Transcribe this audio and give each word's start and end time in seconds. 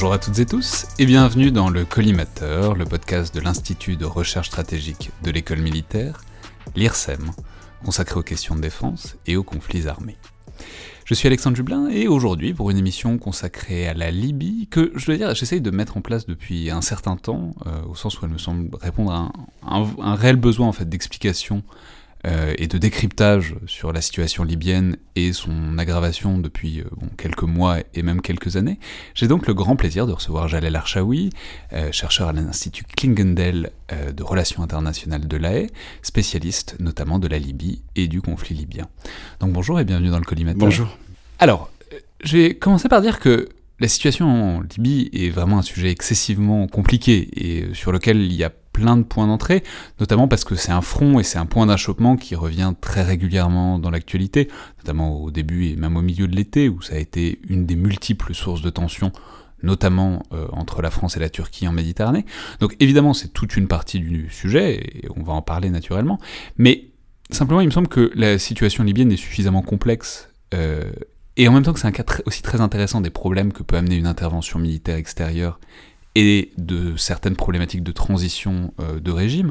Bonjour 0.00 0.12
à 0.12 0.18
toutes 0.18 0.38
et 0.38 0.46
tous 0.46 0.86
et 1.00 1.06
bienvenue 1.06 1.50
dans 1.50 1.70
le 1.70 1.84
Collimateur, 1.84 2.76
le 2.76 2.84
podcast 2.84 3.34
de 3.34 3.40
l'Institut 3.40 3.96
de 3.96 4.04
recherche 4.04 4.46
stratégique 4.46 5.10
de 5.24 5.32
l'école 5.32 5.58
militaire, 5.58 6.20
l'IRSEM, 6.76 7.32
consacré 7.84 8.20
aux 8.20 8.22
questions 8.22 8.54
de 8.54 8.60
défense 8.60 9.16
et 9.26 9.34
aux 9.34 9.42
conflits 9.42 9.88
armés. 9.88 10.16
Je 11.04 11.14
suis 11.14 11.26
Alexandre 11.26 11.56
Jublin 11.56 11.88
et 11.88 12.06
aujourd'hui 12.06 12.54
pour 12.54 12.70
une 12.70 12.78
émission 12.78 13.18
consacrée 13.18 13.88
à 13.88 13.94
la 13.94 14.12
Libye 14.12 14.68
que 14.70 14.92
je 14.94 15.04
dois 15.04 15.16
dire 15.16 15.34
j'essaye 15.34 15.60
de 15.60 15.70
mettre 15.72 15.96
en 15.96 16.00
place 16.00 16.26
depuis 16.26 16.70
un 16.70 16.80
certain 16.80 17.16
temps 17.16 17.56
euh, 17.66 17.82
au 17.90 17.96
sens 17.96 18.20
où 18.20 18.24
elle 18.24 18.30
me 18.30 18.38
semble 18.38 18.70
répondre 18.80 19.10
à 19.10 19.32
un, 19.66 20.14
réel 20.14 20.36
besoin 20.36 20.68
en 20.68 20.72
fait 20.72 20.88
d'explication 20.88 21.64
euh, 22.26 22.52
et 22.58 22.66
de 22.66 22.78
décryptage 22.78 23.54
sur 23.66 23.92
la 23.92 24.00
situation 24.00 24.42
libyenne 24.42 24.96
et 25.14 25.32
son 25.32 25.78
aggravation 25.78 26.38
depuis 26.38 26.80
euh, 26.80 26.84
quelques 27.16 27.44
mois 27.44 27.78
et 27.94 28.02
même 28.02 28.22
quelques 28.22 28.56
années, 28.56 28.80
j'ai 29.14 29.28
donc 29.28 29.46
le 29.46 29.54
grand 29.54 29.76
plaisir 29.76 30.06
de 30.06 30.12
recevoir 30.12 30.48
Jalel 30.48 30.74
Archaoui, 30.74 31.30
euh, 31.72 31.92
chercheur 31.92 32.28
à 32.28 32.32
l'Institut 32.32 32.84
Klingendel 32.84 33.70
de 34.14 34.22
Relations 34.22 34.62
internationales 34.62 35.26
de 35.26 35.36
l'AE, 35.36 35.68
spécialiste 36.02 36.76
notamment 36.80 37.18
de 37.18 37.28
la 37.28 37.38
Libye 37.38 37.82
et 37.96 38.08
du 38.08 38.20
conflit 38.20 38.54
libyen. 38.54 38.88
Donc 39.40 39.52
bonjour 39.52 39.80
et 39.80 39.84
bienvenue 39.84 40.10
dans 40.10 40.18
le 40.18 40.24
collimateur. 40.24 40.58
Bonjour. 40.58 40.98
Alors, 41.38 41.70
je 42.22 42.36
vais 42.36 42.54
commencer 42.54 42.88
par 42.88 43.00
dire 43.00 43.18
que 43.18 43.48
la 43.80 43.88
situation 43.88 44.26
en 44.28 44.60
Libye 44.60 45.08
est 45.12 45.30
vraiment 45.30 45.58
un 45.58 45.62
sujet 45.62 45.90
excessivement 45.90 46.66
compliqué 46.66 47.28
et 47.34 47.74
sur 47.74 47.92
lequel 47.92 48.20
il 48.20 48.32
y 48.32 48.42
a 48.42 48.52
plein 48.78 48.96
de 48.96 49.02
points 49.02 49.26
d'entrée, 49.26 49.64
notamment 49.98 50.28
parce 50.28 50.44
que 50.44 50.54
c'est 50.54 50.70
un 50.70 50.82
front 50.82 51.18
et 51.18 51.24
c'est 51.24 51.38
un 51.38 51.46
point 51.46 51.66
d'achoppement 51.66 52.16
qui 52.16 52.36
revient 52.36 52.74
très 52.80 53.02
régulièrement 53.02 53.80
dans 53.80 53.90
l'actualité, 53.90 54.48
notamment 54.78 55.20
au 55.20 55.32
début 55.32 55.66
et 55.66 55.76
même 55.76 55.96
au 55.96 56.02
milieu 56.02 56.28
de 56.28 56.36
l'été, 56.36 56.68
où 56.68 56.80
ça 56.80 56.94
a 56.94 56.98
été 56.98 57.40
une 57.48 57.66
des 57.66 57.74
multiples 57.74 58.34
sources 58.34 58.62
de 58.62 58.70
tension 58.70 59.12
notamment 59.64 60.22
euh, 60.32 60.46
entre 60.52 60.82
la 60.82 60.90
France 60.92 61.16
et 61.16 61.20
la 61.20 61.28
Turquie 61.28 61.66
en 61.66 61.72
Méditerranée. 61.72 62.24
Donc 62.60 62.76
évidemment, 62.78 63.12
c'est 63.12 63.32
toute 63.32 63.56
une 63.56 63.66
partie 63.66 63.98
du 63.98 64.30
sujet, 64.30 64.76
et 64.76 65.08
on 65.16 65.24
va 65.24 65.32
en 65.32 65.42
parler 65.42 65.68
naturellement, 65.70 66.20
mais 66.58 66.84
simplement, 67.30 67.60
il 67.60 67.66
me 67.66 67.72
semble 67.72 67.88
que 67.88 68.12
la 68.14 68.38
situation 68.38 68.84
libyenne 68.84 69.10
est 69.10 69.16
suffisamment 69.16 69.62
complexe, 69.62 70.28
euh, 70.54 70.92
et 71.36 71.48
en 71.48 71.52
même 71.52 71.64
temps 71.64 71.72
que 71.72 71.80
c'est 71.80 71.88
un 71.88 71.92
cas 71.92 72.04
aussi 72.26 72.42
très 72.42 72.60
intéressant 72.60 73.00
des 73.00 73.10
problèmes 73.10 73.52
que 73.52 73.64
peut 73.64 73.76
amener 73.76 73.96
une 73.96 74.06
intervention 74.06 74.60
militaire 74.60 74.96
extérieure 74.96 75.58
et 76.18 76.50
de 76.58 76.96
certaines 76.96 77.36
problématiques 77.36 77.84
de 77.84 77.92
transition 77.92 78.74
euh, 78.80 78.98
de 78.98 79.12
régime, 79.12 79.50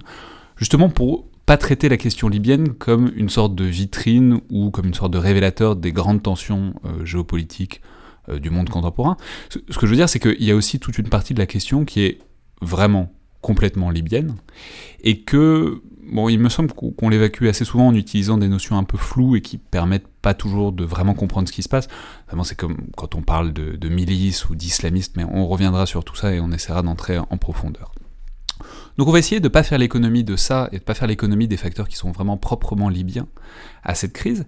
justement 0.57 0.89
pour 0.89 1.29
pas 1.45 1.55
traiter 1.55 1.87
la 1.87 1.95
question 1.95 2.27
libyenne 2.27 2.73
comme 2.73 3.09
une 3.15 3.29
sorte 3.29 3.55
de 3.55 3.63
vitrine 3.63 4.41
ou 4.49 4.69
comme 4.69 4.87
une 4.87 4.93
sorte 4.93 5.13
de 5.13 5.17
révélateur 5.17 5.77
des 5.77 5.93
grandes 5.93 6.21
tensions 6.21 6.73
euh, 6.83 7.05
géopolitiques 7.05 7.81
euh, 8.27 8.37
du 8.37 8.49
monde 8.49 8.69
contemporain. 8.69 9.15
Ce, 9.49 9.59
que 9.59 9.85
je 9.85 9.91
veux 9.91 9.95
dire, 9.95 10.09
c'est 10.09 10.19
qu'il 10.19 10.43
y 10.43 10.51
a 10.51 10.55
aussi 10.55 10.77
toute 10.77 10.97
une 10.97 11.07
partie 11.07 11.33
de 11.33 11.39
la 11.39 11.45
question 11.45 11.85
qui 11.85 12.01
est 12.01 12.19
vraiment 12.61 13.13
complètement 13.39 13.89
libyenne, 13.91 14.35
et 15.03 15.21
que, 15.21 15.81
bon, 16.11 16.29
il 16.29 16.39
me 16.39 16.49
semble 16.49 16.73
qu'on 16.73 17.09
l'évacue 17.09 17.45
assez 17.45 17.65
souvent 17.65 17.87
en 17.87 17.95
utilisant 17.95 18.37
des 18.37 18.47
notions 18.47 18.77
un 18.77 18.83
peu 18.83 18.97
floues 18.97 19.35
et 19.35 19.41
qui 19.41 19.57
permettent 19.57 20.07
pas 20.21 20.33
toujours 20.33 20.71
de 20.71 20.83
vraiment 20.83 21.13
comprendre 21.13 21.47
ce 21.47 21.53
qui 21.53 21.63
se 21.63 21.69
passe. 21.69 21.87
Vraiment, 22.27 22.43
c'est 22.43 22.55
comme 22.55 22.77
quand 22.95 23.15
on 23.15 23.21
parle 23.21 23.53
de, 23.53 23.75
de 23.75 23.89
milices 23.89 24.49
ou 24.49 24.55
d'islamistes, 24.55 25.15
mais 25.15 25.25
on 25.25 25.47
reviendra 25.47 25.85
sur 25.85 26.03
tout 26.03 26.15
ça 26.15 26.33
et 26.33 26.39
on 26.39 26.51
essaiera 26.51 26.81
d'entrer 26.81 27.17
en 27.17 27.37
profondeur. 27.37 27.91
Donc 28.97 29.07
on 29.07 29.11
va 29.11 29.19
essayer 29.19 29.39
de 29.39 29.45
ne 29.45 29.51
pas 29.51 29.63
faire 29.63 29.77
l'économie 29.77 30.23
de 30.23 30.35
ça 30.35 30.69
et 30.71 30.77
de 30.77 30.81
ne 30.81 30.85
pas 30.85 30.95
faire 30.95 31.07
l'économie 31.07 31.47
des 31.47 31.57
facteurs 31.57 31.87
qui 31.87 31.95
sont 31.95 32.11
vraiment 32.11 32.37
proprement 32.37 32.89
libyens 32.89 33.27
à 33.83 33.93
cette 33.93 34.13
crise, 34.13 34.43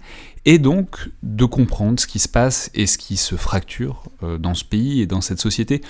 et 0.46 0.58
donc 0.58 1.10
de 1.24 1.46
comprendre 1.46 2.00
ce 2.00 2.08
qui 2.08 2.20
se 2.20 2.28
passe 2.28 2.72
et 2.74 2.88
ce 2.88 2.98
qui 2.98 3.16
se 3.16 3.36
fracture 3.36 4.04
euh, 4.24 4.38
dans 4.38 4.56
ce 4.56 4.66
pays 4.66 5.02
et 5.02 5.08
dans 5.08 5.22
cette 5.22 5.40
société 5.40 5.82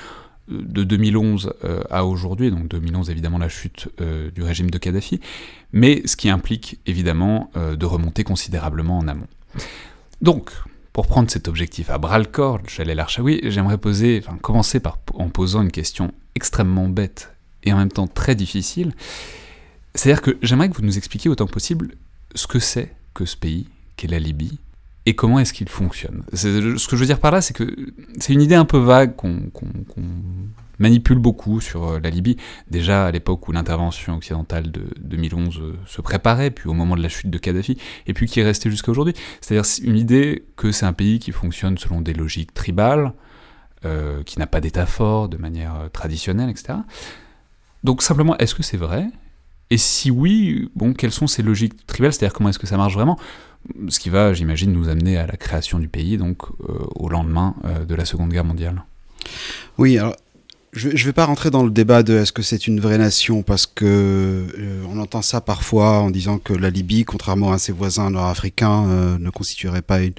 de 0.49 0.83
2011 0.83 1.53
euh, 1.63 1.83
à 1.89 2.05
aujourd'hui, 2.05 2.51
donc 2.51 2.67
2011 2.67 3.09
évidemment 3.09 3.37
la 3.37 3.49
chute 3.49 3.89
euh, 4.01 4.31
du 4.31 4.43
régime 4.43 4.69
de 4.69 4.77
Kadhafi, 4.77 5.19
mais 5.71 6.01
ce 6.05 6.15
qui 6.15 6.29
implique 6.29 6.79
évidemment 6.85 7.51
euh, 7.55 7.75
de 7.75 7.85
remonter 7.85 8.23
considérablement 8.23 8.97
en 8.97 9.07
amont. 9.07 9.27
Donc, 10.21 10.51
pour 10.91 11.07
prendre 11.07 11.29
cet 11.29 11.47
objectif 11.47 11.89
à 11.89 11.97
bras 11.97 12.19
le 12.19 12.25
corps, 12.25 12.59
Jalel 12.67 12.99
Archaoui, 12.99 13.41
j'aimerais 13.43 13.77
poser, 13.77 14.21
enfin, 14.23 14.37
commencer 14.41 14.79
par, 14.79 14.99
en 15.13 15.29
posant 15.29 15.61
une 15.61 15.71
question 15.71 16.11
extrêmement 16.35 16.89
bête 16.89 17.31
et 17.63 17.71
en 17.71 17.77
même 17.77 17.91
temps 17.91 18.07
très 18.07 18.35
difficile. 18.35 18.93
C'est-à-dire 19.95 20.21
que 20.21 20.37
j'aimerais 20.41 20.69
que 20.69 20.75
vous 20.75 20.83
nous 20.83 20.97
expliquiez 20.97 21.29
autant 21.29 21.45
que 21.45 21.51
possible 21.51 21.91
ce 22.35 22.47
que 22.47 22.59
c'est 22.59 22.93
que 23.13 23.25
ce 23.25 23.37
pays, 23.37 23.67
qu'est 23.95 24.07
la 24.07 24.19
Libye, 24.19 24.59
et 25.09 25.15
comment 25.15 25.39
est-ce 25.39 25.53
qu'il 25.53 25.69
fonctionne? 25.69 26.23
Ce 26.33 26.87
que 26.87 26.95
je 26.95 27.01
veux 27.01 27.07
dire 27.07 27.19
par 27.19 27.31
là, 27.31 27.41
c'est 27.41 27.55
que 27.55 27.75
c'est 28.19 28.31
une 28.31 28.43
idée 28.43 28.53
un 28.53 28.65
peu 28.65 28.77
vague 28.77 29.15
qu'on 29.15 29.41
manipule 30.77 31.17
beaucoup 31.17 31.59
sur 31.61 31.87
euh, 31.87 31.99
la 31.99 32.11
Libye, 32.11 32.37
déjà 32.69 33.07
à 33.07 33.11
l'époque 33.11 33.47
où 33.47 33.51
l'intervention 33.51 34.17
occidentale 34.17 34.71
de 34.71 34.83
2011 34.99 35.59
euh, 35.59 35.73
se 35.87 36.01
préparait, 36.01 36.51
puis 36.51 36.69
au 36.69 36.73
moment 36.73 36.95
de 36.95 37.01
la 37.01 37.09
chute 37.09 37.31
de 37.31 37.39
Kadhafi, 37.39 37.79
et 38.05 38.13
puis 38.13 38.27
qui 38.27 38.39
est 38.39 38.43
restée 38.43 38.69
jusqu'à 38.69 38.91
aujourd'hui. 38.91 39.15
C'est-à-dire 39.41 39.67
une 39.83 39.97
idée 39.97 40.45
que 40.55 40.71
c'est 40.71 40.85
un 40.85 40.93
pays 40.93 41.17
qui 41.17 41.31
fonctionne 41.31 41.79
selon 41.79 42.01
des 42.01 42.13
logiques 42.13 42.53
tribales, 42.53 43.13
euh, 43.85 44.21
qui 44.23 44.37
n'a 44.37 44.45
pas 44.45 44.61
d'état 44.61 44.85
fort 44.85 45.27
de 45.27 45.37
manière 45.37 45.89
traditionnelle, 45.91 46.51
etc. 46.51 46.75
Donc 47.83 48.03
simplement, 48.03 48.37
est-ce 48.37 48.53
que 48.53 48.61
c'est 48.61 48.77
vrai? 48.77 49.07
Et 49.71 49.77
si 49.77 50.09
oui, 50.09 50.69
bon, 50.75 50.93
quelles 50.93 51.11
sont 51.11 51.27
ces 51.27 51.43
logiques 51.43 51.85
tribales 51.85 52.13
C'est-à-dire 52.13 52.33
comment 52.33 52.49
est-ce 52.49 52.59
que 52.59 52.67
ça 52.67 52.77
marche 52.77 52.93
vraiment? 52.93 53.19
Ce 53.89 53.99
qui 53.99 54.09
va, 54.09 54.33
j'imagine, 54.33 54.71
nous 54.71 54.89
amener 54.89 55.17
à 55.17 55.27
la 55.27 55.37
création 55.37 55.79
du 55.79 55.87
pays, 55.87 56.17
donc 56.17 56.43
euh, 56.43 56.73
au 56.95 57.09
lendemain 57.09 57.55
euh, 57.65 57.85
de 57.85 57.93
la 57.93 58.05
Seconde 58.05 58.29
Guerre 58.29 58.45
mondiale. 58.45 58.83
Oui, 59.77 59.97
alors 59.97 60.15
je 60.71 60.89
ne 60.89 60.97
vais 60.97 61.13
pas 61.13 61.25
rentrer 61.25 61.49
dans 61.49 61.63
le 61.63 61.71
débat 61.71 62.03
de 62.03 62.13
est-ce 62.15 62.31
que 62.31 62.43
c'est 62.43 62.67
une 62.67 62.79
vraie 62.79 62.99
nation 62.99 63.41
parce 63.41 63.65
que 63.65 63.85
euh, 63.85 64.83
on 64.87 64.99
entend 64.99 65.23
ça 65.23 65.41
parfois 65.41 65.99
en 65.99 66.11
disant 66.11 66.37
que 66.37 66.53
la 66.53 66.69
Libye, 66.69 67.05
contrairement 67.05 67.51
à 67.51 67.57
ses 67.57 67.71
voisins 67.71 68.11
nord-africains, 68.11 69.17
ne 69.17 69.29
constituerait 69.31 69.81
pas 69.81 70.01
une, 70.01 70.13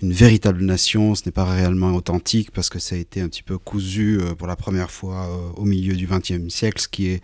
une, 0.00 0.12
véritable 0.12 0.64
nation. 0.64 1.14
Ce 1.14 1.22
n'est 1.26 1.32
pas 1.32 1.44
réellement 1.44 1.94
authentique 1.94 2.50
parce 2.52 2.70
que 2.70 2.78
ça 2.78 2.94
a 2.94 2.98
été 2.98 3.20
un 3.20 3.28
petit 3.28 3.42
peu 3.42 3.58
cousu 3.58 4.18
pour 4.38 4.46
la 4.46 4.56
première 4.56 4.90
fois 4.90 5.28
au 5.56 5.64
milieu 5.64 5.94
du 5.94 6.06
XXe 6.06 6.48
siècle, 6.48 6.80
ce 6.80 6.88
qui 6.88 7.08
est 7.08 7.22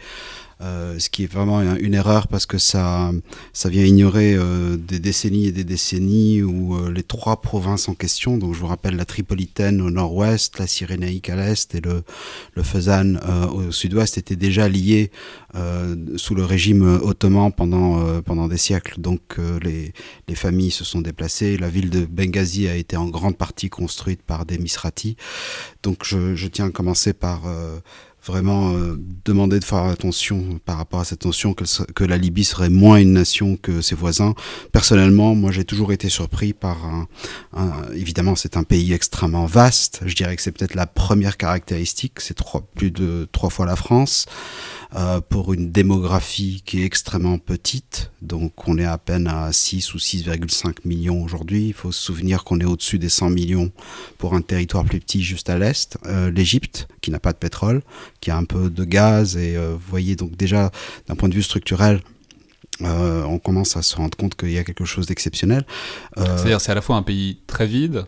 euh, 0.60 0.98
ce 0.98 1.08
qui 1.08 1.22
est 1.24 1.32
vraiment 1.32 1.60
une 1.76 1.94
erreur 1.94 2.26
parce 2.26 2.44
que 2.44 2.58
ça, 2.58 3.12
ça 3.52 3.68
vient 3.68 3.84
ignorer 3.84 4.34
euh, 4.34 4.76
des 4.76 4.98
décennies 4.98 5.46
et 5.46 5.52
des 5.52 5.62
décennies 5.64 6.42
où 6.42 6.74
euh, 6.74 6.90
les 6.90 7.04
trois 7.04 7.40
provinces 7.40 7.88
en 7.88 7.94
question, 7.94 8.38
donc 8.38 8.54
je 8.54 8.58
vous 8.58 8.66
rappelle 8.66 8.96
la 8.96 9.04
Tripolitaine 9.04 9.80
au 9.80 9.90
nord-ouest, 9.90 10.58
la 10.58 10.66
Cyrénaïque 10.66 11.30
à 11.30 11.36
l'est 11.36 11.74
et 11.74 11.80
le, 11.80 12.02
le 12.54 12.62
Fezzan 12.62 13.20
au 13.52 13.70
sud-ouest, 13.70 14.18
étaient 14.18 14.36
déjà 14.36 14.68
liés 14.68 15.10
sous 16.16 16.34
le 16.34 16.44
régime 16.44 16.82
ottoman 17.02 17.52
pendant, 17.52 18.22
pendant 18.22 18.48
des 18.48 18.58
siècles. 18.58 19.00
Donc 19.00 19.38
les, 19.62 19.92
les 20.26 20.34
familles 20.34 20.70
se 20.70 20.84
sont 20.84 21.00
déplacées, 21.00 21.56
la 21.56 21.68
ville 21.68 21.90
de 21.90 22.04
Benghazi 22.04 22.68
a 22.68 22.76
été 22.76 22.96
en 22.96 23.06
grande 23.06 23.36
partie 23.36 23.68
construite 23.68 24.22
par 24.22 24.44
des 24.44 24.58
Misrati. 24.58 25.16
Donc 25.82 26.04
je, 26.04 26.34
je 26.34 26.48
tiens 26.48 26.66
à 26.66 26.70
commencer 26.70 27.12
par 27.12 27.42
vraiment 28.28 28.72
euh, 28.74 28.96
demander 29.24 29.58
de 29.58 29.64
faire 29.64 29.84
attention 29.84 30.60
par 30.64 30.76
rapport 30.76 31.00
à 31.00 31.04
cette 31.04 31.24
notion 31.24 31.54
que, 31.54 32.04
la 32.04 32.16
Libye 32.16 32.44
serait 32.44 32.68
moins 32.68 32.98
une 32.98 33.12
nation 33.12 33.56
que 33.56 33.80
ses 33.80 33.94
voisins. 33.94 34.34
Personnellement, 34.72 35.34
moi 35.34 35.50
j'ai 35.50 35.64
toujours 35.64 35.92
été 35.92 36.08
surpris 36.08 36.52
par 36.52 36.78
un, 36.86 37.06
évidemment 37.94 38.36
c'est 38.36 38.56
un 38.56 38.62
pays 38.62 38.92
extrêmement 38.92 39.46
vaste, 39.46 40.00
je 40.06 40.14
dirais 40.14 40.36
que 40.36 40.42
c'est 40.42 40.52
peut-être 40.52 40.74
la 40.74 40.86
première 40.86 41.36
caractéristique, 41.36 42.20
c'est 42.20 42.38
plus 42.74 42.90
de 42.90 43.28
trois 43.32 43.50
fois 43.50 43.66
la 43.66 43.76
France. 43.76 44.26
Euh, 44.96 45.20
pour 45.20 45.52
une 45.52 45.70
démographie 45.70 46.62
qui 46.64 46.80
est 46.80 46.84
extrêmement 46.86 47.36
petite. 47.36 48.10
Donc 48.22 48.66
on 48.66 48.78
est 48.78 48.86
à 48.86 48.96
peine 48.96 49.26
à 49.26 49.52
6 49.52 49.92
ou 49.92 49.98
6,5 49.98 50.76
millions 50.86 51.22
aujourd'hui. 51.22 51.66
Il 51.66 51.74
faut 51.74 51.92
se 51.92 52.02
souvenir 52.02 52.42
qu'on 52.42 52.58
est 52.58 52.64
au-dessus 52.64 52.98
des 52.98 53.10
100 53.10 53.28
millions 53.28 53.70
pour 54.16 54.32
un 54.32 54.40
territoire 54.40 54.86
plus 54.86 54.98
petit 55.00 55.22
juste 55.22 55.50
à 55.50 55.58
l'est. 55.58 55.98
Euh, 56.06 56.30
L'Égypte, 56.30 56.88
qui 57.02 57.10
n'a 57.10 57.20
pas 57.20 57.32
de 57.32 57.38
pétrole, 57.38 57.82
qui 58.22 58.30
a 58.30 58.36
un 58.38 58.44
peu 58.44 58.70
de 58.70 58.84
gaz. 58.84 59.36
Et 59.36 59.58
euh, 59.58 59.72
vous 59.72 59.90
voyez 59.90 60.16
donc 60.16 60.36
déjà 60.36 60.70
d'un 61.06 61.16
point 61.16 61.28
de 61.28 61.34
vue 61.34 61.42
structurel, 61.42 62.00
euh, 62.82 63.24
on 63.24 63.38
commence 63.38 63.76
à 63.76 63.82
se 63.82 63.96
rendre 63.96 64.16
compte 64.16 64.36
qu'il 64.36 64.50
y 64.50 64.58
a 64.58 64.64
quelque 64.64 64.84
chose 64.84 65.06
d'exceptionnel. 65.06 65.64
Euh, 66.16 66.24
C'est-à-dire 66.36 66.60
c'est 66.60 66.72
à 66.72 66.74
la 66.74 66.82
fois 66.82 66.96
un 66.96 67.02
pays 67.02 67.38
très 67.46 67.66
vide, 67.66 68.04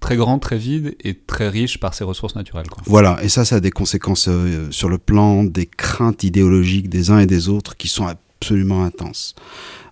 très 0.00 0.16
grand, 0.16 0.38
très 0.38 0.58
vide 0.58 0.96
et 1.04 1.14
très 1.14 1.48
riche 1.48 1.78
par 1.78 1.94
ses 1.94 2.04
ressources 2.04 2.34
naturelles. 2.34 2.68
Quoi. 2.68 2.82
Voilà, 2.86 3.18
et 3.22 3.28
ça, 3.28 3.44
ça 3.44 3.56
a 3.56 3.60
des 3.60 3.70
conséquences 3.70 4.28
euh, 4.28 4.68
sur 4.70 4.88
le 4.88 4.98
plan 4.98 5.44
des 5.44 5.66
craintes 5.66 6.24
idéologiques 6.24 6.88
des 6.88 7.10
uns 7.10 7.18
et 7.18 7.26
des 7.26 7.48
autres 7.48 7.76
qui 7.76 7.88
sont 7.88 8.06
absolument 8.06 8.84
intenses. 8.84 9.34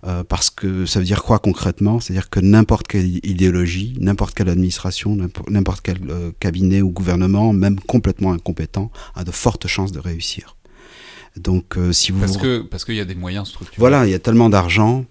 Euh, 0.07 0.23
parce 0.23 0.51
que 0.51 0.85
ça 0.85 0.99
veut 0.99 1.05
dire 1.07 1.23
quoi 1.23 1.39
concrètement? 1.39 1.99
C'est-à-dire 1.99 2.29
que 2.29 2.41
n'importe 2.41 2.87
quelle 2.89 3.07
idéologie, 3.27 3.95
n'importe 3.99 4.35
quelle 4.35 4.51
administration, 4.51 5.17
n'importe 5.49 5.81
quel 5.81 5.99
euh, 6.11 6.31
cabinet 6.41 6.83
ou 6.83 6.91
gouvernement, 6.91 7.53
même 7.53 7.81
complètement 7.81 8.33
incompétent, 8.33 8.91
a 9.15 9.25
de 9.25 9.31
fortes 9.31 9.67
chances 9.67 9.93
de 9.93 10.01
réussir. 10.01 10.57
Donc, 11.37 11.77
si 11.91 12.13
vous 12.13 12.21
parce 12.21 12.37
que 12.37 12.61
parce 12.61 12.85
qu'il 12.85 12.95
y 12.95 13.01
a 13.01 13.05
des 13.05 13.17
moyens 13.17 13.49
structurels. 13.49 13.81
Voilà, 13.81 14.07
il 14.07 14.13
y 14.13 14.15
a 14.15 14.21
tellement 14.21 14.49
d'argent, 14.51 15.05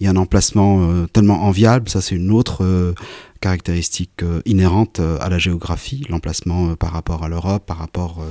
il 0.00 0.04
y 0.04 0.08
a 0.08 0.10
un 0.10 0.16
emplacement 0.16 1.06
tellement 1.12 1.44
enviable, 1.44 1.88
ça 1.88 2.00
c'est 2.00 2.16
une 2.16 2.32
autre 2.32 2.94
caractéristique 3.40 4.22
inhérente 4.44 5.00
à 5.00 5.28
la 5.28 5.38
géographie, 5.38 6.04
l'emplacement 6.08 6.74
par 6.76 6.92
rapport 6.92 7.24
à 7.24 7.28
l'Europe, 7.28 7.64
par 7.66 7.78
rapport 7.78 8.22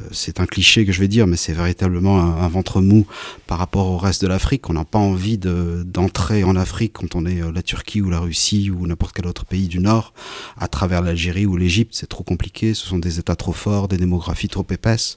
euh, 0.00 0.04
c'est 0.10 0.40
un 0.40 0.46
cliché 0.46 0.84
que 0.84 0.92
je 0.92 1.00
vais 1.00 1.08
dire, 1.08 1.26
mais 1.26 1.36
c'est 1.36 1.52
véritablement 1.52 2.18
un, 2.18 2.48
ventre 2.48 2.80
mou 2.80 3.06
par 3.46 3.58
rapport 3.58 3.86
au 3.86 3.96
reste 3.96 4.22
de 4.22 4.28
l'Afrique. 4.28 4.68
On 4.68 4.72
n'a 4.72 4.84
pas 4.84 4.98
envie 4.98 5.38
d'entrer 5.38 6.44
en 6.44 6.56
Afrique 6.56 6.94
quand 6.94 7.14
on 7.14 7.26
est 7.26 7.40
euh, 7.40 7.52
la 7.52 7.62
Turquie 7.62 8.00
ou 8.00 8.10
la 8.10 8.20
Russie 8.20 8.70
ou 8.70 8.86
n'importe 8.86 9.14
quel 9.14 9.26
autre 9.26 9.44
pays 9.44 9.68
du 9.68 9.78
Nord, 9.78 10.12
à 10.58 10.68
travers 10.68 11.00
l'Algérie 11.02 11.46
ou 11.46 11.56
l'Égypte. 11.56 11.94
C'est 11.94 12.08
trop 12.08 12.24
compliqué, 12.24 12.74
ce 12.74 12.86
sont 12.86 12.98
des 12.98 13.18
États 13.18 13.36
trop 13.36 13.52
forts, 13.52 13.88
des 13.88 13.96
démographies 13.96 14.48
trop 14.48 14.66
épaisses. 14.70 15.16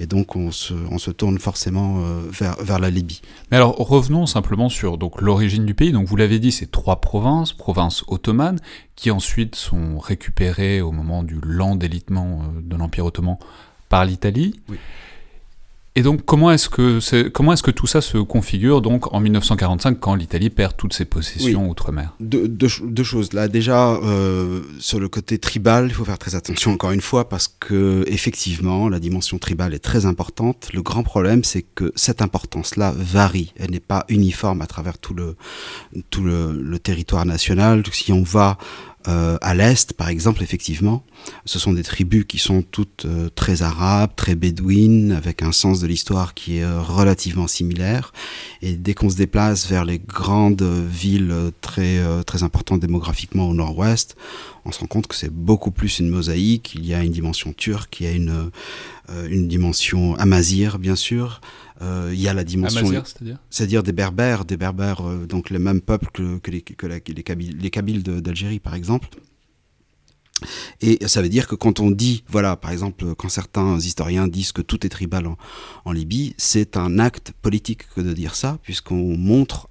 Et 0.00 0.06
donc 0.06 0.36
on 0.36 0.50
se, 0.50 0.74
on 0.90 0.98
se 0.98 1.10
tourne 1.10 1.38
forcément 1.38 1.98
euh, 1.98 2.20
vers, 2.30 2.56
vers 2.62 2.78
la 2.78 2.90
Libye. 2.90 3.20
Mais 3.50 3.58
alors 3.58 3.76
revenons 3.76 4.26
simplement 4.26 4.68
sur 4.68 4.98
donc 4.98 5.20
l'origine 5.20 5.64
du 5.64 5.74
pays. 5.74 5.92
Donc 5.92 6.06
vous 6.06 6.16
l'avez 6.16 6.38
dit, 6.38 6.52
c'est 6.52 6.70
trois 6.70 7.00
provinces, 7.00 7.52
provinces 7.52 8.04
ottomanes, 8.08 8.58
qui 8.96 9.10
ensuite 9.10 9.54
sont 9.54 9.98
récupérées 9.98 10.80
au 10.80 10.92
moment 10.92 11.22
du 11.22 11.38
lent 11.42 11.76
délitement 11.76 12.44
de 12.60 12.76
l'Empire 12.76 13.06
ottoman 13.06 13.36
par 13.88 14.04
l'Italie. 14.04 14.60
Et 15.96 16.02
donc, 16.02 16.24
comment 16.24 16.50
est-ce 16.50 16.68
que 16.68 17.28
comment 17.28 17.52
est-ce 17.52 17.62
que 17.62 17.70
tout 17.70 17.86
ça 17.86 18.00
se 18.00 18.18
configure 18.18 18.82
donc 18.82 19.14
en 19.14 19.20
1945 19.20 20.00
quand 20.00 20.16
l'Italie 20.16 20.50
perd 20.50 20.76
toutes 20.76 20.92
ses 20.92 21.04
possessions 21.04 21.70
outre-mer? 21.70 22.14
Deux, 22.18 22.68
choses. 23.04 23.32
Là, 23.32 23.46
déjà 23.46 23.92
euh, 23.92 24.62
sur 24.80 24.98
le 24.98 25.08
côté 25.08 25.38
tribal, 25.38 25.86
il 25.86 25.94
faut 25.94 26.04
faire 26.04 26.18
très 26.18 26.34
attention 26.34 26.72
encore 26.72 26.90
une 26.90 27.00
fois 27.00 27.28
parce 27.28 27.46
que 27.46 28.04
effectivement, 28.08 28.88
la 28.88 28.98
dimension 28.98 29.38
tribale 29.38 29.72
est 29.72 29.78
très 29.78 30.04
importante. 30.04 30.68
Le 30.72 30.82
grand 30.82 31.04
problème, 31.04 31.44
c'est 31.44 31.62
que 31.62 31.92
cette 31.94 32.22
importance-là 32.22 32.92
varie. 32.96 33.52
Elle 33.56 33.70
n'est 33.70 33.78
pas 33.78 34.04
uniforme 34.08 34.62
à 34.62 34.66
travers 34.66 34.98
tout 34.98 35.14
le 35.14 35.36
tout 36.10 36.24
le, 36.24 36.60
le 36.60 36.78
territoire 36.80 37.24
national. 37.24 37.84
Si 37.92 38.12
on 38.12 38.24
va 38.24 38.58
euh, 39.06 39.36
à 39.42 39.54
l'est, 39.54 39.92
par 39.92 40.08
exemple, 40.08 40.42
effectivement, 40.42 41.04
ce 41.44 41.58
sont 41.58 41.72
des 41.72 41.82
tribus 41.82 42.24
qui 42.26 42.38
sont 42.38 42.62
toutes 42.62 43.04
euh, 43.04 43.28
très 43.34 43.62
arabes, 43.62 44.10
très 44.16 44.34
bédouines, 44.34 45.12
avec 45.12 45.42
un 45.42 45.52
sens 45.52 45.80
de 45.80 45.86
l'histoire 45.86 46.32
qui 46.32 46.58
est 46.58 46.64
euh, 46.64 46.80
relativement 46.80 47.46
similaire. 47.46 48.12
Et 48.62 48.76
dès 48.76 48.94
qu'on 48.94 49.10
se 49.10 49.16
déplace 49.16 49.68
vers 49.68 49.84
les 49.84 49.98
grandes 49.98 50.62
villes 50.62 51.34
très, 51.60 52.00
très 52.24 52.42
importantes 52.42 52.80
démographiquement 52.80 53.48
au 53.48 53.54
nord-ouest, 53.54 54.16
on 54.64 54.72
se 54.72 54.80
rend 54.80 54.86
compte 54.86 55.06
que 55.06 55.14
c'est 55.14 55.32
beaucoup 55.32 55.70
plus 55.70 55.98
une 55.98 56.08
mosaïque. 56.08 56.74
Il 56.74 56.86
y 56.86 56.94
a 56.94 57.04
une 57.04 57.12
dimension 57.12 57.52
turque, 57.52 58.00
il 58.00 58.06
y 58.06 58.08
a 58.08 58.12
une, 58.12 58.50
une 59.28 59.48
dimension 59.48 60.14
amazir, 60.16 60.78
bien 60.78 60.96
sûr. 60.96 61.40
Euh, 61.82 62.10
il 62.12 62.20
y 62.20 62.28
a 62.28 62.34
la 62.34 62.44
dimension. 62.44 62.86
c'est-à-dire 63.50 63.82
des 63.82 63.92
Berbères, 63.92 64.44
des 64.44 64.56
Berbères, 64.56 65.06
euh, 65.06 65.26
donc 65.26 65.50
les 65.50 65.58
mêmes 65.58 65.80
peuples 65.80 66.08
que, 66.40 66.50
les, 66.50 66.62
que 66.62 66.86
les, 66.86 67.22
Kabyles, 67.22 67.56
les 67.58 67.70
Kabyles 67.70 68.02
d'Algérie, 68.02 68.60
par 68.60 68.74
exemple. 68.74 69.08
Et 70.80 71.06
ça 71.08 71.22
veut 71.22 71.28
dire 71.28 71.48
que 71.48 71.54
quand 71.54 71.80
on 71.80 71.90
dit, 71.90 72.22
voilà, 72.28 72.56
par 72.56 72.70
exemple, 72.70 73.14
quand 73.14 73.28
certains 73.28 73.78
historiens 73.78 74.28
disent 74.28 74.52
que 74.52 74.62
tout 74.62 74.84
est 74.86 74.88
tribal 74.88 75.26
en, 75.26 75.36
en 75.84 75.92
Libye, 75.92 76.34
c'est 76.38 76.76
un 76.76 76.98
acte 76.98 77.32
politique 77.42 77.88
que 77.94 78.00
de 78.00 78.12
dire 78.12 78.34
ça, 78.34 78.58
puisqu'on 78.62 79.16
montre, 79.16 79.68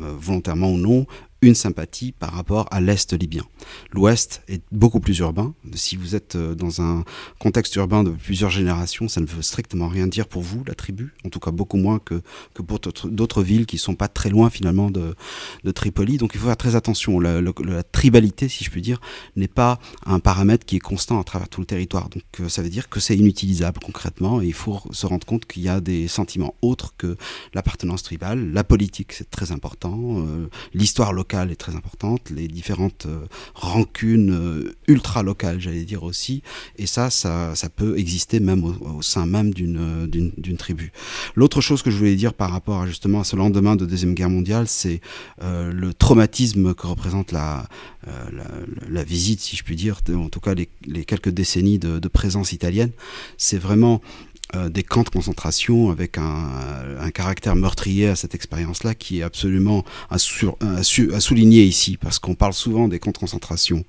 euh, 0.00 0.14
volontairement 0.18 0.70
ou 0.70 0.78
non, 0.78 1.06
une 1.42 1.56
sympathie 1.56 2.12
par 2.12 2.32
rapport 2.32 2.68
à 2.70 2.80
l'Est 2.80 3.12
libyen. 3.12 3.42
L'Ouest 3.90 4.42
est 4.46 4.62
beaucoup 4.70 5.00
plus 5.00 5.18
urbain. 5.18 5.54
Si 5.74 5.96
vous 5.96 6.14
êtes 6.14 6.36
euh, 6.36 6.54
dans 6.54 6.80
un 6.80 7.04
contexte 7.40 7.74
urbain 7.74 8.04
de 8.04 8.10
plusieurs 8.10 8.50
générations, 8.50 9.08
ça 9.08 9.20
ne 9.20 9.26
veut 9.26 9.42
strictement 9.42 9.88
rien 9.88 10.06
dire 10.06 10.28
pour 10.28 10.42
vous, 10.42 10.62
la 10.66 10.74
tribu, 10.74 11.12
en 11.26 11.30
tout 11.30 11.40
cas 11.40 11.50
beaucoup 11.50 11.76
moins 11.76 11.98
que, 11.98 12.22
que 12.54 12.62
pour 12.62 12.78
d'autres 12.78 13.42
villes 13.42 13.66
qui 13.66 13.76
sont 13.76 13.96
pas 13.96 14.06
très 14.06 14.30
loin 14.30 14.50
finalement 14.50 14.90
de, 14.90 15.16
de 15.64 15.70
Tripoli. 15.72 16.16
Donc 16.16 16.30
il 16.34 16.40
faut 16.40 16.46
faire 16.46 16.56
très 16.56 16.76
attention. 16.76 17.18
La, 17.18 17.40
la, 17.40 17.82
tribalité, 17.82 18.48
si 18.48 18.62
je 18.62 18.70
puis 18.70 18.80
dire, 18.80 19.00
n'est 19.34 19.48
pas 19.48 19.80
un 20.06 20.20
paramètre 20.20 20.64
qui 20.64 20.76
est 20.76 20.80
constant 20.80 21.20
à 21.20 21.24
travers 21.24 21.48
tout 21.48 21.60
le 21.60 21.66
territoire. 21.66 22.08
Donc 22.08 22.22
euh, 22.38 22.48
ça 22.48 22.62
veut 22.62 22.70
dire 22.70 22.88
que 22.88 23.00
c'est 23.00 23.16
inutilisable 23.16 23.80
concrètement 23.80 24.40
et 24.40 24.46
il 24.46 24.54
faut 24.54 24.80
se 24.92 25.06
rendre 25.06 25.26
compte 25.26 25.46
qu'il 25.46 25.64
y 25.64 25.68
a 25.68 25.80
des 25.80 26.06
sentiments 26.06 26.54
autres 26.62 26.94
que 26.96 27.16
l'appartenance 27.52 28.04
tribale. 28.04 28.52
La 28.52 28.62
politique, 28.62 29.12
c'est 29.12 29.28
très 29.28 29.50
important. 29.50 30.20
Euh, 30.20 30.48
l'histoire 30.72 31.12
locale 31.12 31.31
est 31.32 31.56
très 31.56 31.74
importante, 31.74 32.30
les 32.30 32.48
différentes 32.48 33.06
euh, 33.06 33.26
rancunes 33.54 34.32
euh, 34.32 34.74
ultra 34.86 35.22
locales, 35.22 35.60
j'allais 35.60 35.84
dire 35.84 36.02
aussi, 36.02 36.42
et 36.76 36.86
ça, 36.86 37.10
ça, 37.10 37.54
ça 37.54 37.68
peut 37.68 37.98
exister 37.98 38.40
même 38.40 38.64
au, 38.64 39.02
sein 39.02 39.26
même 39.26 39.54
d'une, 39.54 40.06
d'une, 40.06 40.56
tribu. 40.56 40.92
L'autre 41.34 41.60
chose 41.60 41.82
que 41.82 41.90
je 41.90 41.96
voulais 41.96 42.14
dire 42.14 42.34
par 42.34 42.50
rapport 42.50 42.82
à 42.82 42.86
justement 42.86 43.20
à 43.20 43.24
ce 43.24 43.36
lendemain 43.36 43.74
de 43.76 43.86
Deuxième 43.86 44.14
Guerre 44.14 44.30
mondiale, 44.30 44.68
c'est 44.68 45.00
euh, 45.42 45.72
le 45.72 45.94
traumatisme 45.94 46.74
que 46.74 46.86
représente 46.86 47.32
la, 47.32 47.66
la, 48.88 49.04
visite, 49.04 49.40
si 49.40 49.56
je 49.56 49.62
puis 49.64 49.76
dire, 49.76 50.00
en 50.14 50.28
tout 50.28 50.40
cas 50.40 50.54
les, 50.54 51.04
quelques 51.04 51.30
décennies 51.30 51.78
de 51.78 52.08
présence 52.08 52.52
italienne. 52.52 52.90
C'est 53.38 53.58
vraiment 53.58 54.02
euh, 54.54 54.68
des 54.68 54.82
camps 54.82 55.02
de 55.02 55.08
concentration 55.08 55.90
avec 55.90 56.18
un, 56.18 56.50
un, 57.00 57.10
caractère 57.10 57.56
meurtrier 57.56 58.08
à 58.08 58.16
cette 58.16 58.34
expérience-là 58.34 58.94
qui 58.94 59.20
est 59.20 59.22
absolument 59.22 59.84
à, 60.10 60.16
à, 60.16 60.82
souligner 61.20 61.64
ici, 61.64 61.96
parce 61.96 62.18
qu'on 62.18 62.34
parle 62.34 62.52
souvent 62.52 62.88
des 62.88 62.98
camps 62.98 63.12
de 63.12 63.18
concentration 63.18 63.84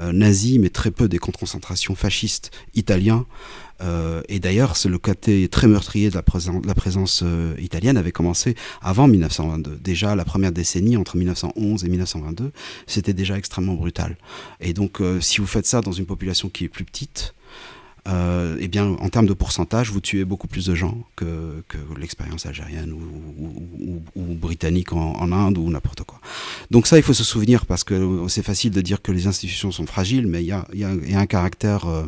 euh, 0.00 0.12
nazis, 0.12 0.58
mais 0.58 0.70
très 0.70 0.90
peu 0.90 1.08
des 1.08 1.18
camps 1.18 1.32
de 1.32 1.36
concentration 1.36 1.94
fascistes 1.94 2.50
italiens. 2.74 3.26
Euh, 3.80 4.22
et 4.28 4.40
d'ailleurs, 4.40 4.74
le 4.84 4.98
côté 4.98 5.48
très 5.48 5.68
meurtrier 5.68 6.10
de 6.10 6.16
la, 6.16 6.22
présence, 6.22 6.64
la 6.66 6.74
présence 6.74 7.22
euh, 7.24 7.54
italienne 7.60 7.96
avait 7.96 8.10
commencé 8.10 8.56
avant 8.82 9.06
1922. 9.06 9.76
Déjà, 9.76 10.16
la 10.16 10.24
première 10.24 10.50
décennie, 10.50 10.96
entre 10.96 11.16
1911 11.16 11.84
et 11.84 11.88
1922, 11.88 12.50
c'était 12.86 13.12
déjà 13.12 13.38
extrêmement 13.38 13.74
brutal. 13.74 14.16
Et 14.60 14.72
donc, 14.72 15.00
si 15.20 15.40
vous 15.40 15.46
faites 15.46 15.66
ça 15.66 15.80
dans 15.80 15.92
une 15.92 16.06
population 16.06 16.48
qui 16.48 16.64
est 16.64 16.68
plus 16.68 16.84
petite, 16.84 17.34
euh, 18.08 18.56
eh 18.58 18.68
bien, 18.68 18.86
en 18.86 19.08
termes 19.08 19.26
de 19.26 19.34
pourcentage, 19.34 19.90
vous 19.90 20.00
tuez 20.00 20.24
beaucoup 20.24 20.48
plus 20.48 20.66
de 20.66 20.74
gens 20.74 21.04
que, 21.16 21.62
l'expérience 21.98 22.46
algérienne 22.46 22.92
ou, 22.92 24.00
britannique 24.34 24.92
en, 24.92 25.32
Inde 25.32 25.58
ou 25.58 25.68
n'importe 25.70 26.04
quoi. 26.04 26.20
Donc 26.70 26.86
ça, 26.86 26.96
il 26.96 27.02
faut 27.02 27.12
se 27.12 27.24
souvenir 27.24 27.66
parce 27.66 27.84
que 27.84 28.26
c'est 28.28 28.42
facile 28.42 28.70
de 28.70 28.80
dire 28.80 29.02
que 29.02 29.12
les 29.12 29.26
institutions 29.26 29.70
sont 29.72 29.86
fragiles, 29.86 30.26
mais 30.26 30.42
il 30.42 30.46
y 30.46 30.52
a, 30.52 30.66
y 30.72 30.84
a, 30.84 31.18
un 31.18 31.26
caractère 31.26 31.86
euh, 31.86 32.06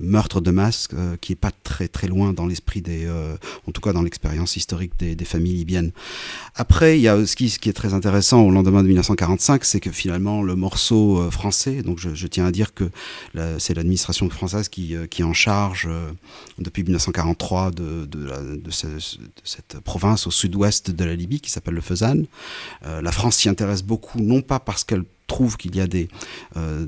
meurtre 0.00 0.40
de 0.40 0.50
masse 0.50 0.88
euh, 0.92 1.16
qui 1.20 1.32
est 1.32 1.36
pas 1.36 1.50
très 1.50 1.88
très 1.88 2.08
loin 2.08 2.32
dans 2.32 2.46
l'esprit 2.46 2.82
des, 2.82 3.04
euh, 3.06 3.36
en 3.66 3.72
tout 3.72 3.80
cas 3.80 3.92
dans 3.92 4.02
l'expérience 4.02 4.56
historique 4.56 4.92
des, 4.98 5.16
familles 5.24 5.54
libyennes. 5.54 5.92
Après, 6.54 6.98
il 6.98 7.02
y 7.02 7.08
a 7.08 7.26
ce 7.26 7.36
qui, 7.36 7.50
ce 7.50 7.58
qui 7.58 7.68
est 7.68 7.74
très 7.74 7.94
intéressant 7.94 8.42
au 8.42 8.50
lendemain 8.50 8.82
de 8.82 8.88
1945, 8.88 9.64
c'est 9.64 9.80
que 9.80 9.90
finalement 9.90 10.42
le 10.42 10.56
morceau 10.56 11.30
français, 11.30 11.82
donc 11.82 11.98
je, 11.98 12.26
tiens 12.26 12.46
à 12.46 12.50
dire 12.50 12.72
que 12.72 12.90
c'est 13.58 13.74
l'administration 13.74 14.30
française 14.30 14.68
qui, 14.68 14.94
qui 15.10 15.22
charge 15.38 15.86
euh, 15.88 16.10
depuis 16.58 16.82
1943 16.82 17.70
de, 17.70 18.08
cette 19.44 19.80
province 19.80 20.26
au 20.26 20.30
sud-ouest 20.30 20.90
de 20.90 21.04
la 21.04 21.14
Libye 21.14 21.40
qui 21.40 21.50
s'appelle 21.50 21.74
le 21.74 21.80
Fezzan. 21.80 22.24
Euh, 22.84 23.00
la 23.00 23.12
France 23.12 23.36
s'y 23.36 23.48
intéresse 23.48 23.82
beaucoup, 23.82 24.20
non 24.20 24.42
pas 24.42 24.58
parce 24.58 24.84
qu'elle 24.84 25.04
trouve 25.26 25.56
qu'il 25.56 25.76
y 25.76 25.80
a 25.80 25.86
des, 25.86 26.08
euh, 26.56 26.84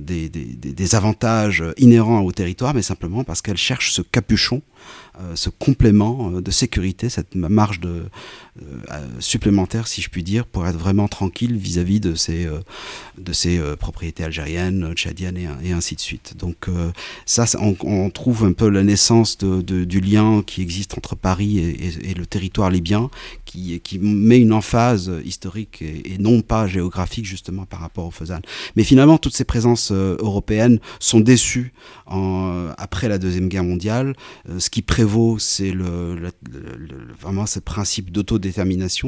avantages 0.93 1.63
inhérents 1.77 2.21
au 2.21 2.33
territoire, 2.33 2.75
mais 2.75 2.83
simplement 2.83 3.23
parce 3.23 3.43
qu'elle 3.43 3.59
cherche 3.59 3.93
ce 3.93 4.03
capuchon 4.03 4.63
ce 5.35 5.51
complément 5.51 6.31
de 6.31 6.51
sécurité, 6.51 7.11
cette 7.11 7.35
marge 7.35 7.81
de, 7.81 8.07
supplémentaire, 9.19 9.87
si 9.87 10.03
je 10.03 10.11
puis 10.11 10.23
dire, 10.23 10.47
pour 10.47 10.67
être 10.67 10.77
vraiment 10.77 11.09
tranquille 11.09 11.57
vis-à-vis 11.57 12.01
de 12.01 12.15
ces, 12.15 12.49
de 13.19 13.33
ces 13.33 13.61
propriétés 13.79 14.25
algériennes, 14.25 14.93
tchadiennes 14.95 15.39
et, 15.63 15.73
ainsi 15.73 15.95
de 15.95 16.01
suite. 16.01 16.35
Donc 16.37 16.67
ça, 17.27 17.45
on, 17.59 18.11
trouve 18.11 18.45
un 18.45 18.53
peu 18.53 18.69
la 18.69 18.83
naissance 18.83 19.39
du 19.39 20.01
lien 20.01 20.43
qui 20.45 20.63
existe 20.63 20.97
entre 20.97 21.17
Paris 21.17 21.59
et, 21.59 22.15
le 22.15 22.27
territoire 22.27 22.71
libyen, 22.71 23.11
qui, 23.45 23.81
qui, 23.81 23.99
met 23.99 24.39
une 24.39 24.53
emphase 24.53 25.13
historique 25.25 25.83
et, 25.83 26.19
non 26.19 26.43
pas 26.43 26.67
géographique 26.67 27.25
justement 27.25 27.65
par 27.67 27.81
rapport 27.81 28.07
au 28.07 28.11
Fezzan. 28.11 28.41
Mais 28.77 28.85
finalement, 28.85 29.19
toutes 29.19 29.37
ces 29.37 29.45
présences 29.45 29.93
européennes 29.93 30.81
sont 30.99 31.21
déçues 31.21 31.73
après 32.07 33.09
la 33.09 33.19
Deuxième 33.19 33.49
Guerre 33.49 33.65
mondiale. 33.65 34.15
ce 34.59 34.71
qui 34.71 34.83
prévaut 34.83 35.39
c'est 35.39 35.73
vraiment 37.21 37.47
ce 37.47 37.59
principe 37.59 38.11
d'autodétermination, 38.11 38.50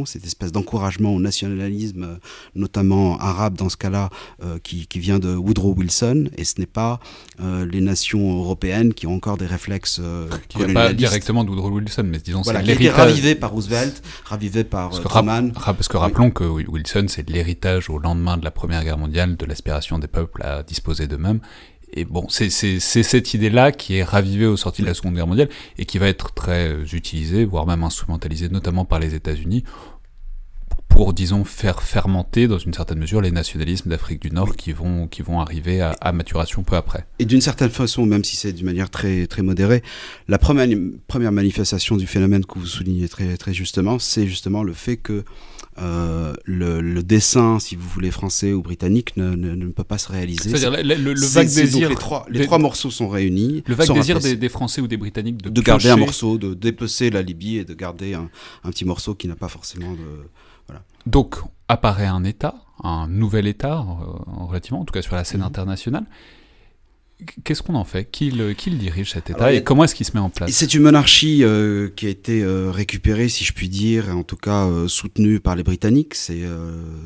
cette 0.06 0.24
espèce 0.26 0.52
d'encouragement 0.52 1.14
au 1.14 1.20
nationalisme, 1.20 2.04
euh, 2.04 2.16
notamment 2.54 3.18
arabe 3.18 3.56
dans 3.56 3.68
ce 3.68 3.76
cas-là, 3.76 4.10
euh, 4.42 4.58
qui, 4.62 4.86
vient 4.94 5.18
de 5.18 5.34
Woodrow 5.34 5.74
Wilson, 5.74 6.28
et 6.36 6.44
ce 6.44 6.54
n'est 6.58 6.66
pas 6.66 7.00
euh, 7.40 7.66
les 7.66 7.80
nations 7.80 8.38
européennes 8.38 8.94
qui 8.94 9.06
ont 9.06 9.14
encore 9.14 9.36
des 9.36 9.46
réflexes 9.46 10.00
qui 10.48 10.58
ne 10.58 10.72
pas 10.72 10.92
directement 10.92 11.44
de 11.44 11.50
Woodrow 11.50 11.70
Wilson, 11.70 12.04
mais 12.06 12.18
disons 12.18 12.42
voilà, 12.42 12.60
c'est 12.60 12.66
l'héritage. 12.66 12.96
ravivé 12.96 13.34
par 13.34 13.50
Roosevelt, 13.50 14.02
ravivé 14.24 14.64
par 14.64 14.90
parce 14.90 15.02
Truman. 15.02 15.50
parce 15.52 15.88
que 15.88 15.96
rappelons 15.96 16.30
que 16.30 16.44
Wilson, 16.44 17.06
c'est 17.08 17.28
l'héritage 17.28 17.90
au 17.90 17.98
lendemain 17.98 18.36
de 18.36 18.44
la 18.44 18.50
Première 18.50 18.84
Guerre 18.84 18.98
mondiale 18.98 19.36
de 19.36 19.46
l'aspiration 19.46 19.98
des 19.98 20.08
peuples 20.08 20.42
à 20.44 20.62
disposer 20.62 21.06
d'eux-mêmes, 21.06 21.40
et 21.94 22.04
bon, 22.04 22.26
c'est 22.28 22.50
cette 22.50 23.34
idée-là 23.34 23.70
qui 23.72 23.96
est 23.96 24.04
ravivée 24.04 24.46
au 24.46 24.56
sorti 24.56 24.82
de 24.82 24.86
la 24.86 24.94
Seconde 24.94 25.14
Guerre 25.14 25.26
mondiale 25.26 25.48
et 25.78 25.84
qui 25.84 25.98
va 25.98 26.08
être 26.08 26.32
très 26.32 26.68
euh, 26.68 26.84
utilisée, 26.92 27.44
voire 27.44 27.66
même 27.66 27.82
instrumentalisée, 27.84 28.48
notamment 28.48 28.84
par 28.84 28.98
les 28.98 29.14
États-Unis, 29.14 29.64
pour 30.88 31.12
disons, 31.12 31.44
faire 31.44 31.82
fermenter 31.82 32.48
dans 32.48 32.58
une 32.58 32.72
certaine 32.72 32.98
mesure 32.98 33.20
les 33.20 33.30
nationalismes 33.30 33.90
d'Afrique 33.90 34.20
du 34.20 34.30
Nord 34.30 34.56
qui, 34.56 34.72
vont, 34.72 35.06
qui 35.06 35.22
vont 35.22 35.40
arriver 35.40 35.80
à, 35.80 36.12
maturation 36.12 36.62
peu 36.62 36.76
après. 36.76 37.06
Et 37.18 37.24
d'une 37.24 37.40
certaine 37.40 37.70
façon, 37.70 38.04
même 38.04 38.24
si 38.24 38.36
c'est 38.36 38.52
d'une 38.52 38.66
manière 38.66 38.90
très, 38.90 39.26
très 39.26 39.42
modérée, 39.42 39.82
la 40.28 40.38
première, 40.38 40.68
première 41.08 41.32
manifestation 41.32 41.96
du 41.96 42.06
phénomène 42.06 42.44
que 42.44 42.58
vous 42.58 42.66
soulignez 42.66 43.08
très, 43.08 43.36
très 43.36 43.54
justement, 43.54 43.98
c'est 43.98 44.26
justement 44.26 44.62
le 44.62 44.74
fait 44.74 44.96
que 44.96 45.24
euh, 45.78 46.34
le, 46.44 47.02
dessin, 47.02 47.58
si 47.58 47.76
vous 47.76 47.88
voulez, 47.88 48.10
français 48.10 48.52
ou 48.52 48.62
britannique, 48.62 49.16
ne, 49.16 49.34
ne, 49.34 49.66
peut 49.66 49.84
pas 49.84 49.98
se 49.98 50.10
réaliser. 50.10 50.50
C'est-à-dire 50.50 50.82
le, 50.82 51.26
vague 51.26 51.46
désir. 51.46 51.88
Les 51.88 51.94
trois, 51.94 52.26
les 52.28 52.44
trois, 52.44 52.58
morceaux 52.58 52.90
sont 52.90 53.08
réunis. 53.08 53.62
Le 53.66 53.74
vague 53.74 53.92
désir 53.92 54.20
des, 54.20 54.48
Français 54.48 54.80
ou 54.80 54.86
des 54.86 54.96
Britanniques 54.96 55.40
de, 55.42 55.60
garder 55.62 55.90
un 55.90 55.96
morceau, 55.96 56.36
de 56.38 56.54
dépecer 56.54 57.10
la 57.10 57.22
Libye 57.22 57.58
et 57.58 57.64
de 57.64 57.74
garder 57.74 58.14
un, 58.14 58.28
un 58.64 58.70
petit 58.70 58.84
morceau 58.84 59.14
qui 59.14 59.28
n'a 59.28 59.36
pas 59.36 59.48
forcément 59.48 59.92
de. 59.92 60.28
Voilà. 60.66 60.84
Donc 61.06 61.36
apparaît 61.68 62.06
un 62.06 62.24
État, 62.24 62.54
un 62.84 63.08
nouvel 63.08 63.46
État, 63.46 63.78
euh, 63.78 64.44
relativement, 64.46 64.80
en 64.80 64.84
tout 64.84 64.92
cas 64.92 65.02
sur 65.02 65.16
la 65.16 65.24
scène 65.24 65.40
mhm. 65.40 65.46
internationale, 65.46 66.04
Qu'est-ce 67.44 67.62
qu'on 67.62 67.74
en 67.74 67.84
fait? 67.84 68.08
Qui 68.10 68.30
le, 68.30 68.52
qui 68.52 68.70
le, 68.70 68.76
dirige 68.76 69.12
cet 69.12 69.30
État? 69.30 69.52
Et 69.52 69.62
comment 69.62 69.84
est-ce 69.84 69.94
qu'il 69.94 70.06
se 70.06 70.12
met 70.14 70.20
en 70.20 70.30
place? 70.30 70.50
C'est 70.50 70.74
une 70.74 70.82
monarchie 70.82 71.44
euh, 71.44 71.88
qui 71.94 72.06
a 72.06 72.08
été 72.08 72.42
euh, 72.42 72.70
récupérée, 72.70 73.28
si 73.28 73.44
je 73.44 73.52
puis 73.52 73.68
dire, 73.68 74.08
et 74.08 74.12
en 74.12 74.22
tout 74.22 74.36
cas 74.36 74.66
euh, 74.66 74.88
soutenue 74.88 75.40
par 75.40 75.56
les 75.56 75.62
Britanniques. 75.62 76.14
C'est 76.14 76.42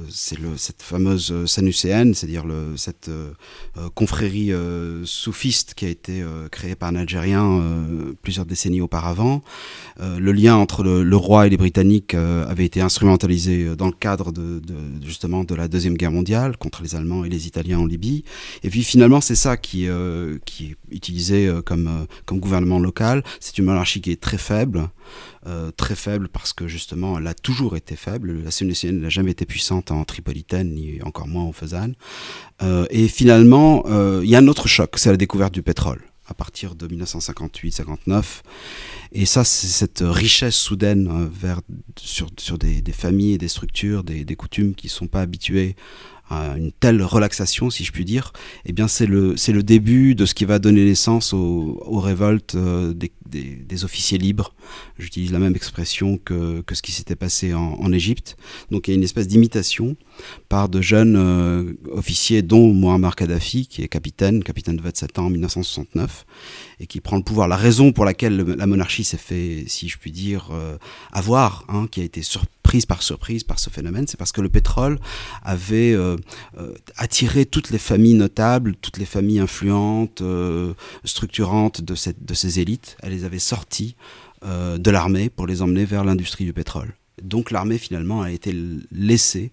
cette 0.09 0.83
fameuse 0.83 1.47
Sanuséenne, 1.47 2.15
c'est-à-dire 2.15 2.45
cette 2.77 3.11
confrérie 3.95 4.53
soufiste 5.05 5.75
qui 5.75 5.85
a 5.85 5.89
été 5.89 6.25
créée 6.51 6.75
par 6.75 6.91
un 6.91 6.97
Algérien 6.97 7.63
plusieurs 8.23 8.47
décennies 8.47 8.81
auparavant. 8.81 9.43
le 10.01 10.33
lien 10.33 10.57
entre 10.57 10.83
le, 10.83 11.17
roi 11.17 11.47
et 11.47 11.51
les 11.51 11.57
Britanniques 11.57 12.15
avait 12.15 12.65
été 12.65 12.81
instrumentalisé 12.81 13.77
dans 13.77 13.87
le 13.87 13.93
cadre 13.93 14.33
de, 14.33 14.61
de, 14.61 14.75
justement 15.05 15.45
de 15.45 15.55
la 15.55 15.69
Deuxième 15.69 15.97
Guerre 15.97 16.13
mondiale 16.13 16.57
contre 16.57 16.83
les 16.83 16.95
Allemands 16.95 17.25
et 17.25 17.29
les 17.29 17.47
Italiens 17.47 17.81
en 17.81 17.87
Libye. 17.87 18.25
Et 18.63 18.71
puis 18.71 18.83
finalement, 18.83 19.21
c'est 19.21 19.35
ça 19.35 19.57
qui 19.57 19.89
euh, 20.07 20.39
qui 20.45 20.67
est 20.67 20.77
utilisé 20.91 21.47
euh, 21.47 21.63
comme, 21.63 21.87
euh, 21.89 22.07
comme 22.25 22.39
gouvernement 22.41 22.79
local. 22.79 23.23
C'est 23.41 23.59
une 23.59 23.65
monarchie 23.65 24.01
qui 24.01 24.13
est 24.13 24.21
très 24.21 24.39
faible, 24.39 24.89
très 25.77 25.95
faible 25.95 26.29
parce 26.29 26.53
que 26.53 26.67
justement 26.67 27.19
elle 27.19 27.27
a 27.29 27.35
toujours 27.35 27.77
été 27.77 27.95
faible. 27.95 28.43
La 28.43 28.51
Sénécienne 28.51 29.01
n'a 29.01 29.09
jamais 29.09 29.31
été 29.31 29.47
puissante 29.47 29.93
en 29.93 30.05
Tripolitaine, 30.05 30.75
ni 30.75 31.01
encore 31.03 31.29
moins 31.29 31.45
en 31.45 31.53
Fezzan. 31.53 31.93
et 32.91 33.07
finalement, 33.07 33.85
il 34.23 34.29
y 34.29 34.35
a 34.35 34.39
un 34.39 34.49
autre 34.49 34.67
choc, 34.67 34.95
c'est 34.97 35.11
la 35.11 35.17
découverte 35.17 35.55
du 35.55 35.63
pétrole 35.63 36.03
à 36.29 36.35
partir 36.35 36.75
de 36.75 36.89
1958-59. 36.89 38.43
Et 39.13 39.25
ça, 39.25 39.45
c'est 39.45 39.69
cette 39.69 40.03
richesse 40.05 40.57
soudaine 40.57 41.29
vers, 41.29 41.61
sur, 41.97 42.29
sur 42.39 42.59
des, 42.59 42.83
des, 42.83 42.93
familles 42.93 43.35
et 43.35 43.39
des 43.39 43.47
structures, 43.47 44.03
des, 44.03 44.25
des 44.25 44.35
coutumes 44.35 44.75
qui 44.75 44.89
ne 44.89 44.91
sont 44.91 45.07
pas 45.07 45.21
habituées 45.21 45.77
une 46.31 46.73
telle 46.73 47.03
relaxation, 47.03 47.71
si 47.71 47.85
je 47.85 47.93
puis 47.93 48.05
dire, 48.05 48.33
eh 48.65 48.73
bien 48.73 48.89
c'est 48.89 49.07
le, 49.07 49.35
le 49.35 49.63
début 49.63 50.15
de 50.15 50.27
ce 50.27 50.35
qui 50.35 50.45
va 50.45 50.59
donner 50.59 50.85
naissance 50.85 51.33
aux, 51.33 52.01
révoltes 52.01 52.55
euh, 52.57 52.93
des, 52.93 53.13
des, 53.29 53.43
des, 53.43 53.85
officiers 53.85 54.19
libres. 54.19 54.55
J'utilise 54.99 55.33
la 55.33 55.39
même 55.39 55.55
expression 55.55 56.19
que, 56.19 56.61
que 56.63 56.75
ce 56.75 56.83
qui 56.83 56.93
s'était 56.93 57.17
passé 57.17 57.55
en, 57.55 57.93
Égypte. 57.93 58.37
Donc 58.71 58.89
il 58.89 58.91
y 58.91 58.95
a 58.95 58.97
une 58.97 59.05
espèce 59.05 59.29
d'imitation 59.29 59.97
par 60.49 60.69
de 60.69 60.81
jeunes 60.81 61.17
euh, 61.17 61.73
officiers, 61.93 62.43
dont 62.43 62.73
Muammar 62.75 63.15
Kadhafi, 63.15 63.69
qui 63.69 63.83
est 63.83 63.89
capitaine, 63.89 64.43
capitaine 64.43 64.77
de 64.77 64.83
27 64.83 65.19
ans 65.19 65.27
en 65.27 65.31
1969, 65.31 66.27
et 66.81 66.87
qui 66.87 67.01
prend 67.01 67.17
le 67.17 67.23
pouvoir. 67.23 67.49
La 67.49 67.57
raison 67.57 67.93
pour 67.93 68.05
laquelle 68.05 68.37
la 68.37 68.67
monarchie 68.67 69.05
s'est 69.05 69.17
fait, 69.17 69.65
si 69.69 69.89
je 69.89 69.99
puis 69.99 70.11
dire, 70.11 70.51
euh, 70.53 70.77
avoir, 71.13 71.65
hein, 71.69 71.87
qui 71.91 72.01
a 72.01 72.05
été 72.05 72.23
surprise 72.23 72.87
par 72.87 73.03
surprise 73.03 73.45
par 73.45 73.59
ce 73.59 73.71
phénomène, 73.71 74.07
c'est 74.07 74.17
parce 74.17 74.33
que 74.33 74.41
le 74.41 74.49
pétrole 74.49 74.99
avait 75.43 75.95
attiré 76.97 77.47
toutes 77.47 77.71
les 77.71 77.79
familles 77.79 78.15
notables, 78.15 78.75
toutes 78.77 78.99
les 78.99 79.05
familles 79.05 79.41
influentes, 79.41 80.23
structurantes 81.05 81.81
de, 81.81 81.95
cette, 81.95 82.25
de 82.25 82.35
ces 82.35 82.61
élites. 82.61 82.97
Elle 83.03 83.13
les 83.13 83.25
avait 83.25 83.39
sorties 83.39 83.97
de 84.43 84.91
l'armée 84.91 85.31
pour 85.31 85.47
les 85.47 85.63
emmener 85.63 85.85
vers 85.85 86.05
l'industrie 86.05 86.45
du 86.45 86.53
pétrole. 86.53 86.95
Donc 87.23 87.51
l'armée 87.51 87.79
finalement 87.79 88.23
a 88.23 88.31
été 88.31 88.55
laissée 88.93 89.51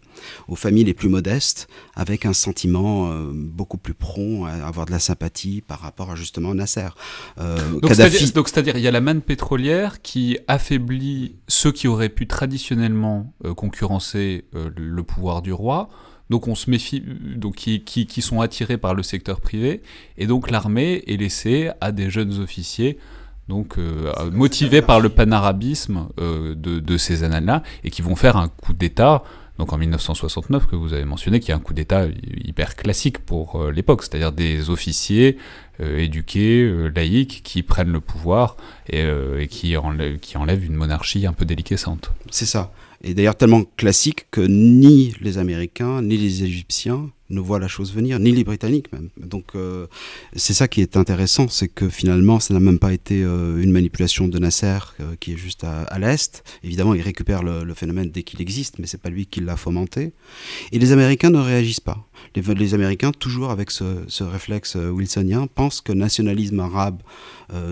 aux 0.48 0.56
familles 0.56 0.84
les 0.84 0.94
plus 0.94 1.08
modestes 1.08 1.68
avec 1.96 2.26
un 2.26 2.34
sentiment 2.34 3.10
euh, 3.10 3.32
beaucoup 3.34 3.78
plus 3.78 3.94
prompt 3.94 4.46
à 4.46 4.68
avoir 4.68 4.86
de 4.86 4.92
la 4.92 5.00
sympathie 5.00 5.62
par 5.62 5.80
rapport 5.80 6.12
à 6.12 6.16
justement 6.16 6.54
Nasser. 6.54 6.90
Euh, 7.40 7.58
donc 7.80 8.50
c'est-à-dire 8.50 8.76
il 8.76 8.84
y 8.84 8.88
a 8.88 8.92
la 8.92 9.02
manne 9.02 9.22
pétrolière 9.22 10.02
qui 10.02 10.38
affaiblit 10.48 11.38
ceux 11.48 11.72
qui 11.72 11.88
auraient 11.88 12.10
pu 12.10 12.28
traditionnellement 12.28 13.34
euh, 13.46 13.54
concurrencer 13.54 14.46
le 14.54 15.04
pouvoir 15.04 15.42
du 15.42 15.54
roi. 15.54 15.90
Donc 16.34 16.48
on 16.48 16.56
se 16.56 16.68
méfie, 16.68 17.04
donc 17.36 17.58
qui, 17.58 17.82
qui, 17.82 18.08
qui 18.08 18.24
sont 18.24 18.42
attirés 18.42 18.80
par 18.80 18.96
le 18.96 19.04
secteur 19.04 19.40
privé, 19.40 19.84
et 20.18 20.26
donc 20.26 20.50
l'armée 20.50 21.04
est 21.06 21.18
laissée 21.18 21.70
à 21.80 21.92
des 21.92 22.10
jeunes 22.10 22.40
officiers 22.40 22.98
donc 23.50 23.78
euh, 23.78 24.12
motivés 24.32 24.82
par 24.82 25.00
le 25.00 25.10
panarabisme 25.10 26.08
euh, 26.20 26.56
de, 26.56 26.80
de, 26.80 26.98
ces 26.98 27.24
années-là, 27.24 27.62
et 27.84 27.92
qui 27.92 28.02
vont 28.02 28.16
faire 28.16 28.36
un 28.36 28.48
coup 28.48 28.74
d'État, 28.74 29.24
donc 29.60 29.74
en 29.74 29.78
1969 29.78 30.66
que 30.66 30.76
vous 30.76 30.94
avez 30.94 31.06
mentionné, 31.06 31.40
qui 31.40 31.52
est 31.52 31.54
un 31.54 31.60
coup 31.60 31.76
d'État 31.76 32.08
hyper 32.44 32.76
classique 32.76 33.20
pour 33.20 33.62
euh, 33.62 33.72
l'époque, 33.72 34.02
c'est-à-dire 34.02 34.32
des 34.32 34.72
officiers 34.72 35.38
éduqués, 35.80 36.90
laïcs, 36.96 37.42
qui 37.44 37.62
prennent 37.62 37.92
le 37.92 38.00
pouvoir 38.00 38.58
et, 38.90 39.04
et 39.40 39.48
qui, 39.48 39.78
enlèvent, 39.78 40.18
qui 40.20 40.38
enlèvent 40.38 40.66
une 40.66 40.76
monarchie 40.76 41.28
un 41.28 41.34
peu 41.34 41.46
déliquescente. 41.46 42.12
C'est 42.32 42.46
ça. 42.46 42.72
Et 43.04 43.14
d'ailleurs 43.14 43.36
tellement 43.36 43.64
classique 43.78 44.28
que 44.32 44.42
ni 44.42 45.14
les 45.20 45.38
Américains, 45.38 46.02
ni 46.02 46.18
les 46.18 46.44
Égyptiens, 46.44 47.10
ne 47.34 47.40
voient 47.40 47.60
la 47.60 47.68
chose 47.68 47.94
venir, 47.94 48.20
ni 48.20 48.32
les 48.32 48.44
Britanniques 48.44 48.92
même. 48.94 49.10
Donc 49.18 49.56
euh, 49.56 49.88
c'est 50.36 50.54
ça 50.54 50.68
qui 50.68 50.82
est 50.82 50.96
intéressant, 50.96 51.48
c'est 51.48 51.68
que 51.68 51.90
finalement 51.90 52.40
ça 52.40 52.54
n'a 52.54 52.60
même 52.60 52.80
pas 52.80 52.94
été 52.94 53.24
euh, 53.24 53.62
une 53.62 53.72
manipulation 53.72 54.28
de 54.28 54.40
Nasser 54.40 54.80
euh, 55.00 55.16
qui 55.20 55.34
est 55.34 55.38
juste 55.38 55.64
à, 55.64 56.00
l'est. 56.00 56.44
Évidemment, 56.64 56.94
il 56.94 57.02
récupère 57.02 57.44
le, 57.44 57.74
phénomène 57.74 58.12
dès 58.12 58.24
qu'il 58.24 58.42
existe, 58.42 58.78
mais 58.80 58.88
c'est 58.88 59.02
pas 59.02 59.10
lui 59.10 59.26
qui 59.26 59.42
l'a 59.42 59.58
fomenté. 59.58 60.14
Et 60.72 60.80
les 60.80 60.92
Américains 60.92 61.32
ne 61.32 61.40
réagissent 61.40 61.80
pas. 61.80 62.06
Les, 62.36 62.74
Américains, 62.74 63.12
toujours 63.12 63.50
avec 63.50 63.72
ce, 63.72 63.84
ce, 64.08 64.24
réflexe 64.24 64.76
wilsonien, 64.76 65.48
pensent 65.48 65.82
que 65.82 65.92
nationalisme 65.92 66.60
arabe, 66.60 67.02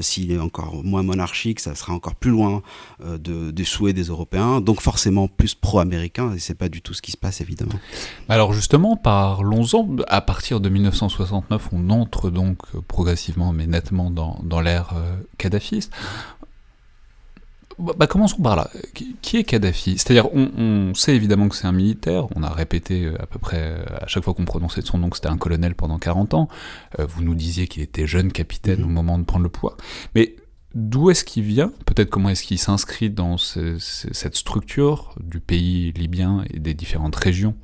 s'il 0.01 0.31
est 0.31 0.39
encore 0.39 0.83
moins 0.83 1.03
monarchique, 1.03 1.59
ça 1.59 1.75
sera 1.75 1.93
encore 1.93 2.15
plus 2.15 2.31
loin 2.31 2.61
de, 3.03 3.51
des 3.51 3.63
souhaits 3.63 3.95
des 3.95 4.03
Européens, 4.03 4.61
donc 4.61 4.81
forcément 4.81 5.27
plus 5.27 5.55
pro-américain, 5.55 6.33
et 6.33 6.39
c'est 6.39 6.55
pas 6.55 6.69
du 6.69 6.81
tout 6.81 6.93
ce 6.93 7.01
qui 7.01 7.11
se 7.11 7.17
passe 7.17 7.41
évidemment. 7.41 7.73
Alors 8.29 8.53
justement, 8.53 8.95
par 8.95 9.31
parlons-en. 9.41 9.97
À 10.07 10.21
partir 10.21 10.59
de 10.59 10.69
1969, 10.69 11.69
on 11.71 11.89
entre 11.89 12.29
donc 12.29 12.57
progressivement 12.88 13.53
mais 13.53 13.67
nettement 13.67 14.09
dans, 14.09 14.39
dans 14.43 14.61
l'ère 14.61 14.93
euh, 14.95 15.15
kadhafiste. 15.38 15.91
Bah, 17.79 17.93
bah, 17.97 18.07
commençons 18.07 18.41
par 18.41 18.55
là. 18.55 18.69
Qui 19.21 19.37
est 19.37 19.43
Kadhafi? 19.43 19.97
C'est-à-dire, 19.97 20.33
on, 20.33 20.93
sait 20.93 21.15
évidemment 21.15 21.49
que 21.49 21.55
c'est 21.55 21.67
un 21.67 21.71
militaire, 21.71 22.27
on 22.35 22.43
a 22.43 22.49
répété 22.49 23.05
euh, 23.05 23.21
à 23.21 23.25
peu 23.25 23.39
près, 23.39 23.59
euh, 23.59 23.83
à 24.01 24.07
chaque 24.07 24.23
fois 24.23 24.33
qu'on 24.33 24.45
prononçait 24.45 24.81
son 24.81 24.97
nom, 24.97 25.09
que 25.09 25.17
c'était 25.17 25.29
un 25.29 25.37
colonel 25.37 25.75
pendant 25.75 25.97
40 25.97 26.33
ans. 26.33 26.47
vous 26.99 27.23
nous 27.23 27.35
disiez 27.35 27.67
qu'il 27.67 27.83
était 27.83 28.07
jeune 28.07 28.31
capitaine 28.31 28.81
mm-hmm. 28.81 28.85
au 28.85 28.89
moment 28.89 29.17
de 29.17 29.23
prendre 29.23 29.43
le 29.43 29.49
pouvoir. 29.49 29.77
Mais 30.15 30.35
d'où 30.75 31.09
est-ce 31.09 31.23
qu'il 31.23 31.43
vient? 31.43 31.71
Peut-être 31.85 32.09
comment 32.09 32.29
est-ce 32.29 32.43
qu'il 32.43 32.59
s'inscrit 32.59 33.09
dans 33.09 33.37
cette 33.37 34.35
structure 34.35 35.15
du 35.21 35.39
pays 35.39 35.91
libyen 35.93 36.43
et 36.53 36.59
des 36.59 36.73
différentes 36.73 37.15
régions 37.15 37.55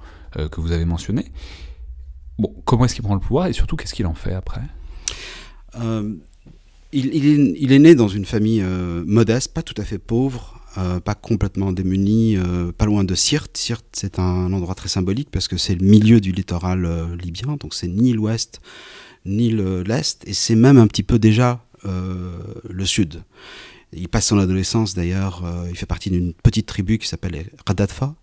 que 0.52 0.62
vous 0.62 0.72
avez 0.72 0.86
mentionnées? 0.86 1.32
Bon, 2.38 2.54
comment 2.66 2.86
est-ce 2.86 2.94
qu'il 2.94 3.04
prend 3.04 3.16
le 3.16 3.20
pouvoir 3.20 3.48
et 3.48 3.54
surtout 3.54 3.76
qu'est-ce 3.76 3.94
qu'il 3.94 4.06
en 4.06 4.14
fait 4.14 4.34
après? 4.34 4.62
Euh, 5.76 6.16
il, 6.94 7.72
est, 7.74 7.80
né 7.80 7.96
dans 7.96 8.08
une 8.08 8.26
famille 8.26 8.62
euh, 8.62 9.04
modeste, 9.06 9.54
pas 9.54 9.62
tout 9.62 9.74
à 9.78 9.84
fait 9.84 9.98
pauvre, 9.98 10.62
euh, 10.78 11.00
pas 11.00 11.16
complètement 11.16 11.72
démuni, 11.72 12.38
pas 12.78 12.86
loin 12.86 13.04
de 13.04 13.16
Sirte. 13.16 13.58
Sirte, 13.58 13.86
c'est 13.92 14.20
un 14.20 14.54
endroit 14.54 14.76
très 14.76 14.90
symbolique 14.90 15.30
parce 15.32 15.48
que 15.48 15.58
c'est 15.58 15.76
le 15.76 15.86
milieu 15.86 16.22
du 16.22 16.32
littoral 16.32 16.88
libyen, 17.22 17.58
donc 17.60 17.74
c'est 17.74 17.88
ni 17.88 18.14
l'ouest 18.14 18.62
ni 19.26 19.52
l'est, 19.52 20.24
et 20.26 20.34
c'est 20.34 20.56
même 20.56 20.78
un 20.78 20.88
petit 20.88 21.04
peu 21.04 21.20
déjà 21.20 21.62
le 21.84 22.86
sud. 22.86 23.24
Il 23.92 24.08
passe 24.08 24.28
son 24.28 24.40
adolescence 24.40 24.94
d'ailleurs, 24.94 25.44
il 25.70 25.76
fait 25.76 25.86
partie 25.86 26.10
d'une 26.10 26.34
petite 26.34 26.66
tribu 26.66 26.98
qui 26.98 27.10
s'appelle 27.10 27.46
Radatfa, 27.66 28.16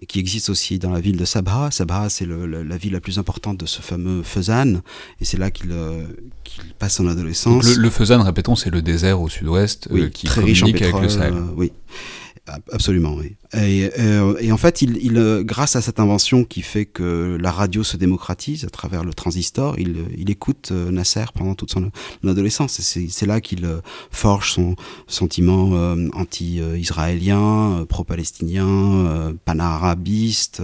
et 0.00 0.06
qui 0.06 0.18
existe 0.18 0.48
aussi 0.48 0.78
dans 0.78 0.90
la 0.90 1.00
ville 1.00 1.16
de 1.16 1.24
Sabha. 1.24 1.70
Sabha, 1.70 2.08
c'est 2.08 2.26
la 2.26 2.76
ville 2.76 2.92
la 2.92 3.00
plus 3.00 3.18
importante 3.18 3.58
de 3.58 3.66
ce 3.66 3.82
fameux 3.82 4.22
Fezzan, 4.22 4.80
et 5.20 5.24
c'est 5.24 5.38
là 5.38 5.50
qu'il 5.50 5.72
euh, 5.72 6.04
passe 6.78 6.96
son 6.96 7.08
adolescence. 7.08 7.64
le, 7.76 7.82
le 7.82 7.90
Fezzan, 7.90 8.22
répétons, 8.22 8.56
c'est 8.56 8.70
le 8.70 8.82
désert 8.82 9.20
au 9.20 9.28
sud-ouest 9.28 9.88
euh, 9.92 10.08
qui 10.08 10.26
très 10.26 10.42
riche 10.42 10.62
en 10.62 10.72
pétrole, 10.72 10.90
avec 10.90 11.02
le 11.02 11.08
Sahel. 11.08 11.34
Euh, 11.34 11.46
oui. 11.56 11.72
Absolument, 12.72 13.14
oui. 13.14 13.36
Et, 13.52 13.90
euh, 13.98 14.36
et, 14.38 14.52
en 14.52 14.56
fait, 14.56 14.80
il, 14.80 14.96
il, 15.02 15.18
euh, 15.18 15.42
grâce 15.42 15.74
à 15.74 15.80
cette 15.80 15.98
invention 15.98 16.44
qui 16.44 16.62
fait 16.62 16.84
que 16.84 17.36
la 17.40 17.50
radio 17.50 17.82
se 17.82 17.96
démocratise 17.96 18.64
à 18.64 18.70
travers 18.70 19.02
le 19.02 19.12
transistor, 19.12 19.76
il, 19.78 19.96
il 20.16 20.30
écoute 20.30 20.68
euh, 20.70 20.92
Nasser 20.92 21.24
pendant 21.34 21.54
toute 21.54 21.72
son, 21.72 21.90
adolescence. 22.24 22.80
C'est 22.80 23.26
là 23.26 23.40
qu'il 23.40 23.66
forge 24.10 24.52
son 24.52 24.76
sentiment 25.08 25.70
anti-israélien, 26.12 27.84
pro-palestinien, 27.88 29.34
pan-arabiste, 29.44 30.62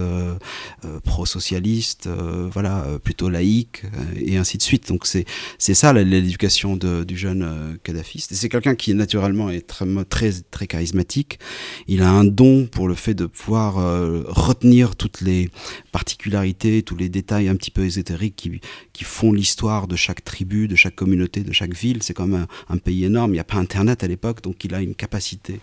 pro-socialiste, 1.03 2.07
voilà, 2.51 2.85
plutôt 3.03 3.29
laïque, 3.29 3.83
et 4.15 4.37
ainsi 4.37 4.57
de 4.57 4.63
suite. 4.63 4.87
Donc 4.87 5.05
c'est 5.05 5.25
ça 5.73 5.93
l'éducation 5.93 6.77
du 6.77 7.17
jeune 7.17 7.77
Kadhafiste. 7.83 8.33
C'est 8.33 8.49
quelqu'un 8.49 8.75
qui 8.75 8.93
naturellement 8.93 9.49
est 9.49 9.67
très, 9.67 9.85
très, 10.05 10.31
très 10.51 10.67
charismatique. 10.67 11.39
Il 11.87 12.01
a 12.01 12.09
un 12.09 12.23
don 12.23 12.65
pour 12.65 12.87
le 12.87 12.95
fait 12.95 13.13
de 13.13 13.25
pouvoir 13.25 13.77
euh, 13.77 14.23
retenir 14.27 14.95
toutes 14.95 15.21
les 15.21 15.49
particularités, 15.91 16.81
tous 16.83 16.95
les 16.95 17.09
détails 17.09 17.47
un 17.47 17.55
petit 17.55 17.71
peu 17.71 17.85
ésotériques 17.85 18.35
qui, 18.35 18.61
qui 18.93 19.03
font 19.03 19.31
l'histoire 19.31 19.87
de 19.87 19.95
chaque 19.95 20.23
tribu, 20.23 20.67
de 20.67 20.75
chaque 20.75 20.95
communauté, 20.95 21.41
de 21.41 21.53
chaque 21.53 21.73
ville. 21.73 22.03
C'est 22.03 22.13
quand 22.13 22.27
même 22.27 22.47
un, 22.69 22.77
pays 22.77 23.05
énorme. 23.05 23.31
Il 23.31 23.33
n'y 23.33 23.39
a 23.39 23.43
pas 23.43 23.57
Internet 23.57 24.03
à 24.03 24.07
l'époque, 24.07 24.41
donc 24.41 24.63
il 24.63 24.73
a 24.73 24.81
une 24.81 24.95
capacité 24.95 25.59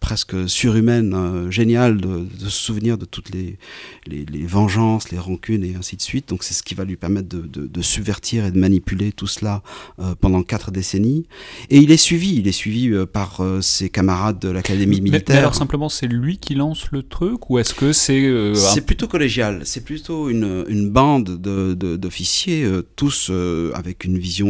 presque 0.00 0.48
surhumaine, 0.48 1.14
euh, 1.14 1.50
géniale, 1.50 2.00
de, 2.00 2.26
se 2.38 2.50
souvenir 2.50 2.98
de 2.98 3.04
toutes 3.04 3.30
les, 3.30 3.58
les, 4.06 4.46
vengeances, 4.46 5.10
les 5.10 5.18
rancunes 5.18 5.64
et 5.64 5.74
ainsi 5.74 5.96
de 5.96 6.02
suite. 6.02 6.28
Donc 6.28 6.44
c'est 6.44 6.54
ce 6.54 6.62
qui 6.62 6.74
va 6.74 6.84
lui 6.84 6.96
permettre 6.96 7.28
de, 7.28 7.40
de, 7.46 7.82
subvertir 7.82 8.44
et 8.44 8.50
de 8.50 8.58
manipuler 8.58 9.12
tout 9.12 9.26
cela 9.26 9.62
euh, 9.98 10.14
pendant 10.14 10.42
quatre 10.42 10.70
décennies. 10.70 11.26
Et 11.70 11.78
il 11.78 11.90
est 11.90 11.96
suivi, 11.96 12.36
il 12.36 12.48
est 12.48 12.52
suivi 12.52 12.90
par 13.12 13.40
ses 13.60 13.88
camarades 13.88 14.38
de 14.38 14.48
l'académie 14.48 15.00
militaire. 15.00 15.36
Mais, 15.36 15.38
alors 15.38 15.54
simplement, 15.58 15.88
c'est 15.88 16.06
lui 16.06 16.38
qui 16.38 16.54
lance 16.54 16.90
le 16.92 17.02
truc 17.02 17.50
ou 17.50 17.58
est-ce 17.58 17.74
que 17.74 17.92
c'est... 17.92 18.24
Euh, 18.24 18.54
c'est 18.54 18.80
plutôt 18.80 19.08
collégial, 19.08 19.62
c'est 19.64 19.82
plutôt 19.82 20.28
une, 20.28 20.64
une 20.68 20.90
bande 20.90 21.36
d'officiers, 21.36 22.62
de, 22.62 22.68
euh, 22.68 22.82
tous 22.96 23.28
euh, 23.30 23.72
avec 23.74 24.04
une 24.04 24.18
vision... 24.18 24.48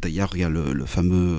D'ailleurs, 0.00 0.30
il 0.34 0.40
y 0.40 0.44
a 0.44 0.48
le, 0.48 0.84
fameux 0.86 1.36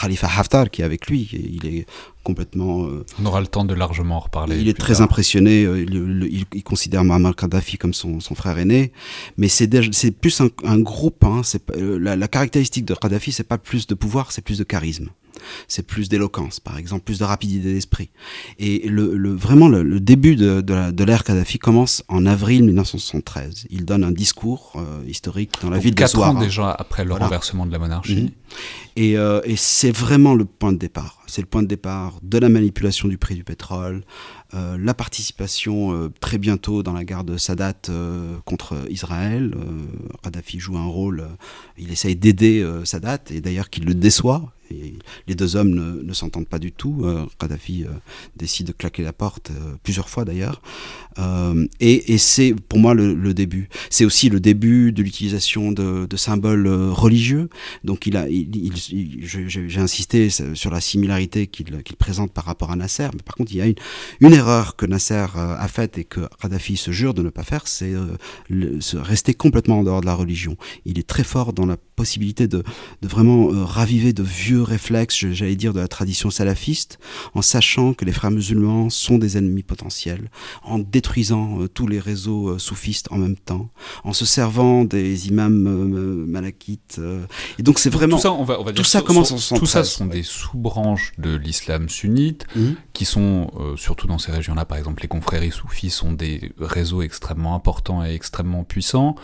Khalifa 0.00 0.28
Haftar 0.28 0.70
qui 0.70 0.82
est 0.82 0.84
avec 0.84 1.08
lui, 1.08 1.28
il 1.32 1.66
est 1.66 1.86
complètement... 2.22 2.88
On 3.20 3.26
aura 3.26 3.40
le 3.40 3.46
temps 3.46 3.64
de 3.64 3.74
largement 3.74 4.16
en 4.16 4.20
reparler. 4.20 4.58
Il 4.58 4.68
est 4.68 4.78
très 4.78 5.00
impressionné, 5.00 5.62
il, 5.62 6.46
il, 6.52 6.62
considère 6.62 7.04
Muammar 7.04 7.34
Kadhafi 7.34 7.78
comme 7.78 7.94
son, 7.94 8.20
son 8.20 8.34
frère 8.34 8.58
aîné, 8.58 8.92
mais 9.36 9.48
c'est 9.48 9.68
plus 10.12 10.40
un, 10.40 10.48
un 10.64 10.78
groupe, 10.78 11.24
hein, 11.24 11.42
la, 11.76 12.16
la 12.16 12.28
caractéristique 12.28 12.84
de 12.84 12.94
Kadhafi, 12.94 13.32
c'est 13.32 13.44
pas 13.44 13.58
plus 13.58 13.86
de 13.86 13.94
pouvoir, 13.94 14.32
c'est 14.32 14.42
plus 14.42 14.58
de 14.58 14.64
charisme 14.64 15.10
c'est 15.68 15.86
plus 15.86 16.08
d'éloquence, 16.08 16.60
par 16.60 16.78
exemple, 16.78 17.04
plus 17.04 17.18
de 17.18 17.24
rapidité 17.24 17.72
d'esprit. 17.72 18.10
Et 18.58 18.88
le, 18.88 19.34
vraiment, 19.34 19.68
le, 19.68 20.00
début 20.00 20.36
de, 20.36 20.60
de 20.60 21.04
l'ère 21.04 21.24
Kadhafi 21.24 21.58
commence 21.58 22.02
en 22.08 22.26
avril 22.26 22.64
1973. 22.64 23.66
Il 23.70 23.84
donne 23.84 24.04
un 24.04 24.10
discours 24.10 24.72
euh, 24.76 25.02
historique 25.08 25.52
dans 25.62 25.70
la 25.70 25.78
ville 25.78 25.94
de 25.94 26.00
Quatre 26.00 26.22
ans 26.22 26.34
déjà 26.34 26.70
après 26.70 27.04
le 27.04 27.14
renversement 27.14 27.66
de 27.66 27.72
la 27.72 27.78
monarchie. 27.78 28.24
Mhm. 28.24 28.30
Et, 28.96 29.18
euh, 29.18 29.40
et 29.44 29.56
c'est 29.56 29.90
vraiment 29.90 30.34
le 30.34 30.44
point 30.44 30.72
de 30.72 30.78
départ. 30.78 31.22
C'est 31.26 31.40
le 31.40 31.46
point 31.46 31.62
de 31.62 31.66
départ 31.66 32.18
de 32.22 32.38
la 32.38 32.48
manipulation 32.48 33.08
du 33.08 33.18
prix 33.18 33.34
du 33.34 33.42
pétrole, 33.42 34.04
euh, 34.54 34.76
la 34.78 34.94
participation 34.94 35.92
euh, 35.92 36.12
très 36.20 36.38
bientôt 36.38 36.82
dans 36.82 36.92
la 36.92 37.04
guerre 37.04 37.24
de 37.24 37.36
Sadat 37.36 37.74
euh, 37.88 38.36
contre 38.44 38.76
Israël. 38.88 39.54
Kadhafi 40.22 40.60
joue 40.60 40.76
un 40.76 40.86
rôle, 40.86 41.26
il 41.76 41.90
essaye 41.90 42.16
d'aider 42.16 42.66
Sadat 42.84 43.18
et 43.30 43.40
d'ailleurs 43.40 43.70
qu'il 43.70 43.84
le 43.84 43.94
déçoit. 43.94 44.52
Les 45.28 45.34
deux 45.34 45.56
hommes 45.56 45.70
ne, 45.70 46.02
ne 46.02 46.12
s'entendent 46.12 46.48
pas 46.48 46.58
du 46.58 46.72
tout. 46.72 47.06
Kadhafi 47.38 47.84
décide 48.36 48.68
de 48.68 48.72
claquer 48.72 49.02
la 49.02 49.12
porte 49.12 49.52
plusieurs 49.82 50.08
fois 50.08 50.24
d'ailleurs. 50.24 50.62
Et, 51.80 52.14
et 52.14 52.18
c'est 52.18 52.54
pour 52.68 52.78
moi 52.78 52.94
le, 52.94 53.34
début. 53.34 53.68
C'est 53.90 54.04
aussi 54.04 54.28
le 54.28 54.40
début 54.40 54.92
de 54.92 55.02
l'utilisation 55.02 55.72
de, 55.72 56.16
symboles 56.16 56.68
religieux. 56.68 57.48
Donc 57.82 58.06
il 58.06 58.14
j'ai 59.24 59.80
insisté 59.80 60.28
sur 60.30 60.70
la 60.70 60.80
similarité 60.80 61.46
qu'il 61.46 61.96
présente 61.96 62.32
par 62.32 62.44
rapport 62.44 62.70
à 62.70 62.76
Nasser. 62.76 63.08
Mais 63.14 63.22
par 63.24 63.34
contre, 63.34 63.52
il 63.52 63.58
y 63.58 63.60
a 63.60 63.66
une, 63.66 64.32
erreur 64.32 64.76
que 64.76 64.86
Nasser 64.86 65.26
euh, 65.36 65.56
a 65.56 65.68
faite 65.68 65.98
et 65.98 66.04
que 66.04 66.20
Kadhafi 66.40 66.76
se 66.76 66.90
jure 66.90 67.14
de 67.14 67.22
ne 67.22 67.30
pas 67.30 67.44
faire, 67.44 67.66
c'est 67.66 67.92
euh, 67.92 68.16
rester 68.94 69.34
complètement 69.34 69.80
en 69.80 69.84
dehors 69.84 70.00
de 70.00 70.06
la 70.06 70.14
religion. 70.14 70.56
Il 70.84 70.98
est 70.98 71.06
très 71.06 71.24
fort 71.24 71.52
dans 71.52 71.66
la 71.66 71.76
possibilité 71.76 72.48
de, 72.48 72.62
vraiment 73.02 73.52
euh, 73.52 73.64
raviver 73.64 74.12
de 74.12 74.22
vieux 74.22 74.62
réflexes, 74.62 75.26
j'allais 75.30 75.56
dire, 75.56 75.72
de 75.72 75.80
la 75.80 75.88
tradition 75.88 76.30
salafiste, 76.30 76.98
en 77.34 77.42
sachant 77.42 77.94
que 77.94 78.04
les 78.04 78.12
frères 78.12 78.30
musulmans 78.30 78.90
sont 78.90 79.18
des 79.18 79.36
ennemis 79.36 79.62
potentiels, 79.62 80.30
en 80.62 80.78
tous 81.74 81.86
les 81.86 82.00
réseaux 82.00 82.58
soufistes 82.58 83.08
en 83.10 83.18
même 83.18 83.36
temps, 83.36 83.70
en 84.04 84.12
se 84.12 84.24
servant 84.24 84.84
des 84.84 85.28
imams 85.28 86.26
malakites. 86.26 87.00
et 87.58 87.62
donc 87.62 87.78
c'est 87.78 87.90
vraiment... 87.90 88.16
Tout 88.16 88.22
ça, 88.22 88.32
on 88.32 88.44
va, 88.44 88.60
on 88.60 88.64
va 88.64 88.72
tout 88.72 88.84
ça 88.84 89.02
commence 89.02 89.32
en 89.32 89.56
Tout 89.56 89.66
ça 89.66 89.84
sont 89.84 90.06
des 90.06 90.22
sous-branches 90.22 91.12
de 91.18 91.34
l'islam 91.36 91.88
sunnite, 91.88 92.46
mmh. 92.56 92.70
qui 92.92 93.04
sont, 93.04 93.50
surtout 93.76 94.06
dans 94.06 94.18
ces 94.18 94.32
régions-là, 94.32 94.64
par 94.64 94.78
exemple, 94.78 95.02
les 95.02 95.08
confréries 95.08 95.52
soufis 95.52 95.90
sont 95.90 96.12
des 96.12 96.52
réseaux 96.58 97.02
extrêmement 97.02 97.54
importants 97.54 98.04
et 98.04 98.14
extrêmement 98.14 98.64
puissants. 98.64 99.16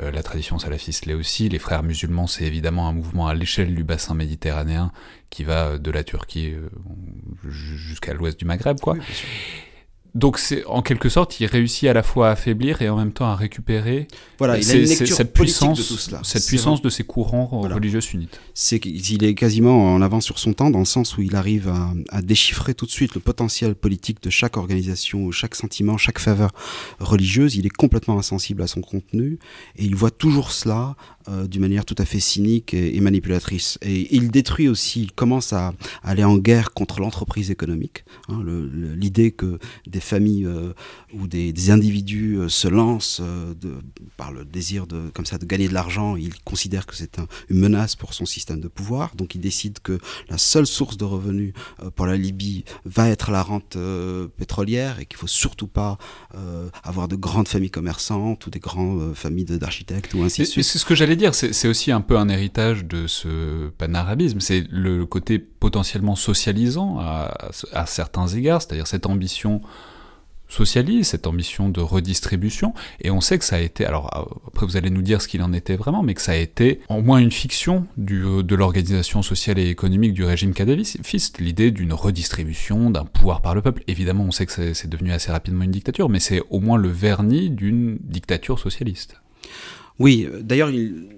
Euh, 0.00 0.10
la 0.10 0.22
tradition 0.22 0.58
salafiste 0.58 1.06
l'est 1.06 1.14
aussi. 1.14 1.48
Les 1.48 1.58
frères 1.58 1.82
musulmans, 1.82 2.26
c'est 2.26 2.44
évidemment 2.44 2.88
un 2.88 2.92
mouvement 2.92 3.26
à 3.26 3.34
l'échelle 3.34 3.74
du 3.74 3.84
bassin 3.84 4.14
méditerranéen 4.14 4.92
qui 5.30 5.44
va 5.44 5.78
de 5.78 5.90
la 5.90 6.04
Turquie 6.04 6.52
euh, 6.52 6.68
jusqu'à 7.48 8.14
l'ouest 8.14 8.38
du 8.38 8.44
Maghreb, 8.44 8.80
quoi. 8.80 8.96
Donc 10.14 10.38
c'est 10.38 10.64
en 10.64 10.82
quelque 10.82 11.08
sorte, 11.08 11.38
il 11.40 11.46
réussit 11.46 11.88
à 11.88 11.92
la 11.92 12.02
fois 12.02 12.28
à 12.28 12.32
affaiblir 12.32 12.82
et 12.82 12.88
en 12.88 12.96
même 12.96 13.12
temps 13.12 13.26
à 13.26 13.36
récupérer. 13.36 14.08
Voilà, 14.38 14.58
il 14.58 14.70
a 14.70 14.74
une 14.74 14.86
cette 14.86 15.32
puissance, 15.32 15.78
de 15.78 15.82
tout 15.82 15.96
cela. 16.00 16.20
Cette 16.24 16.46
puissance 16.46 16.80
de 16.82 16.88
ces 16.88 17.04
courants 17.04 17.46
religieux 17.46 18.00
sunnites. 18.00 18.40
C'est 18.54 18.80
qu'il 18.80 19.24
est 19.24 19.34
quasiment 19.34 19.94
en 19.94 20.02
avance 20.02 20.24
sur 20.24 20.38
son 20.38 20.52
temps 20.52 20.70
dans 20.70 20.78
le 20.78 20.84
sens 20.84 21.16
où 21.16 21.22
il 21.22 21.36
arrive 21.36 21.68
à, 21.68 21.92
à, 22.08 22.22
déchiffrer 22.22 22.74
tout 22.74 22.86
de 22.86 22.90
suite 22.90 23.14
le 23.14 23.20
potentiel 23.20 23.74
politique 23.74 24.22
de 24.22 24.30
chaque 24.30 24.56
organisation, 24.56 25.30
chaque 25.30 25.54
sentiment, 25.54 25.98
chaque 25.98 26.18
faveur 26.18 26.50
religieuse. 27.00 27.56
Il 27.56 27.66
est 27.66 27.76
complètement 27.76 28.18
insensible 28.18 28.62
à 28.62 28.66
son 28.66 28.80
contenu 28.80 29.38
et 29.76 29.84
il 29.84 29.94
voit 29.94 30.10
toujours 30.10 30.52
cela 30.52 30.96
euh, 31.28 31.46
d'une 31.46 31.60
manière 31.60 31.84
tout 31.84 31.96
à 31.98 32.04
fait 32.04 32.20
cynique 32.20 32.72
et, 32.72 32.98
manipulatrice. 33.00 33.78
Et 33.82 34.14
il 34.14 34.30
détruit 34.30 34.68
aussi, 34.68 35.02
il 35.02 35.12
commence 35.12 35.52
à, 35.52 35.74
aller 36.02 36.24
en 36.24 36.38
guerre 36.38 36.72
contre 36.72 37.00
l'entreprise 37.00 37.50
économique. 37.50 38.04
Hein, 38.28 38.42
L'idée 38.96 39.32
que 39.32 39.58
des 39.86 39.97
familles 40.00 40.46
euh, 40.46 40.72
ou 41.12 41.26
des, 41.26 41.70
individus 41.70 42.36
euh, 42.36 42.48
se 42.48 42.68
lancent 42.68 43.20
de, 43.20 43.74
par 44.16 44.32
le 44.32 44.44
désir 44.44 44.86
de, 44.86 45.10
comme 45.14 45.26
ça, 45.26 45.38
de 45.38 45.44
gagner 45.44 45.68
de 45.68 45.74
l'argent, 45.74 46.16
il 46.16 46.34
considère 46.42 46.86
que 46.86 46.94
c'est 46.94 47.18
un, 47.18 47.26
une 47.48 47.58
menace 47.58 47.96
pour 47.96 48.14
son 48.14 48.26
système 48.26 48.60
de 48.60 48.68
pouvoir. 48.68 49.14
Donc 49.16 49.34
il 49.34 49.40
décide 49.40 49.80
que 49.80 49.98
la 50.28 50.38
seule 50.38 50.66
source 50.66 50.96
de 50.96 51.04
revenus 51.04 51.52
pour 51.94 52.06
la 52.06 52.16
Libye 52.16 52.64
va 52.84 53.08
être 53.08 53.30
la 53.30 53.42
rente 53.42 53.76
pétrolière 54.36 55.00
et 55.00 55.06
qu'il 55.06 55.18
faut 55.18 55.26
surtout 55.26 55.66
pas 55.66 55.98
avoir 56.82 57.08
de 57.08 57.16
grandes 57.16 57.48
familles 57.48 57.70
commerçantes 57.70 58.46
ou 58.46 58.50
des 58.50 58.60
grandes 58.60 59.14
familles 59.14 59.44
d'architectes 59.44 60.14
ou 60.14 60.22
ainsi 60.22 60.42
de 60.42 60.46
suite. 60.46 60.64
C'est 60.64 60.78
ce 60.78 60.84
que 60.84 60.94
j'allais 60.94 61.16
dire, 61.16 61.34
c'est 61.34 61.68
aussi 61.68 61.92
un 61.92 62.00
peu 62.00 62.16
un 62.18 62.28
héritage 62.28 62.84
de 62.84 63.06
ce 63.06 63.68
panarabisme. 63.70 64.40
C'est 64.40 64.66
le 64.70 65.06
côté 65.06 65.38
potentiellement 65.38 66.16
socialisant 66.16 66.98
à, 66.98 67.50
à 67.72 67.86
certains 67.86 68.28
égards, 68.28 68.62
c'est-à-dire 68.62 68.86
cette 68.86 69.06
ambition 69.06 69.60
socialiste, 70.48 71.10
cette 71.10 71.26
ambition 71.26 71.68
de 71.68 71.80
redistribution, 71.80 72.74
et 73.00 73.10
on 73.10 73.20
sait 73.20 73.38
que 73.38 73.44
ça 73.44 73.56
a 73.56 73.60
été, 73.60 73.84
alors 73.84 74.42
après 74.46 74.66
vous 74.66 74.76
allez 74.76 74.90
nous 74.90 75.02
dire 75.02 75.22
ce 75.22 75.28
qu'il 75.28 75.42
en 75.42 75.52
était 75.52 75.76
vraiment, 75.76 76.02
mais 76.02 76.14
que 76.14 76.22
ça 76.22 76.32
a 76.32 76.36
été 76.36 76.80
au 76.88 77.02
moins 77.02 77.18
une 77.18 77.30
fiction 77.30 77.86
du, 77.96 78.22
de 78.42 78.54
l'organisation 78.54 79.22
sociale 79.22 79.58
et 79.58 79.68
économique 79.68 80.14
du 80.14 80.24
régime 80.24 80.54
kadhafiste, 80.54 81.38
l'idée 81.38 81.70
d'une 81.70 81.92
redistribution, 81.92 82.90
d'un 82.90 83.04
pouvoir 83.04 83.42
par 83.42 83.54
le 83.54 83.62
peuple. 83.62 83.82
Évidemment, 83.86 84.24
on 84.24 84.30
sait 84.30 84.46
que 84.46 84.72
c'est 84.72 84.88
devenu 84.88 85.12
assez 85.12 85.30
rapidement 85.30 85.64
une 85.64 85.70
dictature, 85.70 86.08
mais 86.08 86.20
c'est 86.20 86.42
au 86.50 86.60
moins 86.60 86.78
le 86.78 86.88
vernis 86.88 87.50
d'une 87.50 87.98
dictature 88.00 88.58
socialiste. 88.58 89.16
Oui, 89.98 90.28
d'ailleurs, 90.42 90.70
il, 90.70 91.08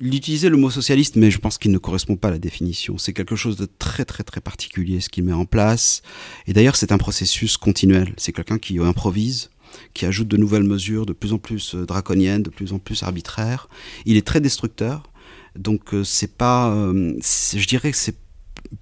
utilisait 0.00 0.48
le 0.48 0.56
mot 0.56 0.70
socialiste, 0.70 1.16
mais 1.16 1.30
je 1.30 1.38
pense 1.38 1.58
qu'il 1.58 1.70
ne 1.70 1.78
correspond 1.78 2.16
pas 2.16 2.28
à 2.28 2.30
la 2.30 2.38
définition. 2.38 2.98
C'est 2.98 3.12
quelque 3.12 3.36
chose 3.36 3.56
de 3.56 3.66
très 3.78 4.04
très 4.04 4.24
très 4.24 4.40
particulier 4.40 5.00
ce 5.00 5.08
qu'il 5.08 5.24
met 5.24 5.32
en 5.32 5.44
place. 5.44 6.02
Et 6.46 6.52
d'ailleurs, 6.52 6.76
c'est 6.76 6.92
un 6.92 6.98
processus 6.98 7.56
continuel. 7.56 8.14
C'est 8.16 8.32
quelqu'un 8.32 8.58
qui 8.58 8.78
improvise, 8.78 9.50
qui 9.94 10.06
ajoute 10.06 10.28
de 10.28 10.36
nouvelles 10.36 10.64
mesures 10.64 11.06
de 11.06 11.12
plus 11.12 11.32
en 11.32 11.38
plus 11.38 11.74
euh, 11.74 11.86
draconiennes, 11.86 12.42
de 12.42 12.50
plus 12.50 12.72
en 12.72 12.78
plus 12.78 13.02
arbitraires. 13.02 13.68
Il 14.06 14.16
est 14.16 14.26
très 14.26 14.40
destructeur. 14.40 15.10
Donc 15.56 15.94
euh, 15.94 16.04
c'est 16.04 16.36
pas, 16.36 16.72
je 16.74 17.66
dirais 17.66 17.90
que 17.90 17.96
c'est 17.96 18.16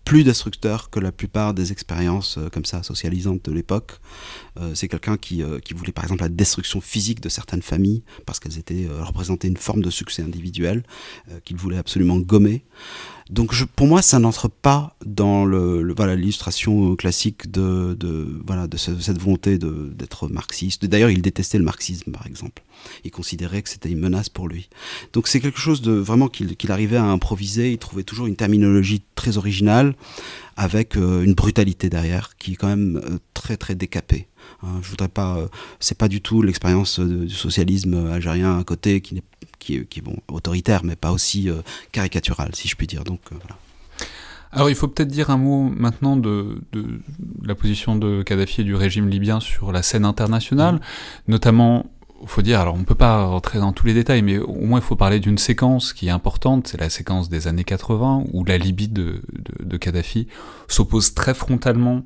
plus 0.04 0.24
destructeur 0.24 0.90
que 0.90 1.00
la 1.00 1.12
plupart 1.12 1.54
des 1.54 1.72
expériences 1.72 2.38
euh, 2.38 2.48
comme 2.48 2.64
ça 2.64 2.82
socialisantes 2.82 3.44
de 3.44 3.52
l'époque. 3.52 4.00
Euh, 4.58 4.74
c'est 4.74 4.88
quelqu'un 4.88 5.16
qui, 5.16 5.42
euh, 5.42 5.58
qui, 5.58 5.74
voulait 5.74 5.92
par 5.92 6.04
exemple 6.04 6.22
la 6.22 6.28
destruction 6.28 6.80
physique 6.80 7.20
de 7.20 7.28
certaines 7.28 7.62
familles 7.62 8.02
parce 8.24 8.40
qu'elles 8.40 8.58
étaient 8.58 8.86
représentaient 9.00 9.48
une 9.48 9.56
forme 9.56 9.82
de 9.82 9.90
succès 9.90 10.22
individuel 10.22 10.82
qu'il 11.44 11.56
voulait 11.56 11.78
absolument 11.78 12.18
gommer. 12.18 12.64
Donc 13.30 13.52
pour 13.74 13.86
moi, 13.86 14.02
ça 14.02 14.18
n'entre 14.18 14.48
pas 14.48 14.96
dans 15.04 15.44
le, 15.44 15.92
voilà 15.94 16.14
l'illustration 16.14 16.94
classique 16.96 17.50
de 17.50 18.40
voilà 18.46 18.66
de 18.66 18.76
cette 18.76 19.20
volonté 19.20 19.58
d'être 19.58 20.28
marxiste. 20.28 20.86
D'ailleurs, 20.86 21.10
il 21.10 21.22
détestait 21.22 21.58
le 21.58 21.64
marxisme, 21.64 22.12
par 22.12 22.26
exemple. 22.26 22.62
Il 23.05 23.11
considérait 23.11 23.62
que 23.62 23.68
c'était 23.68 23.90
une 23.90 23.99
menace 23.99 24.29
pour 24.29 24.49
lui. 24.49 24.68
Donc 25.12 25.29
c'est 25.29 25.40
quelque 25.40 25.59
chose 25.59 25.83
de 25.83 25.92
vraiment 25.92 26.29
qu'il 26.29 26.72
arrivait 26.72 26.96
à 26.96 27.05
improviser. 27.05 27.72
Il 27.72 27.79
trouvait 27.79 28.03
toujours 28.03 28.27
une 28.27 28.37
terminologie 28.37 29.03
très 29.14 29.37
originale 29.37 29.94
avec 30.57 30.96
euh, 30.96 31.22
une 31.22 31.35
brutalité 31.35 31.90
derrière 31.90 32.37
qui 32.38 32.53
est 32.53 32.57
quand 32.57 32.68
même 32.68 32.96
euh, 32.96 33.18
très 33.35 33.57
très 33.57 33.75
décapée. 33.75 34.27
Hein. 34.62 34.81
je 34.83 34.88
voudrais 34.88 35.09
pas, 35.09 35.37
euh, 35.37 35.49
c'est 35.81 35.99
pas 35.99 36.09
du 36.09 36.20
tout 36.20 36.40
l'expérience 36.40 36.99
du 36.99 37.35
socialisme 37.35 38.11
algérien 38.11 38.59
à 38.59 38.64
côté 38.64 39.01
qui, 39.01 39.18
est, 39.18 39.22
qui, 39.59 39.77
est, 39.77 39.85
qui 39.87 39.99
est 40.01 40.03
bon 40.03 40.16
autoritaire, 40.29 40.83
mais 40.85 40.96
pas 40.96 41.12
aussi 41.12 41.49
caricatural, 41.92 42.55
si 42.55 42.68
je 42.68 42.77
puis 42.77 42.87
dire. 42.87 43.05
Donc 43.05 43.20
voilà. 43.31 43.59
Alors 44.53 44.70
il 44.70 44.77
faut 44.77 44.88
peut-être 44.88 45.09
dire 45.09 45.29
un 45.31 45.37
mot 45.37 45.68
maintenant 45.68 46.16
de, 46.16 46.62
de, 46.72 47.01
la 47.42 47.55
position 47.55 47.96
de 47.96 48.22
Kadhafi 48.22 48.62
et 48.62 48.64
du 48.64 48.75
régime 48.75 49.09
libyen 49.09 49.40
sur 49.40 49.72
la 49.72 49.83
scène 49.83 50.05
internationale, 50.05 50.77
mmh. 50.77 50.81
notamment 51.29 51.87
faut 52.24 52.42
dire, 52.42 52.61
alors 52.61 52.74
on 52.74 52.79
ne 52.79 52.85
peut 52.85 52.94
pas 52.94 53.24
rentrer 53.26 53.59
dans 53.59 53.72
tous 53.72 53.87
les 53.87 53.94
détails, 53.94 54.22
mais 54.22 54.38
au 54.38 54.64
moins 54.64 54.79
il 54.79 54.85
faut 54.85 54.96
parler 54.96 55.20
d'une 55.20 55.38
séquence 55.38 55.92
qui 55.92 56.09
est 56.09 56.11
importante, 56.11 56.68
c'est 56.68 56.81
la 56.81 56.90
séquence 56.90 57.29
des 57.29 57.48
années 57.48 57.64
80, 57.64 58.24
où 58.33 58.44
la 58.44 58.59
Libye 58.59 58.88
de, 58.88 59.22
de, 59.61 59.76
Kadhafi 59.76 60.26
s'oppose 60.68 61.14
très 61.14 61.35
frontalement 61.35 62.02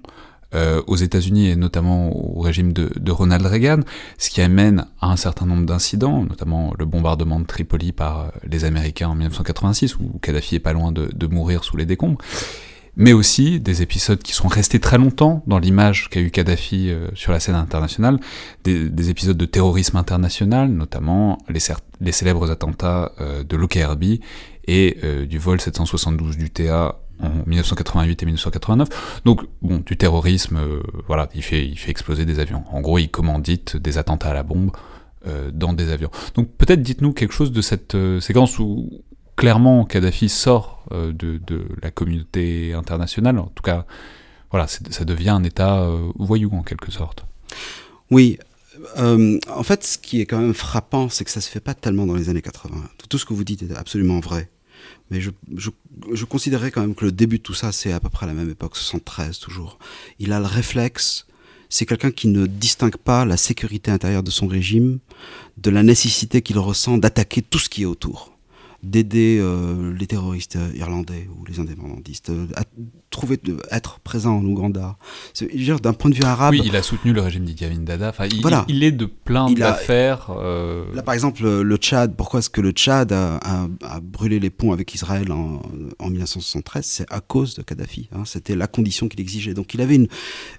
euh, 0.55 0.83
aux 0.89 0.97
États-Unis 0.97 1.49
et 1.49 1.57
notamment 1.57 2.11
au 2.17 2.41
régime 2.41 2.73
de, 2.73 2.91
de, 2.99 3.13
Ronald 3.13 3.47
Reagan, 3.47 3.81
ce 4.19 4.31
qui 4.31 4.41
amène 4.41 4.87
à 5.01 5.11
un 5.11 5.17
certain 5.17 5.47
nombre 5.47 5.65
d'incidents, 5.65 6.25
notamment 6.25 6.75
le 6.79 6.87
bombardement 6.87 7.39
de 7.39 7.47
Tripoli 7.47 7.93
par 7.93 8.33
les 8.45 8.65
Américains 8.65 9.09
en 9.09 9.15
1986, 9.15 9.97
où 9.97 10.19
Kadhafi 10.21 10.57
est 10.57 10.61
pas 10.61 10.73
loin 10.73 10.91
de, 10.91 11.09
de 11.15 11.27
mourir 11.29 11.63
sous 11.63 11.77
les 11.77 11.87
décombres 11.87 12.19
mais 13.01 13.15
aussi 13.15 13.61
des 13.61 13.81
épisodes 13.81 14.23
qui 14.23 14.35
sont 14.35 14.47
restés 14.47 14.79
très 14.79 14.99
longtemps 14.99 15.43
dans 15.47 15.59
l'image 15.59 16.11
qu'a 16.11 16.21
eu 16.21 16.31
Kadhafi 16.31 16.91
euh, 16.91 17.09
sur 17.15 17.33
la 17.33 17.41
scène 17.41 17.55
internationale, 17.55 18.21
des, 18.63 19.09
épisodes 19.09 19.39
de 19.39 19.47
terrorisme 19.47 19.97
international, 19.97 20.69
notamment 20.69 21.39
les, 21.49 22.13
célèbres 22.13 22.51
attentats 22.51 23.13
euh, 23.19 23.43
de 23.43 23.57
l'OKRB 23.57 24.05
et 24.67 24.99
euh, 25.03 25.25
du 25.25 25.39
vol 25.39 25.63
772 25.63 26.37
du 26.37 26.51
TA 26.51 27.01
en 27.21 27.31
1988 27.47 28.23
et 28.23 28.27
1989. 28.27 29.23
Donc, 29.25 29.47
bon, 29.63 29.79
du 29.79 29.97
terrorisme, 29.97 30.61
voilà, 31.07 31.31
il 31.35 31.43
fait, 31.43 31.67
il 31.67 31.79
fait 31.79 31.91
exploser 31.91 32.27
des 32.27 32.39
avions. 32.39 32.65
En 32.71 32.83
gros, 32.83 32.99
il 32.99 33.11
commandite 33.11 33.79
des 33.79 33.97
attentats 33.97 34.31
à 34.31 34.35
la 34.35 34.43
bombe 34.43 34.73
dans 35.53 35.75
des 35.75 35.91
avions. 35.91 36.11
Donc, 36.35 36.51
peut-être 36.57 36.81
dites-nous 36.81 37.13
quelque 37.13 37.35
chose 37.35 37.53
de 37.53 37.61
cette 37.61 37.95
séquence 38.21 38.59
où, 38.59 39.03
clairement, 39.41 39.87
Kadhafi 39.87 40.29
sort 40.29 40.85
euh, 40.93 41.13
de, 41.15 41.41
la 41.83 41.91
communauté 41.91 42.75
internationale. 42.75 43.39
En 43.39 43.47
tout 43.47 43.63
cas, 43.63 43.87
voilà, 44.51 44.67
ça 44.67 45.05
devient 45.07 45.31
un 45.31 45.45
État 45.45 45.81
euh, 45.81 46.11
voyou 46.17 46.51
en 46.53 46.63
quelque 46.63 46.91
sorte. 46.93 47.25
Oui. 48.11 48.39
Euh, 48.99 49.39
en 49.49 49.63
fait, 49.63 49.83
ce 49.83 49.97
qui 49.97 50.21
est 50.21 50.27
quand 50.27 50.39
même 50.39 50.53
frappant, 50.53 51.09
c'est 51.09 51.25
que 51.25 51.31
ça 51.31 51.41
se 51.41 51.49
fait 51.49 51.61
pas 51.61 51.73
tellement 51.73 52.05
dans 52.05 52.17
les 52.17 52.29
années 52.29 52.43
80. 52.43 52.85
Tout 53.09 53.17
ce 53.17 53.25
que 53.25 53.33
vous 53.33 53.45
dites 53.45 53.63
est 53.63 53.75
absolument 53.75 54.21
vrai. 54.21 54.51
Mais 55.11 55.23
je, 55.23 55.31
je, 55.57 56.25
considérais 56.27 56.71
quand 56.71 56.83
même 56.83 56.95
que 56.95 57.07
le 57.07 57.13
début 57.13 57.39
de 57.39 57.43
tout 57.43 57.55
ça, 57.55 57.73
c'est 57.73 57.93
à 57.93 58.01
peu 58.01 58.11
près 58.11 58.27
la 58.27 58.35
même 58.35 58.51
époque, 58.51 58.77
73 58.77 59.39
toujours. 59.39 59.79
Il 60.19 60.33
a 60.33 60.39
le 60.39 60.47
réflexe, 60.47 61.27
c'est 61.71 61.87
quelqu'un 61.87 62.11
qui 62.11 62.29
ne 62.29 62.47
distingue 62.47 62.97
pas 62.97 63.25
la 63.25 63.39
sécurité 63.39 63.91
intérieure 63.91 64.23
de 64.23 64.31
son 64.31 64.47
régime 64.47 64.99
de 65.57 65.71
la 65.71 65.83
nécessité 65.83 66.43
qu'il 66.43 66.59
ressent 66.59 66.99
d'attaquer 66.99 67.41
tout 67.43 67.59
ce 67.59 67.71
qui 67.71 67.83
est 67.83 67.87
autour 67.87 68.30
d'aider 68.83 69.39
euh, 69.41 69.93
les 69.95 70.07
terroristes 70.07 70.59
irlandais 70.75 71.29
ou 71.29 71.45
les 71.45 71.61
indépendantistes 71.61 72.33
à 73.11 73.17
trouver 73.17 73.41
être 73.71 73.99
présent 74.01 74.37
en 74.37 74.45
Ouganda. 74.45 74.97
D'un 75.83 75.93
point 75.93 76.11
de 76.11 76.15
vue 76.15 76.25
arabe. 76.25 76.53
Oui, 76.53 76.63
il 76.65 76.77
a 76.77 76.83
soutenu 76.83 77.13
le 77.13 77.21
régime 77.21 77.45
d'Idi 77.45 77.65
Amin 77.65 77.81
Dada. 77.81 78.11
Enfin, 78.11 78.27
il, 78.27 78.41
voilà. 78.41 78.65
il, 78.69 78.85
est 78.85 78.93
de 78.93 79.07
plein 79.07 79.51
d'affaires. 79.51 80.29
Euh... 80.31 80.85
Là, 80.95 81.03
par 81.03 81.15
exemple, 81.15 81.43
le 81.43 81.77
Tchad. 81.77 82.15
Pourquoi 82.15 82.41
est-ce 82.41 82.51
que 82.51 82.61
le 82.61 82.71
Tchad 82.71 83.13
a, 83.13 83.37
a, 83.37 83.67
a, 83.83 84.01
brûlé 84.01 84.39
les 84.39 84.51
ponts 84.51 84.73
avec 84.73 84.95
Israël 84.95 85.33
en, 85.33 85.61
en 85.99 86.09
1973 86.09 86.85
C'est 86.85 87.13
à 87.13 87.21
cause 87.21 87.55
de 87.55 87.63
Kadhafi. 87.63 88.09
Hein. 88.13 88.23
C'était 88.25 88.55
la 88.55 88.67
condition 88.67 89.09
qu'il 89.09 89.21
exigeait. 89.21 89.55
Donc, 89.55 89.75
il 89.75 89.81
avait 89.81 89.97
une, 89.97 90.09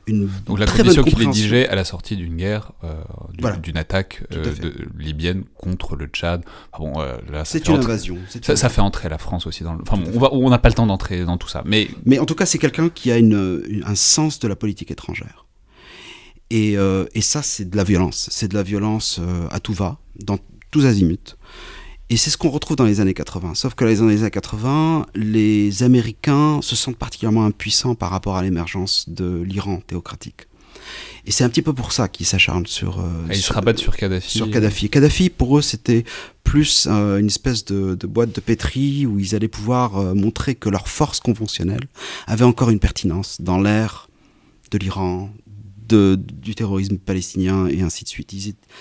une 0.08 0.30
Donc 0.46 0.60
la 0.60 0.66
condition 0.66 1.04
qu'il 1.04 1.22
exigeait 1.22 1.68
à 1.68 1.76
la 1.76 1.86
sortie 1.86 2.16
d'une 2.16 2.36
guerre, 2.36 2.72
euh, 2.84 3.58
d'une 3.62 3.78
attaque 3.78 4.24
euh, 4.34 4.54
de, 4.56 4.74
libyenne 4.98 5.44
contre 5.58 5.96
le 5.96 6.08
Tchad. 6.08 6.44
bon, 6.78 6.94
euh, 6.98 7.18
là, 7.32 7.46
c'est 7.46 7.68
une 7.68 7.76
invasion. 7.76 8.18
Ça, 8.42 8.56
ça, 8.56 8.70
fait 8.70 8.82
entrer 8.82 9.10
la 9.10 9.18
France 9.18 9.48
aussi 9.48 9.64
dans 9.64 9.74
le. 9.74 9.82
Enfin, 9.82 10.02
on 10.14 10.20
va, 10.20 10.34
on 10.34 10.50
n'a 10.50 10.60
pas 10.60 10.70
le 10.70 10.76
temps 10.76 10.88
d'entrer 10.88 11.24
dans 11.26 11.38
tout 11.38 11.48
ça, 11.48 11.64
mais. 11.66 11.88
Mais 12.06 12.20
en 12.20 12.26
tout 12.26 12.36
cas, 12.36 12.41
c'est 12.46 12.58
quelqu'un 12.58 12.90
qui 12.90 13.12
a 13.12 13.16
un 13.16 13.96
sens 13.96 14.40
de 14.40 14.48
la 14.48 14.56
politique 14.56 14.92
étrangère. 14.92 15.46
Et, 16.50 16.78
euh, 16.78 17.06
et 17.16 17.22
ça, 17.22 17.42
c'est 17.42 17.70
de 17.70 17.78
la 17.78 17.84
violence. 17.84 18.28
C'est 18.30 18.50
de 18.50 18.56
la 18.56 18.64
violence 18.64 19.20
euh, 19.22 19.48
à 19.52 19.60
tout 19.60 19.74
va, 19.74 20.00
dans 20.20 20.38
tous 20.70 20.86
azimuts. 20.86 21.38
Et 22.10 22.18
c'est 22.18 22.30
ce 22.30 22.38
qu'on 22.38 22.50
retrouve 22.50 22.76
dans 22.76 22.86
les 22.86 23.00
années 23.00 23.14
80. 23.14 23.56
Sauf 23.56 23.74
que 23.74 23.86
dans 23.86 24.08
les 24.08 24.22
années 24.22 24.30
80, 24.30 25.06
les 25.16 25.84
Américains 25.84 26.60
se 26.62 26.76
sentent 26.76 26.98
particulièrement 26.98 27.46
impuissants 27.46 27.96
par 27.96 28.10
rapport 28.10 28.36
à 28.36 28.44
l'émergence 28.44 29.08
de 29.08 29.42
l'Iran 29.42 29.80
théocratique. 29.88 30.48
Et 31.26 31.32
c'est 31.32 31.44
un 31.44 31.50
petit 31.50 31.62
peu 31.62 31.74
pour 31.74 31.91
ça 31.91 32.08
qu'ils 32.08 32.26
s'acharnent 32.26 32.65
sur. 32.65 33.00
Euh, 33.00 33.28
ils 33.30 33.36
se 33.38 33.54
rabattent 33.54 33.80
sur 33.80 33.96
Kadhafi. 33.96 34.38
Sur 34.38 34.50
Kadhafi. 34.50 34.89
Kadhafi, 34.89 35.30
pour 35.30 35.58
eux, 35.58 35.62
c'était 35.62 36.04
plus 36.44 36.88
euh, 36.89 37.20
une 37.20 37.28
espèce 37.28 37.63
de, 37.65 37.96
de, 37.96 38.08
boîte 38.08 38.34
de 38.34 38.41
pétri 38.41 39.06
où 39.06 39.20
ils 39.20 39.36
allaient 39.36 39.48
pouvoir 39.48 39.98
euh, 39.98 40.13
montrer 40.13 40.56
que 40.56 40.70
leur 40.70 40.88
force 40.88 41.20
conventionnelle 41.20 41.88
avait 42.28 42.46
encore 42.46 42.70
une 42.70 42.80
pertinence 42.80 43.39
dans 43.39 43.62
l'ère 43.62 44.10
de 44.72 44.78
l'Iran, 44.78 45.30
du 45.89 46.56
terrorisme 46.56 46.98
palestinien 46.98 47.67
et 47.67 47.82
ainsi 47.82 48.06
de 48.06 48.10
suite. 48.10 48.34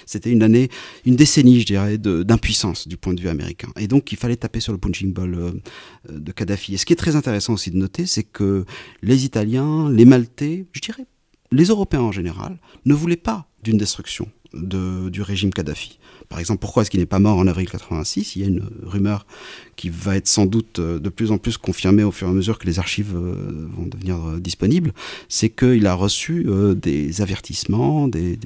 C'était 0.07 0.31
une 0.31 0.45
année, 0.45 0.71
une 1.05 1.17
décennie, 1.17 1.61
je 1.61 1.67
dirais, 1.67 1.99
d'impuissance 1.99 2.87
du 2.87 2.97
point 2.97 3.15
de 3.15 3.21
vue 3.21 3.29
américain. 3.29 3.67
Et 3.77 3.89
donc, 3.89 4.13
il 4.13 4.17
fallait 4.17 4.37
taper 4.37 4.61
sur 4.61 4.73
le 4.73 4.79
punching 4.79 5.13
ball 5.13 5.61
de 6.09 6.33
Kadhafi. 6.33 6.75
Et 6.75 6.77
ce 6.77 6.87
qui 6.87 6.93
est 6.93 6.97
très 6.97 7.17
intéressant 7.17 7.55
aussi 7.55 7.73
de 7.73 7.77
noter, 7.77 8.07
c'est 8.07 8.23
que 8.23 8.65
les 9.03 9.25
Italiens, 9.25 9.91
les 9.91 10.05
Maltais, 10.05 10.67
je 10.73 10.81
dirais 10.81 11.07
les 11.53 11.65
Européens 11.65 12.03
en 12.03 12.13
général 12.13 12.59
ne 12.85 12.95
voulaient 12.95 13.17
pas 13.17 13.47
d'une 13.63 13.79
destruction 13.79 14.31
du 14.55 15.23
régime 15.23 15.53
Kadhafi. 15.53 15.99
Par 16.31 16.39
exemple, 16.39 16.61
pourquoi 16.61 16.83
est-ce 16.83 16.91
qu'il 16.91 17.01
n'est 17.01 17.07
pas 17.07 17.19
mort 17.19 17.39
en 17.39 17.47
avril 17.49 17.69
86 17.69 18.37
Il 18.37 18.43
y 18.43 18.45
a 18.45 18.49
une 18.49 18.63
rumeur 18.85 19.27
qui 19.75 19.89
va 19.89 20.17
être 20.17 20.29
sans 20.29 20.47
doute 20.47 20.79
euh, 20.79 21.01
de 21.01 21.09
plus 21.09 21.33
en 21.33 21.39
plus 21.39 21.57
confirmée 21.57 22.05
au 22.05 22.13
fur 22.13 22.29
et 22.29 22.31
à 22.31 22.33
mesure 22.33 22.59
que 22.59 22.67
les 22.67 22.79
archives 22.79 23.17
euh, 23.17 23.67
vont 23.75 23.87
devenir 23.87 24.17
euh, 24.17 24.39
disponibles. 24.39 24.93
C'est 25.29 25.49
qu'il 25.49 25.87
a 25.89 25.95
reçu 25.95 26.47
des 26.77 27.21
avertissements, 27.21 28.07
des, 28.07 28.39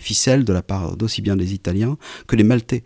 ficelles 0.00 0.44
de 0.44 0.52
la 0.52 0.62
part 0.62 0.96
d'aussi 0.96 1.22
bien 1.22 1.36
des 1.36 1.54
Italiens 1.54 1.96
que 2.26 2.36
les 2.36 2.42
Maltais. 2.42 2.82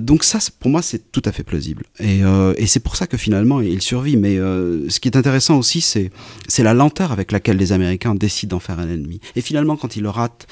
donc 0.00 0.22
ça, 0.22 0.38
pour 0.60 0.70
moi, 0.70 0.82
c'est 0.82 1.10
tout 1.10 1.22
à 1.24 1.32
fait 1.32 1.42
plausible. 1.42 1.84
Et, 1.98 2.20
et 2.56 2.66
c'est 2.66 2.80
pour 2.80 2.96
ça 2.96 3.06
que 3.06 3.16
finalement, 3.16 3.60
il 3.60 3.82
survit. 3.82 4.16
Mais 4.16 4.36
ce 4.36 5.00
qui 5.00 5.08
est 5.08 5.16
intéressant 5.16 5.58
aussi, 5.58 5.80
c'est 5.80 6.10
la 6.62 6.74
lenteur 6.74 7.12
avec 7.12 7.32
laquelle 7.32 7.56
les 7.56 7.72
Américains 7.72 8.14
décident 8.14 8.56
d'en 8.56 8.60
faire 8.60 8.78
un 8.78 8.88
ennemi. 8.88 9.20
Et 9.36 9.40
finalement, 9.40 9.76
quand 9.76 9.96
ils 9.96 10.02
le 10.02 10.10
ratent, 10.10 10.46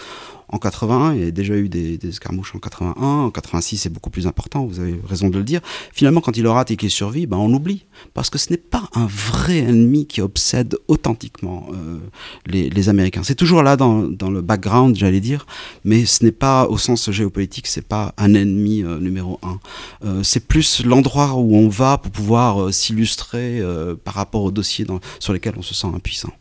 en 0.52 0.58
81, 0.58 1.14
il 1.14 1.24
y 1.24 1.26
a 1.26 1.30
déjà 1.30 1.56
eu 1.56 1.70
des, 1.70 1.98
escarmouches 2.06 2.54
en 2.54 2.58
81, 2.58 2.94
en 3.02 3.30
86 3.30 3.78
c'est 3.78 3.92
beaucoup 3.92 4.10
plus 4.10 4.26
important, 4.26 4.66
vous 4.66 4.80
avez 4.80 5.00
raison 5.08 5.30
de 5.30 5.38
le 5.38 5.44
dire. 5.44 5.60
Finalement, 5.92 6.20
quand 6.20 6.36
il 6.36 6.42
le 6.42 6.50
rate 6.50 6.70
et 6.70 6.76
qu'il 6.76 6.90
survit, 6.90 7.26
ben 7.26 7.38
on 7.38 7.52
oublie. 7.52 7.86
Parce 8.12 8.28
que 8.28 8.36
ce 8.38 8.50
n'est 8.50 8.58
pas 8.58 8.88
un 8.94 9.06
vrai 9.06 9.58
ennemi 9.58 10.06
qui 10.06 10.20
obsède 10.20 10.76
authentiquement 10.88 11.68
euh, 11.72 11.98
les, 12.46 12.88
Américains. 12.88 13.22
C'est 13.22 13.36
toujours 13.36 13.62
là 13.62 13.76
dans, 13.76 14.02
le 14.02 14.42
background, 14.42 14.96
j'allais 14.96 15.20
dire, 15.20 15.46
mais 15.84 16.04
ce 16.04 16.24
n'est 16.24 16.32
pas 16.32 16.66
au 16.66 16.76
sens 16.78 17.10
géopolitique, 17.10 17.66
c'est 17.66 17.86
pas 17.86 18.12
un 18.18 18.34
ennemi 18.34 18.82
euh, 18.82 18.98
numéro 18.98 19.38
un. 19.42 19.58
Euh, 20.04 20.22
c'est 20.22 20.46
plus 20.46 20.84
l'endroit 20.84 21.34
où 21.34 21.56
on 21.56 21.68
va 21.68 21.96
pour 21.96 22.10
pouvoir 22.10 22.74
s'illustrer 22.74 23.62
par 24.04 24.14
rapport 24.14 24.42
aux 24.42 24.50
dossiers 24.50 24.86
sur 25.18 25.32
lesquels 25.32 25.54
on 25.56 25.62
se 25.62 25.74
sent 25.74 25.88
impuissant 25.94 26.32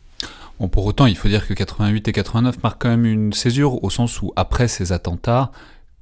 pour 0.68 0.86
autant, 0.86 1.06
il 1.06 1.16
faut 1.16 1.28
dire 1.28 1.46
que 1.46 1.54
88 1.54 2.08
et 2.08 2.12
89 2.12 2.62
marquent 2.62 2.82
quand 2.82 2.88
même 2.88 3.06
une 3.06 3.32
césure, 3.32 3.82
au 3.82 3.90
sens 3.90 4.22
où, 4.22 4.32
après 4.36 4.68
ces 4.68 4.92
attentats, 4.92 5.50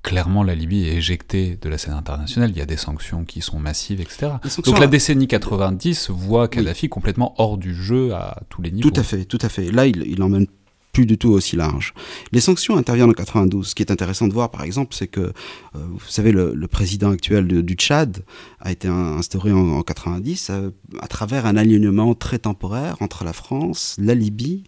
clairement 0.03 0.43
la 0.43 0.55
Libye 0.55 0.87
est 0.87 0.97
éjectée 0.97 1.59
de 1.61 1.69
la 1.69 1.79
scène 1.79 1.95
internationale, 1.95 2.51
il 2.51 2.57
y 2.57 2.63
a 2.63 2.67
des 2.67 2.77
sanctions 2.77 3.25
qui 3.25 3.41
sont 3.43 3.59
massives, 3.59 4.01
etc. 4.01 4.33
Donc 4.65 4.79
la 4.79 4.87
décennie 4.87 5.29
90 5.29 6.11
voit 6.11 6.49
Kadhafi 6.49 6.89
complètement 6.89 7.35
hors 7.39 7.59
du 7.59 7.75
jeu 7.75 8.15
à 8.15 8.41
tous 8.49 8.63
les 8.63 8.71
niveaux. 8.71 8.91
Tout 8.91 9.01
à 9.01 9.03
fait, 9.03 9.25
tout 9.25 9.39
à 9.43 9.49
fait. 9.49 9.71
Là, 9.71 9.87
il, 9.87 10.03
il 10.07 10.23
emmène 10.23 10.47
plus 10.93 11.07
du 11.07 11.19
tout 11.19 11.31
aussi 11.31 11.57
large. 11.57 11.95
Les 12.33 12.41
sanctions 12.41 12.77
interviennent 12.77 13.11
en 13.11 13.15
92. 13.15 13.69
Ce 13.69 13.75
qui 13.75 13.83
est 13.83 13.93
intéressant 13.93 14.29
de 14.29 14.33
voir, 14.33 14.51
par 14.51 14.63
exemple, 14.63 14.95
c'est 14.95 15.07
que, 15.07 15.21
euh, 15.21 15.33
vous 15.75 16.09
savez, 16.09 16.33
le, 16.33 16.55
président 16.67 17.11
actuel 17.11 17.47
du 17.47 17.75
Tchad 17.75 18.25
a 18.61 18.71
été 18.71 18.87
instauré 18.89 19.53
en, 19.53 19.83
90 19.83 20.49
euh, 20.51 20.71
à, 21.01 21.09
travers 21.09 21.47
un 21.47 21.57
alignement 21.57 22.15
très 22.15 22.39
temporaire 22.39 22.97
entre 23.01 23.25
la 23.25 23.33
France, 23.33 23.97
la 23.99 24.15
Libye 24.15 24.65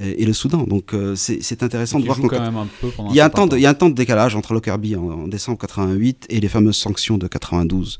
et, 0.00 0.24
le 0.24 0.32
Soudan. 0.32 0.64
Donc 0.64 0.94
c'est 1.14 1.62
intéressant 1.62 2.00
de 2.00 2.04
voir 2.04 2.18
qu'on 2.18 2.28
quand 2.28 2.40
même 2.40 2.56
un 2.56 2.68
peu 2.80 2.88
il 3.10 3.16
y 3.16 3.20
a 3.20 3.26
un 3.26 3.30
temps, 3.30 3.46
de, 3.46 3.56
il 3.56 3.62
y 3.62 3.66
a 3.66 3.70
un 3.70 3.74
temps 3.74 3.88
de 3.88 3.94
décalage 3.94 4.34
entre 4.34 4.52
Lockerbie 4.54 4.96
en, 4.96 5.10
en, 5.10 5.28
décembre 5.28 5.58
88 5.58 6.26
et 6.28 6.40
les 6.40 6.48
fameuses 6.48 6.76
sanctions 6.76 7.18
de 7.18 7.26
92. 7.26 7.98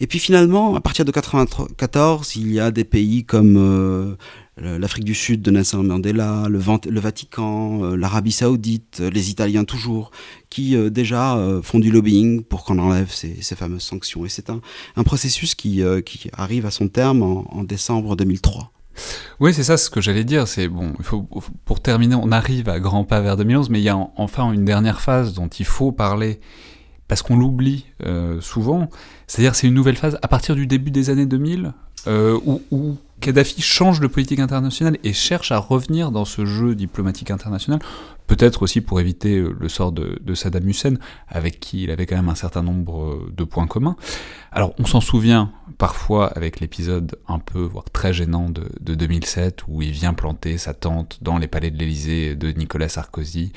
Et 0.00 0.06
puis 0.06 0.18
finalement, 0.18 0.74
à 0.76 0.80
partir 0.80 1.04
de 1.04 1.10
94, 1.10 2.36
il 2.36 2.52
y 2.52 2.60
a 2.60 2.70
des 2.70 2.84
pays 2.84 3.24
comme 3.24 4.16
l'Afrique 4.60 5.04
du 5.04 5.14
Sud 5.14 5.42
de 5.42 5.50
Nelson 5.50 5.82
Mandela, 5.82 6.46
le, 6.48 6.60
le 6.88 7.00
Vatican, 7.00 7.84
euh, 7.84 7.96
l'Arabie 7.96 8.32
Saoudite, 8.32 8.98
euh, 9.00 9.10
les 9.10 9.30
Italiens 9.30 9.64
toujours, 9.64 10.10
qui 10.50 10.76
euh, 10.76 10.90
déjà 10.90 11.38
font 11.62 11.78
du 11.78 11.90
lobbying 11.90 12.42
pour 12.42 12.64
qu'on 12.64 12.78
enlève 12.78 13.10
ces, 13.10 13.56
fameuses 13.56 13.82
sanctions. 13.82 14.26
Et 14.26 14.28
c'est 14.28 14.50
un, 14.50 14.60
processus 15.04 15.54
qui, 15.54 15.82
qui, 16.04 16.30
arrive 16.32 16.66
à 16.66 16.70
son 16.70 16.88
terme 16.88 17.22
en, 17.22 17.64
décembre 17.64 18.16
2003. 18.16 18.70
Oui, 19.40 19.54
c'est 19.54 19.64
ça 19.64 19.76
ce 19.76 19.90
que 19.90 20.00
j'allais 20.00 20.24
dire. 20.24 20.46
C'est 20.48 20.68
bon, 20.68 20.92
pour 21.64 21.80
terminer, 21.80 22.14
on 22.14 22.32
arrive 22.32 22.68
à 22.68 22.80
grands 22.80 23.04
pas 23.04 23.20
vers 23.20 23.36
2011, 23.36 23.70
mais 23.70 23.80
il 23.80 23.84
y 23.84 23.88
a 23.88 23.96
enfin 24.16 24.52
une 24.52 24.64
dernière 24.64 25.00
phase 25.00 25.34
dont 25.34 25.48
il 25.48 25.66
faut 25.66 25.92
parler 25.92 26.40
parce 27.08 27.22
qu'on 27.22 27.36
l'oublie 27.36 27.86
souvent. 28.40 28.88
C'est-à-dire, 29.26 29.54
c'est 29.54 29.66
une 29.66 29.74
nouvelle 29.74 29.96
phase 29.96 30.18
à 30.22 30.28
partir 30.28 30.54
du 30.54 30.66
début 30.66 30.90
des 30.90 31.10
années 31.10 31.26
2000 31.26 31.72
où, 32.06 32.62
où 32.70 32.96
Kadhafi 33.20 33.60
change 33.60 34.00
de 34.00 34.06
politique 34.06 34.40
internationale 34.40 34.96
et 35.04 35.12
cherche 35.12 35.52
à 35.52 35.58
revenir 35.58 36.10
dans 36.10 36.24
ce 36.24 36.46
jeu 36.46 36.74
diplomatique 36.74 37.30
international, 37.30 37.78
peut-être 38.30 38.62
aussi 38.62 38.80
pour 38.80 39.00
éviter 39.00 39.38
euh, 39.38 39.56
le 39.58 39.68
sort 39.68 39.90
de, 39.90 40.34
Saddam 40.34 40.68
Hussein, 40.68 40.94
avec 41.26 41.58
qui 41.58 41.82
il 41.82 41.90
avait 41.90 42.06
quand 42.06 42.14
même 42.14 42.28
un 42.28 42.36
certain 42.36 42.62
nombre 42.62 43.02
euh, 43.02 43.32
de 43.36 43.42
points 43.42 43.66
communs. 43.66 43.96
Alors 44.52 44.72
on 44.78 44.86
s'en 44.86 45.00
souvient 45.00 45.50
parfois 45.78 46.28
avec 46.28 46.60
l'épisode 46.60 47.16
un 47.26 47.40
peu, 47.40 47.60
voire 47.60 47.90
très 47.90 48.12
gênant 48.12 48.48
de, 48.48 48.94
2007, 48.94 49.64
où 49.66 49.82
il 49.82 49.90
vient 49.90 50.14
planter 50.14 50.58
sa 50.58 50.74
tente 50.74 51.18
dans 51.22 51.38
les 51.38 51.48
palais 51.48 51.72
de 51.72 51.76
l'Élysée 51.76 52.36
de 52.36 52.52
Nicolas 52.52 52.88
Sarkozy, 52.88 53.50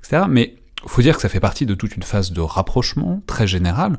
etc. 0.00 0.24
Mais 0.28 0.56
faut 0.86 1.02
dire 1.02 1.14
que 1.14 1.22
ça 1.22 1.28
fait 1.28 1.40
partie 1.40 1.64
de 1.64 1.74
toute 1.74 1.94
une 1.94 2.02
phase 2.02 2.32
de 2.32 2.40
rapprochement 2.40 3.22
très 3.28 3.46
général, 3.46 3.96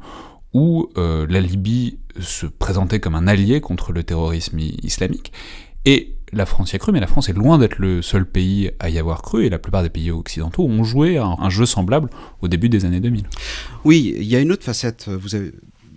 où 0.53 0.89
euh, 0.97 1.25
la 1.29 1.39
Libye 1.39 1.99
se 2.19 2.47
présentait 2.47 2.99
comme 2.99 3.15
un 3.15 3.27
allié 3.27 3.61
contre 3.61 3.93
le 3.93 4.03
terrorisme 4.03 4.59
islamique, 4.59 5.31
et 5.85 6.16
la 6.33 6.45
France 6.45 6.73
y 6.73 6.75
a 6.75 6.79
cru, 6.79 6.91
mais 6.91 6.99
la 6.99 7.07
France 7.07 7.29
est 7.29 7.33
loin 7.33 7.57
d'être 7.57 7.77
le 7.77 8.01
seul 8.01 8.25
pays 8.25 8.71
à 8.79 8.89
y 8.89 8.99
avoir 8.99 9.21
cru, 9.21 9.45
et 9.45 9.49
la 9.49 9.59
plupart 9.59 9.83
des 9.83 9.89
pays 9.89 10.11
occidentaux 10.11 10.65
ont 10.65 10.83
joué 10.83 11.17
un, 11.17 11.49
jeu 11.49 11.65
semblable 11.65 12.09
au 12.41 12.47
début 12.47 12.69
des 12.69 12.85
années 12.85 12.99
2000. 12.99 13.23
Oui, 13.85 14.13
il 14.17 14.25
y 14.25 14.35
a 14.35 14.39
une 14.39 14.51
autre 14.51 14.63
facette, 14.63 15.09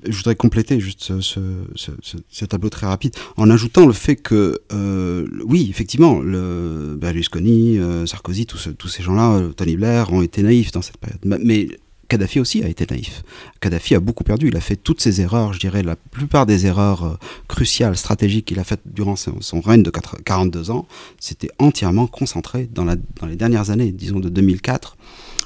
je 0.09 0.17
voudrais 0.17 0.37
compléter 0.37 0.81
juste 0.81 1.21
ce, 1.21 2.45
tableau 2.47 2.71
très 2.71 2.87
rapide 2.87 3.15
en 3.37 3.51
ajoutant 3.51 3.87
le 3.87 3.93
fait 3.93 4.17
que, 4.17 4.61
euh, 4.73 5.27
oui, 5.45 5.67
effectivement, 5.69 6.21
le 6.21 6.97
Berlusconi, 6.99 7.79
euh, 7.79 8.07
Sarkozy, 8.07 8.47
tous, 8.47 8.89
ces 8.89 9.03
gens-là, 9.03 9.41
Tony 9.57 9.77
Blair, 9.77 10.13
ont 10.13 10.23
été 10.23 10.43
naïfs 10.43 10.73
dans 10.73 10.83
cette 10.83 10.99
période. 10.99 11.21
Mais 11.25 11.69
Kadhafi 12.11 12.41
aussi 12.41 12.65
a 12.65 12.69
été 12.69 12.87
naïf. 12.91 13.23
Kadhafi 13.61 13.95
a 13.95 14.01
beaucoup 14.01 14.25
perdu. 14.25 14.49
Il 14.49 14.57
a 14.57 14.61
fait 14.61 14.75
toutes 14.75 15.01
ses 15.01 15.21
erreurs, 15.21 15.53
je 15.53 15.61
dirais 15.61 15.85
la 15.85 15.95
plupart 15.95 16.45
des 16.45 16.67
erreurs 16.67 17.05
euh, 17.05 17.17
cruciales, 17.47 17.97
stratégiques 17.97 18.47
qu'il 18.47 18.59
a 18.59 18.65
faites 18.65 18.81
durant 18.85 19.15
son, 19.15 19.61
règne 19.61 19.85
de 19.85 19.91
42 19.91 20.73
ans, 20.73 20.89
c'était 21.21 21.51
entièrement 21.61 22.09
concentré 22.09 22.69
dans 22.73 22.85
les 22.85 23.37
dernières 23.37 23.71
années, 23.71 23.93
disons 23.93 24.19
de 24.19 24.29
2004 24.29 24.97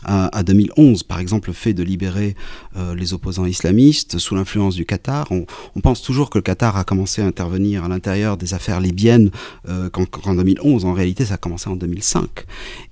à, 0.04 0.42
2011, 0.42 1.02
par 1.02 1.18
exemple, 1.18 1.48
le 1.48 1.54
fait 1.54 1.74
de 1.74 1.82
libérer 1.82 2.36
euh, 2.76 2.94
les 2.94 3.12
opposants 3.14 3.46
islamistes 3.46 4.18
sous 4.18 4.34
l'influence 4.34 4.74
du 4.74 4.84
Qatar. 4.84 5.28
On, 5.30 5.44
pense 5.80 6.02
toujours 6.02 6.30
que 6.30 6.38
le 6.38 6.42
Qatar 6.42 6.76
a 6.76 6.84
commencé 6.84 7.20
à 7.20 7.26
intervenir 7.26 7.84
à 7.84 7.88
l'intérieur 7.88 8.36
des 8.36 8.54
affaires 8.54 8.80
libyennes 8.80 9.30
euh, 9.68 9.90
qu'en 9.90 10.34
2011. 10.34 10.84
En 10.84 10.92
réalité, 10.92 11.26
ça 11.26 11.34
a 11.34 11.36
commencé 11.36 11.68
en 11.68 11.76
2005. 11.76 12.28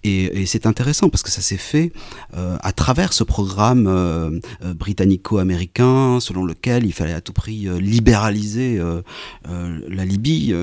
Et, 0.05 0.45
c'est 0.47 0.67
intéressant 0.67 1.09
parce 1.09 1.23
que 1.23 1.31
ça 1.31 1.41
s'est 1.41 1.57
fait 1.57 1.93
euh, 2.37 2.57
à 2.61 2.73
travers 2.73 3.13
ce 3.13 3.25
programme 3.25 4.41
britannico-américain 4.63 6.19
selon 6.21 6.45
lequel 6.45 6.85
il 6.85 6.93
fallait 6.93 7.15
à 7.15 7.21
tout 7.21 7.33
prix 7.33 7.69
libéraliser 7.81 8.81
la 9.47 10.05
Libye. 10.05 10.55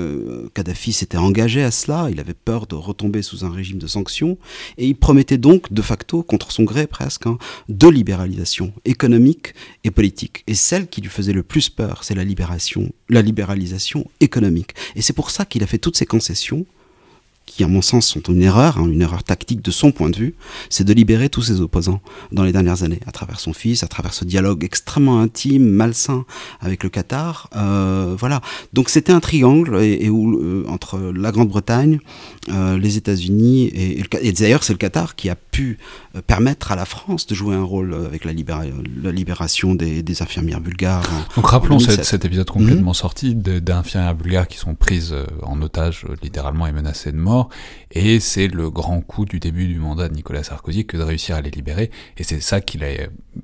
Kadhafi 0.54 0.92
s'était 0.92 1.16
engagé 1.16 1.64
à 1.64 1.70
cela. 1.70 2.08
Il 2.10 2.20
avait 2.20 2.34
peur 2.34 2.66
de 2.66 2.74
retomber 2.74 3.22
sous 3.22 3.44
un 3.44 3.50
régime 3.50 3.78
de 3.78 3.86
sanctions 3.86 4.38
et 4.78 4.86
il 4.86 4.94
promettait 4.94 5.38
donc 5.38 5.72
de 5.72 5.82
facto 5.82 6.22
contre 6.40 6.52
son 6.52 6.64
gré 6.64 6.86
presque, 6.86 7.26
hein, 7.26 7.36
de 7.68 7.88
libéralisation 7.88 8.72
économique 8.86 9.52
et 9.84 9.90
politique. 9.90 10.42
Et 10.46 10.54
celle 10.54 10.88
qui 10.88 11.02
lui 11.02 11.10
faisait 11.10 11.34
le 11.34 11.42
plus 11.42 11.68
peur, 11.68 12.02
c'est 12.02 12.14
la 12.14 12.24
la 13.10 13.22
libéralisation 13.22 14.10
économique. 14.20 14.74
Et 14.96 15.02
c'est 15.02 15.12
pour 15.12 15.30
ça 15.30 15.44
qu'il 15.44 15.62
a 15.62 15.66
fait 15.66 15.78
toutes 15.78 15.98
ces 15.98 16.06
concessions 16.06 16.64
qui 17.50 17.64
à 17.64 17.68
mon 17.68 17.82
sens 17.82 18.06
sont 18.06 18.20
une 18.20 18.42
erreur, 18.42 18.78
hein, 18.78 18.86
une 18.88 19.02
erreur 19.02 19.24
tactique 19.24 19.60
de 19.62 19.70
son 19.72 19.90
point 19.90 20.08
de 20.08 20.16
vue, 20.16 20.34
c'est 20.68 20.84
de 20.84 20.92
libérer 20.92 21.28
tous 21.28 21.42
ses 21.42 21.60
opposants 21.60 22.00
dans 22.30 22.44
les 22.44 22.52
dernières 22.52 22.84
années, 22.84 23.00
à 23.06 23.12
travers 23.12 23.40
son 23.40 23.52
fils, 23.52 23.82
à 23.82 23.88
travers 23.88 24.14
ce 24.14 24.24
dialogue 24.24 24.62
extrêmement 24.62 25.20
intime, 25.20 25.68
malsain 25.68 26.24
avec 26.60 26.84
le 26.84 26.90
Qatar. 26.90 27.50
Euh, 27.56 28.14
voilà. 28.16 28.40
Donc 28.72 28.88
c'était 28.88 29.12
un 29.12 29.20
triangle 29.20 29.82
et, 29.82 30.08
où, 30.08 30.38
euh, 30.38 30.64
entre 30.68 30.98
la 30.98 31.32
Grande-Bretagne, 31.32 31.98
euh, 32.50 32.78
les 32.78 32.96
États-Unis 32.96 33.64
et, 33.66 34.02
et, 34.22 34.32
d'ailleurs 34.32 34.62
c'est 34.62 34.72
le 34.72 34.78
Qatar 34.78 35.16
qui 35.16 35.28
a 35.28 35.34
pu 35.34 35.78
permettre 36.26 36.70
à 36.70 36.76
la 36.76 36.84
France 36.84 37.26
de 37.26 37.34
jouer 37.34 37.56
un 37.56 37.62
rôle 37.62 37.94
avec 37.94 38.24
la, 38.24 38.32
la 38.32 39.12
libération 39.12 39.74
des, 39.74 40.02
des, 40.02 40.22
infirmières 40.22 40.60
bulgares. 40.60 41.08
Donc 41.36 41.46
rappelons 41.48 41.78
cet, 41.80 42.24
épisode 42.24 42.48
complètement 42.50 42.90
mhm. 42.90 42.94
sorti 42.94 43.34
d'infirmières 43.34 44.14
bulgares 44.14 44.48
qui 44.48 44.58
sont 44.58 44.74
prises 44.74 45.14
en 45.42 45.60
otage 45.62 46.06
littéralement 46.22 46.66
et 46.66 46.72
menacées 46.72 47.12
de 47.12 47.16
mort 47.16 47.39
et 47.90 48.20
c'est 48.20 48.48
le 48.48 48.70
grand 48.70 49.00
coup 49.00 49.24
du 49.24 49.40
début 49.40 49.66
du 49.66 49.78
mandat 49.78 50.08
de 50.08 50.14
Nicolas 50.14 50.42
Sarkozy 50.42 50.86
que 50.86 50.96
de 50.96 51.02
réussir 51.02 51.36
à 51.36 51.40
les 51.40 51.50
libérer, 51.50 51.90
et 52.16 52.22
c'est 52.22 52.40
ça 52.40 52.60
qu'il 52.60 52.84
a 52.84 52.88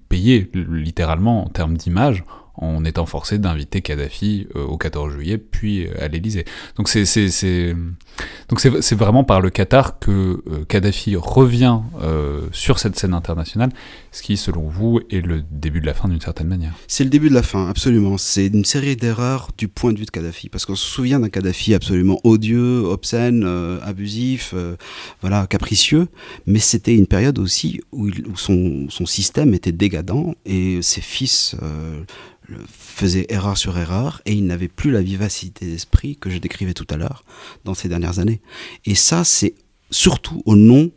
payé 0.08 0.50
littéralement 0.54 1.44
en 1.44 1.48
termes 1.48 1.76
d'image, 1.76 2.24
en 2.58 2.84
étant 2.84 3.06
forcé 3.06 3.38
d'inviter 3.38 3.82
Kadhafi 3.82 4.46
euh, 4.56 4.64
au 4.64 4.76
14 4.76 5.12
juillet, 5.12 5.38
puis 5.38 5.86
euh, 5.86 5.90
à 6.00 6.08
l'Élysée. 6.08 6.44
Donc 6.76 6.88
c'est 6.88 7.04
donc 8.48 8.60
c'est 8.60 8.94
vraiment 8.94 9.24
par 9.24 9.40
le 9.40 9.50
Qatar 9.50 9.98
que 9.98 10.10
euh, 10.10 10.64
Kadhafi 10.66 11.16
revient 11.16 11.80
sur 12.52 12.78
cette 12.78 12.98
scène 12.98 13.14
internationale, 13.14 13.70
ce 14.12 14.22
qui, 14.22 14.36
selon 14.36 14.68
vous, 14.68 15.00
est 15.10 15.20
le 15.24 15.42
début 15.50 15.80
de 15.80 15.86
la 15.86 15.94
fin 15.94 16.08
d'une 16.08 16.20
certaine 16.20 16.46
manière. 16.46 16.72
C'est 16.86 17.04
le 17.04 17.10
début 17.10 17.28
de 17.28 17.34
la 17.34 17.42
fin, 17.42 17.68
absolument. 17.68 18.16
C'est 18.16 18.46
une 18.46 18.64
série 18.64 18.96
d'erreurs 18.96 19.50
du 19.58 19.68
point 19.68 19.92
de 19.92 19.98
vue 19.98 20.04
de 20.04 20.10
Kadhafi, 20.10 20.48
parce 20.48 20.64
qu'on 20.64 20.76
se 20.76 20.86
souvient 20.86 21.20
d'un 21.20 21.28
Kadhafi 21.28 21.74
absolument 21.74 22.18
odieux, 22.24 22.84
obscène, 22.84 23.44
abusif, 23.82 24.54
voilà, 25.20 25.46
capricieux, 25.46 26.08
mais 26.46 26.58
c'était 26.58 26.94
une 26.94 27.06
période 27.06 27.38
aussi 27.38 27.80
où, 27.92 28.08
où 28.08 28.36
son, 28.36 28.86
son, 28.88 29.06
système 29.06 29.54
était 29.54 29.72
dégadant 29.72 30.34
et 30.44 30.80
ses 30.82 31.00
fils 31.00 31.56
faisait 32.68 33.26
erreur 33.28 33.58
sur 33.58 33.76
erreur 33.78 34.22
et 34.26 34.32
il 34.32 34.46
n'avait 34.46 34.68
plus 34.68 34.90
la 34.90 35.02
vivacité 35.02 35.66
d'esprit 35.66 36.16
que 36.16 36.30
je 36.30 36.38
décrivais 36.38 36.74
tout 36.74 36.86
à 36.90 36.96
l'heure 36.96 37.24
dans 37.64 37.74
ces 37.74 37.88
dernières 37.88 38.18
années. 38.18 38.40
Et 38.84 38.94
ça, 38.94 39.24
c'est 39.24 39.54
surtout 39.90 40.42
au 40.46 40.56
nom 40.56 40.90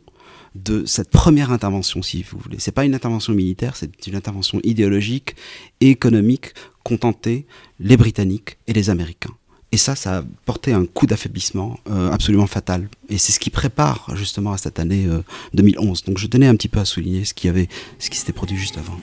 de 0.54 0.84
cette 0.84 1.10
première 1.10 1.52
intervention, 1.52 2.02
si 2.02 2.22
vous 2.22 2.38
voulez. 2.38 2.56
C'est 2.58 2.72
pas 2.72 2.84
une 2.84 2.94
intervention 2.94 3.32
militaire, 3.32 3.76
c'est 3.76 4.06
une 4.06 4.16
intervention 4.16 4.60
idéologique 4.64 5.36
et 5.80 5.90
économique 5.90 6.54
contenter 6.82 7.46
les 7.78 7.96
Britanniques 7.96 8.58
et 8.66 8.72
les 8.72 8.90
Américains. 8.90 9.34
Et 9.72 9.76
ça, 9.76 9.94
ça 9.94 10.18
a 10.18 10.24
porté 10.46 10.72
un 10.72 10.84
coup 10.84 11.06
d'affaiblissement 11.06 11.78
euh, 11.88 12.10
absolument 12.10 12.48
fatal. 12.48 12.88
Et 13.08 13.18
c'est 13.18 13.30
ce 13.30 13.38
qui 13.38 13.50
prépare 13.50 14.10
justement 14.16 14.52
à 14.52 14.58
cette 14.58 14.80
année 14.80 15.06
2011. 15.54 16.00
Euh, 16.02 16.06
Donc 16.08 16.18
je 16.18 16.26
tenais 16.26 16.48
un 16.48 16.56
petit 16.56 16.68
peu 16.68 16.80
à 16.80 16.84
souligner 16.84 17.24
ce 17.24 17.34
qui, 17.34 17.48
avait, 17.48 17.68
ce 18.00 18.10
qui 18.10 18.18
s'était 18.18 18.32
produit 18.32 18.56
juste 18.56 18.78
avant. 18.78 18.98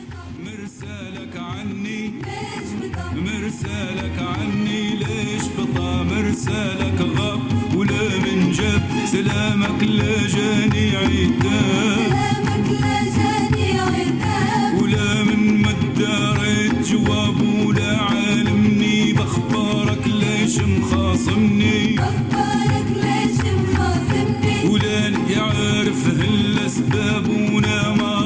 مرسالك 3.58 4.20
عني 4.20 4.96
ليش 4.96 5.44
بطا 5.58 6.04
مرسالك 6.04 7.02
غاب 7.18 7.42
ولا 7.76 8.18
من 8.20 8.52
جاب؟ 8.52 8.82
سلامك 9.06 9.84
لا 9.84 10.28
جاني 10.28 10.96
عتاب 10.96 11.98
سلامك 11.98 12.70
لا 12.82 13.04
جاني 13.18 13.80
عتاب 13.80 14.82
ولا 14.82 15.24
من 15.24 15.62
مداريت 15.62 16.88
جواب 16.92 17.42
ولا 17.66 17.98
عالمني 17.98 19.14
بخبارك 19.14 20.08
ليش 20.08 20.58
مخاصمني. 20.60 21.96
بخبارك 21.96 22.88
ليش 22.96 23.40
مخاصمني. 23.54 24.70
ولا 24.70 25.08
يعرف 25.30 26.08
هالاسباب 26.08 27.28
ولا 27.54 27.94
ما 27.94 28.26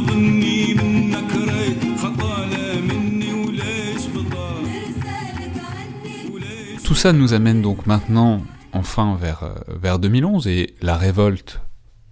Tout 6.92 6.96
ça 6.96 7.14
nous 7.14 7.34
amène 7.34 7.62
donc 7.62 7.86
maintenant, 7.86 8.42
enfin, 8.74 9.16
vers, 9.16 9.44
euh, 9.44 9.54
vers 9.82 9.98
2011 9.98 10.46
et 10.48 10.76
la 10.82 10.98
révolte 10.98 11.62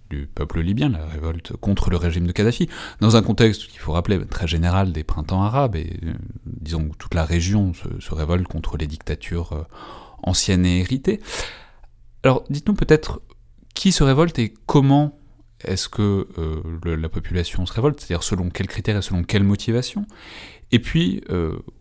du 0.08 0.26
peuple 0.26 0.60
libyen, 0.60 0.88
la 0.88 1.04
révolte 1.04 1.54
contre 1.58 1.90
le 1.90 1.98
régime 1.98 2.26
de 2.26 2.32
Kadhafi, 2.32 2.66
dans 2.98 3.14
un 3.14 3.20
contexte 3.20 3.66
qu'il 3.66 3.78
faut 3.78 3.92
rappeler 3.92 4.18
très 4.24 4.48
général 4.48 4.92
des 4.92 5.04
printemps 5.04 5.42
arabes, 5.42 5.76
et 5.76 5.98
euh, 6.02 6.14
disons 6.46 6.88
toute 6.98 7.12
la 7.12 7.26
région 7.26 7.74
se, 7.74 8.14
révolte 8.14 8.48
contre 8.48 8.78
les 8.78 8.86
dictatures 8.86 9.52
euh, 9.52 9.64
anciennes 10.22 10.64
et 10.64 10.80
héritées. 10.80 11.20
Alors 12.22 12.44
dites-nous 12.48 12.72
peut-être 12.72 13.20
qui 13.74 13.92
se 13.92 14.02
révolte 14.02 14.38
et 14.38 14.54
comment 14.64 15.18
est-ce 15.62 15.90
que 15.90 16.26
la 16.86 17.08
population 17.10 17.66
se 17.66 17.72
révolte, 17.74 18.00
c'est-à-dire 18.00 18.22
selon 18.22 18.48
quels 18.48 18.66
critères 18.66 18.96
et 18.96 19.02
selon 19.02 19.24
quelles 19.24 19.44
motivations? 19.44 20.06
Et 20.72 20.78
puis 20.78 21.22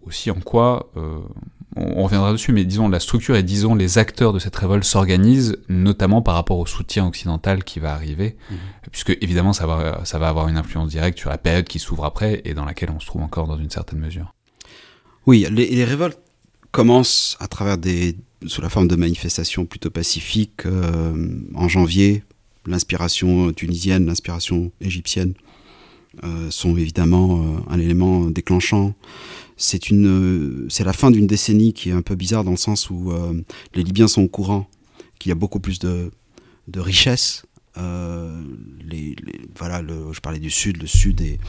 aussi 0.06 0.32
en 0.32 0.42
quoi, 0.42 0.92
on, 1.76 2.04
reviendra 2.04 2.32
dessus, 2.32 2.52
mais 2.52 2.66
disons 2.66 2.90
la 2.90 3.00
structure 3.00 3.36
et 3.36 3.44
disons 3.44 3.76
les 3.76 3.98
acteurs 3.98 4.34
de 4.34 4.40
cette 4.40 4.56
révolte 4.56 4.84
s'organisent, 4.84 5.58
notamment 5.70 6.22
par 6.22 6.36
rapport 6.36 6.58
au 6.58 6.66
soutien 6.66 7.06
occidental 7.06 7.64
qui 7.64 7.80
va 7.80 7.94
arriver, 7.94 8.36
mmh. 8.50 8.56
puisque 8.92 9.18
évidemment 9.22 9.54
ça 9.54 9.68
va, 9.68 10.02
ça 10.04 10.18
va 10.20 10.30
avoir 10.30 10.48
une 10.48 10.58
influence 10.58 10.90
directe 10.90 11.20
sur 11.20 11.30
la 11.30 11.38
période 11.38 11.66
qui 11.66 11.80
s'ouvre 11.80 12.06
après 12.06 12.42
et 12.46 12.54
dans 12.54 12.66
laquelle 12.66 12.90
on 12.90 13.00
se 13.00 13.06
trouve 13.06 13.22
encore 13.22 13.48
dans 13.48 13.58
une 13.58 13.70
certaine 13.70 14.00
mesure. 14.00 14.34
Oui, 15.26 15.46
les, 15.52 15.84
révoltes 15.84 16.20
commencent 16.72 17.38
à 17.40 17.48
travers 17.48 17.78
des, 17.78 18.18
sous 18.48 18.62
la 18.62 18.70
forme 18.70 18.88
de 18.88 18.96
manifestations 18.96 19.66
plutôt 19.66 19.92
pacifiques 19.92 20.64
en 21.54 21.68
janvier, 21.68 22.24
l'inspiration 22.66 23.52
tunisienne, 23.54 24.06
l'inspiration 24.06 24.72
égyptienne 24.82 25.34
euh, 26.24 26.50
sont 26.50 26.76
évidemment 26.76 27.42
euh, 27.42 27.74
un 27.74 27.80
élément 27.80 28.26
déclenchant. 28.26 28.94
C'est 29.62 29.90
une, 29.90 30.08
euh, 30.08 30.66
c'est 30.70 30.84
la 30.84 30.94
fin 30.94 31.12
d'une 31.12 31.28
décennie 31.28 31.74
qui 31.74 31.90
est 31.90 31.94
un 31.94 32.02
peu 32.02 32.16
bizarre 32.16 32.44
dans 32.44 32.52
le 32.52 32.58
sens 32.58 32.90
où 32.90 33.12
les 33.76 33.84
Libyens 33.84 34.08
sont 34.08 34.24
au 34.24 34.28
courant 34.28 34.68
qu'il 35.20 35.30
y 35.30 35.34
a 35.34 35.36
beaucoup 35.36 35.60
plus 35.60 35.80
de, 35.80 36.12
de 36.68 36.80
richesses. 36.80 37.46
Les, 37.76 39.16
voilà, 39.56 39.84
je 40.12 40.20
parlais 40.20 40.40
du 40.40 40.50
sud, 40.50 40.82
le 40.82 40.88
sud 40.88 41.22
est, 41.22 41.40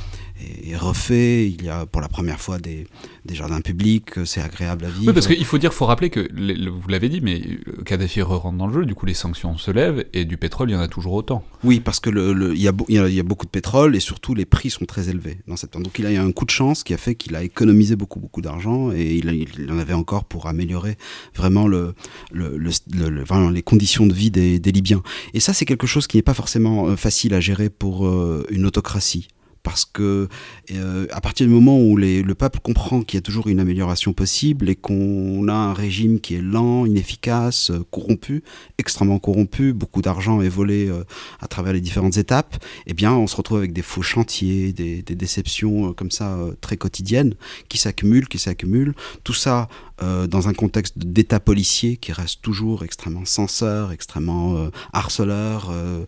est, 0.64 0.76
refait. 0.76 1.48
Il 1.48 1.64
y 1.64 1.68
a 1.68 1.86
pour 1.86 2.00
la 2.00 2.08
première 2.08 2.40
fois 2.40 2.58
des, 2.58 2.86
des 3.24 3.34
jardins 3.34 3.60
publics, 3.60 4.24
c'est 4.24 4.40
agréable 4.40 4.84
à 4.84 4.88
vivre. 4.88 5.08
Oui, 5.08 5.12
parce 5.12 5.26
qu'il 5.26 5.44
faut 5.44 5.58
dire, 5.58 5.74
faut 5.74 5.86
rappeler 5.86 6.10
que, 6.10 6.20
vous 6.20 6.88
l'avez 6.88 7.08
dit, 7.08 7.20
mais 7.20 7.42
Kadhafi 7.84 8.22
rentre 8.22 8.56
dans 8.56 8.66
le 8.66 8.72
jeu, 8.72 8.86
du 8.86 8.94
coup 8.94 9.06
les 9.06 9.14
sanctions 9.14 9.56
se 9.58 9.70
lèvent 9.70 10.04
et 10.12 10.24
du 10.24 10.36
pétrole, 10.36 10.70
il 10.70 10.74
y 10.74 10.76
en 10.76 10.80
a 10.80 10.88
toujours 10.88 11.12
autant. 11.12 11.44
Oui, 11.64 11.80
parce 11.80 12.00
que 12.00 12.10
le, 12.10 12.54
il, 12.54 12.62
y 12.62 12.68
a, 12.68 12.72
il, 12.88 13.14
y 13.14 13.20
a, 13.20 13.22
beaucoup 13.22 13.46
de 13.46 13.50
pétrole 13.50 13.96
et 13.96 14.00
surtout 14.00 14.34
les 14.34 14.46
prix 14.46 14.70
sont 14.70 14.84
très 14.84 15.08
élevés 15.08 15.38
dans 15.46 15.56
cette 15.56 15.72
Donc 15.72 15.98
il 15.98 16.06
a 16.06 16.12
eu 16.12 16.16
un 16.16 16.32
coup 16.32 16.44
de 16.44 16.50
chance 16.50 16.84
qui 16.84 16.94
a 16.94 16.96
fait 16.96 17.14
qu'il 17.14 17.36
a 17.36 17.42
économisé 17.42 17.96
beaucoup, 17.96 18.20
beaucoup 18.20 18.40
d'argent 18.40 18.92
et 18.92 19.16
il, 19.16 19.48
il, 19.58 19.70
en 19.70 19.78
avait 19.78 19.94
encore 19.94 20.24
pour 20.24 20.46
améliorer 20.46 20.96
vraiment, 21.34 21.66
le, 21.66 21.94
le, 22.32 22.56
le 22.56 23.50
les 23.52 23.62
conditions 23.62 24.06
de 24.06 24.14
vie 24.14 24.30
des, 24.30 24.58
des 24.58 24.72
Libyens. 24.72 25.02
Et 25.34 25.40
ça, 25.40 25.52
c'est 25.52 25.64
quelque 25.64 25.86
chose 25.86 26.06
qui 26.06 26.16
n'est 26.16 26.22
pas 26.22 26.34
forcément 26.34 26.88
euh, 26.88 26.96
facile 26.96 27.34
à 27.34 27.40
gérer 27.40 27.70
pour 27.70 28.06
euh, 28.06 28.46
une 28.50 28.66
autocratie 28.66 29.28
parce 29.62 29.84
que 29.84 30.28
euh, 30.72 31.06
à 31.10 31.20
partir 31.20 31.46
du 31.46 31.52
moment 31.52 31.78
où 31.78 31.96
le 31.96 32.34
peuple 32.34 32.60
comprend 32.62 33.02
qu'il 33.02 33.16
y 33.16 33.18
a 33.18 33.22
toujours 33.22 33.48
une 33.48 33.60
amélioration 33.60 34.12
possible 34.12 34.68
et 34.68 34.76
qu'on 34.76 35.48
a 35.48 35.52
un 35.52 35.74
régime 35.74 36.20
qui 36.20 36.34
est 36.34 36.40
lent, 36.40 36.86
inefficace, 36.86 37.70
euh, 37.70 37.84
corrompu, 37.90 38.42
extrêmement 38.78 39.18
corrompu, 39.18 39.72
beaucoup 39.72 40.02
d'argent 40.02 40.40
est 40.40 40.48
volé 40.48 40.88
euh, 40.88 41.04
à 41.40 41.46
travers 41.46 41.72
les 41.72 41.80
différentes 41.80 42.16
étapes, 42.16 42.62
eh 42.86 42.94
bien 42.94 43.12
on 43.12 43.26
se 43.26 43.36
retrouve 43.36 43.58
avec 43.58 43.72
des 43.72 43.82
faux 43.82 44.02
chantiers, 44.02 44.72
des, 44.72 45.02
des 45.02 45.14
déceptions 45.14 45.92
comme 45.92 46.10
ça 46.10 46.38
très 46.60 46.76
quotidiennes 46.76 47.34
qui 47.68 47.78
s'accumulent, 47.78 48.28
qui 48.28 48.38
s'accumulent. 48.38 48.94
Tout 49.24 49.34
ça 49.34 49.68
euh, 50.02 50.26
dans 50.26 50.48
un 50.48 50.54
contexte 50.54 50.98
d'état 50.98 51.40
policier 51.40 51.96
qui 51.96 52.12
reste 52.12 52.40
toujours 52.40 52.84
extrêmement 52.84 53.24
censeur, 53.24 53.92
extrêmement 53.92 54.56
euh, 54.56 54.70
harceleur, 54.92 55.70
euh, 55.70 56.04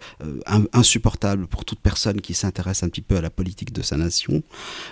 insupportable 0.73 1.47
pour 1.47 1.65
toute 1.65 1.81
personne 1.81 2.21
qui 2.21 2.33
s'intéresse 2.33 2.83
un 2.83 2.89
petit 2.89 3.03
peu 3.03 3.17
à 3.17 3.21
la 3.21 3.31
politique 3.31 3.73
de 3.73 3.83
sa 3.83 3.97
nation. 3.97 4.43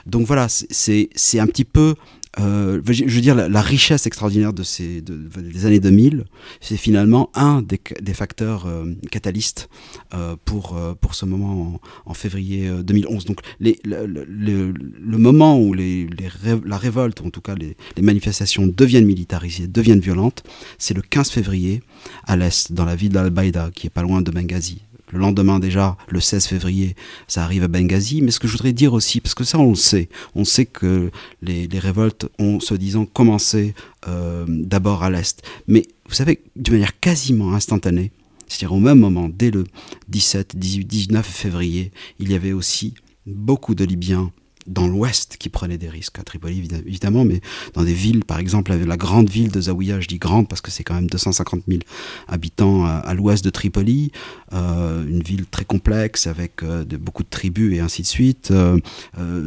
Donc 0.06 0.26
voilà, 0.26 0.48
c'est 0.48 1.38
un 1.38 1.46
petit 1.46 1.64
peu 1.64 1.94
euh, 2.38 2.80
je 2.84 3.04
veux 3.04 3.20
dire, 3.20 3.34
la, 3.34 3.60
richesse 3.60 4.06
extraordinaire 4.06 4.52
de 4.52 4.62
ces 4.62 5.02
des 5.02 5.66
années 5.66 5.80
2000, 5.80 6.24
c'est 6.60 6.76
finalement 6.76 7.30
un 7.34 7.62
des, 7.62 8.14
facteurs 8.14 8.66
euh, 8.66 8.94
catalystes 9.10 9.68
euh, 10.14 10.36
pour, 10.44 10.76
euh, 10.76 10.94
pour 10.94 11.14
ce 11.14 11.24
moment 11.24 11.80
en, 12.06 12.14
février 12.14 12.70
2011. 12.82 13.24
Donc 13.24 13.40
les, 13.58 13.80
le, 13.84 15.18
moment 15.18 15.58
où 15.60 15.74
la 15.74 16.76
révolte, 16.76 17.20
en 17.22 17.30
tout 17.30 17.40
cas 17.40 17.56
les, 17.56 17.76
les 17.96 18.02
manifestations 18.02 18.66
deviennent 18.66 19.06
militarisées, 19.06 19.66
deviennent 19.66 20.00
violentes, 20.00 20.44
c'est 20.78 20.94
le 20.94 21.02
15 21.02 21.30
février 21.30 21.82
à 22.26 22.36
l'est, 22.36 22.72
dans 22.72 22.84
la 22.84 22.94
ville 22.94 23.10
d'Al-Baïda, 23.10 23.70
qui 23.74 23.88
est 23.88 23.90
pas 23.90 24.02
loin 24.02 24.22
de 24.22 24.30
Benghazi 24.30 24.82
le 25.12 25.18
lendemain 25.18 25.58
déjà, 25.58 25.96
le 26.08 26.20
16 26.20 26.46
février, 26.46 26.96
ça 27.28 27.44
arrive 27.44 27.62
à 27.62 27.68
Benghazi. 27.68 28.22
Mais 28.22 28.30
ce 28.30 28.40
que 28.40 28.48
je 28.48 28.52
voudrais 28.52 28.72
dire 28.72 28.92
aussi, 28.92 29.20
parce 29.20 29.34
que 29.34 29.44
ça 29.44 29.58
on 29.58 29.70
le 29.70 29.76
sait, 29.76 30.08
on 30.34 30.44
sait 30.44 30.66
que 30.66 31.10
les, 31.42 31.68
révoltes 31.78 32.28
ont, 32.38 32.60
se 32.60 32.74
disant, 32.74 33.06
commencé 33.06 33.74
euh, 34.08 34.44
d'abord 34.48 35.02
à 35.02 35.10
l'Est. 35.10 35.42
Mais 35.66 35.82
vous 36.08 36.14
savez, 36.14 36.42
d'une 36.56 36.74
manière 36.74 36.98
quasiment 37.00 37.54
instantanée, 37.54 38.12
c'est-à-dire 38.48 38.72
au 38.72 38.80
même 38.80 38.98
moment, 38.98 39.28
dès 39.28 39.50
le 39.50 39.64
17, 40.08 40.56
18, 40.56 40.84
19 40.84 41.26
février, 41.26 41.92
il 42.18 42.30
y 42.30 42.34
avait 42.34 42.52
aussi 42.52 42.94
beaucoup 43.26 43.74
de 43.74 43.84
Libyens 43.84 44.32
dans 44.70 44.86
l'ouest 44.86 45.36
qui 45.38 45.48
prenaient 45.48 45.78
des 45.78 45.88
risques, 45.88 46.18
à 46.18 46.22
Tripoli 46.22 46.68
évidemment, 46.86 47.24
mais 47.24 47.40
dans 47.74 47.82
des 47.82 47.92
villes, 47.92 48.24
par 48.24 48.38
exemple, 48.38 48.72
la 48.72 48.96
grande 48.96 49.28
ville 49.28 49.50
de 49.50 49.60
Zawiya, 49.60 50.00
je 50.00 50.06
dis 50.06 50.18
grande 50.18 50.48
parce 50.48 50.60
que 50.60 50.70
c'est 50.70 50.84
quand 50.84 50.94
même 50.94 51.08
250 51.08 51.62
000 51.68 51.80
habitants 52.28 52.84
à, 52.84 53.12
l'ouest 53.14 53.44
de 53.44 53.50
Tripoli, 53.50 54.12
euh, 54.52 55.04
une 55.06 55.22
ville 55.22 55.46
très 55.46 55.64
complexe 55.64 56.26
avec 56.26 56.62
euh, 56.62 56.84
beaucoup 56.84 57.24
de 57.24 57.28
tribus 57.28 57.76
et 57.76 57.80
ainsi 57.80 58.02
de 58.02 58.06
suite. 58.06 58.50
Euh, 58.52 58.78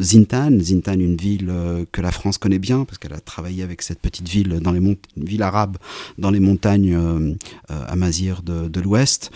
Zintan, 0.02 0.60
Zintan, 0.60 0.94
une 0.94 1.16
ville 1.16 1.52
que 1.92 2.02
la 2.02 2.12
France 2.12 2.38
connaît 2.38 2.60
bien 2.60 2.84
parce 2.86 2.98
qu'elle 2.98 3.14
a 3.14 3.20
travaillé 3.20 3.64
avec 3.64 3.82
cette 3.82 4.00
petite 4.00 4.28
ville 4.28 4.60
dans 4.60 4.72
les 4.72 4.84
une 4.84 4.98
ville 5.16 5.44
arabe 5.44 5.78
dans 6.18 6.30
les 6.30 6.42
montagnes 6.42 7.38
amazir 7.70 8.42
de, 8.44 8.68
de 8.68 8.82
l'ouest. 8.82 9.32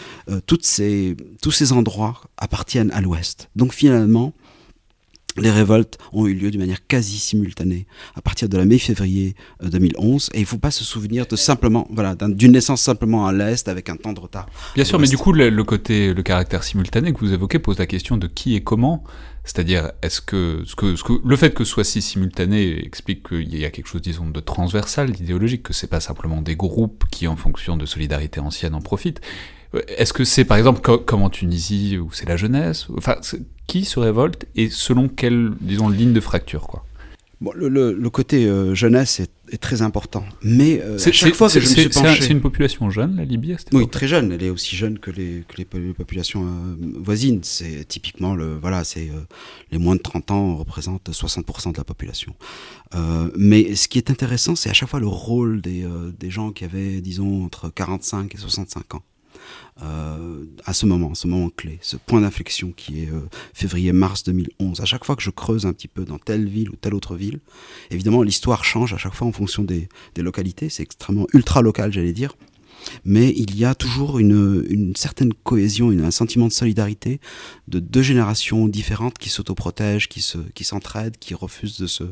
toutes 0.45 0.65
ces, 0.65 1.15
tous 1.41 1.51
ces 1.51 1.71
endroits 1.71 2.21
appartiennent 2.37 2.91
à 2.91 2.99
l'ouest. 2.99 3.49
Donc 3.55 3.73
finalement, 3.73 4.33
les 5.37 5.51
révoltes 5.51 5.97
ont 6.13 6.25
eu 6.27 6.33
lieu 6.33 6.51
d'une 6.51 6.61
manière 6.61 6.85
quasi 6.87 7.17
simultanée 7.17 7.85
à 8.15 8.21
partir 8.21 8.49
de 8.49 8.57
la 8.57 8.65
mai-février 8.65 9.35
2011 9.61 10.29
euh, 10.33 10.35
et 10.35 10.39
il 10.39 10.41
ne 10.41 10.47
faut 10.47 10.57
pas 10.57 10.71
se 10.71 10.83
souvenir 10.83 11.25
de 11.27 11.35
simplement 11.35 11.87
voilà 11.91 12.15
d'une 12.15 12.51
naissance 12.51 12.81
simplement 12.81 13.27
à 13.27 13.33
l'est 13.33 13.67
avec 13.67 13.89
un 13.89 13.95
temps 13.95 14.13
de 14.13 14.19
retard. 14.19 14.47
Bien 14.75 14.83
sûr, 14.83 14.99
mais 14.99 15.07
du 15.07 15.17
coup 15.17 15.31
le, 15.31 15.63
côté 15.63 16.13
le 16.13 16.23
caractère 16.23 16.63
simultané 16.63 17.13
que 17.13 17.19
vous 17.19 17.33
évoquez 17.33 17.59
pose 17.59 17.77
la 17.79 17.85
question 17.85 18.17
de 18.17 18.27
qui 18.27 18.55
et 18.55 18.61
comment. 18.61 19.03
C'est-à-dire, 19.43 19.93
est-ce 20.01 20.19
que, 20.19 20.63
ce 20.65 20.75
que, 20.75 20.97
ce 20.97 21.05
que 21.05 21.13
le 21.23 21.35
fait 21.37 21.53
que 21.53 21.63
ce 21.63 21.71
soit 21.71 21.85
si 21.85 22.01
simultané 22.01 22.85
explique 22.85 23.29
qu'il 23.29 23.57
y 23.57 23.63
a 23.63 23.69
quelque 23.69 23.87
chose, 23.87 24.01
disons, 24.01 24.29
de 24.29 24.41
transversal, 24.41 25.09
d'idéologique, 25.09 25.63
que 25.63 25.71
c'est 25.71 25.87
pas 25.87 26.01
simplement 26.01 26.41
des 26.41 26.57
groupes 26.57 27.05
qui, 27.11 27.29
en 27.29 27.37
fonction 27.37 27.77
de 27.77 27.85
solidarité 27.85 28.41
ancienne, 28.41 28.75
en 28.75 28.81
profitent. 28.81 29.21
Est-ce 29.87 30.13
que 30.13 30.23
c'est 30.23 30.45
par 30.45 30.57
exemple 30.57 30.81
comme 30.81 31.21
en 31.21 31.29
Tunisie 31.29 31.97
où 31.97 32.11
c'est 32.11 32.27
la 32.27 32.37
jeunesse 32.37 32.87
Enfin, 32.97 33.17
qui 33.67 33.85
se 33.85 33.99
révolte 33.99 34.45
et 34.55 34.69
selon 34.69 35.09
quelle, 35.09 35.51
disons, 35.61 35.89
ligne 35.89 36.13
de 36.13 36.21
fracture 36.21 36.67
quoi? 36.67 36.85
Bon, 37.39 37.51
le, 37.55 38.09
côté 38.09 38.47
euh, 38.47 38.73
jeunesse 38.73 39.19
est, 39.19 39.57
très 39.59 39.83
important, 39.83 40.25
mais 40.41 40.81
euh, 40.81 40.97
chaque 40.97 41.35
fois 41.35 41.47
que 41.47 41.53
je 41.53 41.59
me 41.59 41.65
suis 41.65 41.87
penché... 41.87 42.21
C'est 42.21 42.31
une 42.31 42.41
population 42.41 42.89
jeune, 42.89 43.15
la 43.15 43.25
Libye 43.25 43.53
à 43.53 43.57
Oui, 43.73 43.87
très 43.87 44.07
jeune. 44.07 44.31
Elle 44.31 44.43
est 44.43 44.49
aussi 44.49 44.75
jeune 44.75 44.97
que 44.97 45.11
les, 45.11 45.43
que 45.47 45.55
les 45.57 45.93
populations 45.93 46.43
euh, 46.45 46.75
voisines. 46.99 47.41
C'est 47.43 47.87
typiquement 47.87 48.33
le 48.33 48.57
voilà, 48.57 48.83
c'est 48.83 49.11
les 49.71 49.77
moins 49.77 49.95
de 49.95 50.01
30 50.01 50.31
ans 50.31 50.55
représentent 50.55 51.11
60% 51.11 51.73
de 51.73 51.77
la 51.77 51.83
population. 51.83 52.33
mais 53.35 53.75
ce 53.75 53.87
qui 53.87 53.99
est 53.99 54.09
intéressant, 54.09 54.55
c'est 54.55 54.71
à 54.71 54.73
chaque 54.73 54.89
fois 54.89 54.99
le 54.99 55.07
rôle 55.07 55.61
des, 55.61 55.85
des 56.19 56.31
gens 56.31 56.51
qui 56.51 56.65
avaient, 56.65 57.01
disons, 57.01 57.45
entre 57.45 57.69
45 57.69 58.33
et 58.33 58.37
65 58.37 58.95
ans. 58.95 59.03
Euh, 59.83 60.45
à 60.65 60.73
ce 60.73 60.85
moment, 60.85 61.13
ce 61.13 61.27
moment 61.27 61.49
clé, 61.49 61.77
ce 61.81 61.97
point 61.97 62.21
d'inflexion 62.21 62.71
qui 62.75 63.03
est 63.03 63.11
euh, 63.11 63.21
février-mars 63.53 64.23
2011. 64.23 64.81
À 64.81 64.85
chaque 64.85 65.05
fois 65.05 65.15
que 65.15 65.21
je 65.21 65.29
creuse 65.29 65.65
un 65.65 65.73
petit 65.73 65.87
peu 65.87 66.03
dans 66.03 66.17
telle 66.17 66.47
ville 66.47 66.69
ou 66.69 66.75
telle 66.75 66.95
autre 66.95 67.15
ville, 67.15 67.39
évidemment 67.91 68.23
l'histoire 68.23 68.65
change 68.65 68.93
à 68.93 68.97
chaque 68.97 69.13
fois 69.13 69.27
en 69.27 69.31
fonction 69.31 69.63
des, 69.63 69.87
des 70.15 70.23
localités, 70.23 70.69
c'est 70.69 70.83
extrêmement 70.83 71.27
ultra 71.33 71.61
local 71.61 71.93
j'allais 71.93 72.13
dire, 72.13 72.33
mais 73.05 73.33
il 73.35 73.55
y 73.57 73.65
a 73.65 73.75
toujours 73.75 74.19
une, 74.19 74.65
une 74.69 74.95
certaine 74.95 75.33
cohésion, 75.33 75.89
un 75.89 76.11
sentiment 76.11 76.47
de 76.47 76.53
solidarité 76.53 77.19
de 77.67 77.79
deux 77.79 78.01
générations 78.01 78.67
différentes 78.67 79.17
qui 79.17 79.29
s'autoprotègent, 79.29 80.07
qui 80.07 80.21
se, 80.21 80.37
qui 80.53 80.63
s'entraident, 80.63 81.17
qui 81.17 81.33
refusent 81.33 81.79
de 81.79 81.87
se, 81.87 82.03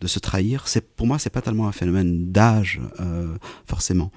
de 0.00 0.06
se 0.06 0.18
trahir. 0.18 0.68
C'est 0.68 0.86
pour 0.94 1.06
moi, 1.06 1.18
c'est 1.18 1.30
pas 1.30 1.42
tellement 1.42 1.68
un 1.68 1.72
phénomène 1.72 2.30
d'âge 2.32 2.80
euh, 3.00 3.36
forcément. 3.66 4.10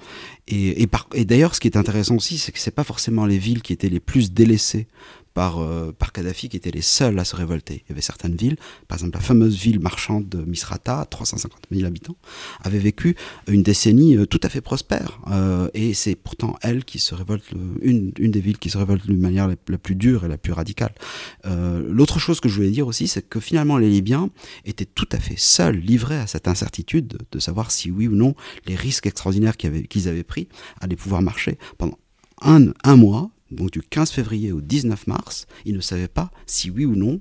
Et, 0.46 0.82
et, 1.14 1.24
d'ailleurs, 1.24 1.54
ce 1.54 1.60
qui 1.60 1.68
est 1.68 1.76
intéressant 1.76 2.16
aussi, 2.16 2.38
c'est 2.38 2.52
que 2.52 2.58
c'est 2.58 2.70
pas 2.70 2.84
forcément 2.84 3.26
les 3.26 3.38
villes 3.38 3.62
qui 3.62 3.72
étaient 3.72 3.88
les 3.88 4.00
plus 4.00 4.32
délaissées 4.32 4.86
par, 5.34 5.58
euh, 5.58 5.92
par 5.92 6.12
Kadhafi 6.12 6.48
qui 6.48 6.56
étaient 6.56 6.70
les 6.70 6.82
seuls 6.82 7.18
à 7.18 7.24
se 7.24 7.36
révolter. 7.36 7.84
Il 7.86 7.90
y 7.90 7.92
avait 7.92 8.00
certaines 8.00 8.36
villes, 8.36 8.56
par 8.88 8.96
exemple 8.98 9.14
la 9.14 9.20
fameuse 9.20 9.56
ville 9.56 9.80
marchande 9.80 10.28
de 10.28 10.38
Misrata, 10.38 11.06
350 11.08 11.66
000 11.70 11.86
habitants, 11.86 12.16
avait 12.62 12.78
vécu 12.78 13.16
une 13.46 13.62
décennie 13.62 14.16
euh, 14.16 14.26
tout 14.26 14.40
à 14.42 14.48
fait 14.48 14.60
prospère. 14.60 15.20
Euh, 15.30 15.68
et 15.74 15.94
c'est 15.94 16.14
pourtant 16.14 16.56
elle 16.62 16.84
qui 16.84 16.98
se 16.98 17.14
révolte, 17.14 17.44
une, 17.82 18.12
une 18.18 18.30
des 18.30 18.40
villes 18.40 18.58
qui 18.58 18.70
se 18.70 18.78
révolte 18.78 19.06
d'une 19.06 19.20
manière 19.20 19.48
la, 19.48 19.78
plus 19.78 19.94
dure 19.94 20.24
et 20.24 20.28
la 20.28 20.38
plus 20.38 20.52
radicale. 20.52 20.94
L'autre 21.44 22.18
chose 22.18 22.40
que 22.40 22.48
je 22.48 22.54
voulais 22.56 22.70
dire 22.70 22.86
aussi, 22.86 23.08
c'est 23.08 23.26
que 23.26 23.40
finalement 23.40 23.78
les 23.78 23.88
Libyens 23.88 24.30
étaient 24.64 24.84
tout 24.84 25.08
à 25.12 25.18
fait 25.18 25.38
seuls, 25.38 25.76
livrés 25.76 26.18
à 26.18 26.26
cette 26.26 26.48
incertitude 26.48 27.18
de, 27.30 27.38
savoir 27.38 27.70
si 27.70 27.90
oui 27.90 28.08
ou 28.08 28.14
non 28.14 28.34
les 28.66 28.74
risques 28.74 29.06
extraordinaires 29.06 29.56
qu'ils 29.56 29.68
avaient, 29.68 30.08
avaient 30.08 30.24
pris 30.24 30.48
allaient 30.80 30.96
pouvoir 30.96 31.22
marcher 31.22 31.58
pendant 31.76 31.98
un, 32.42 32.72
un 32.84 32.96
mois 32.96 33.30
donc 33.50 33.70
du 33.70 33.82
15 33.82 34.10
février 34.10 34.52
au 34.52 34.60
19 34.60 35.06
mars, 35.06 35.46
ils 35.64 35.74
ne 35.74 35.80
savaient 35.80 36.08
pas 36.08 36.30
si 36.46 36.70
oui 36.70 36.84
ou 36.84 36.94
non 36.94 37.20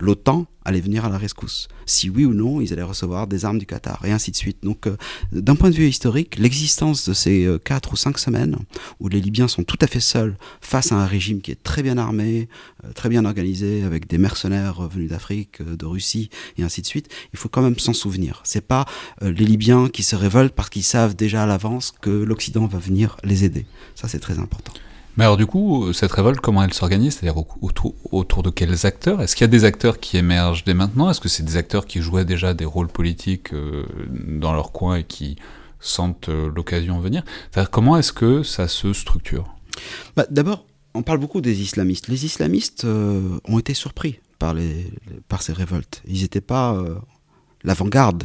l'OTAN 0.00 0.46
allait 0.64 0.80
venir 0.80 1.04
à 1.04 1.08
la 1.08 1.18
rescousse, 1.18 1.68
si 1.86 2.08
oui 2.08 2.24
ou 2.24 2.32
non 2.32 2.60
ils 2.60 2.72
allaient 2.72 2.82
recevoir 2.82 3.26
des 3.26 3.44
armes 3.44 3.58
du 3.58 3.66
Qatar, 3.66 4.04
et 4.04 4.12
ainsi 4.12 4.30
de 4.30 4.36
suite. 4.36 4.58
Donc 4.62 4.86
euh, 4.86 4.96
d'un 5.32 5.56
point 5.56 5.70
de 5.70 5.74
vue 5.74 5.88
historique, 5.88 6.38
l'existence 6.38 7.08
de 7.08 7.14
ces 7.14 7.44
euh, 7.44 7.58
quatre 7.58 7.92
ou 7.92 7.96
cinq 7.96 8.18
semaines 8.18 8.56
où 9.00 9.08
les 9.08 9.20
Libyens 9.20 9.48
sont 9.48 9.64
tout 9.64 9.76
à 9.80 9.86
fait 9.86 10.00
seuls 10.00 10.36
face 10.60 10.92
à 10.92 10.96
un 10.96 11.06
régime 11.06 11.40
qui 11.40 11.50
est 11.50 11.62
très 11.62 11.82
bien 11.82 11.98
armé, 11.98 12.48
euh, 12.84 12.92
très 12.92 13.08
bien 13.08 13.24
organisé, 13.24 13.82
avec 13.82 14.06
des 14.06 14.18
mercenaires 14.18 14.88
venus 14.88 15.10
d'Afrique, 15.10 15.62
de 15.62 15.86
Russie, 15.86 16.30
et 16.56 16.62
ainsi 16.62 16.80
de 16.80 16.86
suite, 16.86 17.08
il 17.32 17.38
faut 17.38 17.48
quand 17.48 17.62
même 17.62 17.78
s'en 17.78 17.92
souvenir. 17.92 18.40
C'est 18.44 18.66
pas 18.66 18.86
les 19.20 19.32
Libyens 19.44 19.88
qui 19.88 20.02
se 20.02 20.16
révoltent 20.16 20.54
parce 20.54 20.70
qu'ils 20.70 20.82
savent 20.84 21.14
déjà 21.14 21.42
à 21.42 21.46
l'avance 21.46 21.92
que 22.00 22.10
l'Occident 22.10 22.66
va 22.66 22.78
venir 22.78 23.16
les 23.24 23.44
aider. 23.44 23.66
Ça 23.94 24.08
c'est 24.08 24.18
très 24.18 24.38
important. 24.38 24.72
Mais 25.16 25.24
alors 25.24 25.36
du 25.36 25.46
coup, 25.46 25.92
cette 25.92 26.12
révolte, 26.12 26.40
comment 26.40 26.62
elle 26.62 26.74
s'organise? 26.74 27.14
C'est-à-dire 27.14 27.42
autour, 27.60 27.94
autour, 28.10 28.42
de 28.42 28.50
quels 28.50 28.84
acteurs? 28.86 29.22
Est-ce 29.22 29.36
qu'il 29.36 29.44
y 29.44 29.44
a 29.44 29.48
des 29.48 29.64
acteurs 29.64 30.00
qui 30.00 30.16
émergent 30.16 30.64
dès 30.64 30.74
maintenant? 30.74 31.08
Est-ce 31.10 31.20
que 31.20 31.28
c'est 31.28 31.44
des 31.44 31.56
acteurs 31.56 31.86
qui 31.86 32.00
jouaient 32.00 32.24
déjà 32.24 32.54
des 32.54 32.64
rôles 32.64 32.88
politiques 32.88 33.52
euh, 33.52 33.84
dans 34.10 34.52
leur 34.52 34.72
coin 34.72 34.96
et 34.96 35.04
qui 35.04 35.36
sentent 35.78 36.28
euh, 36.28 36.50
l'occasion 36.54 36.98
venir? 36.98 37.22
Comment 37.70 37.96
est-ce 37.96 38.12
que 38.12 38.42
ça 38.42 38.66
se 38.66 38.92
structure? 38.92 39.54
Bah, 40.16 40.26
D'abord, 40.30 40.66
on 40.94 41.02
parle 41.02 41.18
beaucoup 41.18 41.40
des 41.40 41.60
islamistes. 41.60 42.08
Les 42.08 42.24
islamistes 42.24 42.84
euh, 42.84 43.38
ont 43.44 43.58
été 43.60 43.74
surpris 43.74 44.18
par, 44.40 44.52
les, 44.52 44.90
par 45.28 45.42
ces 45.42 45.52
révoltes. 45.52 46.02
Ils 46.08 46.22
n'étaient 46.22 46.40
pas 46.40 46.76
l'avant-garde 47.62 48.24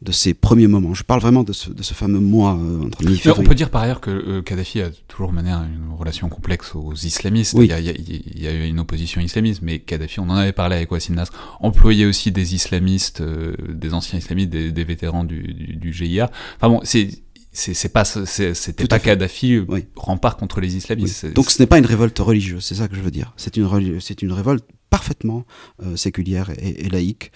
de 0.00 0.12
ces 0.12 0.32
premiers 0.32 0.68
moments. 0.68 0.94
Je 0.94 1.02
parle 1.02 1.20
vraiment 1.20 1.42
de 1.42 1.52
ce, 1.52 1.70
de 1.70 1.82
ce 1.82 1.92
fameux 1.92 2.20
mois 2.20 2.56
euh, 2.56 2.84
entre 2.84 3.04
mi 3.04 3.20
On 3.36 3.42
peut 3.42 3.54
dire 3.54 3.70
par 3.70 3.82
ailleurs 3.82 4.00
que 4.00 4.10
euh, 4.10 4.42
Kadhafi 4.42 4.80
a 4.80 4.90
toujours 5.08 5.32
mené 5.32 5.50
une 5.50 5.92
relation 5.96 6.28
complexe 6.28 6.76
aux 6.76 6.94
islamistes. 6.94 7.54
Il, 7.58 7.66
y 7.66 7.72
a, 7.72 7.80
il, 7.80 8.40
y 8.40 8.46
a, 8.46 8.52
eu 8.52 8.68
une 8.68 8.78
opposition 8.78 9.20
islamiste, 9.20 9.60
mais 9.62 9.80
Kadhafi, 9.80 10.20
on 10.20 10.30
en 10.30 10.36
avait 10.36 10.52
parlé 10.52 10.76
avec 10.76 10.92
Wassim 10.92 11.14
Nasr, 11.14 11.32
employait 11.60 12.06
aussi 12.06 12.30
des 12.30 12.54
islamistes, 12.54 13.22
euh, 13.22 13.56
des 13.68 13.92
anciens 13.92 14.20
islamistes, 14.20 14.50
des, 14.50 14.70
des 14.70 14.84
vétérans 14.84 15.24
du, 15.24 15.42
du, 15.52 15.76
du, 15.76 15.92
GIA. 15.92 16.30
Enfin 16.56 16.68
bon, 16.68 16.80
c'est 16.84 17.08
c'est 17.50 17.92
pas 17.92 18.04
c'était 18.04 18.86
pas 18.86 19.00
Kadhafi 19.00 19.62
rempart 19.96 20.36
contre 20.36 20.60
les 20.60 20.76
islamistes. 20.76 21.32
Donc 21.32 21.50
ce 21.50 21.60
n'est 21.60 21.66
pas 21.66 21.78
une 21.78 21.86
révolte 21.86 22.18
religieuse, 22.20 22.64
c'est 22.64 22.76
ça 22.76 22.86
que 22.86 22.94
je 22.94 23.00
veux 23.00 23.10
dire. 23.10 23.32
C'est 23.36 23.56
une 23.56 24.00
c'est 24.00 24.22
une 24.22 24.30
révolte 24.30 24.64
parfaitement 24.98 25.44
euh, 25.84 25.94
séculière 25.94 26.50
et, 26.58 26.88
laïque. 26.88 27.30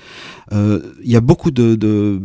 Euh, 0.50 0.80
il 1.04 1.10
y 1.12 1.16
a 1.16 1.20
beaucoup 1.20 1.52
de, 1.52 2.20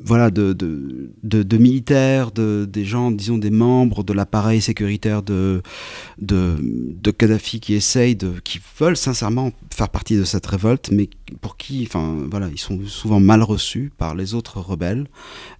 voilà, 0.00 0.30
de, 0.30 0.52
de, 0.52 1.42
de, 1.42 1.56
militaires, 1.56 2.30
de, 2.30 2.68
des 2.70 2.84
gens, 2.84 3.10
disons 3.10 3.36
des 3.36 3.50
membres 3.50 4.04
de 4.04 4.12
l'appareil 4.12 4.60
sécuritaire 4.60 5.24
de, 5.24 5.60
de, 6.18 7.10
Kadhafi 7.10 7.58
qui 7.58 7.74
essayent, 7.74 8.16
qui 8.44 8.60
veulent 8.78 8.96
sincèrement 8.96 9.50
faire 9.74 9.88
partie 9.88 10.16
de 10.16 10.22
cette 10.22 10.46
révolte, 10.46 10.90
mais 10.92 11.08
pour 11.40 11.56
qui, 11.56 11.84
enfin 11.88 12.16
voilà, 12.30 12.48
ils 12.48 12.60
sont 12.60 12.78
souvent 12.86 13.18
mal 13.18 13.42
reçus 13.42 13.90
par 13.98 14.14
les 14.14 14.34
autres 14.34 14.60
rebelles. 14.60 15.08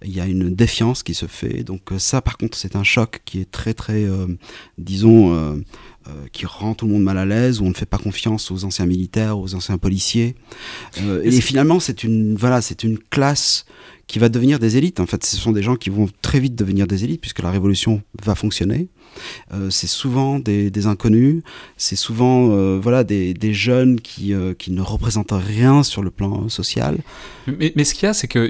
Il 0.05 0.15
y 0.15 0.21
a 0.21 0.25
une 0.25 0.55
défiance 0.55 1.03
qui 1.03 1.15
se 1.15 1.25
fait. 1.25 1.65
Donc 1.65 1.81
ça, 1.97 2.21
par 2.21 2.37
contre, 2.37 2.57
c'est 2.57 2.77
un 2.77 2.83
choc 2.83 3.21
qui 3.25 3.41
est 3.41 3.51
très 3.51 3.73
très, 3.73 4.05
euh, 4.05 4.27
disons, 4.77 5.61
qui 6.31 6.45
rend 6.45 6.73
tout 6.73 6.85
le 6.85 6.93
monde 6.93 7.03
mal 7.03 7.17
à 7.17 7.25
l'aise, 7.25 7.59
où 7.61 7.65
on 7.65 7.69
ne 7.69 7.73
fait 7.73 7.85
pas 7.85 7.97
confiance 7.97 8.51
aux 8.51 8.63
anciens 8.65 8.85
militaires, 8.85 9.37
aux 9.39 9.55
anciens 9.55 9.77
policiers. 9.77 10.35
Euh, 11.01 11.21
et, 11.23 11.41
finalement, 11.41 11.79
c'est 11.79 12.03
une, 12.03 12.35
voilà, 12.35 12.61
c'est 12.61 12.83
une 12.83 12.97
classe 12.97 13.65
qui 14.07 14.19
va 14.19 14.29
devenir 14.29 14.59
des 14.59 14.77
élites. 14.77 14.99
En 14.99 15.05
fait, 15.05 15.25
ce 15.25 15.35
sont 15.35 15.51
des 15.51 15.61
gens 15.61 15.75
qui 15.75 15.89
vont 15.89 16.07
très 16.21 16.39
vite 16.39 16.55
devenir 16.55 16.87
des 16.87 17.03
élites 17.03 17.19
puisque 17.19 17.41
la 17.41 17.51
révolution 17.51 18.01
va 18.23 18.35
fonctionner. 18.35 18.87
Euh, 19.51 19.69
c'est 19.69 19.87
souvent 19.87 20.39
des, 20.39 20.87
inconnus, 20.87 21.43
c'est 21.75 21.95
souvent 21.95 22.77
voilà 22.77 23.03
des, 23.03 23.53
jeunes 23.53 23.99
qui, 23.99 24.33
qui 24.57 24.71
ne 24.71 24.81
représentent 24.81 25.33
rien 25.33 25.83
sur 25.83 26.03
le 26.03 26.11
plan 26.11 26.47
social. 26.47 26.97
Mais, 27.47 27.73
mais 27.75 27.83
ce 27.83 27.93
qu'il 27.93 28.03
y 28.03 28.09
a, 28.09 28.13
c'est 28.13 28.27
que 28.27 28.49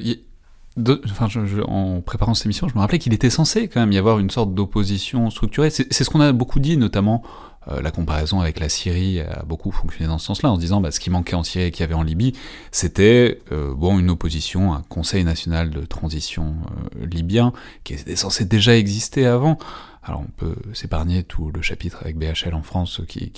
enfin, 1.09 1.27
en 1.65 2.01
préparant 2.01 2.33
cette 2.33 2.45
émission, 2.45 2.67
je 2.67 2.75
me 2.75 2.79
rappelais 2.79 2.99
qu'il 2.99 3.13
était 3.13 3.29
censé 3.29 3.67
quand 3.67 3.79
même 3.79 3.91
y 3.91 3.97
avoir 3.97 4.19
une 4.19 4.29
sorte 4.29 4.53
d'opposition 4.53 5.29
structurée. 5.29 5.69
C'est 5.69 5.91
ce 5.91 6.09
qu'on 6.09 6.21
a 6.21 6.31
beaucoup 6.31 6.59
dit, 6.59 6.77
notamment 6.77 7.23
euh, 7.69 7.81
la 7.81 7.91
comparaison 7.91 8.39
avec 8.39 8.59
la 8.59 8.69
Syrie 8.69 9.19
a 9.19 9.43
beaucoup 9.43 9.71
fonctionné 9.71 10.07
dans 10.07 10.17
ce 10.17 10.25
sens-là, 10.25 10.51
en 10.51 10.55
se 10.55 10.61
disant 10.61 10.81
bah, 10.81 10.91
ce 10.91 10.99
qui 10.99 11.09
manquait 11.09 11.35
en 11.35 11.43
Syrie 11.43 11.65
et 11.65 11.71
qu'il 11.71 11.81
y 11.81 11.83
avait 11.83 11.93
en 11.93 12.03
Libye, 12.03 12.33
c'était 12.71 13.41
euh, 13.51 13.73
bon 13.73 13.99
une 13.99 14.09
opposition, 14.09 14.73
un 14.73 14.83
Conseil 14.83 15.23
national 15.23 15.69
de 15.69 15.81
transition 15.81 16.55
euh, 17.01 17.05
libyen 17.05 17.53
qui 17.83 17.93
était 17.93 18.15
censé 18.15 18.45
déjà 18.45 18.77
exister 18.77 19.25
avant. 19.25 19.57
Alors 20.03 20.21
on 20.21 20.31
peut 20.37 20.55
s'épargner 20.73 21.23
tout 21.23 21.51
le 21.51 21.61
chapitre 21.61 21.97
avec 22.01 22.17
BHL 22.17 22.53
en 22.53 22.61
France 22.61 23.01
qui, 23.07 23.31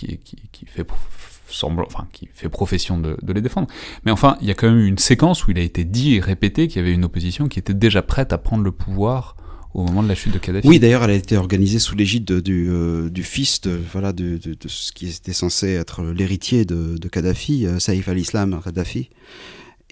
fait 0.68 0.86
enfin, 1.64 2.08
qui 2.12 2.30
fait 2.32 2.50
profession 2.50 3.00
de, 3.00 3.18
les 3.28 3.42
défendre. 3.42 3.68
Mais 4.06 4.12
enfin, 4.12 4.38
il 4.42 4.48
y 4.48 4.52
a 4.52 4.54
quand 4.54 4.68
même 4.68 4.86
une 4.86 5.00
séquence 5.00 5.48
où 5.48 5.52
il 5.52 5.58
a 5.58 5.64
été 5.64 5.84
dit 5.84 6.16
et 6.16 6.20
répété 6.20 6.68
qu'il 6.68 6.78
y 6.78 6.86
avait 6.86 6.94
une 6.94 7.06
opposition 7.06 7.48
qui 7.48 7.58
était 7.58 7.74
déjà 7.74 8.04
prête 8.04 8.34
à 8.34 8.38
prendre 8.38 8.64
le 8.64 8.72
pouvoir 8.72 9.36
au 9.74 9.84
moment 9.84 10.04
de 10.04 10.08
la 10.08 10.16
chute 10.16 10.34
de 10.34 10.40
Kadhafi. 10.40 10.68
Oui, 10.68 10.80
d'ailleurs, 10.80 11.04
elle 11.04 11.12
a 11.12 11.16
été 11.16 11.38
organisée 11.38 11.80
sous 11.80 11.96
l'égide 11.96 12.26
du, 12.42 12.70
euh, 12.70 13.10
du, 13.10 13.24
fils 13.24 13.62
de, 13.62 13.80
ce 14.68 14.92
qui 14.92 15.10
était 15.10 15.34
censé 15.34 15.70
être 15.74 16.04
l'héritier 16.04 16.66
de, 16.66 17.08
Kadhafi, 17.08 17.66
euh, 17.66 17.80
Saïf 17.80 18.08
al-Islam 18.08 18.60
Kadhafi. 18.64 19.10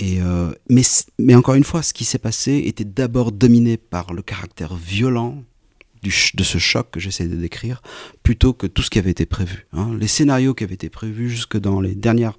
Euh, 0.02 0.54
mais, 0.70 1.36
encore 1.36 1.56
une 1.56 1.64
fois, 1.64 1.84
ce 1.84 1.94
qui 1.94 2.06
s'est 2.06 2.20
passé 2.20 2.64
était 2.66 2.86
d'abord 2.86 3.32
dominé 3.32 3.78
par 3.78 4.14
le 4.14 4.22
caractère 4.22 4.76
violent 4.76 5.44
de 6.04 6.44
ce 6.44 6.58
choc 6.58 6.92
que 6.92 7.00
j'essaie 7.02 7.28
de 7.28 7.36
décrire, 7.36 7.82
plutôt 8.24 8.54
que 8.54 8.66
tout 8.66 8.82
ce 8.82 8.90
qui 8.90 8.98
avait 8.98 9.12
été 9.12 9.26
prévu. 9.26 9.68
Hein. 9.74 9.90
Les 10.00 10.08
scénarios 10.08 10.54
qui 10.54 10.64
avaient 10.64 10.76
été 10.76 10.90
prévus 10.90 11.30
jusque 11.30 11.58
dans 11.58 11.82
les 11.82 11.96
dernières 11.96 12.38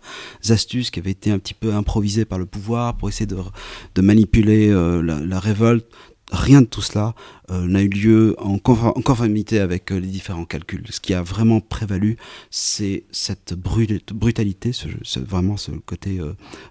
astuces 0.48 0.90
qui 0.90 1.00
avaient 1.00 1.10
été 1.10 1.30
un 1.30 1.38
petit 1.38 1.52
peu 1.54 1.74
improvisées 1.74 2.24
par 2.24 2.38
le 2.38 2.46
pouvoir 2.46 2.96
pour 2.96 3.10
essayer 3.10 3.26
de, 3.26 4.00
manipuler 4.00 4.70
la, 5.02 5.40
révolte, 5.40 5.86
rien 6.30 6.62
de 6.62 6.66
tout 6.66 6.82
cela 6.82 7.14
euh, 7.50 7.66
n'a 7.66 7.82
eu 7.82 7.88
lieu 7.88 8.36
en, 8.38 8.58
conformité 8.58 9.60
avec 9.60 9.90
euh, 9.92 9.98
les 9.98 10.08
différents 10.08 10.44
calculs. 10.44 10.84
Ce 10.90 11.00
qui 11.00 11.14
a 11.14 11.22
vraiment 11.22 11.60
prévalu, 11.60 12.16
c'est 12.50 13.04
cette 13.10 13.54
brutalité, 13.54 14.72
ce, 14.72 15.20
vraiment 15.20 15.56
ce 15.56 15.70
côté 15.72 16.20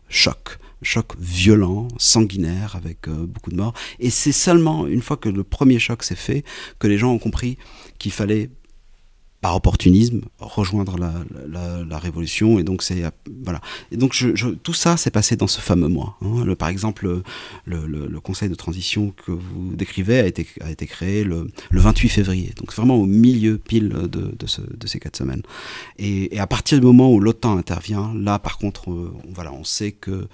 choc 0.09 0.59
choc 0.81 1.13
violent, 1.19 1.87
sanguinaire, 1.97 2.75
avec 2.75 3.07
euh, 3.07 3.25
beaucoup 3.25 3.51
de 3.51 3.55
morts. 3.55 3.73
Et 3.99 4.09
c'est 4.09 4.31
seulement 4.31 4.87
une 4.87 5.01
fois 5.01 5.17
que 5.17 5.29
le 5.29 5.43
premier 5.43 5.79
choc 5.79 6.03
s'est 6.03 6.15
fait 6.15 6.43
que 6.79 6.87
les 6.87 6.97
gens 6.97 7.11
ont 7.11 7.19
compris 7.19 7.57
qu'il 7.97 8.11
fallait, 8.11 8.49
opportunisme, 9.55 10.21
rejoindre 10.39 10.97
la, 10.97 11.13
la, 11.83 11.99
révolution. 11.99 12.59
Et 12.59 12.63
donc, 12.63 12.83
c'est 12.83 13.03
voilà. 13.43 13.61
Et 13.91 13.97
donc, 13.97 14.13
je, 14.13 14.49
tout 14.49 14.73
ça 14.73 14.97
s'est 14.97 15.11
passé 15.11 15.35
dans 15.35 15.47
ce 15.47 15.61
fameux 15.61 15.87
mois. 15.87 16.17
Hein. 16.21 16.43
Le, 16.45 16.55
par 16.55 16.69
exemple, 16.69 17.21
le, 17.65 17.85
le, 17.85 18.19
conseil 18.19 18.49
de 18.49 18.55
transition 18.55 19.13
que 19.25 19.31
vous 19.31 19.75
décrivez 19.75 20.19
a 20.19 20.27
été, 20.27 20.47
a 20.61 20.71
été 20.71 20.85
créé 20.85 21.23
le, 21.23 21.49
28 21.71 22.09
février. 22.09 22.53
Donc, 22.57 22.73
vraiment 22.73 22.95
au 22.95 23.05
milieu 23.05 23.57
pile 23.57 23.89
de, 23.89 24.07
de, 24.07 24.47
ce, 24.47 24.61
de 24.61 24.87
ces 24.87 24.99
quatre 24.99 25.17
semaines. 25.17 25.43
Et, 25.97 26.35
et, 26.35 26.39
à 26.39 26.47
partir 26.47 26.79
du 26.79 26.85
moment 26.85 27.11
où 27.11 27.19
l'OTAN 27.19 27.57
intervient, 27.57 28.13
là, 28.15 28.39
par 28.39 28.57
contre, 28.57 28.91
euh, 28.91 29.13
voilà, 29.33 29.53
on 29.53 29.63
sait 29.63 29.91
que 29.91 30.27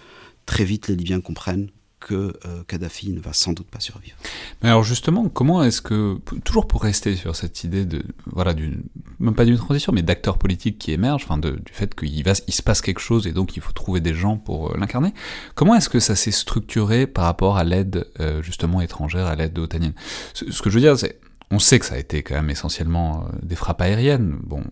très 0.45 0.65
vite 0.65 0.87
les 0.87 0.95
Libyens 0.95 1.21
comprennent 1.21 1.69
que 2.03 2.33
euh, 2.45 2.63
Kadhafi 2.67 3.11
ne 3.11 3.19
va 3.19 3.33
sans 3.33 3.53
doute 3.53 3.67
pas 3.67 3.79
survivre. 3.79 4.17
Mais 4.61 4.69
alors 4.69 4.83
justement, 4.83 5.29
comment 5.29 5.63
est-ce 5.63 5.81
que, 5.81 6.19
toujours 6.43 6.67
pour 6.67 6.81
rester 6.81 7.15
sur 7.15 7.35
cette 7.35 7.63
idée 7.63 7.85
de, 7.85 8.03
voilà, 8.25 8.53
d'une, 8.53 8.83
même 9.19 9.33
pas 9.33 9.45
d'une 9.45 9.57
transition, 9.57 9.93
mais 9.93 10.01
d'acteurs 10.01 10.37
politiques 10.37 10.77
qui 10.77 10.91
émergent, 10.91 11.23
enfin 11.23 11.37
du 11.37 11.55
fait 11.71 11.95
qu'il 11.95 12.11
il 12.13 12.53
se 12.53 12.61
passe 12.61 12.81
quelque 12.81 12.99
chose 12.99 13.25
et 13.25 13.31
donc 13.31 13.55
il 13.55 13.61
faut 13.61 13.71
trouver 13.71 14.01
des 14.01 14.13
gens 14.13 14.37
pour 14.37 14.71
euh, 14.71 14.77
l'incarner, 14.77 15.13
comment 15.55 15.75
est-ce 15.75 15.89
que 15.89 15.99
ça 15.99 16.15
s'est 16.15 16.31
structuré 16.31 17.07
par 17.07 17.25
rapport 17.25 17.57
à 17.57 17.63
l'aide 17.63 18.07
euh, 18.19 18.41
justement 18.41 18.81
étrangère, 18.81 19.27
à 19.27 19.35
l'aide 19.35 19.57
otanienne? 19.57 19.93
Ce, 20.33 20.51
ce, 20.51 20.61
que 20.61 20.69
je 20.69 20.75
veux 20.75 20.81
dire, 20.81 20.97
c'est, 20.97 21.19
on 21.51 21.59
sait 21.59 21.79
que 21.79 21.85
ça 21.85 21.95
a 21.95 21.99
été 21.99 22.21
quand 22.21 22.35
même 22.35 22.49
essentiellement 22.49 23.25
des 23.41 23.55
frappes 23.55 23.81
aériennes, 23.81 24.37
bon, 24.43 24.63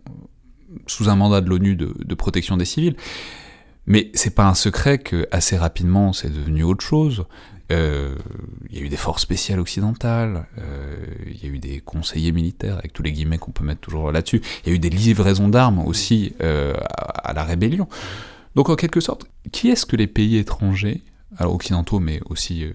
sous 0.88 1.10
un 1.10 1.16
mandat 1.16 1.42
de 1.42 1.50
l'ONU 1.50 1.76
de 1.76 2.16
protection 2.16 2.58
des 2.58 2.66
civils, 2.66 2.96
mais 3.86 4.12
c'est 4.14 4.36
pas 4.36 4.48
un 4.48 4.54
secret 4.54 5.00
que 5.00 5.28
assez 5.32 5.58
rapidement 5.58 6.14
c'est 6.14 6.30
devenu 6.30 6.64
autre 6.64 6.84
chose. 6.84 7.26
Euh, 7.72 8.16
il 8.70 8.78
y 8.78 8.82
a 8.82 8.86
eu 8.86 8.90
des 8.90 8.98
forces 8.98 9.22
spéciales 9.22 9.60
occidentales, 9.60 10.46
euh, 10.58 11.06
il 11.28 11.42
y 11.42 11.46
a 11.46 11.50
eu 11.50 11.60
des 11.60 11.80
conseillers 11.80 12.34
militaires, 12.34 12.78
avec 12.78 12.92
tous 12.92 13.02
les 13.02 13.14
guillemets 13.14 13.38
qu'on 13.38 13.52
peut 13.52 13.64
mettre 13.64 13.80
toujours 13.80 14.12
là-dessus. 14.12 14.42
Il 14.64 14.70
y 14.70 14.72
a 14.74 14.76
eu 14.76 14.80
des 14.80 14.90
livraisons 14.90 15.48
d'armes 15.48 15.80
aussi 15.80 16.34
euh, 16.42 16.74
à, 16.90 17.34
la 17.34 17.44
rébellion. 17.44 17.88
Donc 18.56 18.70
en 18.70 18.76
quelque 18.76 19.00
sorte, 19.00 19.26
qui 19.54 19.70
est-ce 19.70 19.86
que 19.86 19.96
les 19.96 20.08
pays 20.08 20.38
étrangers, 20.38 21.02
alors 21.38 21.56
occidentaux 21.56 22.00
mais 22.00 22.20
aussi, 22.26 22.66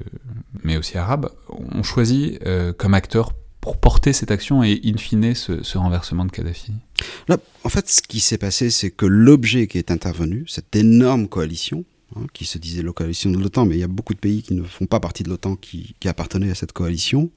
mais 0.63 0.79
aussi 0.79 0.97
arabes, 0.97 1.29
ont 1.51 1.83
choisi 1.83 2.39
comme 2.79 2.95
acteurs 2.95 3.33
pour 3.67 3.79
porter 3.79 4.13
cette 4.13 4.31
action 4.31 4.63
et 4.63 4.81
in 4.85 4.97
fine 4.97 5.35
ce, 5.35 5.77
renversement 5.77 6.25
de 6.25 6.31
Kadhafi? 6.31 6.71
Là, 7.27 7.37
en 7.65 7.69
fait, 7.69 7.91
ce 7.91 8.01
qui 8.01 8.21
s'est 8.21 8.39
passé, 8.39 8.71
c'est 8.71 8.93
que 8.93 9.07
l'objet 9.07 9.67
qui 9.67 9.77
est 9.77 9.91
intervenu, 9.91 10.45
cette 10.47 10.77
énorme 10.77 11.27
coalition, 11.27 11.85
hein, 12.15 12.27
qui 12.33 12.45
se 12.45 12.59
disait 12.59 12.85
la 12.85 12.93
coalition 12.93 13.29
de 13.29 13.39
l'OTAN, 13.39 13.67
mais 13.67 13.75
il 13.75 13.81
y 13.81 13.83
a 13.83 13.89
beaucoup 13.89 14.15
de 14.15 14.21
pays 14.21 14.45
qui 14.45 14.55
ne 14.55 14.63
font 14.63 14.87
pas 14.87 15.01
partie 15.01 15.25
de 15.25 15.31
l'OTAN 15.31 15.57
qui, 15.57 15.97
qui 15.99 16.07
appartenaient 16.07 16.53
à 16.53 16.55
cette 16.55 16.71
coalition 16.71 17.29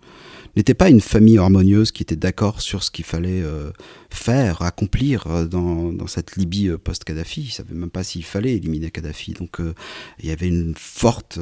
n'était 0.56 0.74
pas 0.74 0.90
une 0.90 1.02
famille 1.02 1.38
harmonieuse 1.38 1.92
qui 1.92 2.04
était 2.04 2.16
d'accord 2.16 2.62
sur 2.62 2.84
ce 2.84 2.92
qu'il 2.92 3.06
fallait 3.06 3.42
euh, 3.42 3.72
faire, 4.10 4.62
accomplir 4.62 5.28
euh, 5.28 5.46
dans, 5.46 6.08
cette 6.08 6.36
Libye 6.36 6.70
euh, 6.70 6.78
post-Kadhafi. 6.78 7.42
Ils 7.42 7.46
ne 7.46 7.52
savaient 7.52 7.76
même 7.76 7.90
pas 7.90 8.04
s'il 8.04 8.24
fallait 8.24 8.54
éliminer 8.54 8.92
Kadhafi. 8.92 9.34
Donc 9.34 9.60
il 10.20 10.30
y 10.30 10.32
avait 10.32 10.48
une 10.48 10.74
forte, 10.76 11.40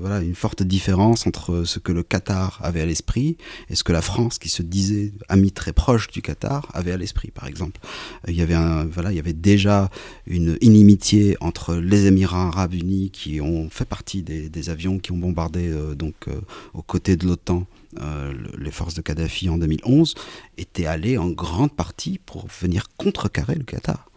voilà, 0.00 0.20
une 0.20 0.34
forte 0.34 0.62
différence 0.62 1.26
entre 1.26 1.64
ce 1.64 1.78
que 1.78 1.92
le 1.92 2.02
Qatar 2.02 2.60
avait 2.62 2.80
à 2.80 2.86
l'esprit 2.86 3.36
et 3.68 3.74
ce 3.74 3.84
que 3.84 3.92
la 3.92 4.02
France, 4.02 4.38
qui 4.38 4.48
se 4.48 4.62
disait 4.62 5.12
amie 5.28 5.52
très 5.52 5.72
proche 5.72 6.08
du 6.08 6.22
Qatar, 6.22 6.68
avait 6.74 6.92
à 6.92 6.96
l'esprit, 6.96 7.30
par 7.30 7.46
exemple. 7.46 7.80
Il 8.28 8.34
y 8.34 8.42
avait 8.42 8.54
un, 8.54 8.84
voilà, 8.86 9.12
il 9.12 9.16
y 9.16 9.20
avait 9.20 9.32
déjà 9.32 9.90
une 10.26 10.56
inimitié 10.60 11.36
entre 11.40 11.76
les 11.76 12.06
Émirats 12.06 12.48
arabes 12.48 12.74
unis 12.74 13.10
qui 13.10 13.40
ont 13.40 13.68
fait 13.70 13.84
partie 13.84 14.22
des, 14.22 14.48
des 14.48 14.70
avions 14.70 14.98
qui 14.98 15.12
ont 15.12 15.18
bombardé 15.18 15.70
donc 15.96 16.26
aux 16.74 16.82
côtés 16.82 17.16
de 17.16 17.26
l'OTAN 17.26 17.66
euh, 17.98 18.32
les 18.56 18.70
forces 18.70 18.94
de 18.94 19.02
Kadhafi 19.02 19.48
en 19.48 19.58
2011, 19.58 20.14
étaient 20.58 20.86
allées 20.86 21.18
en 21.18 21.28
grande 21.28 21.72
partie 21.72 22.20
pour 22.24 22.46
venir 22.46 22.86
contrecarrer 22.96 23.56
le 23.56 23.64
Qatar. 23.64 24.08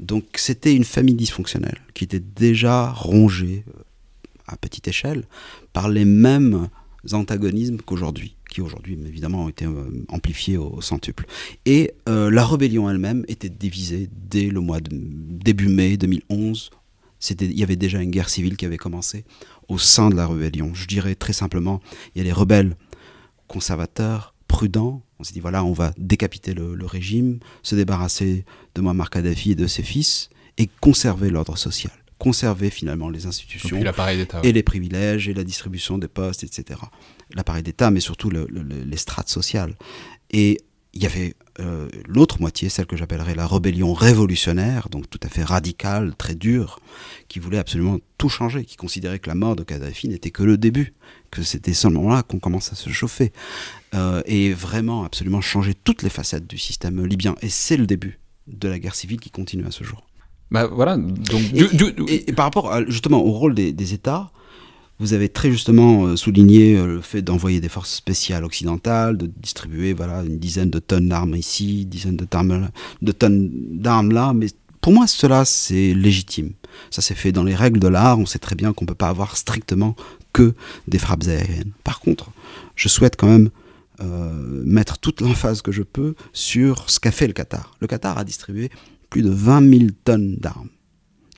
Donc 0.00 0.24
c'était 0.34 0.74
une 0.74 0.84
famille 0.84 1.14
dysfonctionnelle 1.14 1.78
qui 1.94 2.02
était 2.04 2.18
déjà 2.20 2.90
rongée 2.90 3.64
euh, 3.68 3.82
à 4.48 4.56
petite 4.56 4.88
échelle 4.88 5.24
par 5.72 5.88
les 5.88 6.04
mêmes 6.04 6.68
antagonismes 7.12 7.78
qu'aujourd'hui, 7.78 8.34
qui 8.50 8.62
aujourd'hui 8.62 8.98
évidemment 9.06 9.44
ont 9.44 9.48
été 9.48 9.64
euh, 9.64 10.04
amplifiés 10.08 10.56
au, 10.56 10.80
centuple. 10.80 11.26
Et 11.66 11.94
la 12.06 12.44
rébellion 12.44 12.90
elle-même 12.90 13.24
était 13.28 13.48
divisée 13.48 14.08
dès 14.28 14.48
le 14.48 14.60
mois 14.60 14.80
de 14.80 14.90
début 14.92 15.68
mai 15.68 15.96
2011. 15.96 16.70
Il 17.30 17.58
y 17.58 17.62
avait 17.62 17.76
déjà 17.76 18.00
une 18.00 18.10
guerre 18.10 18.28
civile 18.28 18.56
qui 18.56 18.66
avait 18.66 18.76
commencé 18.76 19.24
au 19.68 19.78
sein 19.78 20.10
de 20.10 20.16
la 20.16 20.26
rébellion. 20.26 20.74
Je 20.74 20.86
dirais 20.86 21.14
très 21.14 21.32
simplement, 21.32 21.80
il 22.14 22.18
y 22.18 22.20
a 22.22 22.24
les 22.24 22.32
rebelles 22.32 22.76
conservateur, 23.50 24.32
prudent. 24.46 25.02
On 25.18 25.24
s'est 25.24 25.32
dit 25.32 25.40
voilà, 25.40 25.64
on 25.64 25.72
va 25.72 25.92
décapiter 25.98 26.54
le, 26.54 26.86
régime, 26.86 27.40
se 27.62 27.74
débarrasser 27.74 28.44
de 28.74 28.80
Muammar 28.80 29.10
Kadhafi 29.10 29.52
et 29.52 29.54
de 29.56 29.66
ses 29.66 29.82
fils 29.82 30.30
et 30.56 30.70
conserver 30.80 31.30
l'ordre 31.30 31.58
social, 31.58 31.92
conserver 32.18 32.70
finalement 32.70 33.08
les 33.08 33.26
institutions 33.26 33.76
et, 34.42 34.52
les 34.52 34.62
privilèges 34.62 35.28
et 35.28 35.34
la 35.34 35.42
distribution 35.44 35.98
des 35.98 36.08
postes, 36.08 36.44
etc. 36.44 36.80
L'appareil 37.34 37.64
d'État, 37.64 37.90
mais 37.90 38.00
surtout 38.00 38.30
les 38.30 38.96
strates 38.96 39.28
sociales. 39.28 39.74
Et 40.30 40.58
il 40.92 41.02
y 41.02 41.06
avait 41.06 41.34
euh, 41.60 41.88
l'autre 42.06 42.40
moitié, 42.40 42.68
celle 42.68 42.86
que 42.86 42.96
j'appellerais 42.96 43.34
la 43.34 43.46
rébellion 43.46 43.94
révolutionnaire, 43.94 44.88
donc 44.88 45.08
tout 45.08 45.20
à 45.22 45.28
fait 45.28 45.44
radicale, 45.44 46.14
très 46.16 46.34
dure, 46.34 46.80
qui 47.28 47.38
voulait 47.38 47.58
absolument 47.58 47.98
tout 48.18 48.28
changer, 48.28 48.64
qui 48.64 48.76
considérait 48.76 49.18
que 49.18 49.28
la 49.28 49.34
mort 49.34 49.56
de 49.56 49.62
Kadhafi 49.62 50.08
n'était 50.08 50.30
que 50.30 50.42
le 50.42 50.56
début, 50.56 50.94
que 51.30 51.42
c'était 51.42 51.74
seulement 51.74 52.08
là 52.08 52.22
qu'on 52.22 52.38
commence 52.38 52.72
à 52.72 52.76
se 52.76 52.90
chauffer, 52.90 53.32
euh, 53.94 54.22
et 54.26 54.52
vraiment 54.52 55.04
absolument 55.04 55.40
changer 55.40 55.74
toutes 55.74 56.02
les 56.02 56.10
facettes 56.10 56.46
du 56.46 56.58
système 56.58 57.04
libyen. 57.04 57.34
Et 57.42 57.48
c'est 57.48 57.76
le 57.76 57.86
début 57.86 58.18
de 58.46 58.68
la 58.68 58.78
guerre 58.78 58.94
civile 58.94 59.20
qui 59.20 59.30
continue 59.30 59.66
à 59.66 59.70
ce 59.70 59.84
jour. 59.84 60.06
Bah 60.50 60.66
voilà. 60.66 60.96
Donc, 60.96 61.42
et, 62.08 62.32
par 62.32 62.46
rapport 62.46 62.82
justement 62.88 63.24
au 63.24 63.30
rôle 63.30 63.54
des 63.54 63.94
États, 63.94 64.32
vous 65.00 65.14
avez 65.14 65.30
très 65.30 65.50
justement 65.50 66.04
euh, 66.04 66.16
souligné 66.16 66.76
euh, 66.76 66.86
le 66.86 67.00
fait 67.00 67.22
d'envoyer 67.22 67.60
des 67.60 67.70
forces 67.70 67.92
spéciales 67.92 68.44
occidentales, 68.44 69.16
de 69.16 69.26
distribuer 69.26 69.94
voilà, 69.94 70.22
une 70.22 70.38
dizaine 70.38 70.68
de 70.68 70.78
tonnes 70.78 71.08
d'armes 71.08 71.34
ici, 71.34 71.82
une 71.82 71.88
dizaine 71.88 72.16
de, 72.16 72.26
de 73.02 73.12
tonnes 73.12 73.50
d'armes 73.50 74.12
là, 74.12 74.34
mais 74.34 74.48
pour 74.80 74.92
moi 74.92 75.06
cela 75.06 75.44
c'est 75.44 75.94
légitime. 75.94 76.52
Ça 76.90 77.02
s'est 77.02 77.14
fait 77.14 77.32
dans 77.32 77.44
les 77.44 77.54
règles 77.54 77.80
de 77.80 77.88
l'art, 77.88 78.18
on 78.18 78.26
sait 78.26 78.38
très 78.38 78.54
bien 78.54 78.72
qu'on 78.72 78.84
ne 78.84 78.88
peut 78.88 78.94
pas 78.94 79.08
avoir 79.08 79.36
strictement 79.36 79.96
que 80.32 80.54
des 80.88 80.98
frappes 80.98 81.26
aériennes. 81.26 81.72
Par 81.84 82.00
contre, 82.00 82.30
je 82.76 82.88
souhaite 82.88 83.16
quand 83.16 83.26
même 83.26 83.50
euh, 84.00 84.62
mettre 84.64 84.98
toute 84.98 85.20
l'emphase 85.20 85.62
que 85.62 85.72
je 85.72 85.82
peux 85.82 86.14
sur 86.32 86.88
ce 86.88 87.00
qu'a 87.00 87.10
fait 87.10 87.26
le 87.26 87.32
Qatar. 87.32 87.76
Le 87.80 87.86
Qatar 87.86 88.16
a 88.18 88.24
distribué 88.24 88.70
plus 89.10 89.22
de 89.22 89.30
20 89.30 89.78
000 89.78 89.90
tonnes 90.04 90.36
d'armes. 90.36 90.70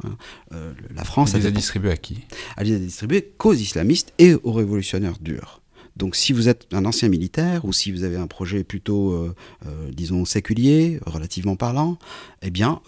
Hein. 0.04 0.16
Euh, 0.52 0.72
la 0.94 1.04
France 1.04 1.34
elle 1.34 1.42
les 1.42 1.46
a 1.46 1.50
distribués 1.50 1.90
à 1.90 1.96
qui? 1.96 2.20
Elle 2.56 2.68
les 2.68 2.74
a 2.74 2.78
distribués 2.78 3.32
qu'aux 3.38 3.54
islamistes 3.54 4.12
et 4.18 4.34
aux 4.34 4.52
révolutionnaires 4.52 5.18
durs. 5.20 5.62
Donc 5.96 6.16
si 6.16 6.32
vous 6.32 6.48
êtes 6.48 6.66
un 6.72 6.84
ancien 6.84 7.08
militaire 7.08 7.64
ou 7.64 7.72
si 7.72 7.92
vous 7.92 8.04
avez 8.04 8.16
un 8.16 8.26
projet 8.26 8.64
plutôt, 8.64 9.12
euh, 9.12 9.34
euh, 9.66 9.90
disons, 9.92 10.24
séculier, 10.24 10.98
relativement 11.04 11.56
parlant, 11.56 11.98
eh 12.40 12.50
bien, 12.50 12.80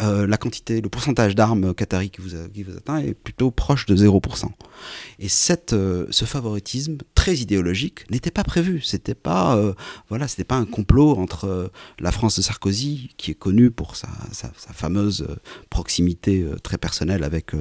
euh, 0.00 0.26
la 0.26 0.38
quantité, 0.38 0.80
le 0.80 0.88
pourcentage 0.88 1.34
d'armes 1.34 1.74
qatari 1.74 2.08
qui 2.08 2.22
vous, 2.22 2.30
qui 2.48 2.62
vous, 2.62 2.76
atteint 2.78 2.96
est 2.98 3.12
plutôt 3.12 3.50
proche 3.50 3.84
de 3.84 3.94
0%. 3.94 4.46
Et 5.18 5.28
cette, 5.28 5.74
euh, 5.74 6.06
ce 6.08 6.24
favoritisme 6.24 6.96
très 7.14 7.36
idéologique 7.36 8.10
n'était 8.10 8.30
pas 8.30 8.42
prévu. 8.42 8.80
C'était 8.80 9.14
pas, 9.14 9.54
euh, 9.56 9.74
voilà, 10.08 10.26
pas 10.48 10.56
un 10.56 10.64
complot 10.64 11.16
entre 11.18 11.70
la 12.00 12.10
France 12.10 12.36
de 12.36 12.42
Sarkozy, 12.42 13.10
qui 13.18 13.32
est 13.32 13.34
connue 13.34 13.70
pour 13.70 13.96
sa, 13.96 14.08
sa, 14.32 14.48
fameuse 14.72 15.26
proximité 15.68 16.44
très 16.62 16.78
personnelle 16.78 17.22
avec, 17.22 17.52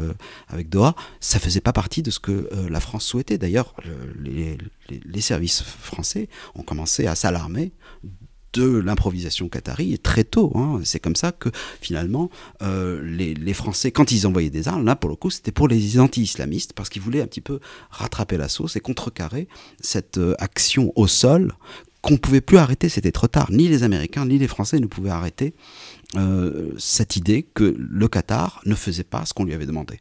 avec 0.47 0.69
Doha. 0.69 0.95
Ça 1.19 1.37
faisait 1.37 1.61
pas 1.61 1.73
partie 1.73 2.01
de 2.01 2.09
ce 2.09 2.19
que 2.19 2.49
la 2.69 2.79
France 2.79 3.05
souhaitait. 3.05 3.37
D'ailleurs, 3.37 3.75
les 4.23 5.21
services 5.21 5.61
français 5.61 6.29
ont 6.55 6.63
commencé 6.63 7.05
à 7.05 7.15
s'alarmer 7.15 7.73
de 8.53 8.77
l'improvisation 8.79 9.49
qatari 9.49 9.97
très 9.99 10.23
tôt. 10.23 10.51
Hein. 10.55 10.81
C'est 10.83 10.99
comme 10.99 11.15
ça 11.15 11.31
que 11.31 11.49
finalement 11.81 12.29
euh, 12.61 13.01
les, 13.03 13.53
Français, 13.53 13.91
quand 13.91 14.11
ils 14.11 14.27
envoyaient 14.27 14.49
des 14.49 14.67
armes, 14.67 14.85
là 14.85 14.95
pour 14.95 15.09
le 15.09 15.15
coup 15.15 15.29
c'était 15.29 15.51
pour 15.51 15.67
les 15.67 15.99
anti-islamistes 15.99 16.73
parce 16.73 16.89
qu'ils 16.89 17.01
voulaient 17.01 17.21
un 17.21 17.27
petit 17.27 17.41
peu 17.41 17.59
rattraper 17.89 18.37
la 18.37 18.49
sauce 18.49 18.75
et 18.75 18.79
contrecarrer 18.79 19.47
cette 19.79 20.17
euh, 20.17 20.35
action 20.39 20.91
au 20.95 21.07
sol 21.07 21.53
qu'on 22.01 22.13
ne 22.13 22.17
pouvait 22.17 22.41
plus 22.41 22.57
arrêter, 22.57 22.89
c'était 22.89 23.11
trop 23.11 23.27
tard. 23.27 23.51
Ni 23.51 23.67
les 23.67 23.83
Américains 23.83 24.25
ni 24.25 24.39
les 24.39 24.47
Français 24.47 24.79
ne 24.79 24.87
pouvaient 24.87 25.11
arrêter 25.11 25.53
euh, 26.17 26.71
cette 26.77 27.15
idée 27.15 27.43
que 27.53 27.75
le 27.77 28.07
Qatar 28.09 28.61
ne 28.65 28.75
faisait 28.75 29.05
pas 29.05 29.25
ce 29.25 29.33
qu'on 29.33 29.45
lui 29.45 29.53
avait 29.53 29.65
demandé, 29.65 29.99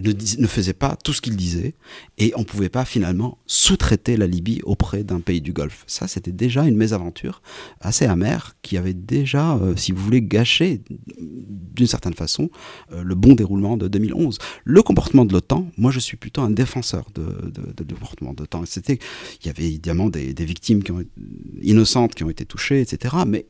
ne, 0.00 0.12
ne 0.12 0.46
faisait 0.46 0.72
pas 0.72 0.96
tout 1.02 1.12
ce 1.12 1.20
qu'il 1.20 1.36
disait, 1.36 1.74
et 2.16 2.32
on 2.36 2.40
ne 2.40 2.44
pouvait 2.44 2.68
pas 2.68 2.84
finalement 2.84 3.38
sous-traiter 3.46 4.16
la 4.16 4.28
Libye 4.28 4.60
auprès 4.62 5.02
d'un 5.02 5.20
pays 5.20 5.40
du 5.40 5.52
Golfe. 5.52 5.82
Ça, 5.88 6.06
c'était 6.06 6.30
déjà 6.30 6.64
une 6.64 6.76
mésaventure 6.76 7.42
assez 7.80 8.04
amère 8.04 8.54
qui 8.62 8.76
avait 8.76 8.94
déjà, 8.94 9.56
euh, 9.56 9.74
si 9.74 9.90
vous 9.90 10.02
voulez, 10.02 10.22
gâché 10.22 10.80
d'une 11.18 11.86
certaine 11.86 12.14
façon 12.14 12.50
euh, 12.92 13.02
le 13.02 13.14
bon 13.16 13.34
déroulement 13.34 13.76
de 13.76 13.88
2011. 13.88 14.38
Le 14.64 14.82
comportement 14.82 15.24
de 15.24 15.32
l'OTAN, 15.32 15.66
moi 15.76 15.90
je 15.90 15.98
suis 15.98 16.16
plutôt 16.16 16.42
un 16.42 16.50
défenseur 16.50 17.06
de, 17.14 17.50
de, 17.50 17.82
de, 17.82 17.94
comportement 17.94 18.32
de 18.32 18.40
l'OTAN. 18.40 18.62
Il 18.88 19.46
y 19.46 19.48
avait 19.48 19.64
évidemment 19.64 20.08
des, 20.08 20.34
des 20.34 20.44
victimes 20.44 20.84
qui 20.84 20.92
ont, 20.92 21.02
innocentes 21.60 22.14
qui 22.14 22.22
ont 22.22 22.30
été 22.30 22.44
touchées, 22.44 22.80
etc. 22.80 23.16
Mais 23.26 23.46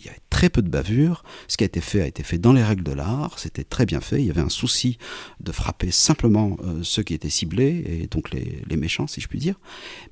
il 0.00 0.06
y 0.06 0.08
avait 0.08 0.20
très 0.30 0.48
peu 0.48 0.62
de 0.62 0.68
bavures. 0.68 1.22
Ce 1.48 1.56
qui 1.56 1.64
a 1.64 1.66
été 1.66 1.80
fait 1.80 2.00
a 2.00 2.06
été 2.06 2.22
fait 2.22 2.38
dans 2.38 2.52
les 2.52 2.62
règles 2.62 2.82
de 2.82 2.92
l'art. 2.92 3.38
C'était 3.38 3.64
très 3.64 3.86
bien 3.86 4.00
fait. 4.00 4.20
Il 4.20 4.26
y 4.26 4.30
avait 4.30 4.40
un 4.40 4.48
souci 4.48 4.98
de 5.40 5.52
frapper 5.52 5.90
simplement 5.90 6.56
euh, 6.64 6.80
ceux 6.82 7.02
qui 7.02 7.14
étaient 7.14 7.30
ciblés, 7.30 7.84
et 7.86 8.06
donc 8.06 8.30
les, 8.30 8.76
méchants, 8.76 9.06
si 9.06 9.20
je 9.20 9.28
puis 9.28 9.38
dire. 9.38 9.56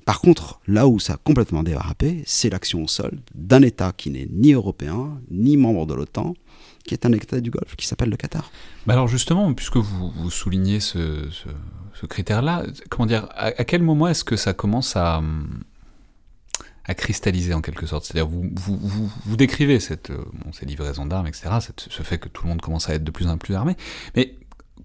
Par 0.05 0.21
contre, 0.21 0.59
là 0.67 0.87
où 0.87 0.99
ça 0.99 1.13
a 1.13 1.17
complètement 1.17 1.63
dérapé, 1.63 2.23
c'est 2.25 2.49
l'action 2.49 2.83
au 2.83 2.87
sol 2.87 3.19
d'un 3.33 3.63
État 3.63 3.91
qui 3.95 4.11
n'est 4.11 4.27
ni 4.31 4.53
européen, 4.53 5.19
ni 5.31 5.57
membre 5.57 5.87
de 5.87 5.95
l'OTAN, 5.95 6.35
qui 6.85 6.93
est 6.93 7.05
un 7.05 7.11
État 7.11 7.39
du 7.41 7.49
Golfe, 7.49 7.75
qui 7.75 7.87
s'appelle 7.87 8.09
le 8.09 8.17
Qatar. 8.17 8.51
Bah 8.85 8.93
alors 8.93 9.07
justement, 9.07 9.51
puisque 9.53 9.77
vous, 9.77 10.29
soulignez 10.29 10.79
ce, 10.79 11.27
critère-là, 12.07 12.65
comment 12.89 13.07
dire, 13.07 13.27
à 13.35 13.63
quel 13.63 13.81
moment 13.81 14.07
est-ce 14.07 14.23
que 14.23 14.35
ça 14.35 14.53
commence 14.53 14.95
à 14.95 15.21
à 16.85 16.93
cristalliser 16.93 17.53
en 17.53 17.61
quelque 17.61 17.85
sorte. 17.85 18.05
C'est-à-dire 18.05 18.27
vous, 18.27 18.49
vous, 18.55 19.09
vous, 19.25 19.37
décrivez 19.37 19.79
cette, 19.79 20.09
euh, 20.09 20.23
ces 20.51 20.65
livraisons 20.65 21.05
d'armes, 21.05 21.27
etc., 21.27 21.49
ce 21.77 22.03
fait 22.03 22.17
que 22.17 22.29
tout 22.29 22.43
le 22.43 22.49
monde 22.49 22.61
commence 22.61 22.89
à 22.89 22.95
être 22.95 23.03
de 23.03 23.11
plus 23.11 23.27
en 23.27 23.37
plus 23.37 23.55
armé, 23.55 23.75
mais 24.15 24.35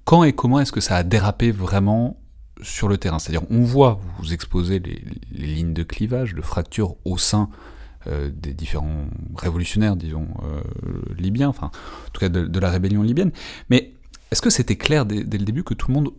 quand 0.04 0.24
et 0.24 0.32
comment 0.32 0.60
est-ce 0.60 0.72
que 0.72 0.80
ça 0.80 0.96
a 0.96 1.02
dérapé 1.02 1.50
vraiment 1.50 2.18
sur 2.62 2.88
le 2.88 2.98
terrain? 2.98 3.18
C'est-à-dire 3.18 3.48
on 3.50 3.62
voit, 3.62 4.00
vous 4.18 4.32
exposez 4.32 4.78
les, 4.78 5.02
les, 5.32 5.46
lignes 5.46 5.72
de 5.72 5.82
clivage, 5.82 6.34
de 6.34 6.42
fracture 6.42 6.96
au 7.04 7.16
sein 7.16 7.48
euh, 8.06 8.30
des 8.30 8.52
différents 8.52 9.06
révolutionnaires, 9.34 9.96
disons, 9.96 10.28
euh, 10.42 10.60
libyens, 11.16 11.48
enfin, 11.48 11.68
en 11.68 12.10
tout 12.12 12.20
cas 12.20 12.28
de, 12.28 12.58
la 12.58 12.70
rébellion 12.70 13.02
libyenne, 13.02 13.32
mais 13.70 13.94
est-ce 14.30 14.42
que 14.42 14.50
c'était 14.50 14.76
clair 14.76 15.06
dès, 15.06 15.24
dès 15.24 15.38
le 15.38 15.44
début 15.44 15.64
que 15.64 15.72
tout 15.72 15.88
le 15.88 15.94
monde 15.94 16.10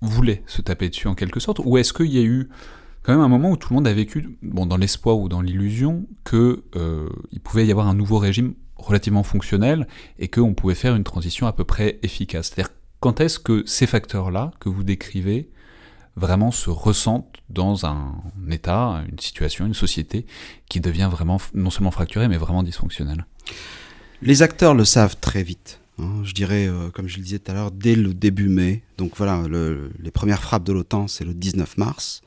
voulait 0.00 0.42
se 0.46 0.62
taper 0.62 0.88
dessus 0.88 1.06
en 1.06 1.14
quelque 1.14 1.38
sorte, 1.38 1.60
ou 1.64 1.78
est-ce 1.78 1.92
qu'il 1.92 2.12
y 2.12 2.18
a 2.18 2.22
eu 2.22 2.48
quand 3.02 3.12
même 3.12 3.20
un 3.20 3.28
moment 3.28 3.50
où 3.50 3.56
tout 3.56 3.68
le 3.70 3.76
monde 3.76 3.88
a 3.88 3.92
vécu, 3.92 4.36
bon, 4.42 4.66
dans 4.66 4.76
l'espoir 4.76 5.18
ou 5.18 5.28
dans 5.28 5.40
l'illusion, 5.40 6.06
que 6.24 6.64
euh, 6.76 7.08
il 7.32 7.40
pouvait 7.40 7.66
y 7.66 7.70
avoir 7.70 7.88
un 7.88 7.94
nouveau 7.94 8.18
régime 8.18 8.54
relativement 8.76 9.22
fonctionnel 9.22 9.86
et 10.18 10.28
qu'on 10.28 10.54
pouvait 10.54 10.74
faire 10.74 10.94
une 10.94 11.04
transition 11.04 11.46
à 11.46 11.52
peu 11.52 11.64
près 11.64 11.98
efficace. 12.02 12.48
C'est-à-dire, 12.48 12.74
quand 13.00 13.20
est-ce 13.20 13.38
que 13.38 13.64
ces 13.66 13.86
facteurs-là 13.86 14.52
que 14.60 14.68
vous 14.68 14.84
décrivez 14.84 15.50
vraiment 16.16 16.50
se 16.50 16.70
ressentent 16.70 17.38
dans 17.48 17.86
un 17.86 18.14
état, 18.50 19.02
une 19.10 19.18
situation, 19.18 19.66
une 19.66 19.74
société 19.74 20.26
qui 20.68 20.80
devient 20.80 21.08
vraiment 21.10 21.40
non 21.54 21.70
seulement 21.70 21.90
fracturée, 21.90 22.28
mais 22.28 22.36
vraiment 22.36 22.62
dysfonctionnelle? 22.62 23.26
Les 24.20 24.42
acteurs 24.42 24.74
le 24.74 24.84
savent 24.84 25.16
très 25.20 25.42
vite. 25.42 25.80
Hein, 25.98 26.22
je 26.22 26.32
dirais, 26.32 26.66
euh, 26.68 26.90
comme 26.90 27.08
je 27.08 27.16
le 27.16 27.24
disais 27.24 27.38
tout 27.38 27.50
à 27.50 27.54
l'heure, 27.54 27.70
dès 27.70 27.96
le 27.96 28.14
début 28.14 28.48
mai. 28.48 28.82
Donc 28.98 29.12
voilà, 29.16 29.42
les 29.98 30.10
premières 30.10 30.40
frappes 30.40 30.64
de 30.64 30.72
l'OTAN, 30.72 31.08
c'est 31.08 31.24
le 31.24 31.34
19 31.34 31.76
mars. 31.78 32.22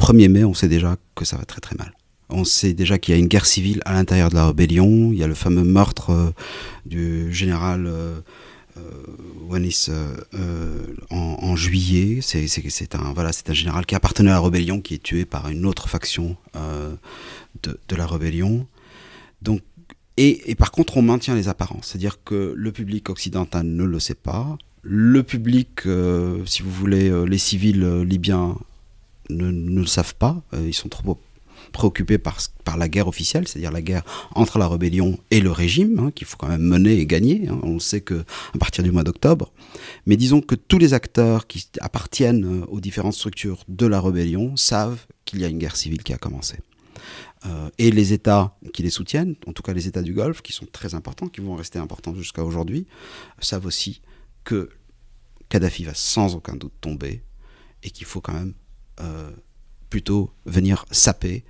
1er 0.00 0.28
mai, 0.28 0.44
on 0.44 0.54
sait 0.54 0.68
déjà 0.68 0.96
que 1.14 1.24
ça 1.24 1.36
va 1.36 1.44
très 1.44 1.60
très 1.60 1.76
mal. 1.76 1.92
On 2.28 2.44
sait 2.44 2.72
déjà 2.72 2.98
qu'il 2.98 3.14
y 3.14 3.16
a 3.16 3.20
une 3.20 3.28
guerre 3.28 3.46
civile 3.46 3.80
à 3.84 3.92
l'intérieur 3.92 4.30
de 4.30 4.34
la 4.34 4.48
rébellion. 4.48 5.12
Il 5.12 5.18
y 5.18 5.22
a 5.22 5.28
le 5.28 5.34
fameux 5.34 5.62
meurtre 5.62 6.10
euh, 6.10 6.30
du 6.84 7.32
général 7.32 7.86
euh, 7.86 8.20
Wanis 9.48 9.88
en, 11.10 11.56
juillet. 11.56 12.18
C'est 12.20 12.94
un, 12.94 13.12
voilà, 13.14 13.30
un 13.46 13.52
général 13.52 13.86
qui 13.86 13.94
appartenait 13.94 14.30
à 14.30 14.34
la 14.34 14.40
rébellion, 14.40 14.80
qui 14.80 14.94
est 14.94 15.02
tué 15.02 15.24
par 15.24 15.48
une 15.48 15.64
autre 15.64 15.88
faction 15.88 16.36
de, 17.62 17.96
la 17.96 18.06
rébellion. 18.06 18.66
Donc 19.40 19.62
et, 20.16 20.54
par 20.54 20.70
contre, 20.70 20.96
on 20.96 21.02
maintient 21.02 21.34
les 21.34 21.48
apparences. 21.48 21.88
C'est-à-dire 21.88 22.22
que 22.24 22.54
le 22.56 22.72
public 22.72 23.10
occidental 23.10 23.66
ne 23.66 23.84
le 23.84 24.00
sait 24.00 24.14
pas. 24.14 24.56
Le 24.82 25.22
public, 25.22 25.86
euh, 25.86 26.44
si 26.46 26.62
vous 26.62 26.70
voulez, 26.70 27.10
euh, 27.10 27.24
les 27.24 27.38
civils 27.38 27.82
euh, 27.82 28.04
libyens 28.04 28.56
ne, 29.30 29.50
le 29.50 29.86
savent 29.86 30.14
pas. 30.14 30.42
ils 30.52 30.74
sont 30.74 30.88
trop 30.88 31.18
préoccupés 31.72 32.18
par, 32.18 32.38
la 32.76 32.88
guerre 32.88 33.08
officielle, 33.08 33.46
c'est-à-dire 33.48 33.70
la 33.70 33.82
guerre 33.82 34.02
entre 34.34 34.58
la 34.58 34.68
rébellion 34.68 35.18
et 35.30 35.40
le 35.40 35.50
régime, 35.50 35.98
hein, 35.98 36.10
qu'il 36.10 36.26
faut 36.26 36.36
quand 36.36 36.48
même 36.48 36.62
mener 36.62 36.98
et 36.98 37.06
gagner. 37.06 37.48
Hein. 37.48 37.58
On 37.62 37.78
sait 37.78 38.00
que 38.00 38.24
à 38.54 38.58
partir 38.58 38.84
du 38.84 38.92
mois 38.92 39.04
d'octobre. 39.04 39.52
Mais 40.04 40.16
disons 40.16 40.40
que 40.40 40.54
tous 40.54 40.78
les 40.78 40.94
acteurs 40.94 41.46
qui 41.46 41.68
appartiennent 41.80 42.64
aux 42.68 42.80
différentes 42.80 43.14
structures 43.14 43.64
de 43.68 43.86
la 43.86 44.00
rébellion 44.00 44.56
savent 44.56 45.06
qu'il 45.24 45.40
y 45.40 45.44
a 45.44 45.48
une 45.48 45.58
guerre 45.58 45.76
civile 45.76 46.02
qui 46.02 46.12
a 46.12 46.18
commencé. 46.18 46.58
Euh, 47.46 47.70
et 47.78 47.90
les 47.90 48.12
États 48.12 48.56
qui 48.72 48.82
les 48.82 48.90
soutiennent, 48.90 49.36
en 49.46 49.52
tout 49.52 49.62
cas 49.62 49.72
les 49.72 49.86
États 49.86 50.02
du 50.02 50.14
Golfe, 50.14 50.42
qui 50.42 50.52
sont 50.52 50.66
très 50.66 50.94
importants, 50.94 51.28
qui 51.28 51.40
vont 51.40 51.54
rester 51.54 51.78
importants 51.78 52.14
jusqu'à 52.14 52.44
aujourd'hui, 52.44 52.86
savent 53.38 53.66
aussi 53.66 54.00
que 54.44 54.70
Kadhafi 55.48 55.84
va 55.84 55.94
sans 55.94 56.34
aucun 56.34 56.56
doute 56.56 56.72
tomber 56.80 57.22
et 57.82 57.90
qu'il 57.90 58.06
faut 58.06 58.20
quand 58.20 58.32
même 58.32 58.50
euh, 58.50 58.65
plutôt 59.90 60.30
venir 60.46 60.84
saper 60.90 61.44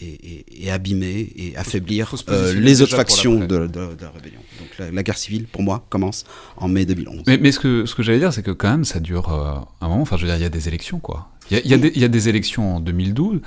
et, 0.00 0.70
abîmer 0.70 1.32
et 1.36 1.56
affaiblir 1.56 2.14
euh, 2.28 2.54
les 2.54 2.80
autres 2.80 2.96
factions 2.96 3.40
de, 3.40 3.56
la 3.56 4.10
rébellion. 4.10 4.40
Donc 4.58 4.92
la, 4.92 5.02
guerre 5.02 5.18
civile, 5.18 5.46
pour 5.46 5.62
moi, 5.62 5.84
commence 5.90 6.24
en 6.56 6.68
mai 6.68 6.86
2011. 6.86 7.24
Mais, 7.26 7.52
ce 7.52 7.60
que, 7.60 7.84
ce 7.84 7.94
que 7.94 8.02
j'allais 8.02 8.18
dire, 8.18 8.32
c'est 8.32 8.42
que 8.42 8.50
quand 8.50 8.70
même, 8.70 8.84
ça 8.84 9.00
dure 9.00 9.30
un 9.30 9.88
moment. 9.88 10.02
Enfin, 10.02 10.16
je 10.16 10.22
veux 10.22 10.28
dire, 10.28 10.36
il 10.36 10.42
y 10.42 10.46
a 10.46 10.50
des 10.50 10.68
élections, 10.68 10.98
quoi. 10.98 11.28
Il 11.50 11.58
y, 11.58 11.98
y, 11.98 12.04
a 12.04 12.08
des 12.08 12.28
élections 12.28 12.76
en 12.76 12.80
2012 12.80 13.40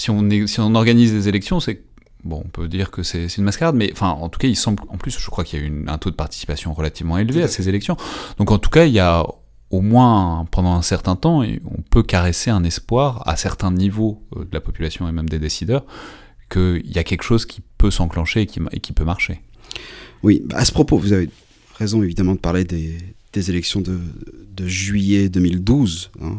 si 0.00 0.10
on, 0.10 0.28
si 0.46 0.60
on 0.60 0.74
organise 0.74 1.12
des 1.12 1.28
élections, 1.28 1.60
c'est 1.60 1.82
bon, 2.24 2.42
on 2.44 2.48
peut 2.48 2.68
dire 2.68 2.90
que 2.90 3.02
c'est 3.02 3.26
une 3.36 3.44
mascarade, 3.44 3.74
mais 3.74 3.90
enfin, 3.92 4.08
en 4.08 4.28
tout 4.30 4.38
cas, 4.38 4.48
il 4.48 4.56
semble, 4.56 4.82
en 4.88 4.96
plus, 4.96 5.18
je 5.18 5.30
crois 5.30 5.44
qu'il 5.44 5.60
y 5.60 5.62
a 5.62 5.66
eu 5.66 5.84
un 5.88 5.98
taux 5.98 6.10
de 6.10 6.16
participation 6.16 6.72
relativement 6.72 7.18
élevé 7.18 7.42
à 7.42 7.48
ces 7.48 7.68
élections. 7.68 7.96
Donc, 8.38 8.50
en 8.50 8.58
tout 8.58 8.70
cas, 8.70 8.86
il 8.86 8.92
y 8.92 8.98
a 8.98 9.24
au 9.70 9.80
moins 9.80 10.46
pendant 10.50 10.74
un 10.74 10.82
certain 10.82 11.16
temps, 11.16 11.42
on 11.42 11.82
peut 11.90 12.02
caresser 12.02 12.50
un 12.50 12.64
espoir 12.64 13.26
à 13.26 13.36
certains 13.36 13.70
niveaux 13.70 14.22
euh, 14.36 14.44
de 14.44 14.50
la 14.52 14.60
population 14.60 15.08
et 15.08 15.12
même 15.12 15.28
des 15.28 15.38
décideurs 15.38 15.84
qu'il 16.50 16.90
y 16.90 16.98
a 16.98 17.04
quelque 17.04 17.22
chose 17.22 17.46
qui 17.46 17.62
peut 17.78 17.92
s'enclencher 17.92 18.42
et 18.42 18.80
qui, 18.80 18.92
peut 18.92 19.04
marcher. 19.04 19.40
Oui, 20.24 20.42
à 20.52 20.64
ce 20.64 20.72
propos, 20.72 20.98
vous 20.98 21.12
avez 21.12 21.30
raison 21.76 22.02
évidemment 22.02 22.34
de 22.34 22.40
parler 22.40 22.64
des, 22.64 22.98
des 23.32 23.50
élections 23.50 23.80
de, 23.80 23.98
juillet 24.66 25.28
2012. 25.28 26.10
Hein. 26.20 26.36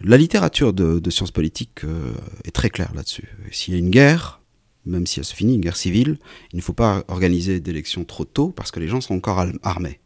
La 0.00 0.16
littérature 0.16 0.72
de, 0.72 1.10
sciences 1.10 1.32
politiques 1.32 1.84
euh, 1.84 2.12
est 2.44 2.52
très 2.52 2.70
claire 2.70 2.92
là-dessus. 2.94 3.28
S'il 3.50 3.74
y 3.74 3.76
a 3.76 3.80
une 3.80 3.90
guerre, 3.90 4.40
même 4.86 5.06
si 5.06 5.18
elle 5.18 5.26
se 5.26 5.34
finit, 5.34 5.54
une 5.54 5.60
guerre 5.60 5.76
civile, 5.76 6.18
il 6.52 6.56
ne 6.56 6.62
faut 6.62 6.72
pas 6.72 7.04
organiser 7.08 7.60
d'élections 7.60 8.04
trop 8.04 8.24
tôt 8.24 8.50
parce 8.50 8.70
que 8.70 8.80
les 8.80 8.88
gens 8.88 9.00
sont 9.00 9.14
encore 9.14 9.44
armés. 9.62 10.00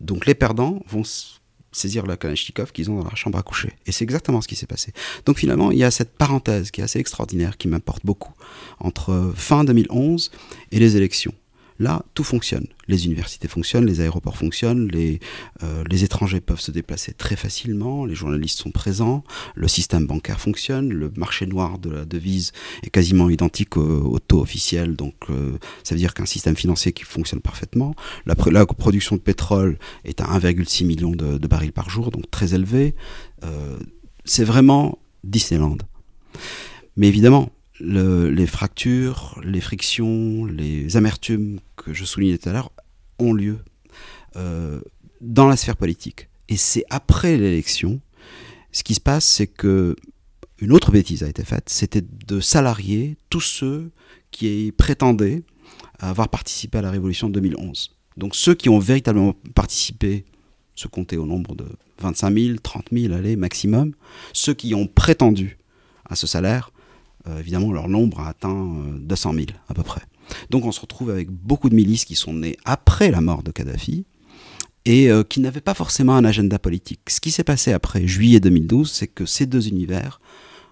Donc 0.00 0.26
les 0.26 0.34
perdants 0.34 0.82
vont 0.88 1.02
saisir 1.72 2.06
la 2.06 2.16
Kalachnikov 2.16 2.72
qu'ils 2.72 2.90
ont 2.90 2.98
dans 2.98 3.08
la 3.08 3.14
chambre 3.14 3.38
à 3.38 3.42
coucher. 3.42 3.72
Et 3.86 3.92
c'est 3.92 4.04
exactement 4.04 4.40
ce 4.40 4.48
qui 4.48 4.56
s'est 4.56 4.66
passé. 4.66 4.92
Donc 5.26 5.38
finalement, 5.38 5.72
il 5.72 5.78
y 5.78 5.84
a 5.84 5.90
cette 5.90 6.12
parenthèse 6.12 6.70
qui 6.70 6.80
est 6.80 6.84
assez 6.84 6.98
extraordinaire, 6.98 7.56
qui 7.56 7.68
m'importe 7.68 8.04
beaucoup, 8.04 8.32
entre 8.78 9.32
fin 9.34 9.64
2011 9.64 10.30
et 10.70 10.78
les 10.78 10.96
élections. 10.96 11.34
Là, 11.82 12.04
tout 12.14 12.22
fonctionne. 12.22 12.68
Les 12.86 13.06
universités 13.06 13.48
fonctionnent, 13.48 13.86
les 13.86 14.00
aéroports 14.00 14.36
fonctionnent, 14.36 14.86
les, 14.86 15.18
euh, 15.64 15.82
les 15.90 16.04
étrangers 16.04 16.40
peuvent 16.40 16.60
se 16.60 16.70
déplacer 16.70 17.12
très 17.12 17.34
facilement, 17.34 18.04
les 18.04 18.14
journalistes 18.14 18.60
sont 18.60 18.70
présents, 18.70 19.24
le 19.56 19.66
système 19.66 20.06
bancaire 20.06 20.40
fonctionne, 20.40 20.92
le 20.92 21.10
marché 21.16 21.44
noir 21.44 21.80
de 21.80 21.90
la 21.90 22.04
devise 22.04 22.52
est 22.84 22.90
quasiment 22.90 23.28
identique 23.30 23.76
au, 23.76 24.16
taux 24.20 24.40
officiel, 24.40 24.94
donc 24.94 25.16
euh, 25.28 25.58
ça 25.82 25.96
veut 25.96 25.98
dire 25.98 26.14
qu'un 26.14 26.24
système 26.24 26.54
financier 26.54 26.92
qui 26.92 27.02
fonctionne 27.02 27.40
parfaitement. 27.40 27.96
La, 28.26 28.36
la, 28.52 28.64
production 28.64 29.16
de 29.16 29.20
pétrole 29.20 29.76
est 30.04 30.20
à 30.20 30.26
1,6 30.38 30.86
million 30.86 31.10
de, 31.10 31.48
barils 31.48 31.72
par 31.72 31.90
jour, 31.90 32.12
donc 32.12 32.30
très 32.30 32.54
élevé. 32.54 32.94
Euh, 33.42 33.76
c'est 34.24 34.44
vraiment 34.44 35.00
Disneyland. 35.24 35.78
Mais 36.96 37.08
évidemment, 37.08 37.50
les 37.82 38.46
fractures, 38.46 39.40
les 39.44 39.60
frictions, 39.60 40.44
les 40.46 40.96
amertumes 40.96 41.58
que 41.76 41.92
je 41.92 42.04
soulignais 42.04 42.38
tout 42.38 42.48
à 42.48 42.52
l'heure 42.52 42.72
ont 43.18 43.32
lieu 43.32 43.58
euh, 44.36 44.80
dans 45.20 45.48
la 45.48 45.56
sphère 45.56 45.76
politique. 45.76 46.28
Et 46.48 46.56
c'est 46.56 46.84
après 46.90 47.36
l'élection, 47.36 48.00
ce 48.70 48.82
qui 48.84 48.94
se 48.94 49.00
passe, 49.00 49.24
c'est 49.24 49.46
que 49.46 49.96
une 50.58 50.72
autre 50.72 50.92
bêtise 50.92 51.24
a 51.24 51.28
été 51.28 51.44
faite, 51.44 51.68
c'était 51.68 52.02
de 52.02 52.40
salarier 52.40 53.16
tous 53.30 53.40
ceux 53.40 53.90
qui 54.30 54.72
prétendaient 54.76 55.42
avoir 55.98 56.28
participé 56.28 56.78
à 56.78 56.82
la 56.82 56.90
révolution 56.90 57.28
de 57.28 57.34
2011. 57.34 57.96
Donc 58.16 58.36
ceux 58.36 58.54
qui 58.54 58.68
ont 58.68 58.78
véritablement 58.78 59.34
participé, 59.54 60.24
se 60.74 60.88
comptaient 60.88 61.16
au 61.16 61.26
nombre 61.26 61.54
de 61.54 61.66
25 62.00 62.34
000, 62.34 62.56
30 62.62 62.86
000, 62.92 63.14
allez, 63.14 63.36
maximum, 63.36 63.92
ceux 64.32 64.54
qui 64.54 64.74
ont 64.74 64.86
prétendu 64.86 65.58
à 66.04 66.16
ce 66.16 66.26
salaire, 66.26 66.71
évidemment, 67.38 67.72
leur 67.72 67.88
nombre 67.88 68.20
a 68.20 68.28
atteint 68.28 68.72
200 69.00 69.30
euh, 69.30 69.36
000 69.36 69.46
à 69.68 69.74
peu 69.74 69.82
près. 69.82 70.02
Donc 70.50 70.64
on 70.64 70.72
se 70.72 70.80
retrouve 70.80 71.10
avec 71.10 71.30
beaucoup 71.30 71.68
de 71.68 71.74
milices 71.74 72.04
qui 72.04 72.14
sont 72.14 72.32
nées 72.32 72.56
après 72.64 73.10
la 73.10 73.20
mort 73.20 73.42
de 73.42 73.50
Kadhafi 73.50 74.04
et 74.84 75.10
euh, 75.10 75.22
qui 75.22 75.40
n'avaient 75.40 75.60
pas 75.60 75.74
forcément 75.74 76.16
un 76.16 76.24
agenda 76.24 76.58
politique. 76.58 77.00
Ce 77.08 77.20
qui 77.20 77.30
s'est 77.30 77.44
passé 77.44 77.72
après 77.72 78.06
juillet 78.06 78.40
2012, 78.40 78.90
c'est 78.90 79.06
que 79.06 79.26
ces 79.26 79.46
deux 79.46 79.68
univers 79.68 80.20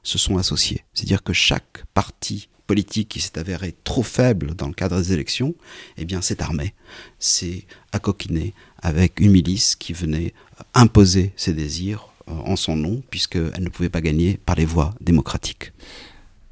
se 0.02 0.18
sont 0.18 0.38
associés. 0.38 0.84
C'est-à-dire 0.94 1.22
que 1.22 1.32
chaque 1.32 1.84
parti 1.94 2.48
politique 2.66 3.08
qui 3.08 3.20
s'est 3.20 3.38
avéré 3.38 3.74
trop 3.84 4.02
faible 4.02 4.54
dans 4.54 4.68
le 4.68 4.72
cadre 4.72 4.96
des 4.96 5.12
élections, 5.12 5.54
eh 5.98 6.04
bien 6.04 6.22
s'est 6.22 6.40
armé, 6.40 6.74
s'est 7.18 7.64
accoquiné 7.92 8.54
avec 8.80 9.20
une 9.20 9.32
milice 9.32 9.74
qui 9.74 9.92
venait 9.92 10.32
imposer 10.74 11.32
ses 11.36 11.52
désirs 11.52 12.10
en 12.28 12.56
son 12.56 12.76
nom, 12.76 13.02
puisqu'elle 13.10 13.62
ne 13.62 13.68
pouvait 13.68 13.88
pas 13.88 14.00
gagner 14.00 14.38
par 14.46 14.56
les 14.56 14.64
voies 14.64 14.94
démocratiques. 15.00 15.72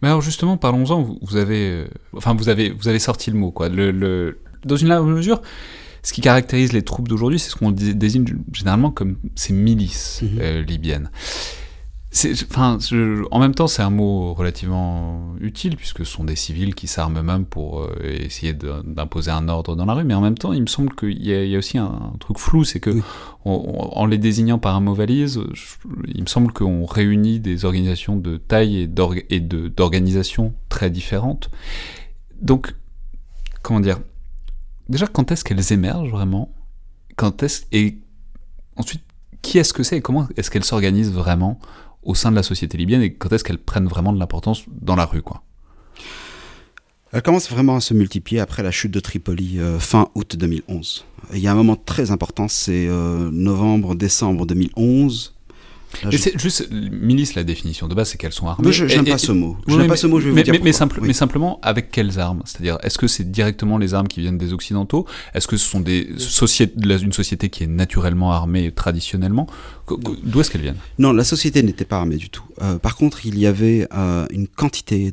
Mais 0.03 0.09
alors 0.09 0.21
justement, 0.21 0.57
parlons-en. 0.57 1.19
Vous 1.23 1.37
avez, 1.37 1.71
euh, 1.71 1.89
enfin, 2.17 2.35
vous 2.35 2.49
avez, 2.49 2.71
vous 2.71 2.89
avez 2.89 2.99
sorti 2.99 3.31
le 3.31 3.39
mot, 3.39 3.51
quoi. 3.51 3.69
Le, 3.69 4.39
dans 4.65 4.77
une 4.77 4.89
large 4.89 5.07
mesure, 5.07 5.43
ce 6.03 6.13
qui 6.13 6.21
caractérise 6.21 6.73
les 6.73 6.83
troupes 6.83 7.09
d'aujourd'hui, 7.09 7.39
c'est 7.39 7.51
ce 7.51 7.57
qu'on 7.57 7.73
désigne 7.73 8.25
généralement 8.53 8.91
comme 8.91 9.17
ces 9.35 9.53
milices 9.53 10.21
mhm. 10.23 10.39
euh, 10.41 10.63
libyennes. 10.63 11.11
Enfin, 12.11 12.79
en 13.31 13.39
même 13.39 13.55
temps, 13.55 13.67
c'est 13.67 13.83
un 13.83 13.91
mot 13.91 14.33
relativement 14.33 15.35
utile, 15.41 15.77
puisque 15.77 16.07
ce 16.07 16.13
sont 16.13 16.25
des 16.25 16.37
civils 16.37 16.75
qui 16.75 16.87
s'arment 16.87 17.19
eux-mêmes 17.19 17.45
pour 17.45 17.83
euh, 17.83 17.95
essayer 18.03 18.55
d'imposer 18.55 19.31
un 19.31 19.47
ordre 19.49 19.77
dans 19.77 19.85
la 19.85 19.93
rue, 19.93 20.05
mais 20.05 20.15
en 20.15 20.23
même 20.23 20.39
temps, 20.39 20.55
il 20.55 20.63
me 20.63 20.67
semble 20.67 20.95
qu'il 20.95 21.23
y, 21.23 21.31
y, 21.31 21.55
a 21.55 21.59
aussi 21.59 21.77
un, 21.77 22.15
truc 22.19 22.39
flou, 22.39 22.65
c'est 22.65 22.81
que 22.81 22.91
en 23.45 24.05
les 24.07 24.19
désignant 24.19 24.59
par 24.59 24.75
un 24.75 24.81
mot 24.81 24.95
valise, 24.95 25.41
il 26.07 26.23
me 26.23 26.27
semble 26.27 26.53
qu'on 26.53 26.85
réunit 26.85 27.41
des 27.41 27.65
organisations 27.65 28.17
de 28.17 28.37
taille 28.37 28.89
et 29.31 29.41
d'organisation 29.41 30.55
très 30.69 30.91
différentes. 30.91 31.51
Donc, 32.41 32.75
comment 33.63 33.81
dire 33.81 33.99
Déjà, 34.89 35.07
quand 35.07 35.31
est-ce 35.31 35.45
qu'elles 35.45 35.73
émergent 35.73 36.11
vraiment? 36.11 36.51
Quand 37.17 37.43
est-ce 37.43 37.65
et 37.73 37.99
ensuite, 38.77 39.03
qui 39.43 39.59
est-ce 39.59 39.73
que 39.73 39.83
c'est? 39.83 39.99
Et 39.99 40.01
comment 40.01 40.27
est-ce 40.37 40.51
qu'elles 40.51 40.65
s'organisent 40.65 41.13
vraiment? 41.13 41.59
Au 42.03 42.15
sein 42.15 42.31
de 42.31 42.37
la 42.37 42.43
société 42.43 42.79
libyenne 42.79 43.03
et 43.03 43.15
quand 43.15 43.33
est-ce 43.33 43.45
qu'elles 43.45 43.59
prennent 43.59 43.89
vraiment 43.89 44.13
de 44.13 44.19
l'importance 44.19 44.65
dans 44.69 44.97
la 44.97 45.05
rue 45.05 45.23
quoi 45.23 45.43
Elle 47.13 47.23
commence 47.23 47.51
vraiment 47.51 47.77
à 47.77 47.81
se 47.81 47.95
multiplier 47.95 48.41
après 48.41 48.63
la 48.63 48.71
chute 48.71 48.93
de 48.93 49.01
Tripoli 49.01 49.59
euh, 49.59 49.79
fin 49.79 50.09
août 50.15 50.37
2011. 50.37 51.05
Il 51.33 51.41
y 51.41 51.49
a 51.49 51.53
un 51.53 51.57
moment 51.57 51.77
très 51.77 52.11
important, 52.11 52.49
c'est 52.49 52.87
euh, 52.89 53.31
novembre-décembre 53.31 54.47
2011 54.47 55.38
c'est 56.13 56.39
juste 56.39 56.69
milice 56.71 57.35
la 57.35 57.45
définition 57.45 57.89
de 57.89 57.95
base, 57.95 58.11
c'est 58.11 58.19
qu'elles 58.19 58.33
sont 58.33 58.49
armées. 58.49 58.73
je 58.73 58.85
n'aime 58.85 59.05
pas 59.05 59.19
ce 59.19 59.33
mot. 59.33 59.57
Je 59.67 59.77
n'aime 59.77 59.89
pas 59.89 59.97
ce 59.97 60.07
mot. 60.07 60.21
Je 60.21 60.29
vais 60.29 60.35
mais, 60.35 60.43
vous 60.43 60.53
dire 60.53 60.61
mais, 60.63 61.07
mais, 61.07 61.13
simplement 61.13 61.59
avec 61.63 61.91
quelles 61.91 62.19
armes? 62.19 62.43
C'est-à-dire, 62.45 62.79
est-ce 62.83 62.99
que 62.99 63.07
c'est 63.07 63.31
directement 63.31 63.79
les 63.79 63.95
armes 63.95 64.09
qui 64.09 64.21
viennent 64.21 64.39
des 64.39 64.53
occidentaux? 64.53 65.07
Est-ce 65.35 65.47
que 65.47 65.57
ce 65.57 65.69
sont 65.69 65.81
des 65.81 66.11
sociétés, 66.19 66.75
une 67.03 67.13
société 67.13 67.49
qui 67.49 67.65
est 67.65 67.69
naturellement 67.69 68.33
armée 68.33 68.73
traditionnellement? 68.73 69.47
D'où 70.23 70.41
est-ce 70.41 70.51
qu'elles 70.51 70.63
viennent? 70.63 70.77
Non, 70.99 71.13
la 71.13 71.25
société 71.25 71.63
n'était 71.63 71.85
pas 71.85 71.99
armée 71.99 72.17
du 72.17 72.31
tout. 72.31 72.45
Euh, 72.63 72.79
par 72.79 72.97
contre, 72.97 73.25
il 73.27 73.39
y 73.39 73.47
avait 73.47 73.87
euh, 73.95 74.27
une 74.31 74.49
quantité 74.49 75.13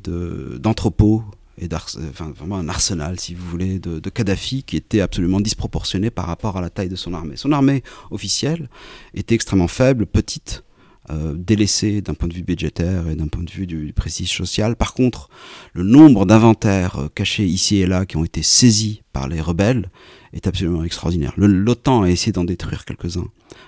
d'entrepôts 0.59 1.23
et 1.57 1.69
enfin, 1.73 2.31
vraiment 2.35 2.57
un 2.57 2.67
arsenal, 2.69 3.19
si 3.19 3.33
vous 3.33 3.45
voulez, 3.47 3.79
de, 3.79 3.99
de, 3.99 4.09
Kadhafi 4.09 4.63
qui 4.63 4.75
était 4.75 5.01
absolument 5.01 5.39
disproportionné 5.39 6.09
par 6.09 6.25
rapport 6.25 6.57
à 6.57 6.61
la 6.61 6.69
taille 6.69 6.89
de 6.89 6.95
son 6.95 7.13
armée. 7.13 7.37
Son 7.37 7.51
armée 7.51 7.83
officielle 8.11 8.69
était 9.13 9.35
extrêmement 9.35 9.67
faible, 9.67 10.05
petite, 10.05 10.63
euh, 11.11 11.33
délaissée 11.35 12.01
d'un 12.01 12.15
point 12.15 12.27
de 12.27 12.33
vue 12.33 12.43
budgétaire 12.43 13.07
et 13.07 13.15
d'un 13.15 13.27
point 13.27 13.43
de 13.43 13.51
vue 13.51 13.67
du, 13.67 13.93
prestige 13.93 14.35
social. 14.35 14.75
Par 14.75 14.93
contre, 14.93 15.29
le 15.73 15.83
nombre 15.83 16.25
d'inventaires 16.25 16.97
euh, 16.97 17.07
cachés 17.13 17.45
ici 17.45 17.77
et 17.77 17.85
là 17.85 18.05
qui 18.05 18.17
ont 18.17 18.25
été 18.25 18.41
saisis 18.41 19.03
par 19.13 19.27
les 19.27 19.39
rebelles 19.39 19.89
est 20.33 20.47
absolument 20.47 20.83
extraordinaire. 20.83 21.33
L'OTAN 21.37 22.03
a 22.03 22.09
essayé 22.09 22.31
d'en 22.31 22.43
détruire 22.43 22.85
quelques-uns 22.85 23.27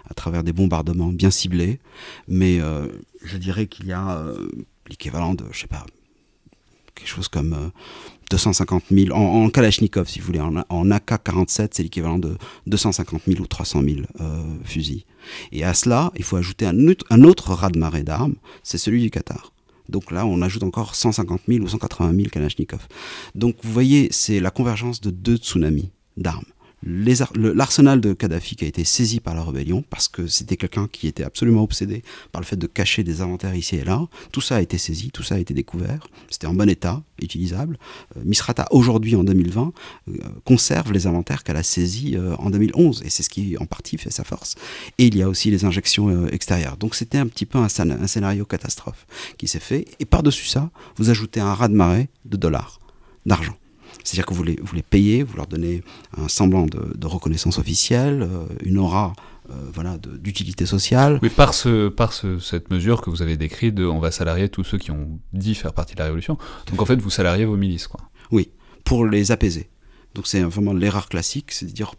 à 0.09 0.13
travers 0.13 0.43
des 0.43 0.53
bombardements 0.53 1.11
bien 1.11 1.31
ciblés, 1.31 1.79
mais 2.27 2.59
euh, 2.59 2.87
je 3.23 3.37
dirais 3.37 3.67
qu'il 3.67 3.87
y 3.87 3.93
a 3.93 4.17
euh, 4.17 4.49
l'équivalent 4.89 5.33
de, 5.33 5.45
je 5.51 5.59
sais 5.59 5.67
pas, 5.67 5.85
quelque 6.97 7.09
chose 7.09 7.27
comme 7.27 7.71
250 8.31 8.83
euh, 8.91 8.95
000, 9.05 9.15
en, 9.15 9.49
Kalachnikov 9.49 10.07
si 10.07 10.19
vous 10.19 10.25
voulez, 10.25 10.39
en, 10.41 10.91
AK-47 10.91 11.69
c'est 11.71 11.83
l'équivalent 11.83 12.19
de 12.19 12.37
250 12.67 13.21
000 13.27 13.41
ou 13.41 13.47
300 13.47 13.81
000 13.83 13.95
fusils. 14.63 15.05
Et 15.51 15.63
à 15.63 15.73
cela, 15.73 16.11
il 16.15 16.23
faut 16.23 16.37
ajouter 16.37 16.65
un, 16.65 16.75
un 17.09 17.23
autre 17.23 17.53
ras-de-marée 17.53 18.03
d'armes, 18.03 18.35
c'est 18.63 18.77
celui 18.77 19.01
du 19.01 19.09
Qatar. 19.09 19.53
Donc 19.89 20.11
là, 20.11 20.25
on 20.25 20.41
ajoute 20.41 20.63
encore 20.63 20.95
150 20.95 21.41
000 21.47 21.63
ou 21.63 21.67
180 21.67 22.15
000 22.15 22.29
Kalachnikov. 22.29 22.87
Donc 23.35 23.55
vous 23.63 23.71
voyez, 23.71 24.09
c'est 24.11 24.39
la 24.39 24.51
convergence 24.51 24.99
de 25.01 25.11
deux 25.11 25.37
tsunamis 25.37 25.91
d'armes 26.17 26.43
l'arsenal 26.83 28.01
de 28.01 28.13
Kadhafi 28.13 28.55
qui 28.55 28.65
a 28.65 28.67
été 28.67 28.83
saisi 28.83 29.19
par 29.19 29.35
la 29.35 29.43
rébellion, 29.43 29.83
parce 29.89 30.07
que 30.07 30.27
c'était 30.27 30.57
quelqu'un 30.57 30.87
qui 30.87 31.07
était 31.07 31.23
absolument 31.23 31.63
obsédé 31.63 32.03
par 32.31 32.41
le 32.41 32.45
fait 32.45 32.55
de 32.55 32.67
cacher 32.67 33.03
des 33.03 33.21
inventaires 33.21 33.55
ici 33.55 33.77
et 33.77 33.83
là, 33.83 34.07
tout 34.31 34.41
ça 34.41 34.57
a 34.57 34.61
été 34.61 34.77
saisi, 34.77 35.11
tout 35.11 35.23
ça 35.23 35.35
a 35.35 35.39
été 35.39 35.53
découvert, 35.53 36.07
c'était 36.29 36.47
en 36.47 36.53
bon 36.53 36.69
état, 36.69 37.01
utilisable. 37.21 37.77
Euh, 38.15 38.21
Misrata, 38.23 38.67
aujourd'hui, 38.71 39.15
en 39.15 39.23
2020, 39.23 39.73
euh, 40.07 40.13
conserve 40.45 40.91
les 40.91 41.07
inventaires 41.07 41.43
qu'elle 41.43 41.57
a 41.57 41.63
saisis 41.63 42.15
euh, 42.15 42.35
en 42.37 42.49
2011, 42.49 43.03
et 43.03 43.09
c'est 43.09 43.23
ce 43.23 43.29
qui, 43.29 43.57
en 43.57 43.65
partie, 43.65 43.97
fait 43.97 44.11
sa 44.11 44.23
force. 44.23 44.55
Et 44.97 45.07
il 45.07 45.17
y 45.17 45.23
a 45.23 45.29
aussi 45.29 45.49
les 45.49 45.65
injections 45.65 46.27
extérieures. 46.27 46.77
Donc 46.77 46.95
c'était 46.95 47.17
un 47.17 47.27
petit 47.27 47.45
peu 47.45 47.57
un, 47.57 47.67
un 47.79 48.07
scénario 48.07 48.45
catastrophe 48.45 49.07
qui 49.37 49.47
s'est 49.47 49.59
fait, 49.59 49.85
et 49.99 50.05
par-dessus 50.05 50.47
ça, 50.47 50.69
vous 50.97 51.09
ajoutez 51.09 51.39
un 51.39 51.53
raz-de-marée 51.53 52.09
de 52.25 52.37
dollars, 52.37 52.79
d'argent. 53.25 53.55
C'est-à-dire 54.07 54.25
que 54.25 54.33
vous 54.33 54.43
les, 54.43 54.57
vous 54.63 54.73
les 54.73 54.83
payez, 54.83 55.21
vous 55.21 55.35
leur 55.35 55.47
donnez 55.47 55.83
un 56.15 56.29
semblant 56.29 56.65
de, 56.65 57.05
reconnaissance 57.05 57.59
officielle, 57.59 58.21
euh, 58.21 58.45
une 58.63 58.77
aura 58.77 59.11
euh, 59.49 59.53
voilà, 59.73 59.97
d'utilité 59.97 60.65
sociale. 60.65 61.19
Oui, 61.21 61.27
par, 61.29 61.53
ce, 61.53 61.89
par 61.89 62.13
cette 62.13 62.71
mesure 62.71 63.01
que 63.01 63.09
vous 63.09 63.21
avez 63.21 63.35
décrite 63.35 63.75
de 63.75 63.85
on 63.85 63.99
va 63.99 64.11
salarier 64.11 64.47
tous 64.47 64.63
ceux 64.63 64.77
qui 64.77 64.91
ont 64.91 65.19
dit 65.33 65.55
faire 65.55 65.73
partie 65.73 65.93
de 65.93 65.99
la 65.99 66.05
révolution. 66.05 66.37
Donc 66.71 66.81
en 66.81 66.85
fait, 66.85 66.95
vous 66.95 67.09
salariez 67.09 67.43
vos 67.43 67.57
milices, 67.57 67.87
quoi. 67.87 67.99
Oui, 68.31 68.49
pour 68.85 69.05
les 69.05 69.33
apaiser. 69.33 69.69
Donc 70.17 70.25
c'est 70.25 70.41
vraiment 70.41 70.73
l'erreur 70.73 71.09
classique, 71.09 71.51
c'est 71.51 71.67
de 71.67 71.71
dire, 71.71 71.93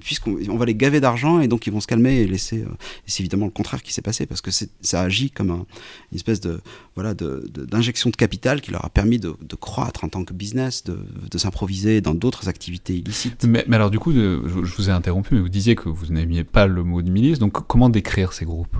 puisqu'on 0.00 0.56
va 0.56 0.64
les 0.64 0.74
gaver 0.74 0.98
d'argent 0.98 1.40
et 1.40 1.46
donc 1.46 1.66
ils 1.66 1.70
vont 1.70 1.80
se 1.80 1.86
calmer 1.86 2.20
et 2.20 2.26
laisser. 2.26 2.62
Euh, 2.62 2.70
c'est 3.04 3.20
évidemment 3.20 3.44
le 3.44 3.50
contraire 3.50 3.82
qui 3.82 3.92
s'est 3.92 4.00
passé 4.00 4.24
parce 4.24 4.40
que 4.40 4.50
ça 4.50 5.02
agit 5.02 5.30
comme 5.30 5.50
un, 5.50 5.66
une 6.10 6.16
espèce 6.16 6.40
de 6.40 6.58
voilà 6.94 7.12
d'injection 7.12 8.08
de, 8.08 8.16
capital 8.16 8.62
qui 8.62 8.70
leur 8.70 8.82
a 8.82 8.88
permis 8.88 9.18
de, 9.18 9.36
croître 9.60 10.04
en 10.04 10.08
tant 10.08 10.24
que 10.24 10.32
business, 10.32 10.84
de, 10.84 11.36
s'improviser 11.36 12.00
dans 12.00 12.14
d'autres 12.14 12.48
activités 12.48 12.94
illicites. 12.94 13.44
Mais, 13.44 13.66
alors 13.72 13.90
du 13.90 13.98
coup, 13.98 14.10
je, 14.10 14.38
vous 14.46 14.88
ai 14.88 14.92
interrompu, 14.92 15.34
mais 15.34 15.40
vous 15.42 15.50
disiez 15.50 15.74
que 15.74 15.90
vous 15.90 16.06
n'aimiez 16.06 16.44
pas 16.44 16.66
le 16.66 16.82
mot 16.82 17.02
de 17.02 17.10
milice. 17.10 17.38
Donc 17.38 17.66
comment 17.66 17.90
décrire 17.90 18.32
ces 18.32 18.46
groupes? 18.46 18.74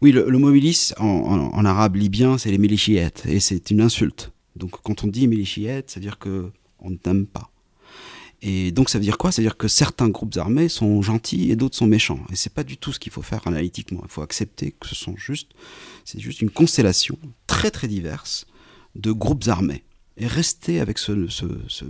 Oui, 0.00 0.12
le, 0.12 0.38
mot 0.38 0.50
milice 0.50 0.94
en, 0.96 1.64
arabe 1.66 1.96
libyen, 1.96 2.38
c'est 2.38 2.50
les 2.50 2.56
milichiettes 2.56 3.24
et 3.28 3.40
c'est 3.40 3.70
une 3.70 3.82
insulte. 3.82 4.32
Donc 4.56 4.70
quand 4.82 5.04
on 5.04 5.06
dit 5.06 5.28
milichiettes, 5.28 5.90
c'est 5.90 5.98
à 5.98 6.00
dire 6.00 6.18
que 6.18 6.50
on 6.78 6.88
ne 6.88 6.96
t'aime 6.96 7.26
pas. 7.26 7.50
Et 8.42 8.72
donc 8.72 8.88
ça 8.88 8.98
veut 8.98 9.04
dire 9.04 9.18
quoi? 9.18 9.32
Ça 9.32 9.42
veut 9.42 9.48
dire 9.48 9.56
que 9.56 9.68
certains 9.68 10.08
groupes 10.08 10.36
armés 10.36 10.68
sont 10.68 11.02
gentils 11.02 11.50
et 11.50 11.56
d'autres 11.56 11.76
sont 11.76 11.86
méchants. 11.86 12.20
Et 12.32 12.36
c'est 12.36 12.52
pas 12.52 12.64
du 12.64 12.76
tout 12.78 12.92
ce 12.92 12.98
qu'il 12.98 13.12
faut 13.12 13.22
faire 13.22 13.46
analytiquement. 13.46 14.00
Il 14.04 14.10
faut 14.10 14.22
accepter 14.22 14.72
que 14.72 14.88
ce 14.88 14.94
sont 14.94 15.16
juste, 15.16 15.50
c'est 16.04 16.20
juste 16.20 16.40
une 16.40 16.50
constellation 16.50 17.18
très 17.46 17.70
très 17.70 17.88
diverse 17.88 18.46
de 18.94 19.12
groupes 19.12 19.46
armés. 19.48 19.84
Et 20.16 20.26
rester 20.26 20.80
avec 20.80 20.98
ce, 20.98 21.28
ce, 21.28 21.46
ce, 21.68 21.84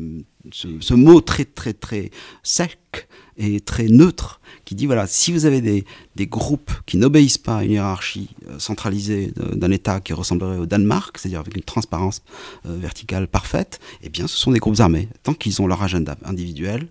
ce 0.81 0.95
mot 0.95 1.21
très 1.21 1.45
très 1.45 1.73
très 1.73 2.11
sec 2.43 3.09
et 3.37 3.61
très 3.61 3.89
neutre 3.89 4.40
qui 4.65 4.75
dit 4.75 4.87
voilà, 4.87 5.07
si 5.07 5.33
vous 5.33 5.47
avez 5.47 5.61
des, 5.61 5.85
des 6.17 6.27
groupes 6.27 6.73
qui 6.87 6.97
n'obéissent 6.97 7.39
pas 7.39 7.59
à 7.59 7.65
une 7.65 7.73
hiérarchie 7.73 8.31
euh, 8.49 8.59
centralisée 8.59 9.33
d'un 9.55 9.71
État 9.71 10.01
qui 10.01 10.13
ressemblerait 10.13 10.59
au 10.59 10.67
Danemark, 10.67 11.17
c'est-à-dire 11.19 11.41
avec 11.41 11.57
une 11.57 11.63
transparence 11.63 12.23
euh, 12.67 12.77
verticale 12.77 13.27
parfaite, 13.27 13.81
eh 14.03 14.09
bien 14.09 14.27
ce 14.27 14.37
sont 14.37 14.51
des 14.51 14.59
groupes 14.59 14.81
armés. 14.81 15.09
Tant 15.23 15.35
qu'ils 15.35 15.61
ont 15.63 15.67
leur 15.67 15.83
agenda 15.83 16.17
individuel 16.25 16.89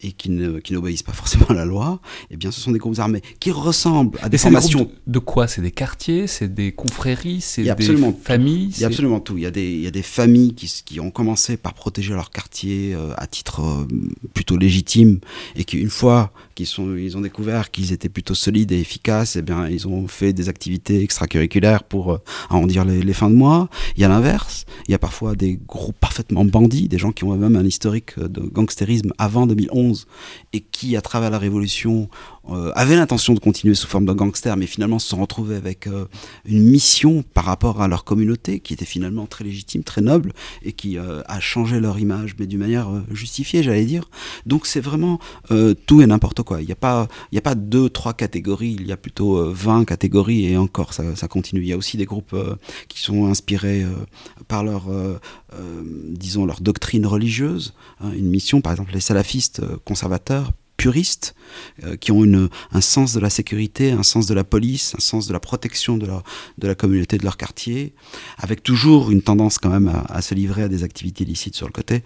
et 0.00 0.12
qui, 0.12 0.30
n'obéissent 0.30 1.02
pas 1.02 1.12
forcément 1.22 1.46
à 1.50 1.54
la 1.54 1.64
loi, 1.64 2.00
eh 2.30 2.36
bien 2.36 2.50
ce 2.50 2.60
sont 2.60 2.72
des 2.72 2.78
groupes 2.78 2.98
armés 2.98 3.22
qui 3.40 3.50
ressemblent 3.50 4.18
à 4.22 4.28
des 4.28 4.38
formations. 4.38 4.90
de 5.06 5.18
quoi? 5.18 5.46
C'est 5.46 5.62
des 5.62 5.70
quartiers? 5.70 6.26
C'est 6.26 6.52
des 6.52 6.72
confréries? 6.72 7.40
C'est 7.40 7.62
des 7.62 8.12
familles? 8.22 8.72
Il 8.76 8.80
y 8.80 8.84
a 8.84 8.88
absolument 8.88 9.20
tout. 9.20 9.36
Il 9.36 9.42
y 9.42 9.46
a 9.46 9.50
des, 9.50 9.70
il 9.70 9.82
y 9.82 9.86
a 9.86 9.92
des 9.92 10.02
familles 10.02 10.54
qui, 10.54 10.82
qui 10.84 11.00
ont 11.00 11.10
commencé 11.10 11.56
par 11.56 11.74
protéger 11.74 12.14
leur 12.14 12.30
quartier 12.30 12.94
euh, 12.94 13.14
à 13.16 13.26
titre 13.26 13.86
plutôt 14.34 14.56
légitime 14.56 15.20
et 15.56 15.64
qui, 15.64 15.78
une 15.78 15.90
fois 15.90 16.32
ils 16.62 17.16
ont 17.16 17.20
découvert 17.20 17.70
qu'ils 17.70 17.92
étaient 17.92 18.08
plutôt 18.08 18.34
solides 18.34 18.72
et 18.72 18.80
efficaces, 18.80 19.36
et 19.36 19.40
eh 19.40 19.42
bien, 19.42 19.68
ils 19.68 19.86
ont 19.88 20.08
fait 20.08 20.32
des 20.32 20.48
activités 20.48 21.02
extracurriculaires 21.02 21.84
pour 21.84 22.12
euh, 22.12 22.18
arrondir 22.50 22.84
les, 22.84 23.02
les, 23.02 23.12
fins 23.12 23.30
de 23.30 23.34
mois. 23.34 23.68
Il 23.96 24.02
y 24.02 24.04
a 24.04 24.08
l'inverse. 24.08 24.64
Il 24.88 24.92
y 24.92 24.94
a 24.94 24.98
parfois 24.98 25.34
des 25.34 25.58
groupes 25.66 25.98
parfaitement 25.98 26.44
bandits, 26.44 26.88
des 26.88 26.98
gens 26.98 27.12
qui 27.12 27.24
ont 27.24 27.36
même 27.36 27.56
un 27.56 27.64
historique 27.64 28.18
de 28.18 28.40
gangstérisme 28.40 29.12
avant 29.18 29.46
2011 29.46 30.06
et 30.52 30.60
qui, 30.60 30.96
à 30.96 31.00
travers 31.00 31.30
la 31.30 31.38
révolution, 31.38 32.08
avaient 32.74 32.96
l'intention 32.96 33.34
de 33.34 33.38
continuer 33.38 33.74
sous 33.74 33.86
forme 33.86 34.04
de 34.04 34.12
gangsters, 34.12 34.56
mais 34.56 34.66
finalement 34.66 34.98
se 34.98 35.08
sont 35.08 35.20
retrouvés 35.20 35.56
avec 35.56 35.86
euh, 35.86 36.06
une 36.44 36.64
mission 36.64 37.22
par 37.22 37.44
rapport 37.44 37.80
à 37.80 37.88
leur 37.88 38.04
communauté 38.04 38.60
qui 38.60 38.74
était 38.74 38.84
finalement 38.84 39.26
très 39.26 39.44
légitime, 39.44 39.84
très 39.84 40.00
noble, 40.00 40.32
et 40.62 40.72
qui 40.72 40.98
euh, 40.98 41.22
a 41.26 41.40
changé 41.40 41.80
leur 41.80 41.98
image, 41.98 42.34
mais 42.38 42.46
d'une 42.46 42.58
manière 42.58 42.88
justifiée, 43.10 43.62
j'allais 43.62 43.84
dire. 43.84 44.10
Donc 44.46 44.66
c'est 44.66 44.80
vraiment 44.80 45.18
tout 45.86 46.02
et 46.02 46.06
n'importe 46.06 46.42
quoi. 46.42 46.60
Il 46.60 46.66
n'y 46.66 46.72
a 46.72 46.76
pas, 46.76 47.08
a 47.34 47.40
pas 47.40 47.54
deux, 47.54 47.88
trois 47.88 48.14
catégories. 48.14 48.76
Il 48.78 48.86
y 48.86 48.92
a 48.92 48.96
plutôt 48.96 49.52
20 49.52 49.84
catégories 49.84 50.46
et 50.46 50.56
encore 50.56 50.94
ça, 50.94 51.16
ça, 51.16 51.28
continue. 51.28 51.60
Il 51.60 51.68
y 51.68 51.72
a 51.72 51.76
aussi 51.76 51.96
des 51.96 52.04
groupes 52.04 52.36
qui 52.88 53.00
sont 53.00 53.26
inspirés 53.26 53.84
par 54.48 54.64
leur, 54.64 54.84
disons, 56.10 56.46
leur 56.46 56.60
doctrine 56.60 57.06
religieuse. 57.06 57.74
Hein, 58.00 58.12
une 58.12 58.28
mission, 58.28 58.60
par 58.60 58.72
exemple, 58.72 58.92
les 58.92 59.00
salafistes 59.00 59.62
conservateurs 59.84 60.52
puristes, 60.82 61.36
euh, 61.84 61.94
qui 61.94 62.10
ont 62.10 62.24
un 62.72 62.80
sens 62.80 63.12
de 63.12 63.20
la 63.20 63.30
sécurité, 63.30 63.92
un 63.92 64.02
sens 64.02 64.26
de 64.26 64.34
la 64.34 64.42
police, 64.42 64.96
un 64.96 65.00
sens 65.00 65.28
de 65.28 65.32
la 65.32 65.38
protection 65.38 65.96
de, 65.96 66.08
la 66.60 66.74
communauté, 66.74 67.18
de 67.18 67.22
leur 67.22 67.36
quartier, 67.36 67.94
avec 68.36 68.64
toujours 68.64 69.12
une 69.12 69.22
tendance 69.22 69.58
quand 69.58 69.70
même 69.70 69.86
à, 69.86 70.00
à 70.12 70.22
se 70.22 70.34
livrer 70.34 70.64
à 70.64 70.68
des 70.68 70.82
activités 70.82 71.22
illicites 71.22 71.54
sur 71.54 71.68
le 71.68 71.72
côté. 71.72 72.02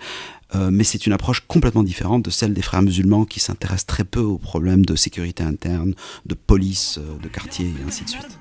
Euh, 0.54 0.70
mais 0.70 0.84
c'est 0.84 1.06
une 1.06 1.14
approche 1.14 1.40
complètement 1.48 1.82
différente 1.82 2.22
de 2.22 2.30
celle 2.30 2.52
des 2.52 2.60
frères 2.60 2.82
musulmans 2.82 3.24
qui 3.24 3.40
s'intéressent 3.40 3.86
très 3.86 4.04
peu 4.04 4.20
aux 4.20 4.38
problèmes 4.38 4.84
de 4.84 4.94
sécurité 4.94 5.42
interne, 5.42 5.94
de 6.26 6.34
police, 6.34 6.98
euh, 6.98 7.18
de 7.22 7.28
quartier 7.28 7.66
et 7.66 7.88
ainsi 7.88 8.04
de 8.04 8.10
suite. 8.10 8.38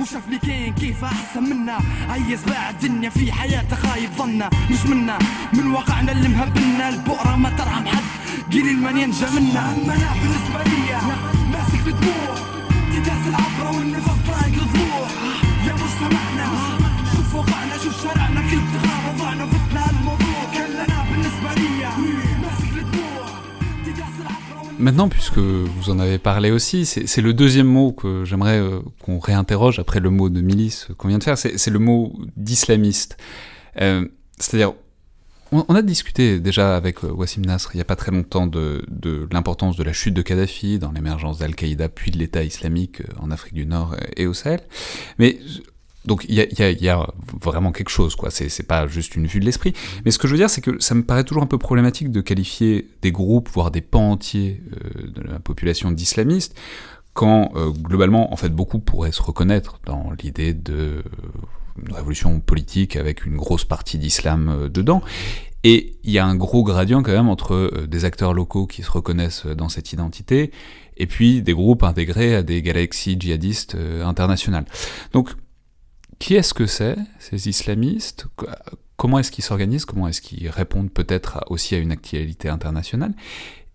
وشافني 0.00 0.38
كاين 0.38 0.74
كيف 0.74 1.04
أحسن 1.04 1.42
منا. 1.42 1.78
عيز 2.08 2.44
باع 2.44 2.70
الدنيا 2.70 3.10
في 3.10 3.32
حياته 3.32 3.76
خايب 3.76 4.10
ظنا 4.18 4.50
مش 4.70 4.86
منا 4.86 5.18
من 5.52 5.66
واقعنا 5.66 6.12
اللي 6.12 6.28
مهبلنا. 6.28 6.88
البؤرة 6.88 7.36
ما 7.36 7.50
ترحم 7.50 7.86
حد 7.86 8.04
قليل 8.52 8.82
من 8.82 8.96
ينجى 8.98 9.26
منا. 9.36 9.60
أما 9.72 9.94
أنا 9.94 10.10
بالنسبة 10.20 10.62
ليا 10.70 11.00
ماسك 11.52 11.80
بدموع 11.86 12.34
تداس 12.92 13.22
العبرة 13.28 13.76
والنفس 13.76 14.18
طايق 14.26 14.62
الضلوع 14.62 15.08
يا 15.66 15.72
مجتمعنا 15.72 16.46
شوف 17.16 17.34
واقعنا 17.34 17.78
شوف 17.84 18.02
شارعنا 18.02 18.40
كل 18.50 18.56
Maintenant, 24.80 25.10
puisque 25.10 25.38
vous 25.38 25.90
en 25.90 25.98
avez 25.98 26.18
parlé 26.18 26.50
aussi, 26.50 26.86
c'est 26.86 27.20
le 27.20 27.34
deuxième 27.34 27.66
mot 27.66 27.92
que 27.92 28.24
j'aimerais 28.24 28.58
euh, 28.58 28.80
qu'on 29.02 29.18
réinterroge 29.18 29.78
après 29.78 30.00
le 30.00 30.08
mot 30.08 30.30
de 30.30 30.40
milice 30.40 30.88
qu'on 30.96 31.08
vient 31.08 31.18
de 31.18 31.24
faire, 31.24 31.36
c'est 31.36 31.70
le 31.70 31.78
mot 31.78 32.18
d'islamiste. 32.36 33.18
Euh, 33.80 34.08
C'est-à-dire, 34.38 34.72
on, 35.52 35.66
on, 35.68 35.74
a 35.74 35.82
discuté 35.82 36.40
déjà 36.40 36.76
avec 36.76 37.04
euh, 37.04 37.12
Wassim 37.12 37.42
Nasr 37.42 37.70
il 37.74 37.76
n'y 37.76 37.82
a 37.82 37.84
pas 37.84 37.96
très 37.96 38.10
longtemps 38.10 38.46
de, 38.46 38.84
de 38.88 39.28
l'importance 39.32 39.76
de 39.76 39.82
la 39.82 39.92
chute 39.92 40.14
de 40.14 40.22
Kadhafi 40.22 40.78
dans 40.78 40.92
l'émergence 40.92 41.38
d'Al-Qaïda 41.38 41.88
puis 41.88 42.10
de 42.10 42.18
l'État 42.18 42.42
islamique 42.42 43.02
euh, 43.02 43.04
en 43.20 43.30
Afrique 43.30 43.54
du 43.54 43.66
Nord 43.66 43.96
et 44.16 44.26
au 44.26 44.32
Sahel. 44.32 44.60
Mais 45.18 45.38
donc 46.06 46.24
il 46.28 46.34
y 46.34 46.88
a, 46.88 47.06
vraiment 47.40 47.72
quelque 47.72 47.90
chose, 47.90 48.16
quoi. 48.16 48.30
C'est 48.30 48.66
pas 48.66 48.86
juste 48.86 49.16
une 49.16 49.26
vue 49.26 49.40
de 49.40 49.44
l'esprit. 49.44 49.74
Mais 50.04 50.10
ce 50.10 50.18
que 50.18 50.26
je 50.26 50.32
veux 50.32 50.38
dire, 50.38 50.48
c'est 50.48 50.62
que 50.62 50.80
ça 50.80 50.94
me 50.94 51.04
paraît 51.04 51.24
toujours 51.24 51.42
un 51.42 51.46
peu 51.46 51.58
problématique 51.58 52.10
de 52.10 52.20
qualifier 52.20 52.88
des 53.02 53.12
groupes, 53.12 53.48
voire 53.50 53.70
des 53.70 53.82
pans 53.82 54.12
entiers 54.12 54.62
euh, 54.72 55.10
de 55.10 55.20
la 55.22 55.38
population 55.38 55.90
d'islamistes, 55.90 56.58
quand 57.12 57.52
euh, 57.54 57.70
globalement, 57.70 58.32
en 58.32 58.36
fait, 58.36 58.48
beaucoup 58.48 58.78
pourraient 58.78 59.12
se 59.12 59.22
reconnaître 59.22 59.80
dans 59.84 60.10
l'idée 60.22 60.54
de 60.54 61.02
une 61.86 61.94
révolution 61.94 62.40
politique 62.40 62.96
avec 62.96 63.24
une 63.24 63.36
grosse 63.36 63.64
partie 63.64 63.96
d'islam 63.96 64.68
dedans. 64.68 65.02
Et 65.62 65.96
il 66.02 66.10
y 66.10 66.18
a 66.18 66.26
un 66.26 66.34
gros 66.34 66.64
gradient 66.64 67.02
quand 67.02 67.12
même 67.12 67.28
entre 67.28 67.86
des 67.86 68.04
acteurs 68.04 68.34
locaux 68.34 68.66
qui 68.66 68.82
se 68.82 68.90
reconnaissent 68.90 69.46
dans 69.46 69.68
cette 69.68 69.92
identité 69.92 70.50
et 70.96 71.06
puis 71.06 71.42
des 71.42 71.52
groupes 71.52 71.82
intégrés 71.82 72.34
à 72.34 72.42
des 72.42 72.60
galaxies 72.60 73.16
djihadistes 73.18 73.76
internationales. 74.02 74.64
Donc, 75.12 75.30
qui 76.20 76.36
est-ce 76.36 76.54
que 76.54 76.66
c'est, 76.66 76.96
ces 77.18 77.48
islamistes? 77.48 78.28
Comment 78.96 79.18
est-ce 79.18 79.32
qu'ils 79.32 79.42
s'organisent? 79.42 79.86
Comment 79.86 80.06
est-ce 80.06 80.20
qu'ils 80.20 80.48
répondent 80.48 80.90
peut-être 80.90 81.42
aussi 81.48 81.74
à 81.74 81.78
une 81.78 81.90
actualité 81.90 82.48
internationale? 82.48 83.14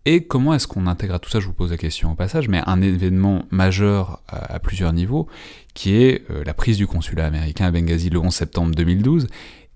Et 0.05 0.25
comment 0.25 0.53
est-ce 0.53 0.67
qu'on 0.67 0.85
intègre 0.85 1.15
à 1.15 1.19
tout 1.19 1.31
ça, 1.31 1.39
je 1.39 1.47
vous 1.47 1.53
pose 1.53 1.71
la 1.71 1.77
question 1.77 2.11
au 2.11 2.15
passage, 2.15 2.47
mais 2.47 2.61
un 2.67 2.79
événement 2.83 3.45
majeur 3.49 4.21
à, 4.27 4.59
plusieurs 4.59 4.93
niveaux, 4.93 5.27
qui 5.73 5.95
est 5.95 6.29
euh, 6.29 6.43
la 6.45 6.53
prise 6.53 6.77
du 6.77 6.85
consulat 6.85 7.25
américain 7.25 7.65
à 7.65 7.71
Benghazi 7.71 8.11
le 8.11 8.19
11 8.19 8.31
septembre 8.31 8.75
2012, 8.75 9.25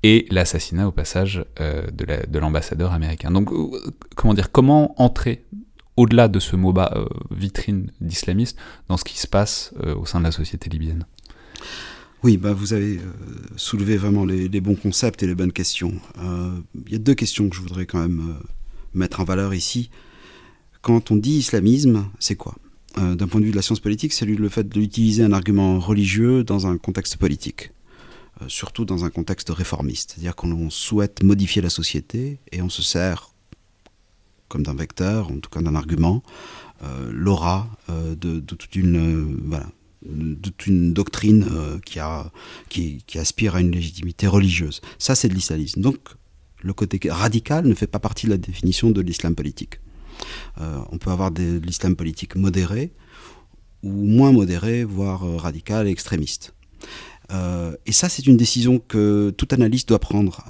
et 0.04 0.28
l'assassinat 0.30 0.88
au 0.88 0.92
passage 0.92 1.44
euh, 1.60 1.88
de 1.90 2.40
l'ambassadeur 2.40 2.94
américain. 2.94 3.32
Donc, 3.32 3.52
euh, 3.52 3.72
comment 4.16 4.36
dire, 4.36 4.52
comment 4.52 4.94
entrer 5.02 5.44
au-delà 5.98 6.28
de 6.28 6.40
ce 6.40 6.56
mot 6.56 6.74
bas, 6.74 6.96
vitrine 7.32 7.92
d'islamiste 8.00 8.58
dans 8.88 8.98
ce 8.98 9.04
qui 9.04 9.18
se 9.18 9.28
passe 9.28 9.74
au 9.98 10.06
sein 10.06 10.20
de 10.20 10.24
la 10.26 10.32
société 10.32 10.70
libyenne? 10.70 11.06
Oui, 12.24 12.38
bah 12.38 12.54
vous 12.54 12.74
avez 12.74 13.00
soulevé 13.56 13.98
vraiment 13.98 14.26
les, 14.26 14.62
bons 14.62 14.76
concepts 14.76 15.24
et 15.24 15.28
les 15.28 15.36
bonnes 15.36 15.54
questions. 15.54 15.94
Il 16.86 16.92
y 16.92 16.96
a 16.96 17.00
deux 17.00 17.16
questions 17.16 17.50
que 17.50 17.56
je 17.56 17.62
voudrais 17.62 17.86
quand 17.86 18.00
même 18.00 18.36
mettre 18.94 19.20
en 19.20 19.24
valeur 19.24 19.54
ici. 19.54 19.90
Quand 20.82 21.12
on 21.12 21.16
dit 21.16 21.38
islamisme, 21.38 22.06
c'est 22.20 22.36
quoi? 22.36 22.56
Euh, 22.98 23.16
D'un 23.16 23.28
point 23.28 23.40
de 23.40 23.46
vue 23.46 23.52
de 23.52 23.56
la 23.56 23.62
science 23.62 23.80
politique, 23.80 24.14
c'est 24.14 24.26
le 24.26 24.50
fait 24.50 24.68
d'utiliser 24.68 25.24
un 25.24 25.34
argument 25.34 25.80
religieux 25.80 26.44
dans 26.44 26.68
un 26.68 26.78
contexte 26.78 27.18
politique, 27.18 27.72
euh, 28.42 28.46
surtout 28.48 28.86
dans 28.86 29.06
un 29.06 29.10
contexte 29.10 29.50
réformiste. 29.50 30.14
C'est-à-dire 30.16 30.36
qu'on 30.36 30.70
souhaite 30.70 31.24
modifier 31.24 31.62
la 31.62 31.70
société 31.70 32.40
et 32.52 32.62
on 32.62 32.70
se 32.70 32.82
sert 32.82 33.34
comme 34.48 34.64
d'un 34.64 34.74
vecteur, 34.74 35.30
en 35.32 35.38
tout 35.38 35.50
cas 35.50 35.62
d'un 35.62 35.76
argument, 35.76 36.24
euh, 36.82 37.12
l'aura 37.14 37.70
de, 37.90 38.40
toute 38.40 38.76
une 38.76 39.38
une 40.06 40.94
doctrine 40.94 41.46
qui, 41.86 42.00
qui, 43.06 43.20
aspire 43.20 43.56
à 43.56 43.62
une 43.62 43.72
légitimité 43.72 44.28
religieuse. 44.28 44.82
Ça, 44.98 45.16
c'est 45.16 45.28
de 45.28 45.34
l'islamisme. 45.34 45.82
Donc, 45.82 45.98
le 46.62 46.74
côté 46.74 47.00
radical 47.10 47.66
ne 47.66 47.74
fait 47.74 47.88
pas 47.88 48.00
partie 48.00 48.26
de 48.26 48.32
la 48.32 48.38
définition 48.38 48.92
de 48.92 49.02
l'islam 49.02 49.36
politique. 49.36 49.80
Euh, 50.60 50.80
on 50.92 50.98
peut 50.98 51.12
avoir 51.12 51.32
de 51.32 51.62
l'islam 51.64 51.96
politique 51.96 52.36
modéré 52.36 52.92
ou 53.84 53.92
moins 53.92 54.34
modéré, 54.34 54.84
voire 54.84 55.24
euh, 55.24 55.38
radical 55.38 55.88
et 55.88 55.92
extrémiste. 55.92 56.54
Euh, 57.32 57.76
et 57.86 57.92
ça, 57.92 58.10
c'est 58.10 58.26
une 58.26 58.38
décision 58.38 58.80
que 58.80 59.30
tout 59.38 59.48
analyste 59.52 59.88
doit 59.90 60.00
prendre 60.00 60.46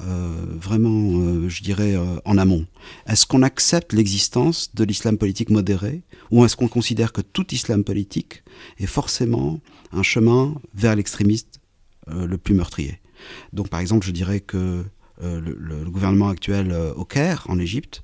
vraiment, 0.59 1.47
je 1.47 1.63
dirais, 1.63 1.95
en 2.25 2.37
amont. 2.37 2.65
Est-ce 3.07 3.25
qu'on 3.25 3.41
accepte 3.43 3.93
l'existence 3.93 4.73
de 4.75 4.83
l'islam 4.83 5.17
politique 5.17 5.49
modéré 5.49 6.01
ou 6.31 6.45
est-ce 6.45 6.55
qu'on 6.55 6.67
considère 6.67 7.11
que 7.11 7.21
tout 7.21 7.53
islam 7.53 7.83
politique 7.83 8.43
est 8.79 8.85
forcément 8.85 9.59
un 9.91 10.03
chemin 10.03 10.55
vers 10.73 10.95
l'extrémiste 10.95 11.59
le 12.07 12.37
plus 12.37 12.53
meurtrier? 12.53 12.99
Donc, 13.53 13.69
par 13.69 13.79
exemple, 13.79 14.05
je 14.05 14.11
dirais 14.11 14.39
que 14.39 14.83
le, 15.21 15.89
gouvernement 15.89 16.29
actuel 16.29 16.73
au 16.95 17.05
Caire, 17.05 17.45
en 17.49 17.59
Égypte, 17.59 18.03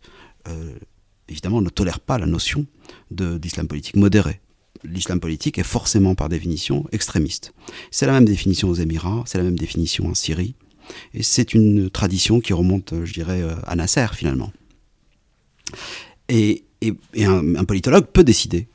évidemment, 1.30 1.62
ne 1.62 1.70
tolère 1.70 2.00
pas 2.00 2.18
la 2.18 2.26
notion 2.26 2.66
d'islam 3.12 3.68
politique 3.68 3.96
modéré. 3.96 4.42
L'islam 4.84 5.20
politique 5.20 5.58
est 5.58 5.64
forcément, 5.64 6.16
par 6.16 6.30
définition, 6.30 6.86
extrémiste. 6.92 7.54
C'est 7.92 8.06
la 8.06 8.14
même 8.14 8.26
définition 8.26 8.70
aux 8.70 8.76
Émirats, 8.76 9.24
c'est 9.26 9.38
la 9.38 9.44
même 9.44 9.58
définition 9.58 10.08
en 10.08 10.14
Syrie, 10.14 10.56
et 11.14 11.24
c'est 11.24 11.54
une 11.54 11.90
tradition 11.90 12.40
qui 12.40 12.54
remonte, 12.54 12.94
je 13.04 13.14
dirais, 13.14 13.42
à 13.66 13.76
Nasser, 13.76 14.08
finalement. 14.14 14.52
Et, 16.30 16.64
un, 17.18 17.64
politologue 17.66 18.06
peut 18.06 18.24
décider 18.24 18.68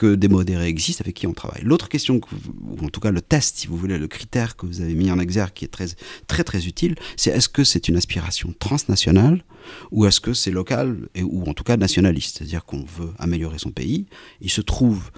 que 0.00 0.14
des 0.14 0.28
modérés 0.28 0.66
existent 0.66 1.02
avec 1.04 1.14
qui 1.14 1.26
on 1.26 1.34
travaille. 1.34 1.60
L'autre 1.62 1.90
question, 1.90 2.22
ou 2.22 2.86
en 2.86 2.88
tout 2.88 3.00
cas 3.00 3.10
le 3.10 3.20
test, 3.20 3.58
si 3.58 3.66
vous 3.66 3.76
voulez, 3.76 3.98
le 3.98 4.08
critère 4.08 4.56
que 4.56 4.64
vous 4.64 4.80
avez 4.80 4.94
mis 4.94 5.10
en 5.10 5.18
exergue 5.18 5.52
qui 5.52 5.66
est 5.66 5.68
très 5.68 5.88
très, 6.26 6.42
très 6.42 6.66
utile, 6.66 6.94
c'est 7.18 7.30
est-ce 7.30 7.50
que 7.50 7.64
c'est 7.64 7.86
une 7.86 7.96
aspiration 7.96 8.54
transnationale 8.58 9.44
ou 9.90 10.06
est-ce 10.06 10.22
que 10.22 10.32
c'est 10.32 10.50
local 10.50 11.10
et, 11.14 11.22
ou 11.22 11.44
en 11.46 11.52
tout 11.52 11.64
cas 11.64 11.76
nationaliste, 11.76 12.38
c'est-à-dire 12.38 12.64
qu'on 12.64 12.82
veut 12.82 13.12
améliorer 13.18 13.58
son 13.58 13.72
pays. 13.72 14.06
Il 14.40 14.48
se 14.48 14.62
trouve 14.62 15.10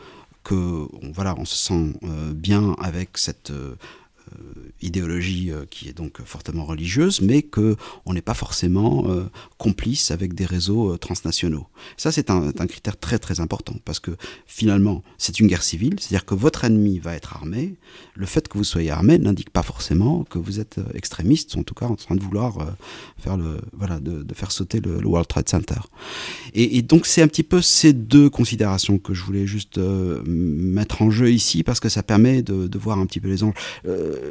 que 0.42 0.88
voilà, 1.14 1.36
on 1.38 1.44
se 1.44 1.54
sent 1.54 1.94
euh, 2.02 2.32
bien 2.32 2.74
avec 2.80 3.18
cette 3.18 3.52
euh, 3.52 3.76
idéologie 4.82 5.50
euh, 5.50 5.64
qui 5.70 5.88
est 5.88 5.92
donc 5.92 6.20
fortement 6.24 6.64
religieuse, 6.64 7.20
mais 7.20 7.42
qu'on 7.42 7.76
n'est 8.12 8.22
pas 8.22 8.34
forcément 8.34 9.04
euh, 9.08 9.24
complice 9.58 10.10
avec 10.10 10.34
des 10.34 10.44
réseaux 10.44 10.96
transnationaux. 10.96 11.66
Ça, 11.96 12.12
c'est 12.12 12.30
un, 12.30 12.52
critère 12.66 12.98
très 12.98 13.18
très 13.18 13.40
important, 13.40 13.74
parce 13.84 14.00
que 14.00 14.12
finalement, 14.46 15.02
c'est 15.18 15.40
une 15.40 15.46
guerre 15.46 15.62
civile, 15.62 15.96
c'est-à-dire 15.98 16.24
que 16.24 16.34
votre 16.34 16.64
ennemi 16.64 16.98
va 16.98 17.14
être 17.14 17.34
armé. 17.34 17.74
Le 18.14 18.26
fait 18.26 18.48
que 18.48 18.58
vous 18.58 18.64
soyez 18.64 18.90
armé 18.90 19.18
n'indique 19.18 19.50
pas 19.50 19.62
forcément 19.62 20.24
que 20.24 20.38
vous 20.38 20.60
êtes 20.60 20.80
extrémiste, 20.94 21.56
en 21.56 21.62
tout 21.62 21.74
cas 21.74 21.86
en 21.86 21.96
train 21.96 22.14
de 22.14 22.22
vouloir 22.22 22.74
faire 23.18 23.36
le, 23.36 23.60
voilà, 23.72 24.00
de, 24.00 24.24
faire 24.34 24.52
sauter 24.52 24.80
le, 24.80 25.04
World 25.04 25.28
Trade 25.28 25.48
Center. 25.48 25.80
Et, 26.54 26.82
donc, 26.82 27.06
c'est 27.06 27.22
un 27.22 27.28
petit 27.28 27.42
peu 27.42 27.60
ces 27.60 27.92
deux 27.92 28.30
considérations 28.30 28.98
que 28.98 29.12
je 29.14 29.22
voulais 29.22 29.46
juste 29.46 29.78
mettre 29.78 31.02
en 31.02 31.10
jeu 31.10 31.30
ici, 31.30 31.62
parce 31.62 31.80
que 31.80 31.88
ça 31.88 32.02
permet 32.02 32.42
de, 32.42 32.78
voir 32.78 32.98
un 32.98 33.06
petit 33.06 33.20
peu 33.20 33.28
les 33.28 33.42
enjeux 33.42 33.54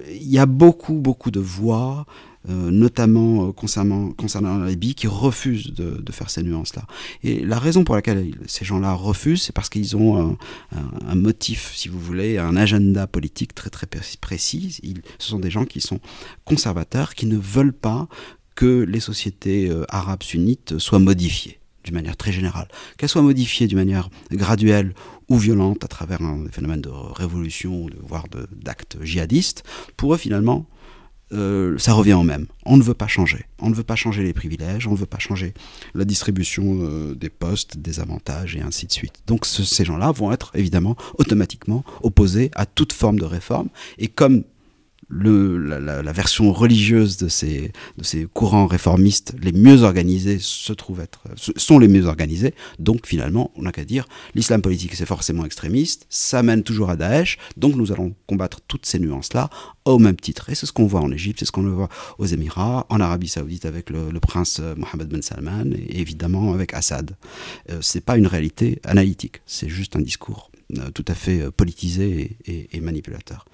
y 0.09 0.37
a 0.37 0.45
beaucoup, 0.45 0.93
beaucoup 0.93 1.31
de 1.31 1.39
voix, 1.39 2.05
euh, 2.49 2.71
notamment 2.71 3.49
euh, 3.49 3.51
concernant, 3.51 4.57
la 4.57 4.69
Libye, 4.69 4.95
qui 4.95 5.05
refusent 5.07 5.73
de, 5.73 6.11
faire 6.11 6.29
ces 6.29 6.41
nuances-là. 6.41 6.83
Et 7.23 7.45
la 7.45 7.59
raison 7.59 7.83
pour 7.83 7.95
laquelle 7.95 8.33
ces 8.47 8.65
gens-là 8.65 8.93
refusent, 8.93 9.43
c'est 9.43 9.53
parce 9.53 9.69
qu'ils 9.69 9.95
ont 9.95 10.37
un, 10.71 11.15
motif, 11.15 11.71
si 11.75 11.87
vous 11.87 11.99
voulez, 11.99 12.39
un 12.39 12.55
agenda 12.57 13.05
politique 13.05 13.53
très 13.53 13.69
très 13.69 13.87
précis. 14.19 14.81
ce 15.19 15.29
sont 15.29 15.39
des 15.39 15.51
gens 15.51 15.65
qui 15.65 15.81
sont 15.81 15.99
conservateurs, 16.43 17.13
qui 17.13 17.27
ne 17.27 17.37
veulent 17.37 17.73
pas 17.73 18.07
que 18.55 18.81
les 18.83 18.99
sociétés 18.99 19.69
euh, 19.69 19.85
arabes 19.89 20.23
sunnites 20.23 20.79
soient 20.79 20.99
modifiées 20.99 21.59
d'une 21.83 21.95
manière 21.95 22.17
très 22.17 22.31
générale, 22.31 22.67
qu'elles 22.97 23.09
soient 23.09 23.21
modifiées 23.21 23.67
d'une 23.67 23.77
manière 23.77 24.09
graduelle 24.31 24.93
ou 25.31 25.37
violente 25.37 25.85
à 25.85 25.87
travers 25.87 26.21
un 26.21 26.45
phénomène 26.51 26.81
de 26.81 26.89
révolution, 26.89 27.87
voire 28.01 28.25
d'actes 28.51 28.97
djihadistes, 29.01 29.63
pour 29.95 30.13
eux 30.13 30.17
finalement, 30.17 30.65
euh, 31.31 31.77
ça 31.77 31.93
revient 31.93 32.15
au 32.15 32.23
même. 32.23 32.47
On 32.65 32.75
ne 32.75 32.83
veut 32.83 32.93
pas 32.93 33.07
changer. 33.07 33.45
On 33.59 33.69
ne 33.69 33.73
veut 33.73 33.83
pas 33.83 33.95
changer 33.95 34.23
les 34.23 34.33
privilèges, 34.33 34.87
on 34.87 34.91
ne 34.91 34.97
veut 34.97 35.05
pas 35.05 35.19
changer 35.19 35.53
la 35.95 36.03
distribution 36.03 36.79
euh, 36.81 37.15
des 37.15 37.29
postes, 37.29 37.77
des 37.77 38.01
avantages 38.01 38.57
et 38.57 38.61
ainsi 38.61 38.87
de 38.87 38.91
suite. 38.91 39.23
Donc 39.25 39.45
ces 39.45 39.85
gens-là 39.85 40.11
vont 40.11 40.33
être 40.33 40.51
évidemment 40.53 40.97
automatiquement 41.17 41.85
opposés 42.03 42.51
à 42.53 42.65
toute 42.65 42.91
forme 42.91 43.17
de 43.17 43.25
réforme. 43.25 43.69
Et 43.99 44.09
comme 44.09 44.43
le, 45.11 45.57
la, 45.57 46.11
version 46.11 46.53
religieuse 46.53 47.17
de 47.17 47.27
ces, 47.27 47.71
de 47.97 48.03
ces 48.03 48.25
courants 48.33 48.67
réformistes 48.67 49.35
les 49.41 49.51
mieux 49.51 49.81
organisés 49.81 50.39
se 50.39 50.73
être, 51.01 51.23
sont 51.35 51.79
les 51.79 51.87
mieux 51.87 52.05
organisés. 52.05 52.53
Donc 52.79 53.05
finalement, 53.05 53.51
on 53.55 53.63
n'a 53.63 53.71
qu'à 53.71 53.83
dire, 53.83 54.05
l'islam 54.35 54.61
politique 54.61 54.95
c'est 54.95 55.05
forcément 55.05 55.45
extrémiste, 55.45 56.05
ça 56.09 56.43
mène 56.43 56.63
toujours 56.63 56.89
à 56.89 56.95
Daesh, 56.95 57.37
donc 57.57 57.75
nous 57.75 57.91
allons 57.91 58.13
combattre 58.27 58.61
toutes 58.67 58.85
ces 58.85 58.99
nuances-là 58.99 59.49
au 59.85 59.99
même 59.99 60.15
titre. 60.15 60.49
Et 60.49 60.55
c'est 60.55 60.65
ce 60.65 60.71
qu'on 60.71 60.87
voit 60.87 61.01
en 61.01 61.11
Égypte, 61.11 61.39
c'est 61.39 61.45
ce 61.45 61.51
qu'on 61.51 61.63
voit 61.69 61.89
aux 62.17 62.25
Émirats, 62.25 62.85
en 62.89 62.99
Arabie 62.99 63.27
Saoudite 63.27 63.65
avec 63.65 63.89
le, 63.89 64.19
prince 64.19 64.59
euh, 64.61 64.75
Mohammed 64.75 65.09
Ben 65.09 65.21
Salman 65.21 65.71
et 65.75 65.99
évidemment 65.99 66.53
avec 66.53 66.73
Assad. 66.73 67.15
Euh, 67.69 67.79
c'est 67.81 68.01
pas 68.01 68.17
une 68.17 68.27
réalité 68.27 68.79
analytique, 68.83 69.41
c'est 69.45 69.69
juste 69.69 69.95
un 69.95 70.01
discours 70.01 70.51
euh, 70.77 70.89
tout 70.91 71.05
à 71.07 71.15
fait 71.15 71.51
politisé 71.51 72.37
et 72.45 72.79
manipulateur 72.79 73.45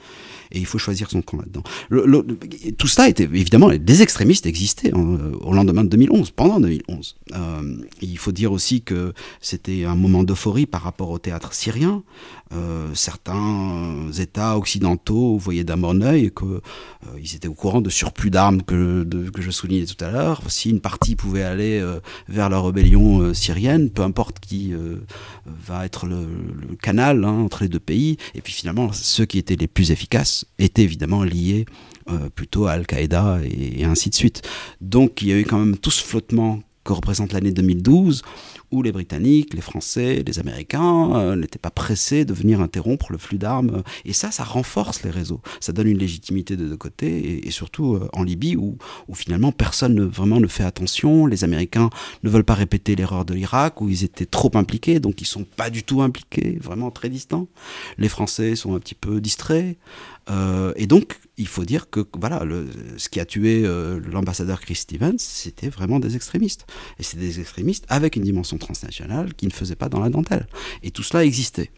et 0.52 0.60
il 0.60 0.66
faut 0.66 0.78
choisir 0.78 1.10
son 1.10 1.22
camp 1.22 1.38
là-dedans. 1.38 1.64
tout 2.78 2.88
cela 2.88 3.10
était 3.10 3.24
évidemment 3.24 3.70
des 3.70 4.02
extrémistes 4.02 4.46
existaient 4.46 4.94
hein, 4.94 5.32
au 5.42 5.54
lendemain 5.54 5.84
de 5.84 5.90
2011, 5.90 6.32
pendant 6.32 6.60
2011. 6.60 7.18
Euh, 7.34 7.78
il 8.02 8.18
faut 8.18 8.32
dire 8.32 8.52
aussi 8.52 8.82
que 8.82 9.14
c'était 9.42 9.86
un 9.86 9.96
moment 9.96 10.24
d'euphorie 10.24 10.66
par 10.66 10.82
rapport 10.82 11.10
au 11.10 11.20
théâtre 11.20 11.54
syrien. 11.54 12.04
Euh, 12.54 12.94
certains 12.94 14.12
États 14.18 14.58
occidentaux 14.58 15.38
voyaient 15.38 15.64
d'un 15.64 15.78
bon 15.78 16.02
oeil 16.02 16.32
qu'ils 16.32 16.48
euh, 16.48 17.36
étaient 17.36 17.48
au 17.48 17.54
courant 17.54 17.82
de 17.82 17.90
surplus 17.90 18.30
d'armes 18.30 18.62
que, 18.62 19.04
que 19.34 19.42
je 19.42 19.52
soulignais 19.52 19.86
tout 19.86 20.04
à 20.04 20.12
l'heure. 20.12 20.42
Si 20.48 20.70
une 20.70 20.80
partie 20.80 21.16
pouvait 21.16 21.44
aller 21.44 21.84
vers 22.28 22.50
la 22.50 22.60
rébellion 22.60 23.34
syrienne, 23.34 23.90
peu 23.90 24.02
importe 24.02 24.40
qui 24.40 24.74
va 25.46 25.86
être 25.86 26.06
le, 26.06 26.28
canal 26.82 27.24
hein, 27.26 27.32
entre 27.32 27.64
les 27.64 27.70
deux 27.70 27.80
pays, 27.80 28.18
et 28.36 28.42
puis 28.42 28.54
finalement 28.54 28.92
ceux 28.94 29.26
qui 29.26 29.38
étaient 29.38 29.56
les 29.56 29.68
plus 29.68 29.92
efficaces 29.92 30.46
était 30.60 30.84
évidemment 30.84 31.24
lié 31.24 31.66
euh, 32.10 32.30
plutôt 32.30 32.68
à 32.68 32.72
Al-Qaïda 32.72 33.40
et, 33.44 33.84
ainsi 33.84 34.10
de 34.10 34.16
suite. 34.16 34.42
Donc 34.80 35.22
il 35.22 35.28
y 35.28 35.34
a 35.34 35.38
eu 35.38 35.44
quand 35.44 35.60
même 35.60 35.78
tout 35.78 35.92
ce 35.92 36.02
flottement 36.02 36.62
que 36.86 36.94
représente 36.94 37.34
l'année 37.34 37.52
2012, 37.52 38.22
où 38.72 38.82
les 38.82 38.92
Britanniques, 38.92 39.54
les 39.54 39.62
Français, 39.62 40.24
les 40.26 40.40
Américains 40.40 41.16
euh, 41.16 41.36
n'étaient 41.36 41.60
pas 41.60 41.72
pressés 41.72 42.26
de 42.26 42.34
venir 42.34 42.60
interrompre 42.60 43.12
le 43.12 43.18
flux 43.18 43.38
d'armes. 43.38 43.84
Et 44.04 44.14
ça, 44.14 44.32
ça 44.32 44.44
renforce 44.44 45.04
les 45.04 45.10
réseaux. 45.10 45.42
Ça 45.62 45.72
donne 45.72 45.88
une 45.88 45.98
légitimité 45.98 46.58
de 46.58 46.68
deux 46.68 46.78
côtés, 46.78 47.48
et, 47.48 47.52
surtout 47.52 47.96
euh, 47.96 48.10
en 48.14 48.24
Libye, 48.24 48.56
où, 48.58 48.78
finalement 49.14 49.52
personne 49.52 49.96
ne, 49.96 50.04
vraiment 50.04 50.40
ne 50.40 50.48
fait 50.48 50.64
attention. 50.64 51.26
Les 51.26 51.44
Américains 51.44 51.90
ne 52.24 52.30
veulent 52.30 52.44
pas 52.44 52.56
répéter 52.56 52.96
l'erreur 52.96 53.26
de 53.26 53.34
l'Irak, 53.34 53.82
où 53.82 53.90
ils 53.90 54.04
étaient 54.04 54.26
trop 54.26 54.52
impliqués, 54.56 55.00
donc 55.00 55.22
ils 55.22 55.26
sont 55.26 55.46
pas 55.46 55.70
du 55.70 55.84
tout 55.84 56.02
impliqués, 56.02 56.60
vraiment 56.62 56.92
très 56.92 57.10
distants. 57.10 57.48
Les 57.98 58.10
Français 58.10 58.56
sont 58.56 58.76
un 58.76 58.80
petit 58.80 58.96
peu 58.96 59.22
distraits. 59.22 59.78
Euh, 60.30 60.74
et 60.76 60.88
donc, 60.88 61.20
il 61.38 61.48
faut 61.48 61.64
dire 61.64 61.90
que 61.90 62.06
voilà, 62.20 62.44
ce 62.98 63.08
qui 63.08 63.20
a 63.20 63.26
tué 63.26 63.64
l'ambassadeur 64.12 64.60
Chris 64.60 64.76
Stevens, 64.76 65.20
c'était 65.20 65.70
vraiment 65.70 66.00
des 66.00 66.16
extrémistes. 66.16 66.66
Et 67.00 67.04
c'est 67.04 67.18
des 67.18 67.40
extrémistes 67.40 67.86
avec 67.88 68.16
une 68.16 68.24
dimension 68.24 68.57
transnationale 68.58 69.34
qui 69.34 69.48
ne 69.48 69.52
faisait 69.52 69.76
pas 69.76 69.90
dans 69.90 70.00
la 70.00 70.10
dentelle. 70.10 70.48
Et 70.84 70.92
tout 70.92 71.04
cela 71.04 71.24
existait. 71.24 71.72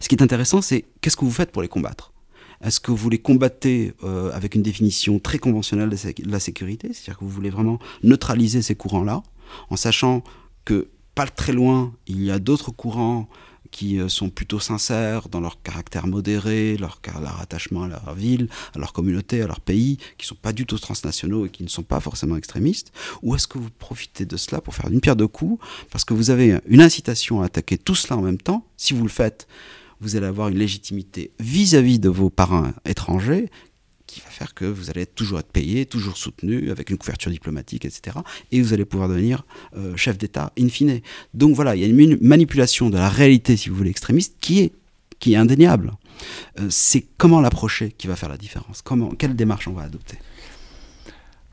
Ce 0.00 0.08
qui 0.08 0.14
est 0.14 0.22
intéressant, 0.22 0.62
c'est 0.62 0.84
qu'est-ce 1.00 1.16
que 1.16 1.24
vous 1.24 1.30
faites 1.30 1.52
pour 1.52 1.62
les 1.62 1.68
combattre? 1.68 2.12
Est-ce 2.62 2.80
que 2.80 2.90
vous 2.90 3.10
les 3.10 3.18
combattez 3.18 3.92
euh, 4.02 4.32
avec 4.32 4.54
une 4.54 4.62
définition 4.62 5.18
très 5.18 5.38
conventionnelle 5.38 5.90
de 5.90 6.30
la 6.30 6.40
sécurité? 6.40 6.88
C'est-à-dire 6.92 7.18
que 7.18 7.24
vous 7.24 7.30
voulez 7.30 7.50
vraiment 7.50 7.78
neutraliser 8.02 8.62
ces 8.62 8.74
courants-là, 8.74 9.22
en 9.68 9.76
sachant 9.76 10.24
que 10.64 10.88
pas 11.14 11.26
très 11.26 11.52
loin, 11.52 11.94
il 12.06 12.22
y 12.22 12.30
a 12.30 12.38
d'autres 12.38 12.70
courants 12.70 13.28
qui 13.70 13.98
euh, 14.00 14.08
sont 14.08 14.28
plutôt 14.28 14.60
sincères 14.60 15.28
dans 15.28 15.40
leur 15.40 15.62
caractère 15.62 16.06
modéré, 16.06 16.76
leur, 16.76 17.00
attachement 17.40 17.84
à 17.84 17.88
leur 17.88 18.14
ville, 18.14 18.48
à 18.74 18.78
leur 18.78 18.92
communauté, 18.92 19.42
à 19.42 19.46
leur 19.46 19.60
pays, 19.60 19.98
qui 20.18 20.26
sont 20.26 20.34
pas 20.34 20.52
du 20.52 20.66
tout 20.66 20.78
transnationaux 20.78 21.46
et 21.46 21.50
qui 21.50 21.62
ne 21.62 21.68
sont 21.68 21.82
pas 21.82 22.00
forcément 22.00 22.36
extrémistes 22.36 22.92
Ou 23.22 23.34
est-ce 23.34 23.46
que 23.46 23.58
vous 23.58 23.70
profitez 23.70 24.26
de 24.26 24.36
cela 24.36 24.60
pour 24.60 24.74
faire 24.74 24.90
une 24.90 25.00
pierre 25.00 25.16
de 25.16 25.26
coups 25.26 25.62
Parce 25.90 26.04
que 26.04 26.14
vous 26.14 26.30
avez 26.30 26.58
une 26.66 26.80
incitation 26.80 27.42
à 27.42 27.46
attaquer 27.46 27.78
tout 27.78 27.94
cela 27.94 28.16
en 28.16 28.22
même 28.22 28.38
temps? 28.38 28.64
Si 28.76 28.94
vous 28.94 29.02
le 29.02 29.08
faites, 29.08 29.46
vous 30.00 30.16
allez 30.16 30.26
avoir 30.26 30.48
une 30.48 30.58
légitimité 30.58 31.30
vis-à-vis 31.40 31.96
-vis 31.96 32.00
de 32.00 32.08
vos 32.08 32.30
parrains 32.30 32.74
étrangers 32.84 33.50
qui 34.16 34.22
va 34.22 34.30
faire 34.30 34.54
que 34.54 34.64
vous 34.64 34.88
allez 34.88 35.04
toujours 35.04 35.40
être 35.40 35.52
payé, 35.52 35.84
toujours 35.84 36.16
soutenu, 36.16 36.70
avec 36.70 36.88
une 36.88 36.96
couverture 36.96 37.30
diplomatique, 37.30 37.84
etc. 37.84 38.16
Et 38.50 38.62
vous 38.62 38.72
allez 38.72 38.86
pouvoir 38.86 39.10
devenir 39.10 39.44
euh, 39.76 39.94
chef 39.94 40.16
d'État 40.16 40.52
in 40.58 40.68
fine. 40.68 41.00
Donc 41.34 41.54
voilà, 41.54 41.76
il 41.76 41.82
y 41.82 41.84
a 41.84 41.86
une 41.86 42.16
manipulation 42.22 42.88
de 42.88 42.96
la 42.96 43.10
réalité, 43.10 43.58
si 43.58 43.68
vous 43.68 43.76
voulez, 43.76 43.90
extrémiste, 43.90 44.36
qui 44.40 44.60
est, 44.60 44.72
qui 45.18 45.34
est 45.34 45.36
indéniable. 45.36 45.92
Euh, 46.60 46.68
c'est 46.70 47.04
comment 47.18 47.42
l'approcher 47.42 47.92
qui 47.92 48.06
va 48.06 48.16
faire 48.16 48.30
la 48.30 48.38
différence? 48.38 48.80
Comment, 48.80 49.10
quelle 49.10 49.36
démarche 49.36 49.68
on 49.68 49.74
va 49.74 49.82
adopter? 49.82 50.16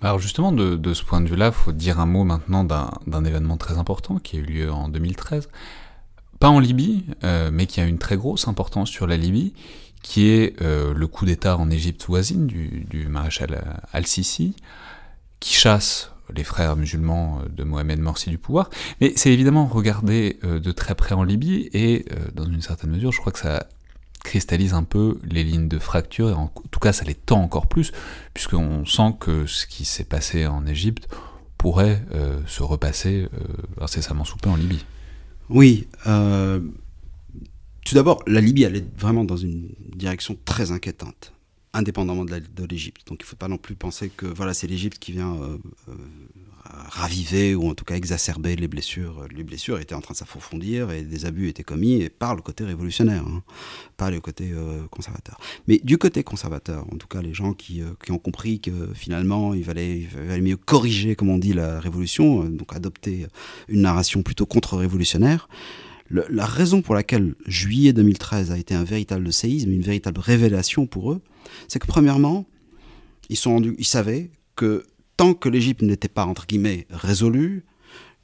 Alors 0.02 0.20
justement, 0.20 0.54
de, 0.54 0.94
ce 0.94 1.04
point 1.04 1.20
de 1.20 1.28
vue-là, 1.28 1.48
il 1.48 1.54
faut 1.54 1.74
dire 1.74 2.00
un 2.00 2.06
mot 2.06 2.24
maintenant 2.24 2.64
d'un 2.64 3.26
événement 3.26 3.58
très 3.58 3.78
important 3.78 4.20
qui 4.20 4.38
a 4.38 4.40
eu 4.40 4.44
lieu 4.44 4.72
en 4.72 4.88
2013. 4.88 5.50
Pas 6.40 6.50
en 6.50 6.60
Libye, 6.60 7.04
euh, 7.26 7.50
mais 7.52 7.66
qui 7.66 7.82
a 7.82 7.86
une 7.86 7.98
très 7.98 8.16
grosse 8.16 8.48
importance 8.48 8.90
sur 8.90 9.06
la 9.06 9.18
Libye, 9.18 9.54
qui 10.04 10.30
est 10.30 10.62
euh, 10.62 10.94
le 10.94 11.08
coup 11.08 11.26
d'État 11.26 11.58
en 11.58 11.72
Égypte 11.72 12.06
voisine 12.06 12.46
du, 12.46 13.08
maréchal 13.10 13.82
Al-Sisi, 13.94 14.56
qui 15.40 15.56
chasse 15.56 16.12
les 16.36 16.44
frères 16.44 16.76
musulmans 16.76 17.42
de 17.50 17.64
Mohamed 17.64 18.00
Morsi 18.00 18.30
du 18.30 18.38
pouvoir, 18.38 18.70
mais 19.02 19.14
c'est 19.16 19.32
évidemment 19.32 19.66
regardé 19.66 20.40
euh, 20.44 20.60
de 20.60 20.72
très 20.72 20.94
près 20.94 21.16
en 21.16 21.24
Libye, 21.24 21.70
et 21.74 22.06
euh, 22.12 22.28
dans 22.36 22.46
une 22.46 22.62
certaine 22.62 22.92
mesure, 22.92 23.12
je 23.12 23.20
crois 23.20 23.32
que 23.32 23.40
ça 23.40 23.68
cristallise 24.24 24.74
un 24.74 24.84
peu 24.84 25.20
les 25.24 25.44
lignes 25.44 25.68
de 25.68 25.80
fracture, 25.80 26.30
et 26.30 26.34
en 26.34 26.52
tout 26.70 26.80
cas 26.80 26.94
ça 26.94 27.06
les 27.06 27.16
tend 27.16 27.42
encore 27.42 27.68
plus, 27.68 27.92
puisqu'on 28.34 28.86
sent 28.86 29.16
que 29.20 29.46
ce 29.48 29.66
qui 29.66 29.86
s'est 29.86 30.06
passé 30.06 30.48
en 30.48 30.66
Égypte 30.66 31.08
pourrait 31.58 32.02
se 32.46 32.62
repasser 32.64 33.28
incessamment 33.80 34.26
sous 34.26 34.38
peu 34.38 34.50
en 34.50 34.56
Libye. 34.56 34.86
Oui, 35.50 35.88
tout 37.86 37.96
d'abord, 37.96 38.24
la 38.28 38.42
Libye, 38.42 38.64
elle 38.64 38.78
est 38.78 39.00
vraiment 39.00 39.24
dans 39.24 39.38
une 39.38 39.70
direction 39.96 40.38
très 40.46 40.72
inquiétante, 40.72 41.34
indépendamment 41.74 42.26
de 42.26 42.66
l'Égypte. 42.70 43.08
Donc 43.08 43.20
il 43.22 43.24
ne 43.24 43.28
faut 43.28 43.36
pas 43.36 43.48
non 43.48 43.58
plus 43.58 43.76
penser 43.76 44.10
que 44.10 44.26
voilà, 44.26 44.54
c'est 44.54 44.68
l'Égypte 44.68 45.00
qui 45.00 45.12
vient 45.12 45.36
euh, 45.36 45.58
euh, 45.90 45.94
raviver 46.66 47.56
ou 47.56 47.70
en 47.70 47.76
tout 47.76 47.84
cas 47.84 47.96
exacerber 47.96 48.56
les 48.56 48.68
blessures. 48.68 49.28
Les 49.36 49.44
blessures 49.44 49.80
étaient 49.80 49.96
en 49.96 50.02
train 50.02 50.14
de 50.14 50.18
s'approfondir 50.18 50.92
et 50.92 51.02
des 51.02 51.26
abus 51.26 51.50
étaient 51.50 51.64
commis 51.64 52.10
par 52.10 52.36
le 52.36 52.42
côté 52.42 52.64
révolutionnaire, 52.64 53.24
hein, 53.28 53.44
pas 53.98 54.12
le 54.12 54.22
côté 54.22 54.52
euh, 54.54 54.88
conservateur. 54.90 55.38
Mais 55.68 55.80
du 55.84 55.98
côté 55.98 56.24
conservateur, 56.24 56.86
en 56.94 56.98
tout 56.98 57.08
cas 57.08 57.22
les 57.22 57.34
gens 57.34 57.54
qui, 57.54 57.82
qui 58.04 58.12
ont 58.12 58.20
compris 58.20 58.62
que 58.62 58.94
finalement 58.94 59.54
il 59.54 59.64
valait, 59.64 60.00
il 60.00 60.08
valait, 60.08 60.42
mieux 60.42 60.58
corriger, 60.58 61.16
comme 61.16 61.30
on 61.30 61.38
dit, 61.38 61.54
la 61.54 61.80
révolution, 61.80 62.46
donc 62.46 62.74
adopter 62.74 63.28
une 63.68 63.82
narration 63.82 64.24
plutôt 64.24 64.46
contre-révolutionnaire 64.46 65.50
la 66.10 66.46
raison 66.46 66.82
pour 66.82 66.96
laquelle 66.96 67.36
juillet 67.48 67.94
2013 67.94 68.52
a 68.52 68.58
été 68.58 68.76
un 68.76 68.84
véritable 68.84 69.32
séisme, 69.34 69.72
une 69.72 69.82
véritable 69.82 70.20
révélation 70.20 70.86
pour 70.86 71.12
eux, 71.12 71.22
c'est 71.68 71.80
que 71.80 71.88
premièrement, 71.88 72.46
ils, 73.30 73.38
ils 73.78 73.86
savaient 73.86 74.30
que 74.56 74.86
tant 75.18 75.34
que 75.34 75.50
l'Égypte 75.50 75.82
n'était 75.82 76.10
pas, 76.10 76.26
entre 76.26 76.46
guillemets, 76.46 76.88
résolue, 76.90 77.66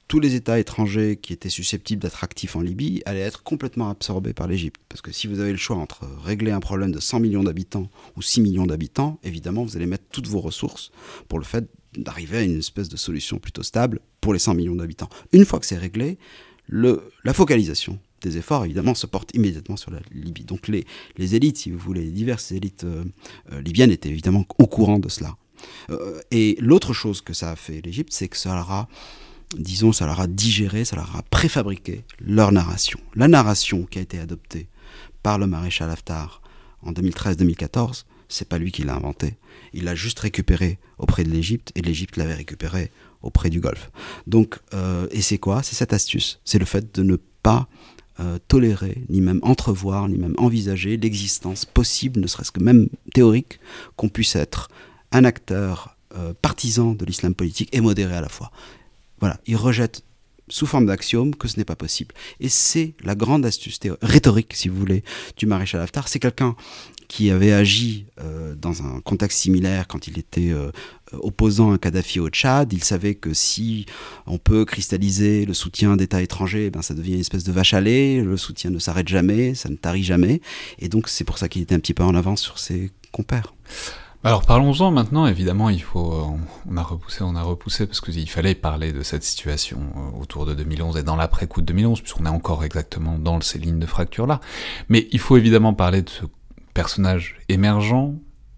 tous 0.10 0.20
les 0.20 0.34
États 0.34 0.60
étrangers 0.60 1.18
qui 1.22 1.34
étaient 1.34 1.50
susceptibles 1.50 2.02
d'être 2.02 2.24
actifs 2.24 2.56
en 2.56 2.62
Libye 2.62 3.04
allaient 3.06 3.20
être 3.20 3.44
complètement 3.44 3.90
absorbés 3.92 4.34
par 4.34 4.48
l'Égypte. 4.48 4.82
Parce 4.90 5.02
que 5.02 5.12
si 5.12 5.28
vous 5.28 5.40
avez 5.40 5.52
le 5.52 5.58
choix 5.58 5.78
entre 5.78 6.08
régler 6.24 6.52
un 6.52 6.60
problème 6.60 6.92
de 6.92 7.00
100 7.00 7.20
millions 7.20 7.44
d'habitants 7.44 7.90
ou 8.18 8.24
6 8.24 8.42
millions 8.42 8.66
d'habitants, 8.66 9.20
évidemment, 9.24 9.64
vous 9.64 9.78
allez 9.78 9.86
mettre 9.86 10.06
toutes 10.12 10.28
vos 10.28 10.42
ressources 10.42 10.92
pour 11.28 11.38
le 11.38 11.46
fait 11.46 11.70
d'arriver 11.96 12.38
à 12.40 12.42
une 12.42 12.58
espèce 12.58 12.90
de 12.90 12.98
solution 12.98 13.38
plutôt 13.38 13.62
stable 13.62 14.00
pour 14.20 14.34
les 14.34 14.40
100 14.40 14.56
millions 14.56 14.76
d'habitants. 14.76 15.10
Une 15.32 15.46
fois 15.46 15.60
que 15.60 15.68
c'est 15.68 15.78
réglé, 15.78 16.18
la 16.70 17.34
focalisation 17.34 18.00
des 18.22 18.38
efforts, 18.38 18.66
évidemment, 18.66 18.96
se 18.96 19.08
porte 19.08 19.34
immédiatement 19.34 19.78
sur 19.78 19.92
la 19.92 20.00
Libye. 20.12 20.44
Donc 20.44 20.68
les, 20.68 20.86
élites, 21.36 21.58
si 21.58 21.72
vous 21.72 21.80
voulez, 21.80 22.04
les 22.04 22.12
diverses 22.12 22.52
élites 22.52 22.84
euh, 22.84 23.04
euh, 23.52 23.62
libyennes 23.62 23.92
étaient 23.92 24.10
évidemment 24.10 24.46
au 24.58 24.68
courant 24.68 25.00
de 25.00 25.10
cela. 25.10 25.36
Euh, 25.90 26.20
et 26.32 26.58
l'autre 26.60 26.94
chose 26.94 27.22
que 27.22 27.34
ça 27.34 27.52
a 27.52 27.56
fait 27.56 27.82
l'Égypte, 27.82 28.14
c'est 28.14 28.28
que 28.28 28.38
ça 28.38 28.54
leur 28.54 28.72
a, 28.72 28.88
disons, 29.58 29.92
ça 29.92 30.06
leur 30.06 30.28
digéré, 30.28 30.86
ça 30.86 30.96
leur 30.96 31.16
a 31.16 31.24
préfabriqué 31.24 32.04
leur 32.20 32.52
narration. 32.52 33.00
La 33.16 33.28
narration 33.28 33.84
qui 33.84 34.00
a 34.00 34.02
été 34.02 34.20
adoptée 34.20 34.68
par 35.24 35.38
le 35.38 35.48
maréchal 35.48 35.90
Haftar 35.90 36.42
en 36.82 36.92
2013-2014, 36.92 38.06
c'est 38.30 38.48
pas 38.48 38.60
lui 38.60 38.72
qui 38.72 38.84
l'a 38.84 38.96
inventé. 38.96 39.36
Il 39.74 39.86
l'a 39.86 39.96
juste 39.96 40.20
récupéré 40.20 40.78
auprès 40.98 41.24
de 41.24 41.30
l'Égypte 41.30 41.72
et 41.76 41.82
l'Égypte 41.82 42.16
l'avait 42.16 42.36
récupéré 42.36 42.92
auprès 43.22 43.50
du 43.50 43.60
Golfe. 43.60 43.92
Donc, 44.28 44.60
euh, 44.74 45.08
et 45.12 45.22
c'est 45.22 45.38
quoi? 45.38 45.64
C'est 45.64 45.76
cette 45.76 45.94
astuce. 45.94 46.40
C'est 46.46 46.60
le 46.60 46.66
fait 46.66 46.96
de 46.96 47.04
ne 47.04 47.18
pas 47.44 47.68
euh, 48.20 48.38
tolérer, 48.48 49.04
ni 49.10 49.22
même 49.22 49.40
entrevoir, 49.44 50.10
ni 50.10 50.18
même 50.18 50.36
envisager 50.38 50.98
l'existence 50.98 51.66
possible, 51.66 52.20
ne 52.20 52.28
serait-ce 52.28 52.52
que 52.52 52.62
même 52.62 52.90
théorique, 53.14 53.60
qu'on 53.96 54.10
puisse 54.10 54.36
être 54.36 54.70
un 55.12 55.24
acteur 55.24 55.96
euh, 56.16 56.34
partisan 56.42 56.94
de 56.94 57.06
l'islam 57.06 57.34
politique 57.34 57.70
et 57.72 57.82
modéré 57.82 58.16
à 58.16 58.22
la 58.22 58.30
fois. 58.30 58.52
Voilà, 59.20 59.40
il 59.48 59.56
rejette 59.56 60.04
sous 60.50 60.66
forme 60.66 60.88
d'axiome 60.88 61.36
que 61.36 61.48
ce 61.48 61.58
n'est 61.58 61.66
pas 61.66 61.76
possible. 61.76 62.14
Et 62.40 62.50
c'est 62.50 62.94
la 63.04 63.16
grande 63.16 63.46
astuce 63.46 63.80
rhétorique, 64.02 64.54
si 64.56 64.68
vous 64.68 64.76
voulez, 64.76 65.04
du 65.38 65.46
maréchal 65.46 65.82
Haftar. 65.82 66.08
C'est 66.08 66.20
quelqu'un 66.20 66.56
qui 67.10 67.32
avait 67.32 67.52
agi 67.52 68.06
euh, 68.22 68.56
dans 68.56 68.84
un 68.84 69.02
contexte 69.02 69.40
similaire 69.40 69.88
quand 69.88 70.08
il 70.08 70.20
était 70.20 70.52
euh, 70.52 70.72
opposant 71.12 71.74
à 71.74 71.78
Kadhafi 71.80 72.20
au 72.20 72.30
Tchad. 72.30 72.72
Il 72.72 72.84
savait 72.84 73.16
que 73.16 73.34
si 73.34 73.88
on 74.28 74.38
peut 74.38 74.64
cristalliser 74.64 75.46
le 75.46 75.56
soutien 75.56 75.98
d'États 75.98 76.22
étrangers, 76.22 76.68
eh 76.68 76.70
ben 76.70 76.84
ça 76.84 76.94
devient 76.94 77.16
une 77.16 77.20
espèce 77.20 77.44
de 77.44 77.52
vache 77.52 77.74
à 77.74 77.82
lait, 77.82 78.22
le 78.22 78.38
soutien 78.38 78.70
ne 78.70 78.78
s'arrête 78.78 79.08
jamais, 79.08 79.56
ça 79.56 79.70
ne 79.70 79.76
tarit 79.76 80.04
jamais. 80.04 80.40
Et 80.78 80.88
donc 80.88 81.10
c'est 81.10 81.24
pour 81.24 81.40
ça 81.40 81.50
qu'il 81.50 81.64
était 81.64 81.76
un 81.76 81.80
petit 81.80 81.96
peu 81.96 82.04
en 82.04 82.14
avance 82.14 82.42
sur 82.42 82.60
ses 82.60 82.92
compères. 83.12 83.56
Alors 84.24 84.46
parlons-en 84.46 84.92
maintenant, 84.92 85.26
évidemment, 85.26 85.70
il 85.70 85.82
faut, 85.82 86.12
euh, 86.12 86.38
on 86.70 86.78
a 86.78 86.84
repoussé, 86.84 87.24
on 87.24 87.36
a 87.36 87.42
repoussé, 87.42 87.88
parce 87.88 88.02
qu'il 88.02 88.30
fallait 88.30 88.54
parler 88.54 88.92
de 88.92 89.02
cette 89.02 89.24
situation 89.24 89.80
autour 90.20 90.46
de 90.46 90.54
2011 90.54 90.98
et 90.98 91.04
dans 91.04 91.16
l'après-coup 91.16 91.62
de 91.62 91.68
2011, 91.68 92.02
puisqu'on 92.02 92.26
est 92.26 92.30
encore 92.30 92.66
exactement 92.66 93.18
dans 93.18 93.40
ces 93.40 93.60
lignes 93.60 93.80
de 93.80 93.86
fracture-là. 93.86 94.42
Mais 94.90 95.08
il 95.12 95.20
faut 95.20 95.38
évidemment 95.38 95.74
parler 95.74 96.02
de 96.02 96.10
ce 96.10 96.26
personnage 96.74 97.38
émergent, 97.50 98.14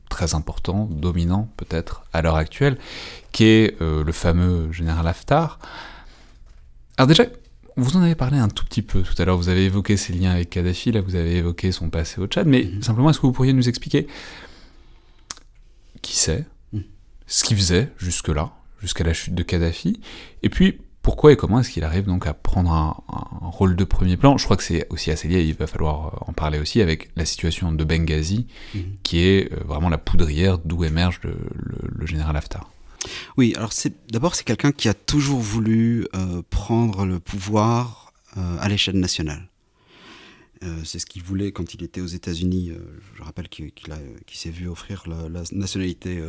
très 0.09 0.35
important, 0.35 0.87
dominant 0.91 1.49
peut-être 1.57 2.03
à 2.13 2.21
l'heure 2.21 2.35
actuelle, 2.35 2.77
qui 3.31 3.45
est 3.45 3.81
euh, 3.81 4.03
le 4.03 4.11
fameux 4.11 4.71
général 4.71 5.07
Haftar. 5.07 5.59
Alors 6.97 7.07
déjà, 7.07 7.25
vous 7.77 7.97
en 7.97 8.01
avez 8.01 8.15
parlé 8.15 8.37
un 8.37 8.49
tout 8.49 8.65
petit 8.65 8.81
peu 8.81 9.01
tout 9.01 9.19
à 9.19 9.25
l'heure, 9.25 9.37
vous 9.37 9.49
avez 9.49 9.65
évoqué 9.65 9.97
ses 9.97 10.13
liens 10.13 10.31
avec 10.31 10.49
Kadhafi, 10.49 10.91
là 10.91 11.01
vous 11.01 11.15
avez 11.15 11.37
évoqué 11.37 11.71
son 11.71 11.89
passé 11.89 12.19
au 12.19 12.27
Tchad, 12.27 12.47
mais 12.47 12.65
mhm. 12.65 12.83
simplement 12.83 13.09
est-ce 13.09 13.19
que 13.19 13.25
vous 13.25 13.31
pourriez 13.31 13.53
nous 13.53 13.69
expliquer 13.69 14.07
qui 16.01 16.15
c'est, 16.17 16.45
mhm. 16.73 16.83
ce 17.27 17.43
qu'il 17.43 17.57
faisait 17.57 17.91
jusque-là, 17.97 18.51
jusqu'à 18.81 19.03
la 19.03 19.13
chute 19.13 19.35
de 19.35 19.43
Kadhafi, 19.43 20.01
et 20.43 20.49
puis 20.49 20.81
pourquoi 21.01 21.31
et 21.31 21.35
comment 21.35 21.59
est-ce 21.59 21.71
qu'il 21.71 21.83
arrive 21.83 22.05
donc 22.05 22.27
à 22.27 22.33
prendre 22.33 22.71
un, 22.71 22.95
rôle 23.41 23.75
de 23.75 23.83
premier 23.83 24.17
plan? 24.17 24.37
Je 24.37 24.45
crois 24.45 24.57
que 24.57 24.63
c'est 24.63 24.87
aussi 24.89 25.11
assez 25.11 25.27
lié, 25.27 25.41
il 25.41 25.55
va 25.55 25.67
falloir 25.67 26.07
euh, 26.07 26.25
en 26.27 26.33
parler 26.33 26.59
aussi 26.59 26.81
avec 26.81 27.09
la 27.15 27.25
situation 27.25 27.71
de 27.71 27.83
Benghazi, 27.83 28.47
mhm. 28.75 28.83
qui 29.03 29.23
est 29.23 29.51
euh, 29.51 29.63
vraiment 29.65 29.89
la 29.89 29.97
poudrière 29.97 30.59
d'où 30.59 30.83
émerge 30.83 31.19
le, 31.23 32.05
général 32.05 32.35
Haftar. 32.35 32.69
Oui, 33.37 33.53
alors 33.55 33.73
c'est 33.73 33.93
d'abord 34.11 34.35
c'est 34.35 34.43
quelqu'un 34.43 34.71
qui 34.71 34.87
a 34.89 34.93
toujours 34.93 35.39
voulu 35.39 36.07
euh, 36.15 36.41
prendre 36.49 37.05
le 37.05 37.19
pouvoir 37.19 38.13
euh, 38.37 38.57
à 38.59 38.69
l'échelle 38.69 38.99
nationale. 38.99 39.50
Euh, 40.63 40.67
c'est 40.83 40.99
ce 40.99 41.05
qu'il 41.05 41.23
voulait 41.23 41.51
quand 41.51 41.73
il 41.73 41.83
était 41.83 42.01
aux 42.01 42.07
États-Unis. 42.07 42.71
je 43.15 43.23
rappelle 43.23 43.49
qu'il 43.49 43.71
s'est 44.33 44.49
vu 44.49 44.67
offrir 44.67 45.03
la, 45.07 45.43
nationalité 45.51 46.21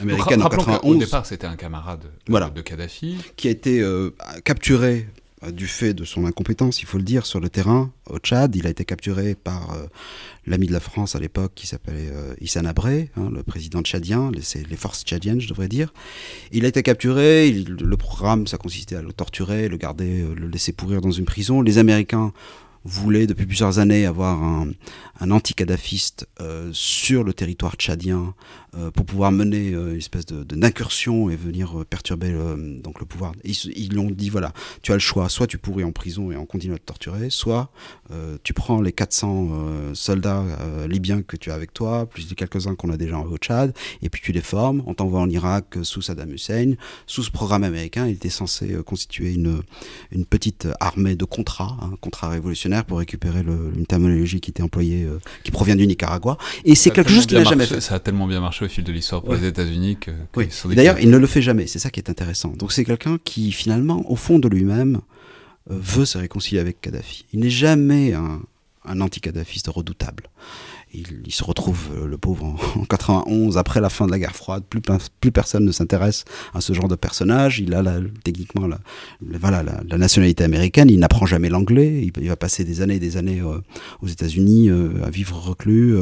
américaine 0.00 0.42
en 0.42 0.48
91. 0.48 0.96
Au 0.96 0.98
départ, 0.98 1.26
c'était 1.26 1.46
un 1.46 1.56
camarade 1.56 2.06
de 2.26 2.60
Kadhafi. 2.60 3.18
Qui 3.36 3.48
a 3.48 3.50
été 3.50 3.84
capturé 4.44 5.06
du 5.50 5.66
fait 5.66 5.92
de 5.92 6.04
son 6.04 6.24
incompétence, 6.24 6.82
il 6.82 6.86
faut 6.86 6.98
le 6.98 7.04
dire, 7.04 7.26
sur 7.26 7.40
le 7.40 7.48
terrain, 7.48 7.90
au 8.08 8.18
Tchad. 8.18 8.54
Il 8.54 8.66
a 8.66 8.70
été 8.70 8.84
capturé 8.84 9.34
par 9.34 9.72
euh, 9.72 9.86
l'ami 10.46 10.68
de 10.68 10.72
la 10.72 10.80
France 10.80 11.16
à 11.16 11.18
l'époque 11.18 11.52
qui 11.54 11.66
s'appelait 11.66 12.10
euh, 12.12 12.34
Issa 12.40 12.60
Abré, 12.60 13.10
hein, 13.16 13.28
le 13.32 13.42
président 13.42 13.82
tchadien, 13.82 14.30
les, 14.30 14.62
les, 14.62 14.76
forces 14.76 15.02
tchadiennes, 15.02 15.40
je 15.40 15.48
devrais 15.48 15.68
dire. 15.68 15.92
Il 16.52 16.64
a 16.64 16.68
été 16.68 16.82
capturé, 16.82 17.50
le 17.50 17.96
programme, 17.96 18.46
ça 18.46 18.56
consistait 18.56 18.96
à 18.96 19.02
le 19.02 19.12
torturer, 19.12 19.68
le 19.68 19.76
garder, 19.76 20.22
euh, 20.22 20.34
le 20.34 20.46
laisser 20.46 20.72
pourrir 20.72 21.00
dans 21.00 21.10
une 21.10 21.24
prison. 21.24 21.60
Les 21.60 21.78
Américains 21.78 22.32
voulait 22.84 23.26
depuis 23.26 23.46
plusieurs 23.46 23.78
années 23.78 24.06
avoir 24.06 24.42
un, 24.42 24.68
un 25.22 25.30
anti-kadhafiste 25.30 26.26
euh, 26.40 26.70
sur 26.72 27.22
le 27.22 27.32
territoire 27.32 27.76
tchadien 27.76 28.34
euh, 28.74 28.90
pour 28.90 29.06
pouvoir 29.06 29.30
mener 29.30 29.72
euh, 29.72 29.92
une 29.92 29.98
espèce 29.98 30.26
de, 30.26 30.42
d'incursion 30.42 31.30
et 31.30 31.36
venir 31.36 31.84
perturber 31.88 32.32
le, 32.32 32.80
donc 32.80 32.98
le 32.98 33.06
pouvoir. 33.06 33.32
Ils, 33.44 33.54
ils 33.76 33.94
l'ont 33.94 34.10
dit 34.10 34.30
voilà, 34.30 34.52
tu 34.82 34.90
as 34.90 34.96
le 34.96 35.00
choix, 35.00 35.28
soit 35.28 35.46
tu 35.46 35.58
pourris 35.58 35.84
en 35.84 35.92
prison 35.92 36.32
et 36.32 36.36
on 36.36 36.44
continue 36.44 36.74
à 36.74 36.78
te 36.78 36.84
torturer, 36.84 37.30
soit 37.30 37.70
tu 38.42 38.52
prends 38.52 38.82
les 38.82 38.92
400 38.92 39.94
soldats 39.94 40.44
libyens 40.86 41.22
que 41.22 41.36
tu 41.36 41.50
as 41.50 41.54
avec 41.54 41.72
toi, 41.72 42.04
plus 42.04 42.28
de 42.28 42.34
quelques-uns 42.34 42.74
qu'on 42.74 42.90
a 42.90 42.98
déjà 42.98 43.18
au 43.18 43.36
Tchad, 43.38 43.74
et 44.02 44.10
puis 44.10 44.20
tu 44.22 44.32
les 44.32 44.42
formes, 44.42 44.82
on 44.86 44.92
t'envoie 44.92 45.20
en 45.20 45.30
Irak 45.30 45.78
sous 45.82 46.02
Saddam 46.02 46.30
Hussein. 46.32 46.74
Sous 47.06 47.22
ce 47.22 47.30
programme 47.30 47.64
américain, 47.64 48.06
il 48.06 48.14
était 48.14 48.28
censé 48.28 48.76
constituer 48.84 49.32
une, 49.32 49.62
une 50.10 50.26
petite 50.26 50.68
armée 50.78 51.16
de 51.16 51.24
contrats, 51.24 51.76
un 51.80 51.86
hein, 51.86 51.94
contrat 52.00 52.28
révolutionnaire 52.28 52.84
pour 52.84 52.98
récupérer 52.98 53.40
une 53.40 53.86
terminologie 53.86 54.40
qui 54.40 54.50
était 54.50 54.62
employée, 54.62 55.06
euh, 55.12 55.18
qui 55.44 55.50
provient 55.50 55.76
du 55.76 55.86
Nicaragua. 55.86 56.38
Et 56.64 56.74
c'est 56.74 56.90
quelque 56.90 57.10
chose 57.10 57.26
qu'il 57.26 57.38
n'a 57.38 57.44
jamais 57.44 57.66
fait. 57.66 57.80
Ça 57.80 57.96
a 57.96 58.00
tellement 58.00 58.26
bien 58.26 58.40
marché 58.40 58.64
au 58.64 58.68
fil 58.68 58.84
de 58.84 58.92
l'histoire 58.92 59.22
pour 59.22 59.34
les 59.34 59.46
États-Unis 59.46 59.96
que. 60.00 60.10
Oui. 60.36 60.48
D'ailleurs, 60.74 60.98
il 61.00 61.10
ne 61.10 61.18
le 61.18 61.26
fait 61.26 61.42
jamais. 61.42 61.66
C'est 61.66 61.78
ça 61.78 61.90
qui 61.90 62.00
est 62.00 62.10
intéressant. 62.10 62.50
Donc 62.50 62.72
c'est 62.72 62.84
quelqu'un 62.84 63.18
qui 63.22 63.52
finalement, 63.52 64.10
au 64.10 64.16
fond 64.16 64.38
de 64.38 64.48
lui-même, 64.48 65.00
euh, 65.70 65.78
veut 65.80 66.04
se 66.04 66.18
réconcilier 66.18 66.60
avec 66.60 66.80
Kadhafi. 66.80 67.24
Il 67.32 67.40
n'est 67.40 67.50
jamais 67.50 68.12
un, 68.14 68.40
un 68.84 69.00
anti-kadhafiste 69.00 69.68
redoutable 69.68 70.24
il, 70.94 71.32
se 71.32 71.44
retrouve, 71.44 71.88
euh, 71.96 72.06
le 72.06 72.18
pauvre, 72.18 72.44
en, 72.44 72.84
91, 72.88 73.56
après 73.58 73.80
la 73.80 73.88
fin 73.88 74.06
de 74.06 74.10
la 74.10 74.18
guerre 74.18 74.36
froide. 74.36 74.62
Plus, 74.68 75.32
personne 75.32 75.64
ne 75.64 75.72
s'intéresse 75.72 76.24
à 76.54 76.60
ce 76.60 76.72
genre 76.72 76.88
de 76.88 76.94
personnage. 76.94 77.60
Il 77.60 77.74
a 77.74 77.82
techniquement 78.24 78.66
la, 78.66 78.78
voilà, 79.38 79.62
la, 79.62 79.98
nationalité 79.98 80.44
américaine. 80.44 80.90
Il 80.90 80.98
n'apprend 80.98 81.26
jamais 81.26 81.48
l'anglais. 81.48 82.10
Il, 82.16 82.28
va 82.28 82.36
passer 82.36 82.64
des 82.64 82.80
années 82.82 82.96
et 82.96 83.00
des 83.00 83.16
années 83.16 83.40
euh, 83.40 83.60
aux 84.02 84.08
États-Unis 84.08 84.68
euh, 84.68 85.04
à 85.04 85.10
vivre 85.10 85.36
reclus. 85.38 85.96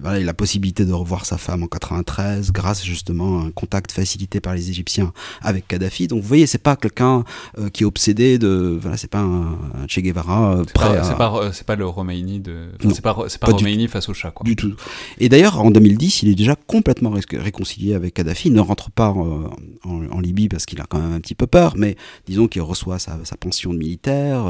Voilà, 0.00 0.18
il 0.18 0.22
a 0.22 0.26
la 0.26 0.34
possibilité 0.34 0.84
de 0.84 0.92
revoir 0.92 1.26
sa 1.26 1.38
femme 1.38 1.62
en 1.62 1.66
93 1.66 2.52
grâce 2.52 2.84
justement 2.84 3.40
à 3.40 3.44
un 3.44 3.50
contact 3.50 3.92
facilité 3.92 4.40
par 4.40 4.54
les 4.54 4.70
Égyptiens 4.70 5.12
avec 5.40 5.68
Kadhafi. 5.68 6.08
Donc 6.08 6.22
vous 6.22 6.28
voyez, 6.28 6.46
c'est 6.46 6.58
pas 6.58 6.76
quelqu'un 6.76 7.24
euh, 7.58 7.68
qui 7.70 7.82
est 7.82 7.86
obsédé 7.86 8.38
de, 8.38 8.78
voilà, 8.80 8.96
c'est 8.96 9.10
pas 9.10 9.20
un, 9.20 9.56
Che 9.88 10.00
Guevara 10.00 10.56
euh, 10.56 10.64
prêt 10.64 11.00
C'est 11.02 11.16
pas, 11.16 11.34
euh, 11.36 11.52
c'est 11.52 11.66
pas 11.66 11.76
le 11.76 11.86
Romaini 11.86 12.40
de, 12.40 12.68
c'est 12.92 13.00
pas, 13.00 13.16
c'est 13.28 13.40
pas, 13.40 13.48
Romaini 13.48 13.88
face 13.88 14.08
au 14.08 14.14
chat 14.14 14.30
quoi. 14.30 14.44
Du 14.44 14.56
tout. 14.56 14.74
Et 15.18 15.28
d'ailleurs, 15.28 15.60
en 15.60 15.70
2010, 15.70 16.22
il 16.22 16.28
est 16.30 16.34
déjà 16.34 16.56
complètement 16.56 17.14
réconcilié 17.32 17.94
avec 17.94 18.14
Kadhafi. 18.14 18.48
Il 18.48 18.54
ne 18.54 18.60
rentre 18.60 18.90
pas 18.90 19.10
en, 19.10 19.50
en, 19.84 20.20
Libye 20.20 20.48
parce 20.48 20.64
qu'il 20.64 20.80
a 20.80 20.86
quand 20.88 20.98
même 20.98 21.12
un 21.12 21.20
petit 21.20 21.34
peu 21.34 21.46
peur, 21.46 21.74
mais 21.76 21.96
disons 22.26 22.48
qu'il 22.48 22.62
reçoit 22.62 22.98
sa, 22.98 23.18
sa, 23.24 23.36
pension 23.36 23.74
de 23.74 23.78
militaire. 23.78 24.46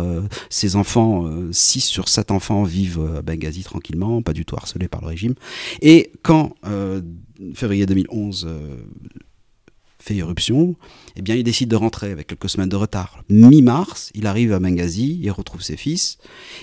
ses 0.50 0.76
enfants, 0.76 1.28
6 1.50 1.80
sur 1.80 2.08
7 2.08 2.30
enfants 2.30 2.62
vivent 2.62 3.00
à 3.18 3.22
Benghazi 3.22 3.64
tranquillement, 3.64 4.22
pas 4.22 4.32
du 4.32 4.44
tout 4.44 4.54
harcelés 4.54 4.86
par 4.86 5.00
le 5.00 5.08
régime. 5.08 5.23
Et 5.82 6.12
quand 6.22 6.54
euh, 6.66 7.00
février 7.54 7.86
2011 7.86 8.46
euh, 8.48 8.76
fait 9.98 10.14
irruption, 10.14 10.76
eh 11.16 11.22
bien, 11.22 11.34
il 11.34 11.44
décide 11.44 11.68
de 11.68 11.76
rentrer 11.76 12.10
avec 12.10 12.26
quelques 12.26 12.48
semaines 12.48 12.68
de 12.68 12.76
retard. 12.76 13.22
Mi-mars, 13.28 14.10
il 14.14 14.26
arrive 14.26 14.52
à 14.52 14.58
Benghazi, 14.58 15.18
il 15.22 15.30
retrouve 15.30 15.62
ses 15.62 15.76
fils. 15.76 16.18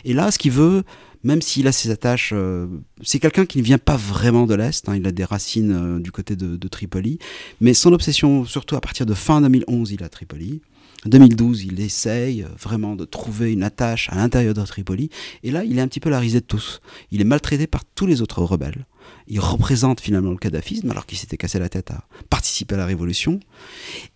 Et 0.06 0.14
là, 0.14 0.32
ce 0.32 0.38
qu'il 0.38 0.52
veut, 0.52 0.84
même 1.24 1.42
s'il 1.42 1.68
a 1.68 1.72
ses 1.72 1.90
attaches, 1.90 2.32
euh, 2.34 2.68
c'est 3.04 3.20
quelqu'un 3.20 3.46
qui 3.46 3.60
ne 3.60 3.64
vient 3.64 3.78
pas 3.78 3.98
vraiment 3.98 4.46
de 4.46 4.56
l'Est, 4.56 4.90
hein, 4.90 4.96
il 4.96 5.06
a 5.08 5.12
des 5.12 5.24
racines 5.24 6.00
du 6.00 6.12
côté 6.12 6.36
de, 6.36 6.56
de, 6.56 6.68
Tripoli, 6.68 7.20
mais 7.60 7.74
son 7.74 7.94
obsession, 7.94 8.46
surtout 8.46 8.76
à 8.76 8.82
partir 8.82 9.06
de 9.06 9.14
fin 9.14 9.42
2011, 9.42 9.92
il 9.92 10.04
a 10.04 10.10
Tripoli. 10.10 10.62
2012, 11.06 11.64
il 11.64 11.82
essaye 11.82 12.46
vraiment 12.60 12.96
de 12.96 13.06
trouver 13.06 13.52
une 13.52 13.64
attache 13.64 14.10
à 14.12 14.16
l'intérieur 14.16 14.54
de 14.54 14.64
Tripoli. 14.64 15.10
Et 15.44 15.52
là, 15.52 15.64
il 15.64 15.78
est 15.80 15.82
un 15.82 15.88
petit 15.88 16.00
peu 16.00 16.10
la 16.10 16.20
risée 16.20 16.42
de 16.42 16.46
tous. 16.46 16.80
Il 17.12 17.22
est 17.22 17.26
maltraité 17.26 17.66
par 17.66 17.84
tous 17.86 18.06
les 18.06 18.22
autres 18.22 18.44
rebelles. 18.44 18.86
Il 19.28 19.40
représente 19.40 20.00
finalement 20.00 20.32
le 20.32 20.38
kadhafisme 20.38 20.92
alors 20.92 21.08
qu'il 21.08 21.18
s'était 21.18 21.38
cassé 21.38 21.58
la 21.58 21.70
tête 21.70 21.90
à 21.90 22.06
participer 22.30 22.76
à 22.76 22.78
la 22.78 22.86
révolution. 22.86 23.40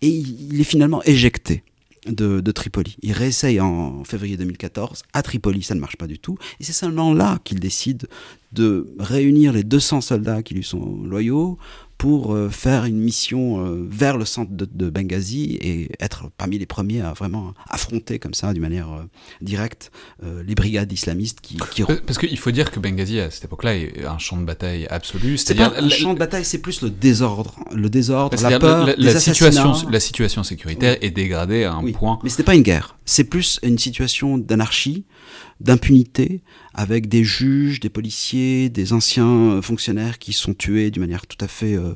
Et 0.00 0.08
il 0.08 0.60
est 0.60 0.64
finalement 0.64 1.02
éjecté. 1.04 1.64
De, 2.06 2.40
de, 2.40 2.52
Tripoli. 2.52 2.96
Il 3.02 3.10
réessaye 3.10 3.60
en 3.60 4.04
février 4.04 4.36
2014. 4.36 5.02
À 5.12 5.22
Tripoli, 5.22 5.64
ça 5.64 5.74
ne 5.74 5.80
marche 5.80 5.96
pas 5.96 6.06
du 6.06 6.20
tout. 6.20 6.38
Et 6.60 6.64
c'est 6.64 6.72
seulement 6.72 7.12
là 7.12 7.40
qu'il 7.42 7.58
décide 7.58 8.06
de 8.52 8.94
réunir 9.00 9.52
les 9.52 9.64
200 9.64 10.02
soldats 10.02 10.44
qui 10.44 10.54
lui 10.54 10.62
sont 10.62 11.02
loyaux 11.02 11.58
pour 11.98 12.34
euh, 12.34 12.50
faire 12.50 12.84
une 12.84 12.98
mission 12.98 13.64
euh, 13.64 13.86
vers 13.88 14.18
le 14.18 14.24
centre 14.24 14.50
de, 14.52 14.90
Benghazi 14.90 15.58
et 15.60 15.90
être 15.98 16.30
parmi 16.36 16.58
les 16.58 16.66
premiers 16.66 17.00
à 17.00 17.12
vraiment 17.12 17.54
affronter 17.68 18.18
comme 18.18 18.34
ça, 18.34 18.52
d'une 18.52 18.62
manière 18.62 18.92
euh, 18.92 19.04
directe, 19.40 19.90
les 20.22 20.54
brigades 20.54 20.92
islamistes 20.92 21.40
qui... 21.40 21.56
qui... 21.70 21.82
Parce 21.82 22.18
qu'il 22.18 22.38
faut 22.38 22.50
dire 22.50 22.70
que 22.70 22.80
Benghazi, 22.80 23.20
à 23.20 23.30
cette 23.30 23.44
époque-là, 23.44 23.76
est 23.76 24.04
un 24.04 24.18
champ 24.18 24.36
de 24.36 24.44
bataille 24.44 24.86
absolu. 24.90 25.38
C'est 25.38 25.54
pas 25.54 25.72
un 25.76 25.88
champ 25.88 26.14
de 26.14 26.18
bataille, 26.18 26.44
c'est 26.44 26.58
plus 26.58 26.82
le 26.82 26.90
désordre. 26.90 27.56
Le 27.72 27.88
désordre, 27.88 28.36
la 28.42 28.58
peur, 28.58 28.88
la, 28.96 29.20
situation, 29.20 29.74
la 29.90 30.00
situation 30.00 30.42
sécuritaire 30.42 30.96
est 31.00 31.10
dégradée 31.10 31.64
à 31.64 31.74
un 31.74 31.92
point... 31.92 32.18
Mais 32.22 32.30
ce 32.30 32.38
n'est 32.38 32.44
pas 32.44 32.54
une 32.54 32.62
guerre. 32.62 32.96
C'est 33.04 33.24
plus 33.24 33.60
une 33.62 33.78
situation 33.78 34.38
d'anarchie, 34.38 35.04
d'impunité, 35.60 36.42
avec 36.74 37.08
des 37.08 37.24
juges, 37.24 37.80
des 37.80 37.88
policiers, 37.88 38.68
des 38.68 38.92
anciens 38.92 39.60
fonctionnaires 39.62 40.18
qui 40.18 40.32
sont 40.32 40.54
tués 40.54 40.90
d'une 40.90 41.02
manière 41.02 41.26
tout 41.26 41.42
à 41.42 41.48
fait 41.48 41.74
euh, 41.74 41.94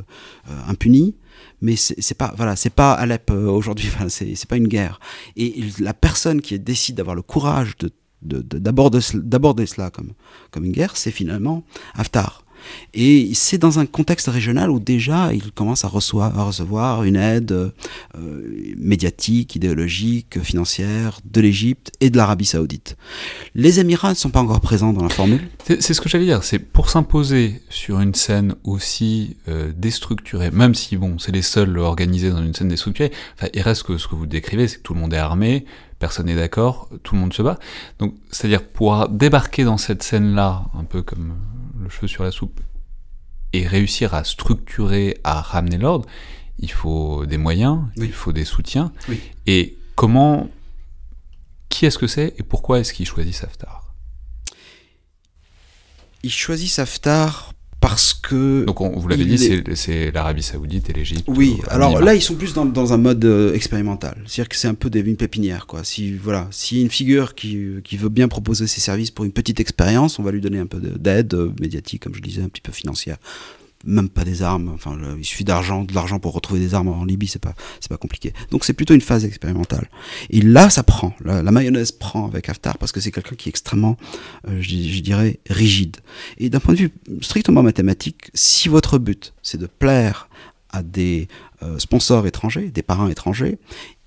euh, 0.49 0.61
impunie. 0.67 1.17
Mais 1.63 1.77
c'est 1.77 2.17
pas 2.17 2.33
voilà, 2.37 2.57
c'est 2.57 2.71
pas 2.71 2.93
Alep 2.93 3.31
euh, 3.31 3.47
aujourd'hui. 3.47 3.89
Enfin, 3.95 4.09
c'est 4.09 4.47
pas 4.47 4.57
une 4.57 4.69
guerre. 4.69 5.01
Et 5.37 5.63
la 5.79 5.95
personne 5.95 6.41
qui 6.41 6.59
décide 6.59 6.97
d'avoir 6.97 7.17
le 7.17 7.23
courage 7.23 7.77
de 7.77 7.91
d'aborder 8.23 9.65
cela 9.65 9.89
comme, 9.91 10.13
comme 10.51 10.67
une 10.67 10.73
guerre, 10.73 10.99
c'est 10.99 11.11
finalement 11.11 11.65
Haftar. 11.95 12.45
Et 12.95 13.31
c'est 13.35 13.59
dans 13.59 13.79
un 13.79 13.87
contexte 13.87 14.29
régional 14.29 14.71
où 14.71 14.81
déjà 14.81 15.33
il 15.33 15.53
commence 15.53 15.85
à 15.85 15.89
recevoir, 15.89 17.05
une 17.05 17.17
aide 17.17 17.53
euh, 17.53 17.73
médiatique, 18.77 19.57
idéologique, 19.57 20.43
financière 20.43 21.21
de 21.25 21.41
l'Égypte 21.41 21.93
et 22.01 22.11
de 22.11 22.17
l'Arabie 22.17 22.47
saoudite. 22.47 22.97
Les 23.55 23.81
Émirats 23.81 24.11
ne 24.11 24.15
sont 24.15 24.31
pas 24.31 24.41
encore 24.41 24.61
présents 24.61 24.93
dans 24.93 25.03
la 25.03 25.09
formule. 25.09 25.49
C'est 25.67 25.95
ce 25.95 26.01
que 26.01 26.09
j'allais 26.09 26.25
dire, 26.25 26.43
c'est 26.45 26.59
pour 26.59 26.91
s'imposer 26.91 27.63
sur 27.69 28.01
une 28.01 28.15
scène 28.15 28.55
aussi 28.65 29.37
euh, 29.49 29.73
déstructurée, 29.77 30.51
même 30.51 30.75
si 30.75 30.97
bon, 30.97 31.19
c'est 31.19 31.33
les 31.33 31.43
seuls 31.43 31.79
organisés 31.79 32.31
dans 32.31 32.43
une 32.43 32.55
scène 32.55 32.69
déstructurée, 32.69 33.13
enfin, 33.37 33.49
il 33.55 33.63
reste 33.63 33.85
que 33.85 33.99
ce 33.99 34.09
que 34.09 34.15
vous 34.15 34.27
décrivez, 34.27 34.69
c'est 34.69 34.79
que 34.79 34.83
tout 34.83 34.95
le 34.95 35.01
monde 35.01 35.15
est 35.15 35.19
armé, 35.19 35.65
personne 35.99 36.27
n'est 36.27 36.35
d'accord, 36.35 36.89
tout 37.03 37.15
le 37.15 37.21
monde 37.21 37.33
se 37.33 37.43
bat. 37.43 37.59
Donc, 37.99 38.15
c'est-à-dire 38.31 38.63
pouvoir 38.63 39.09
débarquer 39.09 39.65
dans 39.65 39.77
cette 39.77 40.03
scène-là, 40.03 40.65
un 40.77 40.85
peu 40.85 41.03
comme 41.03 41.35
cheveu 41.91 42.09
sur 42.09 42.25
la 42.25 42.31
soupe, 42.31 42.61
et 43.53 43.67
réussir 43.67 44.15
à 44.15 44.25
structurer, 44.25 45.19
à 45.25 45.41
ramener 45.41 45.79
l'ordre, 45.79 46.09
il 46.59 46.71
faut 46.71 47.27
des 47.27 47.39
moyens, 47.39 47.81
il 47.97 48.13
faut 48.13 48.33
des 48.33 48.45
soutiens. 48.45 48.93
Et 49.47 49.77
comment, 49.97 50.49
qui 51.69 51.87
est-ce 51.87 51.99
que 51.99 52.07
c'est 52.07 52.35
et 52.39 52.43
pourquoi 52.43 52.81
est-ce 52.81 52.93
qu'il 52.93 53.07
choisit 53.07 53.35
Saftar? 53.35 53.93
Il 56.23 56.31
choisit 56.31 56.71
Saftar 56.71 57.50
parce 57.81 58.13
que. 58.13 58.65
Donc, 58.65 58.81
on, 58.81 58.91
vous 58.91 59.09
l'avez 59.09 59.25
dit, 59.25 59.65
c'est 59.75 60.11
l'Arabie 60.11 60.43
Saoudite 60.43 60.91
et 60.91 60.93
l'Égypte. 60.93 61.25
Oui, 61.29 61.57
alors 61.69 62.01
là, 62.01 62.15
ils 62.15 62.23
sont 62.23 62.35
plus 62.35 62.53
dans, 62.53 62.67
dans 62.67 62.93
un 62.93 62.99
mode 62.99 63.25
euh, 63.25 63.55
expérimental. 63.55 64.17
C'est-à-dire 64.27 64.49
que 64.49 64.57
c'est 64.57 64.69
un 64.69 64.75
peu 64.75 64.91
des, 64.91 65.01
une 65.01 65.17
pépinière, 65.17 65.67
quoi. 65.67 65.83
Si, 65.83 66.13
voilà, 66.13 66.47
si 66.51 66.83
une 66.83 66.91
figure 66.91 67.35
qui, 67.35 67.59
qui, 67.83 67.97
veut 67.97 68.09
bien 68.09 68.29
proposer 68.29 68.67
ses 68.67 68.81
services 68.81 69.11
pour 69.11 69.25
une 69.25 69.33
petite 69.33 69.61
expérience, 69.61 70.19
on 70.19 70.23
va 70.23 70.31
lui 70.31 70.41
donner 70.41 70.59
un 70.59 70.67
peu 70.67 70.79
d'aide 70.79 71.35
euh, 71.35 71.53
médiatique, 71.61 72.03
comme 72.03 72.15
je 72.15 72.21
disais, 72.21 72.43
un 72.43 72.49
petit 72.49 72.63
peu 72.63 72.73
financière 72.73 73.17
même 73.85 74.09
pas 74.09 74.25
des 74.25 74.43
armes. 74.43 74.71
Enfin, 74.75 74.99
il 75.19 75.25
suffit 75.25 75.45
d'argent, 75.45 75.85
de 75.85 75.95
l'argent 75.95 76.19
pour 76.19 76.33
retrouver 76.33 76.61
des 76.61 76.75
armes 76.75 76.89
en 76.89 77.05
Libye, 77.05 77.27
c'est 77.29 77.41
pas, 77.41 77.55
c'est 77.81 77.89
pas 77.89 77.97
compliqué. 77.97 78.33
Donc 78.51 78.65
c'est 78.65 78.73
plutôt 78.73 78.95
une 78.95 79.01
phase 79.01 79.25
expérimentale. 79.25 79.89
Et 80.31 80.43
là, 80.43 80.71
ça 80.71 80.83
prend. 80.83 81.15
La, 81.25 81.43
mayonnaise 81.43 81.93
prend 81.93 82.27
avec 82.27 82.49
Haftar 82.49 82.79
parce 82.79 82.93
que 82.93 83.01
c'est 83.01 83.11
quelqu'un 83.11 83.37
qui 83.37 83.49
est 83.49 83.51
extrêmement, 83.51 83.97
euh, 84.49 84.61
je, 84.61 85.01
dirais, 85.01 85.41
rigide. 85.49 85.97
Et 86.39 86.51
d'un 86.51 86.61
point 86.61 86.75
de 86.75 86.81
vue 86.81 86.91
strictement 87.21 87.63
mathématique, 87.63 88.31
si 88.35 88.69
votre 88.69 88.99
but 88.99 89.35
c'est 89.43 89.59
de 89.59 89.67
plaire 89.67 90.29
à 90.71 90.83
des 90.83 91.29
sponsors 91.79 92.27
étrangers, 92.27 92.71
des 92.71 92.83
parrains 92.83 93.11
étrangers, 93.11 93.59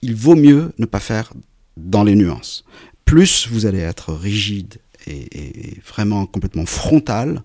il 0.01 0.15
vaut 0.15 0.35
mieux 0.35 0.71
ne 0.79 0.85
pas 0.85 0.99
faire 0.99 1.33
dans 1.77 2.03
les 2.03 2.15
nuances. 2.15 2.65
Plus 3.05 3.47
vous 3.47 3.65
allez 3.65 3.79
être 3.79 4.13
rigide 4.13 4.75
et, 5.07 5.77
vraiment 5.85 6.25
complètement 6.25 6.65
frontal, 6.65 7.43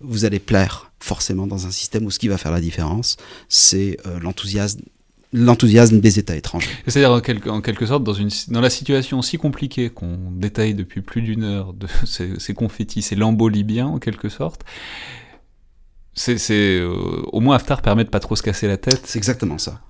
vous 0.00 0.24
allez 0.24 0.38
plaire 0.38 0.90
forcément 1.00 1.46
dans 1.46 1.66
un 1.66 1.70
système 1.70 2.04
où 2.06 2.10
ce 2.10 2.18
qui 2.18 2.28
va 2.28 2.38
faire 2.38 2.52
la 2.52 2.60
différence, 2.60 3.16
c'est 3.48 3.96
l'enthousiasme 4.20 4.80
l'enthousiasme 5.32 6.00
des 6.00 6.18
États 6.18 6.36
étrangers. 6.36 6.68
C'est-à-dire 6.86 7.12
en 7.12 7.60
quelque, 7.60 7.86
sorte, 7.86 8.02
dans, 8.04 8.14
une, 8.14 8.30
dans 8.48 8.60
la 8.60 8.70
situation 8.70 9.22
si 9.22 9.38
compliquée 9.38 9.90
qu'on 9.90 10.18
détaille 10.32 10.74
depuis 10.74 11.02
plus 11.02 11.22
d'une 11.22 11.44
heure 11.44 11.72
de 11.72 11.86
ces, 12.04 12.54
confettis, 12.54 13.02
ces 13.02 13.16
lambeaux 13.16 13.48
libyens 13.48 13.86
en 13.86 13.98
quelque 13.98 14.28
sorte, 14.28 14.64
c'est, 16.20 16.80
euh, 16.80 17.22
au 17.32 17.40
moins 17.40 17.56
Haftar 17.56 17.80
permet 17.80 18.04
de 18.04 18.10
pas 18.10 18.20
trop 18.20 18.36
se 18.36 18.42
casser 18.42 18.66
la 18.66 18.76
tête. 18.76 19.02
C'est 19.04 19.18
exactement 19.18 19.58
ça. 19.58 19.80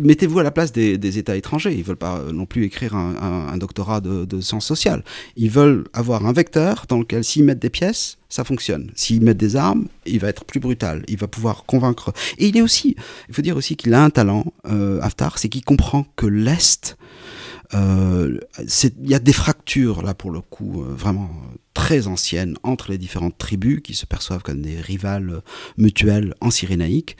Mettez-vous 0.00 0.38
à 0.38 0.42
la 0.42 0.50
place 0.50 0.72
des, 0.72 1.18
États 1.18 1.36
étrangers. 1.36 1.74
Ils 1.74 1.84
veulent 1.84 1.96
pas 1.96 2.22
non 2.32 2.46
plus 2.46 2.64
écrire 2.64 2.94
un, 2.94 3.56
doctorat 3.58 4.00
de, 4.00 4.40
sciences 4.40 4.66
sociales. 4.66 5.04
Ils 5.36 5.50
veulent 5.50 5.84
avoir 5.92 6.26
un 6.26 6.32
vecteur 6.32 6.84
dans 6.88 6.98
lequel 6.98 7.24
s'ils 7.24 7.44
mettent 7.44 7.58
des 7.58 7.70
pièces, 7.70 8.18
ça 8.28 8.44
fonctionne. 8.44 8.90
S'ils 8.94 9.22
mettent 9.22 9.38
des 9.38 9.56
armes, 9.56 9.86
il 10.06 10.20
va 10.20 10.28
être 10.28 10.44
plus 10.44 10.60
brutal. 10.60 11.04
Il 11.08 11.16
va 11.16 11.26
pouvoir 11.26 11.64
convaincre. 11.64 12.12
Et 12.38 12.48
il 12.48 12.56
est 12.56 12.62
aussi, 12.62 12.96
il 13.28 13.34
faut 13.34 13.42
dire 13.42 13.56
aussi 13.56 13.76
qu'il 13.76 13.94
a 13.94 14.02
un 14.02 14.10
talent, 14.10 14.52
euh, 14.68 15.00
Haftar, 15.02 15.38
c'est 15.38 15.48
qu'il 15.48 15.64
comprend 15.64 16.06
que 16.16 16.26
l'Est 16.26 16.96
euh, 16.98 17.29
il 17.72 19.10
y 19.10 19.14
a 19.14 19.18
des 19.18 19.32
fractures 19.32 20.02
là 20.02 20.14
pour 20.14 20.30
le 20.30 20.40
coup 20.40 20.82
euh, 20.82 20.94
vraiment 20.94 21.30
très 21.74 22.08
anciennes 22.08 22.56
entre 22.62 22.90
les 22.90 22.98
différentes 22.98 23.38
tribus 23.38 23.80
qui 23.82 23.94
se 23.94 24.06
perçoivent 24.06 24.42
comme 24.42 24.60
des 24.60 24.80
rivales 24.80 25.30
euh, 25.30 25.40
mutuelles 25.76 26.34
en 26.40 26.50
cyrénaïque. 26.50 27.16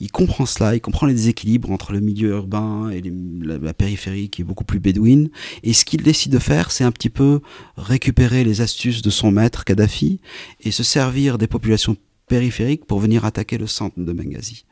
Il 0.00 0.10
comprend 0.10 0.46
cela, 0.46 0.74
il 0.74 0.80
comprend 0.80 1.06
les 1.06 1.14
déséquilibres 1.14 1.70
entre 1.70 1.92
le 1.92 2.00
milieu 2.00 2.30
urbain 2.30 2.90
et 2.90 3.02
la, 3.42 3.72
périphérie 3.72 4.28
qui 4.28 4.42
est 4.42 4.44
beaucoup 4.44 4.64
plus 4.64 4.78
bédouine. 4.78 5.30
Et 5.62 5.72
ce 5.72 5.84
qu'il 5.84 6.02
décide 6.02 6.32
de 6.32 6.38
faire, 6.38 6.70
c'est 6.70 6.84
un 6.84 6.92
petit 6.92 7.10
peu 7.10 7.40
récupérer 7.76 8.44
les 8.44 8.60
astuces 8.60 9.02
de 9.02 9.10
son 9.10 9.30
maître 9.30 9.64
Kadhafi 9.64 10.20
et 10.60 10.70
se 10.70 10.82
servir 10.82 11.38
des 11.38 11.46
populations 11.46 11.96
périphériques 12.26 12.84
pour 12.86 13.00
venir 13.00 13.24
attaquer 13.24 13.58
le 13.58 13.66
centre 13.66 13.98
de 13.98 14.12
Benghazi. 14.12 14.64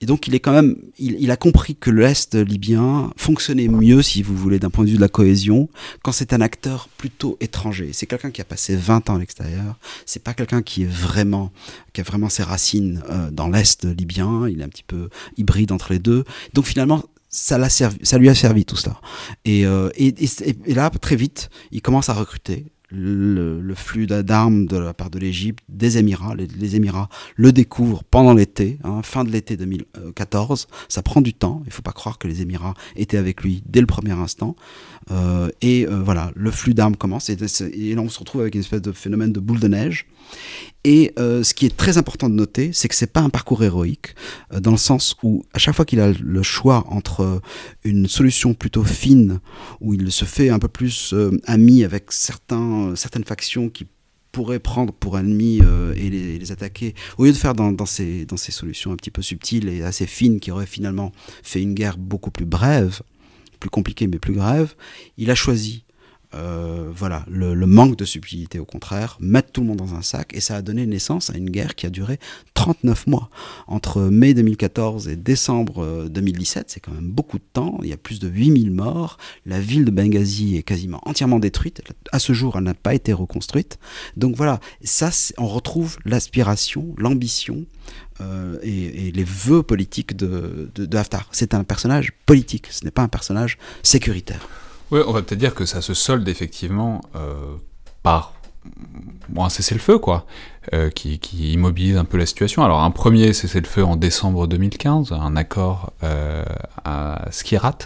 Et 0.00 0.06
donc 0.06 0.28
il 0.28 0.34
est 0.34 0.40
quand 0.40 0.52
même, 0.52 0.76
il, 0.98 1.30
a 1.30 1.36
compris 1.36 1.74
que 1.74 1.90
l'Est 1.90 2.34
libyen 2.34 3.10
fonctionnait 3.16 3.68
mieux, 3.68 4.02
si 4.02 4.22
vous 4.22 4.36
voulez, 4.36 4.58
d'un 4.58 4.70
point 4.70 4.84
de 4.84 4.90
vue 4.90 4.96
de 4.96 5.00
la 5.00 5.08
cohésion, 5.08 5.68
quand 6.02 6.12
c'est 6.12 6.32
un 6.32 6.40
acteur 6.40 6.88
plutôt 6.96 7.36
étranger. 7.40 7.90
C'est 7.92 8.06
quelqu'un 8.06 8.30
qui 8.30 8.40
a 8.40 8.44
passé 8.44 8.76
20 8.76 9.10
ans 9.10 9.16
à 9.16 9.18
l'extérieur. 9.18 9.78
C'est 10.06 10.22
pas 10.22 10.34
quelqu'un 10.34 10.62
qui 10.62 10.84
est 10.84 10.90
vraiment, 10.90 11.52
qui 11.92 12.00
a 12.00 12.04
vraiment 12.04 12.28
ses 12.28 12.44
racines 12.44 13.02
euh, 13.10 13.30
dans 13.30 13.48
l'Est 13.48 13.84
libyen. 13.84 14.48
Il 14.48 14.60
est 14.60 14.64
un 14.64 14.68
petit 14.68 14.84
peu 14.86 15.08
hybride 15.36 15.72
entre 15.72 15.92
les 15.92 15.98
deux. 15.98 16.24
Donc 16.54 16.66
finalement, 16.66 17.02
ça, 17.28 17.68
servi, 17.68 17.98
ça 18.02 18.18
lui 18.18 18.28
a 18.28 18.34
servi 18.34 18.64
tout 18.64 18.76
cela. 18.76 19.00
et, 19.44 19.66
euh, 19.66 19.90
et, 19.96 20.14
et, 20.66 20.74
là, 20.74 20.90
très 20.90 21.16
vite, 21.16 21.50
il 21.72 21.82
commence 21.82 22.08
à 22.08 22.14
recruter 22.14 22.66
le, 22.90 23.74
flux 23.74 24.06
d'armes 24.06 24.66
de 24.66 24.76
la 24.76 24.94
part 24.94 25.10
de 25.10 25.18
l'Égypte, 25.18 25.62
des 25.68 25.98
Émirats. 25.98 26.34
Les, 26.34 26.76
Émirats 26.76 27.08
le 27.36 27.52
découvrent 27.52 28.02
pendant 28.04 28.34
l'été, 28.34 28.78
hein, 28.84 29.02
fin 29.02 29.24
de 29.24 29.30
l'été 29.30 29.56
2014. 29.56 30.68
Ça 30.88 31.02
prend 31.02 31.20
du 31.20 31.34
temps. 31.34 31.60
Il 31.64 31.68
ne 31.68 31.72
faut 31.72 31.82
pas 31.82 31.92
croire 31.92 32.18
que 32.18 32.28
les 32.28 32.42
Émirats 32.42 32.74
étaient 32.96 33.16
avec 33.16 33.42
lui 33.42 33.62
dès 33.66 33.80
le 33.80 33.86
premier 33.86 34.12
instant. 34.12 34.56
Euh, 35.10 35.50
et 35.62 35.86
euh, 35.86 36.02
voilà, 36.02 36.30
le 36.34 36.50
flux 36.50 36.74
d'armes 36.74 36.96
commence. 36.96 37.30
Et, 37.30 37.36
là, 37.94 38.02
on 38.02 38.08
se 38.08 38.18
retrouve 38.18 38.42
avec 38.42 38.54
une 38.54 38.60
espèce 38.60 38.82
de 38.82 38.92
phénomène 38.92 39.32
de 39.32 39.40
boule 39.40 39.60
de 39.60 39.68
neige. 39.68 40.06
Et 40.84 41.12
euh, 41.18 41.42
ce 41.42 41.54
qui 41.54 41.66
est 41.66 41.76
très 41.76 41.98
important 41.98 42.28
de 42.28 42.34
noter, 42.34 42.70
c'est 42.72 42.88
que 42.88 42.94
c'est 42.94 43.12
pas 43.12 43.20
un 43.20 43.30
parcours 43.30 43.62
héroïque, 43.64 44.14
dans 44.52 44.70
le 44.70 44.76
sens 44.76 45.16
où 45.22 45.44
à 45.52 45.58
chaque 45.58 45.74
fois 45.74 45.84
qu'il 45.84 46.00
a 46.00 46.12
le 46.12 46.42
choix 46.42 46.84
entre 46.88 47.40
une 47.84 48.06
solution 48.06 48.54
plutôt 48.54 48.84
fine, 48.84 49.40
où 49.80 49.94
il 49.94 50.12
se 50.12 50.24
fait 50.24 50.50
un 50.50 50.58
peu 50.58 50.68
plus 50.68 51.14
ami 51.44 51.84
avec 51.84 52.12
certains, 52.12 52.94
certaines 52.94 53.24
factions 53.24 53.68
qui 53.68 53.86
pourraient 54.30 54.60
prendre 54.60 54.92
pour 54.92 55.18
ennemis 55.18 55.60
et 55.96 56.10
les, 56.10 56.52
attaquer, 56.52 56.94
au 57.16 57.24
lieu 57.24 57.32
de 57.32 57.36
faire 57.36 57.54
dans, 57.54 57.72
dans, 57.72 57.86
ces, 57.86 58.24
dans 58.24 58.36
ces 58.36 58.52
solutions 58.52 58.92
un 58.92 58.96
petit 58.96 59.10
peu 59.10 59.22
subtiles 59.22 59.68
et 59.68 59.82
assez 59.82 60.06
fines 60.06 60.38
qui 60.38 60.50
auraient 60.50 60.66
finalement 60.66 61.12
fait 61.42 61.60
une 61.60 61.74
guerre 61.74 61.98
beaucoup 61.98 62.30
plus 62.30 62.46
brève, 62.46 63.00
plus 63.58 63.70
compliquée 63.70 64.06
mais 64.06 64.18
plus 64.18 64.34
grave, 64.34 64.74
il 65.16 65.30
a 65.30 65.34
choisi 65.34 65.84
euh, 66.34 66.90
voilà, 66.94 67.24
le, 67.30 67.54
manque 67.64 67.96
de 67.96 68.04
subtilité 68.04 68.58
au 68.58 68.66
contraire, 68.66 69.16
mettre 69.18 69.50
tout 69.50 69.62
le 69.62 69.66
monde 69.68 69.78
dans 69.78 69.94
un 69.94 70.02
sac, 70.02 70.34
et 70.34 70.40
ça 70.40 70.56
a 70.56 70.62
donné 70.62 70.84
naissance 70.84 71.30
à 71.30 71.38
une 71.38 71.48
guerre 71.48 71.74
qui 71.74 71.86
a 71.86 71.90
duré 71.90 72.18
39 72.52 73.06
mois. 73.06 73.30
Entre 73.66 74.02
mai 74.02 74.34
2014 74.34 75.08
et 75.08 75.16
décembre 75.16 76.06
2017, 76.10 76.60
euh, 76.60 76.64
c'est 76.68 76.80
quand 76.80 76.92
même 76.92 77.08
beaucoup 77.08 77.38
de 77.38 77.44
temps, 77.54 77.78
il 77.82 77.88
y 77.88 77.94
a 77.94 77.96
plus 77.96 78.20
de 78.20 78.28
8000 78.28 78.70
morts, 78.70 79.16
la 79.46 79.58
ville 79.58 79.86
de 79.86 79.90
Benghazi 79.90 80.56
est 80.56 80.62
quasiment 80.62 81.00
entièrement 81.06 81.38
détruite, 81.38 81.82
à 82.12 82.18
ce 82.18 82.34
jour 82.34 82.56
elle 82.58 82.64
n'a 82.64 82.74
pas 82.74 82.94
été 82.94 83.14
reconstruite. 83.14 83.78
Donc 84.18 84.36
voilà, 84.36 84.60
ça 84.84 85.08
on 85.38 85.46
retrouve 85.46 85.96
l'aspiration, 86.04 86.94
l'ambition 86.98 87.64
euh, 88.20 88.58
et, 88.62 89.10
les 89.12 89.24
vœux 89.24 89.62
politiques 89.62 90.16
de, 90.16 90.70
de 90.74 90.96
Haftar. 90.96 91.28
C'est 91.32 91.54
un 91.54 91.64
personnage 91.64 92.12
politique, 92.26 92.68
ce 92.70 92.84
n'est 92.84 92.90
pas 92.90 93.02
un 93.02 93.08
personnage 93.08 93.58
sécuritaire. 93.82 94.40
Oui, 94.90 95.00
on 95.06 95.12
va 95.12 95.22
peut-être 95.22 95.38
dire 95.38 95.54
que 95.54 95.64
ça 95.64 95.80
se 95.80 95.94
solde 95.94 96.28
effectivement 96.28 97.00
euh, 97.14 97.34
par 98.02 98.34
un 99.36 99.48
cessez-le-feu, 99.48 99.98
quoi, 99.98 100.26
euh, 100.72 100.90
qui, 100.90 101.18
qui, 101.18 101.52
immobilise 101.52 101.96
un 101.96 102.04
peu 102.04 102.18
la 102.18 102.26
situation. 102.26 102.64
Alors, 102.64 102.82
un 102.82 102.90
premier 102.90 103.32
cessez-le-feu 103.32 103.84
en 103.84 103.96
décembre 103.96 104.46
2015, 104.46 105.12
un 105.12 105.36
accord 105.36 105.92
à 106.84 107.24
Skirat, 107.30 107.78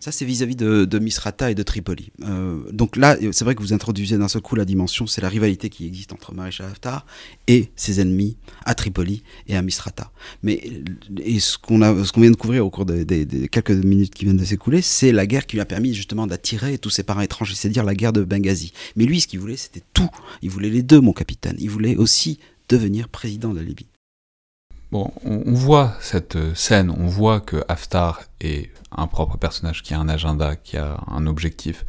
ça, 0.00 0.12
c'est 0.12 0.24
vis-à-vis 0.24 0.56
de, 0.56 0.98
Misrata 0.98 1.50
et 1.50 1.54
de 1.54 1.62
Tripoli. 1.62 2.10
Euh, 2.22 2.60
donc 2.72 2.96
là, 2.96 3.16
c'est 3.32 3.44
vrai 3.44 3.54
que 3.54 3.62
vous 3.62 3.72
introduisez 3.72 4.16
d'un 4.18 4.28
seul 4.28 4.42
coup 4.42 4.56
la 4.56 4.64
dimension, 4.64 5.06
c'est 5.06 5.20
la 5.20 5.28
rivalité 5.28 5.70
qui 5.70 5.86
existe 5.86 6.12
entre 6.12 6.34
Maréchal 6.34 6.66
Haftar 6.66 7.06
et 7.46 7.70
ses 7.76 8.00
ennemis 8.00 8.36
à 8.64 8.74
Tripoli 8.74 9.22
et 9.46 9.56
à 9.56 9.62
Misrata. 9.62 10.10
Mais 10.42 10.62
et 11.18 11.40
ce 11.40 11.58
qu'on 11.58 11.78
vient 11.78 12.30
de 12.30 12.36
couvrir 12.36 12.64
au 12.64 12.70
cours 12.70 12.86
des, 12.86 13.26
quelques 13.48 13.70
minutes 13.70 14.14
qui 14.14 14.24
viennent 14.24 14.36
de 14.36 14.44
s'écouler, 14.44 14.82
c'est 14.82 15.12
la 15.12 15.26
guerre 15.26 15.46
qui 15.46 15.56
lui 15.56 15.60
a 15.60 15.66
permis 15.66 15.94
justement 15.94 16.26
d'attirer 16.26 16.78
tous 16.78 16.90
ses 16.90 17.02
parents 17.02 17.20
étrangers, 17.20 17.54
c'est-à-dire 17.54 17.84
la 17.84 17.94
guerre 17.94 18.12
de 18.12 18.22
Benghazi. 18.22 18.72
Mais 18.96 19.04
lui, 19.04 19.20
ce 19.20 19.26
qu'il 19.26 19.40
voulait, 19.40 19.56
c'était 19.56 19.82
tout. 19.94 20.10
Il 20.42 20.50
voulait 20.50 20.70
les 20.70 20.82
deux, 20.82 21.00
mon 21.00 21.12
capitaine. 21.12 21.56
Il 21.58 21.70
voulait 21.70 21.96
aussi 21.96 22.38
devenir 22.68 23.08
président 23.08 23.52
de 23.52 23.58
la 23.58 23.64
Libye. 23.64 23.86
Bon, 24.90 25.12
on, 25.22 25.52
voit 25.52 25.94
cette 26.00 26.36
euh, 26.36 26.54
scène, 26.54 26.90
on 26.90 27.06
voit 27.06 27.40
que 27.40 27.62
Haftar 27.68 28.22
est 28.40 28.70
un 28.90 29.06
propre 29.06 29.36
personnage 29.36 29.82
qui 29.82 29.92
a 29.92 30.00
un 30.00 30.08
agenda, 30.08 30.56
qui 30.56 30.78
a 30.78 30.98
un 31.08 31.26
objectif, 31.26 31.84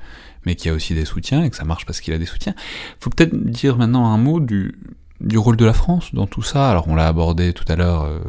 mais 0.45 0.55
qui 0.55 0.67
a 0.67 0.73
aussi 0.73 0.95
des 0.95 1.05
soutiens, 1.05 1.43
et 1.43 1.49
que 1.49 1.55
ça 1.55 1.63
marche 1.63 1.85
parce 1.85 2.01
qu'il 2.01 2.13
a 2.13 2.17
des 2.17 2.25
soutiens. 2.25 2.53
Il 2.57 3.03
faut 3.03 3.09
peut-être 3.09 3.33
dire 3.35 3.77
maintenant 3.77 4.11
un 4.11 4.17
mot 4.17 4.41
du, 4.41 4.77
du 5.21 5.37
rôle 5.37 5.55
de 5.55 5.63
la 5.63 5.71
France 5.71 6.13
dans 6.13 6.27
tout 6.27 6.41
ça. 6.41 6.69
Alors 6.69 6.89
on 6.89 6.95
l'a 6.95 7.07
abordé 7.07 7.53
tout 7.53 7.63
à 7.69 7.77
l'heure 7.77 8.03
euh, 8.03 8.19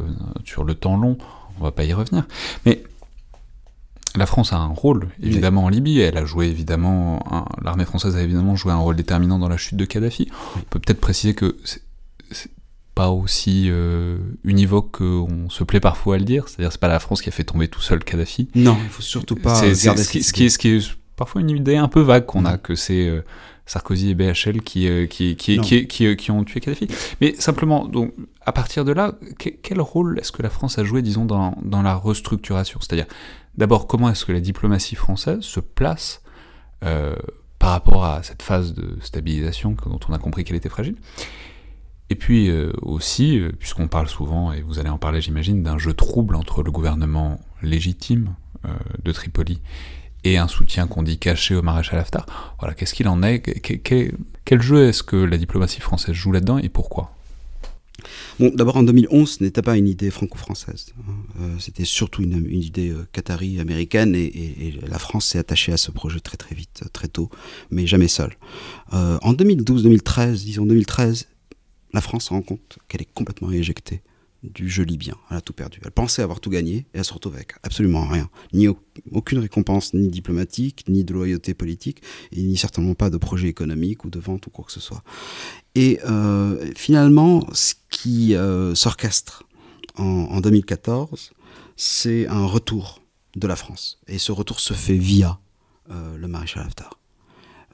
sur 0.45 0.63
le 0.63 0.73
temps 0.73 0.95
long, 0.95 1.17
on 1.59 1.63
va 1.63 1.71
pas 1.71 1.83
y 1.83 1.91
revenir, 1.91 2.25
mais 2.65 2.81
la 4.15 4.25
France 4.25 4.53
a 4.53 4.57
un 4.57 4.67
rôle, 4.67 5.09
évidemment, 5.21 5.65
en 5.65 5.69
Libye. 5.69 5.99
Elle 5.99 6.17
a 6.17 6.25
joué, 6.25 6.47
évidemment, 6.47 7.23
l'armée 7.61 7.85
française 7.85 8.15
a 8.17 8.21
évidemment 8.21 8.55
joué 8.57 8.71
un 8.71 8.77
rôle 8.77 8.95
déterminant 8.95 9.39
dans 9.39 9.47
la 9.47 9.55
chute 9.55 9.77
de 9.77 9.85
Kadhafi. 9.85 10.29
On 10.57 10.59
peut 10.69 10.79
peut-être 10.79 10.99
préciser 10.99 11.33
que 11.33 11.57
pas 12.95 13.09
aussi 13.09 13.67
euh, 13.69 14.17
univoque 14.43 14.97
qu'on 14.97 15.49
se 15.49 15.63
plaît 15.63 15.79
parfois 15.79 16.15
à 16.15 16.17
le 16.17 16.25
dire. 16.25 16.47
C'est-à-dire, 16.47 16.71
c'est 16.71 16.81
pas 16.81 16.87
la 16.87 16.99
France 16.99 17.21
qui 17.21 17.29
a 17.29 17.31
fait 17.31 17.43
tomber 17.43 17.67
tout 17.67 17.81
seul 17.81 18.03
Kadhafi. 18.03 18.49
Non, 18.55 18.77
il 18.83 18.89
faut 18.89 19.01
surtout 19.01 19.35
pas. 19.35 19.55
C'est, 19.55 19.75
ce, 19.75 20.09
qui, 20.09 20.23
ce, 20.23 20.33
qui 20.33 20.45
est, 20.45 20.49
ce 20.49 20.57
qui 20.57 20.69
est 20.69 20.97
parfois 21.15 21.41
une 21.41 21.49
idée 21.49 21.77
un 21.77 21.87
peu 21.87 22.01
vague 22.01 22.25
qu'on 22.25 22.45
a, 22.45 22.57
que 22.57 22.75
c'est 22.75 23.07
euh, 23.07 23.21
Sarkozy 23.65 24.09
et 24.09 24.15
BHL 24.15 24.61
qui, 24.61 24.89
euh, 24.89 25.05
qui, 25.07 25.37
qui, 25.37 25.59
qui, 25.59 25.87
qui, 25.87 26.15
qui, 26.17 26.31
ont 26.31 26.43
tué 26.43 26.59
Kadhafi. 26.59 26.87
Mais 27.21 27.33
simplement, 27.39 27.87
donc, 27.87 28.13
à 28.45 28.51
partir 28.51 28.83
de 28.83 28.91
là, 28.91 29.15
quel 29.37 29.79
rôle 29.79 30.19
est-ce 30.19 30.33
que 30.33 30.41
la 30.41 30.49
France 30.49 30.77
a 30.77 30.83
joué, 30.83 31.01
disons, 31.01 31.25
dans, 31.25 31.57
dans 31.63 31.81
la 31.81 31.95
restructuration? 31.95 32.79
C'est-à-dire, 32.81 33.07
d'abord, 33.55 33.87
comment 33.87 34.09
est-ce 34.09 34.25
que 34.25 34.33
la 34.33 34.41
diplomatie 34.41 34.95
française 34.95 35.41
se 35.41 35.61
place 35.61 36.21
par 36.81 37.69
rapport 37.69 38.03
à 38.05 38.23
cette 38.23 38.41
phase 38.41 38.73
de 38.73 38.97
stabilisation 39.01 39.77
dont 39.85 39.99
on 40.09 40.13
a 40.13 40.17
compris 40.17 40.43
qu'elle 40.43 40.57
était 40.57 40.67
fragile? 40.67 40.95
Et 42.11 42.15
puis 42.15 42.49
euh, 42.49 42.73
aussi, 42.81 43.39
euh, 43.39 43.53
puisqu'on 43.57 43.87
parle 43.87 44.09
souvent, 44.09 44.51
et 44.51 44.61
vous 44.61 44.79
allez 44.79 44.89
en 44.89 44.97
parler 44.97 45.21
j'imagine, 45.21 45.63
d'un 45.63 45.77
jeu 45.77 45.93
trouble 45.93 46.35
entre 46.35 46.61
le 46.61 46.69
gouvernement 46.69 47.39
légitime 47.63 48.35
euh, 48.65 48.69
de 49.01 49.13
Tripoli 49.13 49.61
et 50.25 50.37
un 50.37 50.49
soutien 50.49 50.87
qu'on 50.87 51.03
dit 51.03 51.17
caché 51.17 51.55
au 51.55 51.61
maréchal 51.61 51.99
Haftar, 51.99 52.25
voilà, 52.59 52.75
qu'est-ce 52.75 52.93
qu'il 52.93 53.07
en 53.07 53.23
est? 53.23 53.39
Quel, 53.39 54.61
jeu 54.61 54.89
est-ce 54.89 55.03
que 55.03 55.15
la 55.15 55.37
diplomatie 55.37 55.79
française 55.79 56.13
joue 56.13 56.33
là-dedans 56.33 56.57
et 56.57 56.67
pourquoi? 56.67 57.13
Bon, 58.39 58.51
d'abord 58.53 58.75
en 58.75 58.83
2011, 58.83 59.37
ce 59.37 59.43
n'était 59.43 59.61
pas 59.61 59.77
une 59.77 59.87
idée 59.87 60.11
franco-française. 60.11 60.87
Hein. 61.39 61.45
C'était 61.59 61.85
surtout 61.85 62.23
une, 62.23 62.45
idée 62.51 62.93
qatari-américaine 63.13 64.15
et, 64.15 64.79
la 64.85 64.99
France 64.99 65.27
s'est 65.27 65.39
attachée 65.39 65.71
à 65.71 65.77
ce 65.77 65.91
projet 65.91 66.19
très 66.19 66.37
très 66.37 66.55
vite, 66.55 66.83
très 66.91 67.07
tôt, 67.07 67.29
mais 67.69 67.87
jamais 67.87 68.07
seule. 68.09 68.35
en 68.91 69.33
2012-2013, 69.33 70.43
disons 70.43 70.65
2013, 70.65 71.27
la 71.93 72.01
France 72.01 72.25
se 72.25 72.29
rend 72.29 72.41
compte 72.41 72.79
qu'elle 72.87 73.01
est 73.01 73.13
complètement 73.13 73.51
éjectée 73.51 74.01
du 74.43 74.69
jeu 74.69 74.83
libyen. 74.83 75.15
Elle 75.29 75.37
a 75.37 75.41
tout 75.41 75.53
perdu. 75.53 75.79
Elle 75.83 75.91
pensait 75.91 76.21
avoir 76.21 76.39
tout 76.39 76.49
gagné 76.49 76.77
et 76.77 76.85
elle 76.93 77.05
se 77.05 77.13
retrouve 77.13 77.35
avec 77.35 77.53
absolument 77.63 78.07
rien. 78.07 78.29
Ni 78.53 78.67
aucune 79.11 79.39
récompense, 79.39 79.93
ni 79.93 80.07
diplomatique, 80.07 80.85
ni 80.87 81.03
de 81.03 81.13
loyauté 81.13 81.53
politique, 81.53 82.01
et 82.31 82.41
ni 82.41 82.57
certainement 82.57 82.95
pas 82.95 83.09
de 83.09 83.17
projet 83.17 83.47
économique 83.47 84.03
ou 84.03 84.09
de 84.09 84.19
vente 84.19 84.47
ou 84.47 84.49
quoi 84.49 84.65
que 84.65 84.71
ce 84.71 84.79
soit. 84.79 85.03
Et 85.75 85.99
euh, 86.05 86.71
finalement, 86.75 87.47
ce 87.53 87.75
qui 87.89 88.35
euh, 88.35 88.73
s'orchestre 88.73 89.43
en, 89.97 90.03
en 90.03 90.41
2014, 90.41 91.31
c'est 91.75 92.27
un 92.27 92.45
retour 92.45 93.01
de 93.35 93.47
la 93.47 93.55
France. 93.55 93.99
Et 94.07 94.17
ce 94.17 94.31
retour 94.31 94.59
se 94.59 94.73
fait 94.73 94.97
via 94.97 95.39
euh, 95.89 96.17
le 96.17 96.27
maréchal 96.27 96.63
Haftar. 96.65 97.00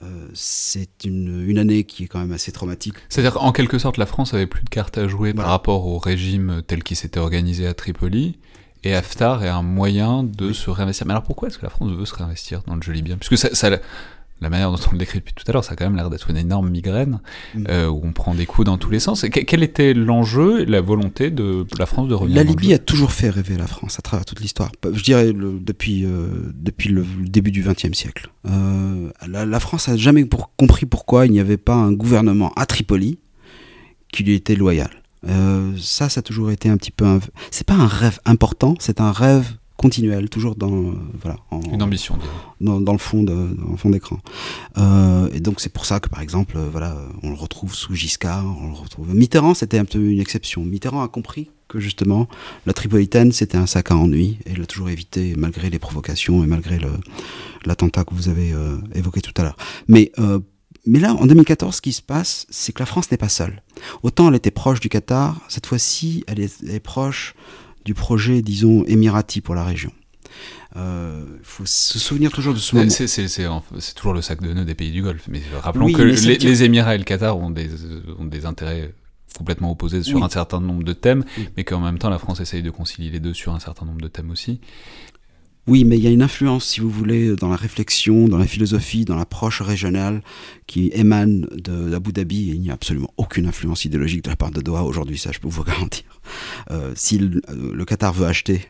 Euh, 0.03 0.27
c'est 0.33 1.05
une, 1.05 1.43
une, 1.47 1.57
année 1.57 1.83
qui 1.83 2.03
est 2.03 2.07
quand 2.07 2.19
même 2.19 2.31
assez 2.31 2.51
traumatique. 2.51 2.95
C'est-à-dire 3.09 3.33
qu'en 3.33 3.51
quelque 3.51 3.79
sorte, 3.79 3.97
la 3.97 4.05
France 4.05 4.33
avait 4.33 4.45
plus 4.45 4.63
de 4.63 4.69
cartes 4.69 4.97
à 4.97 5.07
jouer 5.07 5.31
voilà. 5.31 5.43
par 5.43 5.51
rapport 5.51 5.87
au 5.87 5.97
régime 5.97 6.61
tel 6.67 6.83
qu'il 6.83 6.95
s'était 6.95 7.19
organisé 7.19 7.65
à 7.65 7.73
Tripoli, 7.73 8.37
et 8.83 8.93
Haftar 8.93 9.43
est 9.43 9.49
un 9.49 9.63
moyen 9.63 10.23
de 10.23 10.49
oui. 10.49 10.55
se 10.55 10.69
réinvestir. 10.69 11.07
Mais 11.07 11.13
alors 11.13 11.23
pourquoi 11.23 11.47
est-ce 11.47 11.57
que 11.57 11.63
la 11.63 11.71
France 11.71 11.91
veut 11.91 12.05
se 12.05 12.13
réinvestir 12.13 12.61
dans 12.67 12.75
le 12.75 12.81
jeu 12.81 12.93
libyen? 12.93 13.17
Puisque 13.17 13.37
ça, 13.37 13.53
ça, 13.55 13.79
la 14.41 14.49
manière 14.49 14.71
dont 14.71 14.77
on 14.87 14.91
le 14.91 14.97
décrit 14.97 15.19
depuis 15.19 15.33
tout 15.33 15.43
à 15.47 15.51
l'heure, 15.51 15.63
ça 15.63 15.73
a 15.73 15.75
quand 15.75 15.85
même 15.85 15.95
l'air 15.95 16.09
d'être 16.09 16.29
une 16.29 16.37
énorme 16.37 16.69
migraine, 16.69 17.19
mmh. 17.55 17.63
euh, 17.69 17.87
où 17.87 18.01
on 18.03 18.11
prend 18.11 18.35
des 18.35 18.45
coups 18.45 18.65
dans 18.65 18.77
tous 18.77 18.91
les 18.91 18.99
sens. 18.99 19.23
Et 19.23 19.29
quel 19.29 19.63
était 19.63 19.93
l'enjeu 19.93 20.61
et 20.61 20.65
la 20.65 20.81
volonté 20.81 21.31
de 21.31 21.65
la 21.77 21.85
France 21.85 22.07
de 22.07 22.13
revenir 22.13 22.37
La 22.37 22.43
Libye 22.43 22.73
a 22.73 22.79
toujours 22.79 23.11
fait 23.11 23.29
rêver 23.29 23.57
la 23.57 23.67
France 23.67 23.97
à 23.97 24.01
travers 24.01 24.25
toute 24.25 24.39
l'histoire. 24.39 24.71
Je 24.91 25.03
dirais 25.03 25.31
le, 25.31 25.59
depuis, 25.59 26.05
euh, 26.05 26.27
depuis 26.53 26.89
le 26.89 27.05
début 27.21 27.51
du 27.51 27.63
XXe 27.63 27.97
siècle. 27.97 28.29
Euh, 28.45 29.09
la, 29.27 29.45
la, 29.45 29.59
France 29.59 29.89
a 29.89 29.97
jamais 29.97 30.25
pour, 30.25 30.51
compris 30.55 30.85
pourquoi 30.85 31.25
il 31.25 31.31
n'y 31.31 31.39
avait 31.39 31.57
pas 31.57 31.75
un 31.75 31.91
gouvernement 31.91 32.51
à 32.55 32.65
Tripoli 32.65 33.19
qui 34.11 34.23
lui 34.23 34.35
était 34.35 34.55
loyal. 34.55 34.89
Ça, 35.77 36.07
ça 36.07 36.19
a 36.19 36.21
toujours 36.21 36.51
été 36.51 36.69
un 36.69 36.77
petit 36.77 36.91
peu 36.91 37.05
un... 37.05 37.19
C'est 37.51 37.67
pas 37.67 37.73
un 37.73 37.87
rêve 37.87 38.19
important, 38.23 38.75
c'est 38.79 39.01
un 39.01 39.11
rêve 39.11 39.57
continuelle, 39.77 40.29
toujours 40.29 40.55
dans 40.55 40.73
euh, 40.73 40.93
voilà 41.21 41.37
en, 41.51 41.61
une 41.61 41.83
ambition 41.83 42.17
dans, 42.59 42.81
dans, 42.81 42.91
le 42.91 42.97
fond 42.97 43.23
de, 43.23 43.33
dans 43.33 43.71
le 43.71 43.77
fond 43.77 43.91
d'écran. 43.91 44.19
Euh, 44.77 45.29
et 45.33 45.39
donc 45.39 45.61
c'est 45.61 45.71
pour 45.71 45.85
ça 45.85 45.99
que 45.99 46.09
par 46.09 46.21
exemple 46.21 46.57
euh, 46.57 46.67
voilà 46.69 46.97
on 47.23 47.29
le 47.29 47.35
retrouve 47.35 47.73
sous 47.73 47.95
Giscard, 47.95 48.45
on 48.61 48.67
le 48.67 48.73
retrouve. 48.73 49.13
Mitterrand 49.13 49.53
c'était 49.53 49.77
un 49.77 49.85
peu 49.85 49.99
une 49.99 50.19
exception. 50.19 50.63
Mitterrand 50.63 51.03
a 51.03 51.07
compris 51.07 51.51
que 51.67 51.79
justement 51.79 52.27
la 52.65 52.73
Tripolitaine 52.73 53.31
c'était 53.31 53.57
un 53.57 53.67
sac 53.67 53.91
à 53.91 53.95
ennui 53.95 54.39
et 54.45 54.51
il 54.51 54.59
l'a 54.59 54.65
toujours 54.65 54.89
évité 54.89 55.35
malgré 55.37 55.69
les 55.69 55.79
provocations 55.79 56.43
et 56.43 56.47
malgré 56.47 56.79
le 56.79 56.89
l'attentat 57.65 58.03
que 58.03 58.15
vous 58.15 58.29
avez 58.29 58.53
euh, 58.53 58.77
évoqué 58.95 59.21
tout 59.21 59.33
à 59.37 59.43
l'heure. 59.43 59.57
Mais 59.87 60.11
euh, 60.17 60.39
mais 60.89 60.99
là, 60.99 61.13
en 61.13 61.25
2014, 61.25 61.75
ce 61.75 61.81
qui 61.81 61.91
se 61.91 62.01
passe, 62.01 62.47
c'est 62.49 62.71
que 62.71 62.79
la 62.79 62.85
France 62.85 63.11
n'est 63.11 63.17
pas 63.17 63.27
seule. 63.27 63.61
Autant 64.03 64.29
elle 64.29 64.35
était 64.35 64.51
proche 64.51 64.79
du 64.79 64.87
Qatar, 64.87 65.37
cette 65.49 65.65
fois-ci, 65.65 66.23
elle 66.27 66.39
elle 66.39 66.71
est 66.71 66.79
proche 66.79 67.35
du 67.87 67.93
projet, 67.93 68.41
disons, 68.41 68.83
émirati 68.85 69.39
pour 69.39 69.55
la 69.55 69.63
région. 69.63 69.93
Il 70.75 70.81
euh, 70.81 71.23
faut 71.41 71.65
se 71.65 71.97
souvenir 71.97 72.31
toujours 72.33 72.53
de 72.53 72.59
ce 72.59 72.75
moment. 72.75 72.89
C'est 72.89 73.93
toujours 73.95 74.13
le 74.13 74.21
sac 74.21 74.41
de 74.41 74.51
nœuds 74.51 74.65
des 74.65 74.75
pays 74.75 74.91
du 74.91 75.01
Golfe. 75.01 75.27
Mais 75.29 75.41
rappelons 75.63 75.85
oui, 75.85 75.93
que 75.93 76.01
mais 76.01 76.11
les, 76.11 76.37
les, 76.37 76.63
Émirats 76.63 76.95
et 76.95 76.97
le 76.97 77.05
Qatar 77.05 77.37
ont 77.37 77.49
des, 77.49 77.69
ont 78.19 78.25
des 78.25 78.45
intérêts 78.45 78.93
complètement 79.37 79.71
opposés 79.71 80.03
sur 80.03 80.17
oui. 80.17 80.23
un 80.23 80.29
certain 80.29 80.59
nombre 80.59 80.83
de 80.83 80.93
thèmes, 80.93 81.23
oui. 81.37 81.47
mais 81.55 81.63
qu'en 81.63 81.79
même 81.79 81.97
temps 81.97 82.09
la 82.09 82.19
France 82.19 82.41
essaye 82.41 82.61
de 82.61 82.71
concilier 82.71 83.09
les 83.09 83.19
deux 83.21 83.33
sur 83.33 83.53
un 83.55 83.59
certain 83.59 83.85
nombre 83.85 84.01
de 84.01 84.07
thèmes 84.09 84.31
aussi. 84.31 84.59
Oui, 85.67 85.83
mais 85.83 85.97
il 85.97 86.03
y 86.03 86.07
a 86.07 86.11
une 86.11 86.21
influence, 86.21 86.65
si 86.65 86.79
vous 86.79 86.89
voulez, 86.89 87.35
dans 87.35 87.49
la 87.49 87.57
réflexion, 87.57 88.29
dans 88.29 88.37
la 88.37 88.47
philosophie, 88.47 89.03
dans 89.03 89.17
l'approche 89.17 89.61
régionale 89.61 90.21
qui 90.65 90.89
émane 90.93 91.41
d'Abu 91.51 92.13
Dhabi 92.13 92.51
et 92.51 92.53
il 92.53 92.61
n'y 92.61 92.69
a 92.69 92.73
absolument 92.73 93.13
aucune 93.17 93.45
influence 93.45 93.83
idéologique 93.83 94.23
de 94.23 94.29
la 94.29 94.37
part 94.37 94.51
de 94.51 94.61
Doha 94.61 94.83
aujourd'hui, 94.83 95.17
ça 95.17 95.31
je 95.33 95.39
peux 95.39 95.49
vous 95.49 95.63
garantir. 95.65 96.03
Euh, 96.71 96.93
si 96.95 97.17
le, 97.19 97.41
le 97.49 97.85
Qatar 97.85 98.13
veut 98.13 98.25
acheter 98.25 98.61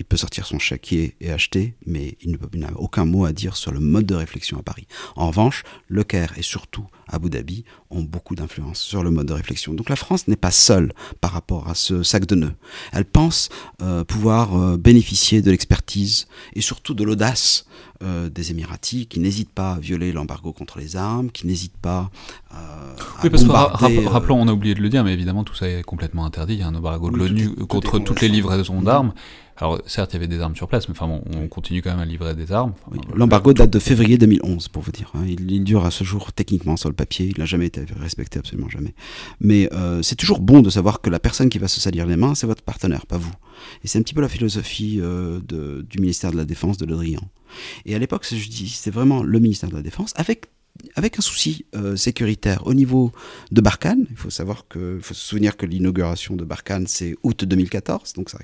il 0.00 0.04
peut 0.04 0.16
sortir 0.16 0.46
son 0.46 0.58
chéquier 0.58 1.14
et 1.20 1.30
acheter, 1.30 1.74
mais 1.84 2.16
il 2.22 2.38
n'a 2.54 2.72
aucun 2.76 3.04
mot 3.04 3.26
à 3.26 3.32
dire 3.32 3.54
sur 3.54 3.70
le 3.70 3.80
mode 3.80 4.06
de 4.06 4.14
réflexion 4.14 4.58
à 4.58 4.62
Paris. 4.62 4.86
En 5.14 5.28
revanche, 5.28 5.62
Le 5.88 6.04
Caire 6.04 6.32
et 6.38 6.42
surtout 6.42 6.86
Abu 7.06 7.28
Dhabi 7.28 7.64
ont 7.90 8.02
beaucoup 8.02 8.34
d'influence 8.34 8.80
sur 8.80 9.02
le 9.02 9.10
mode 9.10 9.26
de 9.26 9.34
réflexion. 9.34 9.74
Donc 9.74 9.90
la 9.90 9.96
France 9.96 10.26
n'est 10.26 10.36
pas 10.36 10.50
seule 10.50 10.94
par 11.20 11.32
rapport 11.32 11.68
à 11.68 11.74
ce 11.74 12.02
sac 12.02 12.24
de 12.24 12.34
nœuds. 12.34 12.54
Elle 12.92 13.04
pense 13.04 13.50
euh, 13.82 14.02
pouvoir 14.02 14.56
euh, 14.56 14.76
bénéficier 14.78 15.42
de 15.42 15.50
l'expertise 15.50 16.28
et 16.54 16.62
surtout 16.62 16.94
de 16.94 17.04
l'audace 17.04 17.66
euh, 18.02 18.30
des 18.30 18.50
Émiratis 18.50 19.06
qui 19.06 19.20
n'hésitent 19.20 19.52
pas 19.52 19.72
à 19.72 19.78
violer 19.78 20.12
l'embargo 20.12 20.54
contre 20.54 20.78
les 20.78 20.96
armes, 20.96 21.30
qui 21.30 21.46
n'hésitent 21.46 21.76
pas 21.76 22.10
euh, 22.54 22.56
à 22.56 23.22
oui, 23.22 23.28
parce 23.28 23.44
bombarder, 23.44 23.96
que, 23.96 24.04
ra 24.04 24.12
rappelons, 24.12 24.40
on 24.40 24.48
a 24.48 24.52
oublié 24.52 24.74
de 24.74 24.80
le 24.80 24.88
dire, 24.88 25.04
mais 25.04 25.12
évidemment 25.12 25.44
tout 25.44 25.54
ça 25.54 25.68
est 25.68 25.82
complètement 25.82 26.24
interdit. 26.24 26.54
Il 26.54 26.60
y 26.60 26.62
a 26.62 26.68
un 26.68 26.74
embargo 26.74 27.10
de 27.10 27.18
l'ONU 27.18 27.50
contre 27.68 27.98
toutes 27.98 28.22
les 28.22 28.28
livraisons 28.28 28.80
d'armes. 28.80 29.12
Alors 29.60 29.78
certes, 29.86 30.12
il 30.12 30.14
y 30.14 30.16
avait 30.16 30.26
des 30.26 30.40
armes 30.40 30.56
sur 30.56 30.68
place, 30.68 30.88
mais 30.88 30.92
enfin 30.92 31.06
bon, 31.06 31.22
on 31.36 31.46
continue 31.46 31.82
quand 31.82 31.90
même 31.90 32.00
à 32.00 32.06
livrer 32.06 32.34
des 32.34 32.50
armes. 32.50 32.72
Oui, 32.90 32.98
L'embargo 33.14 33.52
date 33.52 33.70
de 33.70 33.78
février 33.78 34.16
2011, 34.16 34.68
pour 34.68 34.82
vous 34.82 34.90
dire. 34.90 35.12
Hein. 35.14 35.24
Il, 35.26 35.50
il, 35.50 35.64
dure 35.64 35.84
à 35.84 35.90
ce 35.90 36.02
jour 36.02 36.32
techniquement 36.32 36.78
sur 36.78 36.88
le 36.88 36.94
papier. 36.94 37.26
Il 37.26 37.38
n'a 37.38 37.44
jamais 37.44 37.66
été 37.66 37.84
respecté, 38.00 38.38
absolument 38.38 38.70
jamais. 38.70 38.94
Mais 39.38 39.68
euh, 39.74 40.00
c'est 40.00 40.16
toujours 40.16 40.40
bon 40.40 40.62
de 40.62 40.70
savoir 40.70 41.02
que 41.02 41.10
la 41.10 41.20
personne 41.20 41.50
qui 41.50 41.58
va 41.58 41.68
se 41.68 41.78
salir 41.78 42.06
les 42.06 42.16
mains, 42.16 42.34
c'est 42.34 42.46
votre 42.46 42.62
partenaire, 42.62 43.04
pas 43.06 43.18
vous. 43.18 43.32
Et 43.84 43.88
c'est 43.88 43.98
un 43.98 44.02
petit 44.02 44.14
peu 44.14 44.22
la 44.22 44.30
philosophie 44.30 44.98
euh, 45.02 45.40
de, 45.46 45.84
du 45.88 45.98
ministère 45.98 46.32
de 46.32 46.38
la 46.38 46.46
Défense 46.46 46.78
de 46.78 46.86
Le 46.86 46.94
Drian. 46.94 47.20
Et 47.84 47.94
à 47.94 47.98
l'époque, 47.98 48.26
je 48.30 48.48
dis, 48.48 48.68
c'est 48.68 48.90
vraiment 48.90 49.22
le 49.22 49.38
ministère 49.40 49.68
de 49.68 49.76
la 49.76 49.82
Défense, 49.82 50.14
avec 50.16 50.46
avec 50.94 51.18
un 51.18 51.22
souci 51.22 51.66
euh, 51.74 51.96
sécuritaire 51.96 52.66
au 52.66 52.74
niveau 52.74 53.12
de 53.50 53.60
Barkhane. 53.60 54.06
Il 54.10 54.16
faut 54.16 54.30
savoir 54.30 54.66
que, 54.68 54.98
faut 55.00 55.14
se 55.14 55.26
souvenir 55.26 55.56
que 55.56 55.66
l'inauguration 55.66 56.36
de 56.36 56.44
Barkhane 56.44 56.86
c'est 56.86 57.16
août 57.22 57.44
2014, 57.44 58.14
donc 58.14 58.30
ça 58.30 58.38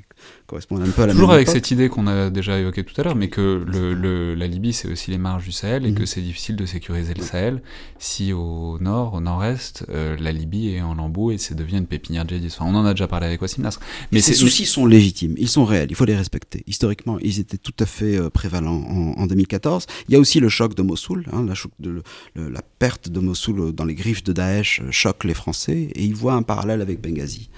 correspond 0.46 0.80
un 0.80 0.88
peu 0.88 1.02
à 1.02 1.06
la 1.06 1.12
toujours 1.12 1.32
avec 1.32 1.48
époque. 1.48 1.54
cette 1.56 1.70
idée 1.70 1.88
qu'on 1.88 2.06
a 2.06 2.30
déjà 2.30 2.58
évoquée 2.58 2.84
tout 2.84 2.98
à 3.00 3.04
l'heure, 3.04 3.16
mais 3.16 3.28
que 3.28 3.64
le, 3.66 3.94
le, 3.94 4.34
la 4.34 4.46
Libye 4.46 4.72
c'est 4.72 4.88
aussi 4.88 5.10
les 5.10 5.18
marges 5.18 5.44
du 5.44 5.52
Sahel 5.52 5.86
et 5.86 5.90
mmh. 5.90 5.94
que 5.94 6.06
c'est 6.06 6.20
difficile 6.20 6.56
de 6.56 6.66
sécuriser 6.66 7.14
le 7.14 7.22
Sahel 7.22 7.62
si 7.98 8.32
au 8.32 8.78
nord, 8.80 9.14
au 9.14 9.20
nord-est, 9.20 9.84
euh, 9.88 10.16
la 10.20 10.32
Libye 10.32 10.74
est 10.74 10.80
en 10.80 10.94
lambeaux 10.94 11.30
et 11.30 11.38
ça 11.38 11.54
devient 11.54 11.78
une 11.78 11.86
pépinière 11.86 12.26
djihadiste. 12.26 12.58
Enfin, 12.60 12.70
on 12.70 12.74
en 12.76 12.84
a 12.84 12.92
déjà 12.92 13.08
parlé 13.08 13.26
avec 13.26 13.42
Wassim 13.42 13.62
Nasr. 13.62 13.80
Mais 14.12 14.20
ces 14.20 14.34
soucis 14.34 14.66
sont 14.66 14.86
légitimes, 14.86 15.34
ils 15.38 15.48
sont 15.48 15.64
réels, 15.64 15.88
il 15.90 15.96
faut 15.96 16.04
les 16.04 16.16
respecter. 16.16 16.62
Historiquement, 16.66 17.18
ils 17.20 17.40
étaient 17.40 17.58
tout 17.58 17.74
à 17.80 17.86
fait 17.86 18.16
euh, 18.16 18.30
prévalents 18.30 18.82
en, 18.88 19.20
en, 19.20 19.26
2014. 19.26 19.86
Il 20.08 20.12
y 20.12 20.16
a 20.16 20.20
aussi 20.20 20.40
le 20.40 20.48
choc 20.48 20.74
de 20.74 20.82
Mossoul, 20.82 21.26
hein, 21.32 21.44
la, 21.46 21.54
choc 21.54 21.72
de, 21.78 22.02
le, 22.34 22.48
la 22.48 22.62
perte 22.62 23.08
de 23.08 23.20
Mossoul 23.20 23.72
dans 23.72 23.84
les 23.84 23.94
griffes 23.94 24.24
de 24.24 24.32
Daesh 24.32 24.82
choque 24.90 25.24
les 25.24 25.34
Français 25.34 25.88
et 25.94 26.04
ils 26.04 26.14
voient 26.14 26.34
un 26.34 26.42
parallèle 26.42 26.80
avec 26.80 27.00
Benghazi. 27.00 27.48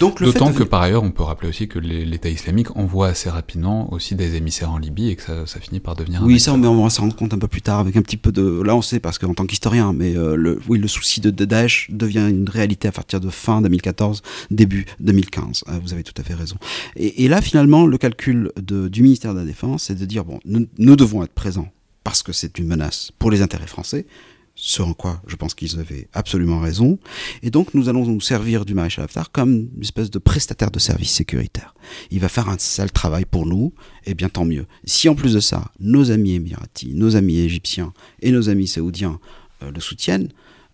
D'autant 0.00 0.52
que 0.52 0.62
par 0.62 0.82
ailleurs, 0.82 1.02
on 1.02 1.10
peut 1.10 1.22
rappeler 1.22 1.48
aussi 1.48 1.68
que 1.68 1.78
l'État 2.26 2.40
islamique 2.40 2.76
envoie 2.76 3.08
assez 3.08 3.30
rapidement 3.30 3.92
aussi 3.92 4.14
des 4.14 4.34
émissaires 4.34 4.70
en 4.70 4.78
Libye 4.78 5.10
et 5.10 5.16
que 5.16 5.22
ça, 5.22 5.46
ça 5.46 5.60
finit 5.60 5.80
par 5.80 5.96
devenir. 5.96 6.22
Oui, 6.22 6.40
ça, 6.40 6.52
on 6.52 6.82
va 6.82 6.90
s'en 6.90 7.02
rendre 7.02 7.16
compte 7.16 7.34
un 7.34 7.38
peu 7.38 7.48
plus 7.48 7.62
tard 7.62 7.78
avec 7.78 7.96
un 7.96 8.02
petit 8.02 8.16
peu 8.16 8.32
de. 8.32 8.62
Là, 8.62 8.74
on 8.74 8.82
sait 8.82 9.00
parce 9.00 9.18
qu'en 9.18 9.34
tant 9.34 9.46
qu'historien, 9.46 9.92
mais 9.92 10.16
euh, 10.16 10.36
le, 10.36 10.60
oui, 10.68 10.78
le 10.78 10.88
souci 10.88 11.20
de, 11.20 11.30
de, 11.30 11.44
Daesh 11.44 11.88
devient 11.90 12.26
une 12.28 12.48
réalité 12.48 12.88
à 12.88 12.92
partir 12.92 13.20
de 13.20 13.30
fin 13.30 13.62
2014, 13.62 14.22
début 14.50 14.86
2015. 15.00 15.64
Euh, 15.68 15.78
vous 15.82 15.92
avez 15.92 16.02
tout 16.02 16.14
à 16.18 16.22
fait 16.22 16.34
raison. 16.34 16.56
Et, 16.96 17.24
et 17.24 17.28
là, 17.28 17.40
finalement, 17.40 17.86
le 17.86 17.98
calcul 17.98 18.50
de, 18.60 18.88
du 18.88 19.02
ministère 19.02 19.34
de 19.34 19.40
la 19.40 19.44
Défense, 19.44 19.84
c'est 19.84 19.98
de 19.98 20.04
dire 20.04 20.24
bon, 20.24 20.40
nous, 20.44 20.66
nous 20.78 20.96
devons 20.96 21.22
être 21.22 21.34
présents 21.34 21.68
parce 22.04 22.22
que 22.22 22.32
c'est 22.32 22.58
une 22.58 22.66
menace 22.66 23.12
pour 23.18 23.30
les 23.30 23.42
intérêts 23.42 23.66
français, 23.66 24.06
ce 24.56 24.82
en 24.82 24.94
quoi 24.94 25.22
je 25.26 25.36
pense 25.36 25.54
qu'ils 25.54 25.78
avaient 25.78 26.08
absolument 26.12 26.58
raison. 26.58 26.98
Et 27.42 27.50
donc 27.50 27.74
nous 27.74 27.88
allons 27.88 28.06
nous 28.06 28.20
servir 28.20 28.64
du 28.64 28.74
maréchal 28.74 29.04
Haftar 29.04 29.30
comme 29.30 29.68
une 29.76 29.82
espèce 29.82 30.10
de 30.10 30.18
prestataire 30.18 30.70
de 30.70 30.78
services 30.78 31.12
sécuritaires. 31.12 31.74
Il 32.10 32.20
va 32.20 32.28
faire 32.28 32.48
un 32.48 32.58
sale 32.58 32.90
travail 32.90 33.26
pour 33.26 33.46
nous, 33.46 33.72
et 34.06 34.14
bien 34.14 34.28
tant 34.28 34.44
mieux. 34.44 34.66
Si 34.84 35.08
en 35.08 35.14
plus 35.14 35.34
de 35.34 35.40
ça, 35.40 35.70
nos 35.78 36.10
amis 36.10 36.32
émiratis, 36.32 36.94
nos 36.94 37.14
amis 37.14 37.38
égyptiens 37.38 37.92
et 38.22 38.32
nos 38.32 38.48
amis 38.48 38.66
saoudiens 38.66 39.20
euh, 39.62 39.70
le 39.70 39.80
soutiennent, 39.80 40.30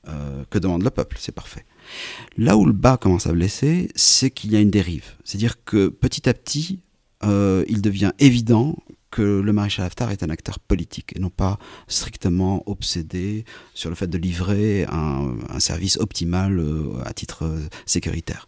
euh, 0.08 0.44
que 0.50 0.58
demande 0.58 0.82
le 0.82 0.90
peuple? 0.90 1.16
C'est 1.20 1.34
parfait. 1.34 1.64
Là 2.36 2.56
où 2.56 2.64
le 2.64 2.72
bas 2.72 2.96
commence 2.96 3.26
à 3.26 3.32
blesser, 3.32 3.88
c'est 3.94 4.30
qu'il 4.30 4.52
y 4.52 4.56
a 4.56 4.60
une 4.60 4.70
dérive. 4.70 5.12
C'est-à-dire 5.24 5.62
que 5.64 5.88
petit 5.88 6.28
à 6.28 6.34
petit, 6.34 6.80
euh, 7.24 7.64
il 7.68 7.82
devient 7.82 8.12
évident 8.18 8.76
que 9.12 9.22
le 9.22 9.52
maréchal 9.52 9.84
Haftar 9.84 10.10
est 10.10 10.24
un 10.24 10.30
acteur 10.30 10.58
politique 10.58 11.12
et 11.14 11.20
non 11.20 11.28
pas 11.30 11.58
strictement 11.86 12.62
obsédé 12.66 13.44
sur 13.74 13.90
le 13.90 13.94
fait 13.94 14.08
de 14.08 14.18
livrer 14.18 14.84
un, 14.88 15.36
service 15.60 15.98
optimal 15.98 16.58
euh, 16.58 16.94
à 17.04 17.12
titre 17.12 17.44
euh, 17.44 17.60
sécuritaire. 17.86 18.46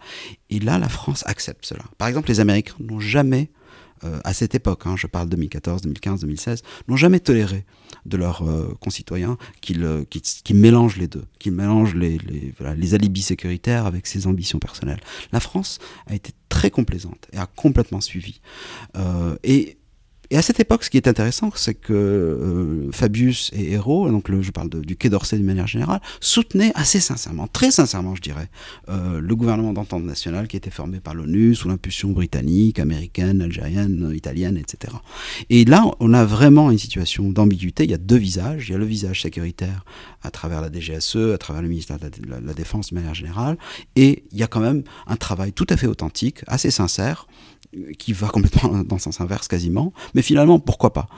Et 0.50 0.58
là, 0.58 0.78
la 0.78 0.88
France 0.88 1.22
accepte 1.26 1.66
cela. 1.66 1.84
Par 1.98 2.08
exemple, 2.08 2.28
les 2.28 2.40
Américains 2.40 2.74
n'ont 2.80 2.98
jamais, 2.98 3.50
euh, 4.04 4.18
à 4.24 4.32
cette 4.32 4.54
époque, 4.54 4.86
hein, 4.86 4.96
je 4.96 5.06
parle 5.06 5.28
2014, 5.28 5.82
2015, 5.82 6.20
2016, 6.22 6.62
n'ont 6.88 6.96
jamais 6.96 7.20
toléré 7.20 7.66
de 8.06 8.16
leurs 8.16 8.42
concitoyens 8.80 9.36
qu'ils 9.60 10.06
qu 10.10 10.54
mélangent 10.54 10.96
les 10.96 11.08
deux, 11.08 11.24
qu'ils 11.38 11.52
mélangent 11.52 11.94
les, 11.94 12.18
les, 12.18 12.94
alibis 12.94 13.22
sécuritaires 13.22 13.86
avec 13.86 14.06
ses 14.06 14.26
ambitions 14.26 14.58
personnelles. 14.58 15.00
La 15.32 15.40
France 15.40 15.78
a 16.06 16.14
été 16.14 16.32
très 16.48 16.70
complaisante 16.70 17.28
et 17.32 17.38
a 17.38 17.46
complètement 17.46 18.02
suivi. 18.02 18.40
Et 19.42 19.78
Et 20.34 20.36
à 20.36 20.42
cette 20.42 20.58
époque, 20.58 20.82
ce 20.82 20.90
qui 20.90 20.96
est 20.96 21.06
intéressant, 21.06 21.52
c'est 21.54 21.74
que 21.74 21.92
euh, 21.92 22.90
Fabius 22.90 23.52
et 23.52 23.70
Hérault, 23.70 24.10
donc 24.10 24.28
je 24.40 24.50
parle 24.50 24.68
du 24.68 24.96
Quai 24.96 25.08
d'Orsay 25.08 25.36
d'une 25.36 25.46
manière 25.46 25.68
générale, 25.68 26.00
soutenaient 26.18 26.72
assez 26.74 26.98
sincèrement, 26.98 27.46
très 27.46 27.70
sincèrement, 27.70 28.16
je 28.16 28.20
dirais, 28.20 28.48
euh, 28.88 29.20
le 29.20 29.36
gouvernement 29.36 29.72
d'entente 29.72 30.02
nationale 30.02 30.48
qui 30.48 30.56
était 30.56 30.72
formé 30.72 30.98
par 30.98 31.14
l'ONU 31.14 31.54
sous 31.54 31.68
l'impulsion 31.68 32.10
britannique, 32.10 32.80
américaine, 32.80 33.42
algérienne, 33.42 34.10
italienne, 34.12 34.56
etc. 34.56 34.94
Et 35.50 35.64
là, 35.64 35.84
on 36.00 36.12
a 36.12 36.24
vraiment 36.24 36.72
une 36.72 36.78
situation 36.78 37.30
d'ambiguïté. 37.30 37.84
Il 37.84 37.92
y 37.92 37.94
a 37.94 37.98
deux 37.98 38.16
visages. 38.16 38.68
Il 38.68 38.72
y 38.72 38.74
a 38.74 38.78
le 38.78 38.86
visage 38.86 39.22
sécuritaire 39.22 39.84
à 40.24 40.32
travers 40.32 40.60
la 40.60 40.68
DGSE, 40.68 41.32
à 41.32 41.38
travers 41.38 41.62
le 41.62 41.68
ministère 41.68 41.98
de 42.00 42.10
la 42.28 42.54
Défense 42.54 42.90
de 42.90 42.96
manière 42.96 43.14
générale, 43.14 43.56
et 43.94 44.24
il 44.32 44.38
y 44.38 44.42
a 44.42 44.48
quand 44.48 44.60
même 44.60 44.82
un 45.06 45.16
travail 45.16 45.52
tout 45.52 45.66
à 45.68 45.76
fait 45.76 45.86
authentique, 45.86 46.40
assez 46.48 46.72
sincère, 46.72 47.28
qui 47.98 48.12
va 48.12 48.28
complètement 48.28 48.82
dans 48.84 48.96
le 48.96 49.00
sens 49.00 49.20
inverse 49.20 49.48
quasiment, 49.48 49.92
mais 50.14 50.22
finalement, 50.22 50.58
pourquoi 50.58 50.92
pas? 50.92 51.08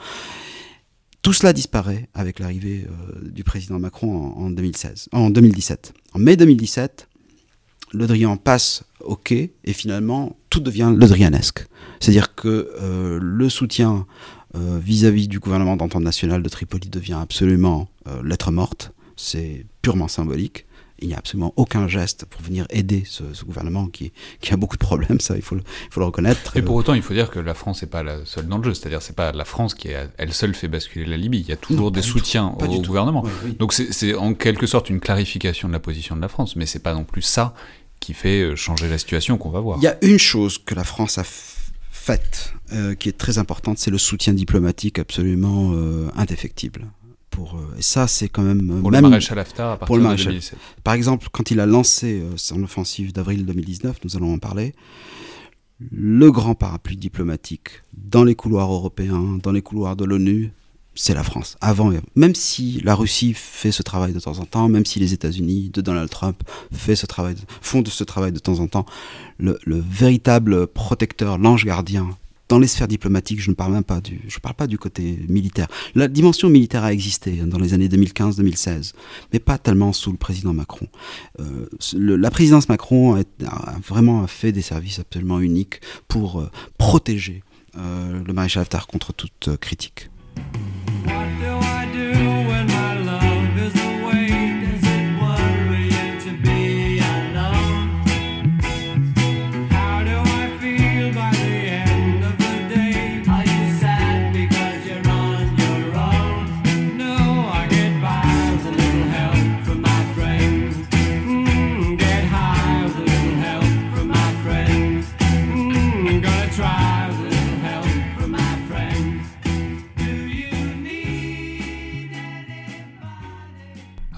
Tout 1.21 1.33
cela 1.33 1.51
disparaît 1.51 2.07
avec 2.13 2.39
l'arrivée 2.39 2.87
euh, 2.87 3.29
du 3.29 3.43
président 3.43 3.79
Macron 3.79 4.33
en, 4.37 4.49
2016, 4.49 5.09
en 5.11 5.29
2017. 5.29 5.93
En 6.13 6.19
mai 6.19 6.37
2017, 6.37 7.09
Le 7.91 8.07
Drian 8.07 8.37
passe 8.37 8.83
au 9.01 9.15
quai 9.15 9.53
et 9.65 9.73
finalement 9.73 10.37
tout 10.49 10.59
devient 10.59 10.93
Le 10.95 11.05
Drianesque. 11.05 11.65
C'est-à-dire 11.99 12.33
que 12.35 12.71
euh, 12.79 13.19
le 13.21 13.49
soutien 13.49 14.05
euh, 14.55 14.79
vis-à-vis 14.81 15.27
du 15.27 15.39
gouvernement 15.39 15.75
d'entente 15.75 16.03
nationale 16.03 16.41
de 16.41 16.49
Tripoli 16.49 16.87
devient 16.87 17.19
absolument 17.21 17.89
lettre 18.23 18.51
morte. 18.51 18.93
C'est 19.17 19.65
purement 19.81 20.07
symbolique 20.07 20.65
il 20.99 21.07
n'y 21.07 21.13
a 21.13 21.17
absolument 21.17 21.53
aucun 21.55 21.87
geste 21.87 22.25
pour 22.25 22.41
venir 22.41 22.65
aider 22.69 23.03
ce, 23.05 23.23
gouvernement 23.45 23.87
qui, 23.87 24.11
qui, 24.41 24.53
a 24.53 24.57
beaucoup 24.57 24.77
de 24.77 24.83
problèmes, 24.83 25.19
ça 25.19 25.35
il 25.35 25.41
faut 25.41 25.55
le, 25.55 25.61
il 25.61 25.93
faut 25.93 25.99
le 25.99 26.05
reconnaître. 26.05 26.57
Et 26.57 26.61
pour 26.61 26.75
autant, 26.75 26.93
il 26.93 27.01
faut 27.01 27.13
dire 27.13 27.29
que 27.29 27.39
la 27.39 27.53
France 27.53 27.81
n'est 27.81 27.87
pas 27.87 28.03
la 28.03 28.25
seule 28.25 28.47
dans 28.47 28.57
le 28.57 28.63
jeu, 28.63 28.73
c'est-à-dire 28.73 29.01
c'est 29.01 29.15
pas 29.15 29.31
la 29.31 29.45
France 29.45 29.75
qui 29.75 29.89
elle 29.89 30.33
seule 30.33 30.55
fait 30.55 30.67
basculer 30.67 31.05
la 31.05 31.17
Libye, 31.17 31.39
il 31.39 31.47
y 31.47 31.51
a 31.51 31.57
toujours 31.57 31.91
des 31.91 32.01
soutiens 32.01 32.55
au 32.59 32.81
gouvernement. 32.81 33.23
Donc 33.59 33.73
c'est 33.73 34.15
en 34.15 34.33
quelque 34.33 34.67
sorte 34.67 34.89
une 34.89 34.99
clarification 34.99 35.67
de 35.67 35.73
la 35.73 35.79
position 35.79 36.15
de 36.15 36.21
la 36.21 36.29
France, 36.29 36.55
mais 36.55 36.65
c'est 36.65 36.79
pas 36.79 36.93
non 36.93 37.03
plus 37.03 37.21
ça 37.21 37.53
qui 37.99 38.13
fait 38.13 38.41
euh, 38.41 38.55
changer 38.55 38.87
la 38.87 38.97
situation 38.97 39.37
qu'on 39.37 39.49
va 39.49 39.59
voir. 39.59 39.77
Il 39.79 39.83
y 39.83 39.87
a 39.87 39.97
une 40.01 40.19
chose 40.19 40.57
que 40.57 40.75
la 40.75 40.83
France 40.83 41.17
a 41.17 41.23
faite, 41.25 42.53
euh, 42.71 42.95
qui 42.95 43.09
est 43.09 43.17
très 43.17 43.37
importante, 43.37 43.79
c'est 43.79 43.91
le 43.91 43.97
soutien 43.97 44.33
diplomatique 44.33 44.99
absolument 44.99 45.71
euh, 45.73 46.09
indéfectible. 46.15 46.87
Euh, 47.39 47.77
et 47.77 47.81
ça, 47.81 48.07
c'est 48.07 48.29
quand 48.29 48.43
même. 48.43 48.69
Euh, 48.71 48.81
pour 48.81 48.91
le 48.91 49.01
maréchal 49.01 49.39
Haftar 49.39 49.71
à 49.71 49.77
partir 49.77 49.97
de 49.97 50.15
2017. 50.15 50.57
Par 50.83 50.93
exemple, 50.93 51.27
quand 51.31 51.51
il 51.51 51.59
a 51.59 51.65
lancé 51.65 52.19
euh, 52.21 52.31
son 52.35 52.63
offensive 52.63 53.13
d'avril 53.13 53.45
2019, 53.45 53.99
nous 54.03 54.15
allons 54.15 54.33
en 54.33 54.37
parler, 54.37 54.73
le 55.91 56.31
grand 56.31 56.55
parapluie 56.55 56.97
diplomatique 56.97 57.83
dans 57.93 58.23
les 58.23 58.35
couloirs 58.35 58.71
européens, 58.71 59.37
dans 59.41 59.51
les 59.51 59.61
couloirs 59.61 59.95
de 59.95 60.05
l'ONU, 60.05 60.51
c'est 60.95 61.13
la 61.13 61.23
France. 61.23 61.57
Avant, 61.61 61.93
même 62.15 62.33
si 62.33 62.81
la 62.83 62.95
Russie 62.95 63.33
fait 63.35 63.71
ce 63.71 63.83
travail 63.83 64.13
de 64.13 64.19
temps 64.19 64.39
en 64.39 64.45
temps, 64.45 64.67
même 64.67 64.85
si 64.85 64.97
les 64.97 65.13
États-Unis 65.13 65.69
de 65.71 65.81
Donald 65.81 66.09
Trump 66.09 66.41
fait 66.71 66.95
ce 66.95 67.05
travail, 67.05 67.35
font 67.61 67.81
de 67.83 67.89
ce 67.89 68.03
travail 68.03 68.31
de 68.31 68.39
temps 68.39 68.59
en 68.59 68.67
temps, 68.67 68.87
le, 69.37 69.59
le 69.63 69.79
véritable 69.79 70.65
protecteur, 70.65 71.37
l'ange 71.37 71.65
gardien 71.65 72.09
dans 72.49 72.59
les 72.59 72.67
sphères 72.67 72.87
diplomatiques, 72.87 73.41
je 73.41 73.49
ne 73.49 73.55
parle 73.55 73.73
même 73.73 73.83
pas 73.83 74.01
du, 74.01 74.21
je 74.27 74.39
parle 74.39 74.55
pas 74.55 74.67
du 74.67 74.77
côté 74.77 75.19
militaire. 75.27 75.67
La 75.95 76.07
dimension 76.07 76.49
militaire 76.49 76.83
a 76.83 76.93
existé 76.93 77.39
hein, 77.41 77.47
dans 77.47 77.59
les 77.59 77.73
années 77.73 77.87
2015-2016, 77.87 78.93
mais 79.33 79.39
pas 79.39 79.57
tellement 79.57 79.93
sous 79.93 80.11
le 80.11 80.17
président 80.17 80.53
Macron. 80.53 80.87
Euh, 81.39 81.67
la 81.93 82.31
présidence 82.31 82.69
Macron 82.69 83.15
a, 83.15 83.79
vraiment 83.85 84.25
fait 84.27 84.51
des 84.51 84.61
services 84.61 84.99
absolument 84.99 85.39
uniques 85.39 85.81
pour 86.07 86.39
euh, 86.39 86.49
protéger 86.77 87.43
euh, 87.77 88.21
le 88.25 88.33
maréchal 88.33 88.61
Haftar 88.61 88.87
contre 88.87 89.13
toute 89.13 89.57
critique. 89.57 90.09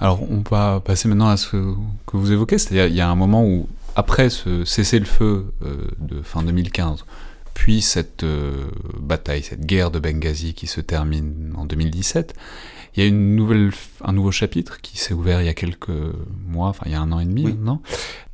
Alors 0.00 0.22
on 0.22 0.42
va 0.50 0.80
passer 0.80 1.08
maintenant 1.08 1.28
à 1.28 1.36
ce 1.36 1.50
que 2.06 2.16
vous 2.16 2.32
évoquez, 2.32 2.56
c'est-à-dire 2.56 2.86
il 2.86 2.94
y 2.94 3.02
a 3.02 3.08
un 3.08 3.14
moment 3.14 3.44
où, 3.44 3.68
après 3.96 4.30
ce 4.30 4.64
cessez-le-feu 4.64 5.52
euh, 5.62 5.76
de 5.98 6.22
fin 6.22 6.42
2015, 6.42 7.04
puis 7.52 7.82
cette 7.82 8.24
euh, 8.24 8.70
bataille, 8.98 9.42
cette 9.42 9.66
guerre 9.66 9.90
de 9.90 9.98
Benghazi 9.98 10.54
qui 10.54 10.66
se 10.66 10.80
termine 10.80 11.52
en 11.54 11.66
2017, 11.66 12.34
il 12.96 13.02
y 13.02 13.04
a 13.04 13.08
une 13.08 13.36
nouvelle, 13.36 13.72
un 14.02 14.14
nouveau 14.14 14.30
chapitre 14.30 14.80
qui 14.80 14.96
s'est 14.96 15.12
ouvert 15.12 15.42
il 15.42 15.44
y 15.44 15.50
a 15.50 15.54
quelques 15.54 15.90
mois, 16.46 16.68
enfin 16.68 16.84
il 16.86 16.92
y 16.92 16.94
a 16.94 17.00
un 17.00 17.12
an 17.12 17.20
et 17.20 17.26
demi 17.26 17.44
maintenant, 17.44 17.82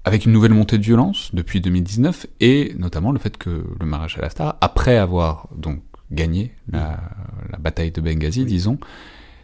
avec 0.04 0.24
une 0.24 0.32
nouvelle 0.32 0.54
montée 0.54 0.78
de 0.78 0.84
violence 0.84 1.30
depuis 1.32 1.60
2019 1.60 2.28
et 2.38 2.74
notamment 2.78 3.10
le 3.10 3.18
fait 3.18 3.36
que 3.36 3.64
le 3.80 3.86
maréchal 3.86 4.24
Haftar, 4.24 4.56
après 4.60 4.98
avoir 4.98 5.48
donc 5.56 5.82
gagné 6.12 6.52
la, 6.70 7.00
bataille 7.58 7.90
de 7.90 8.00
Benghazi, 8.00 8.44
disons, 8.44 8.78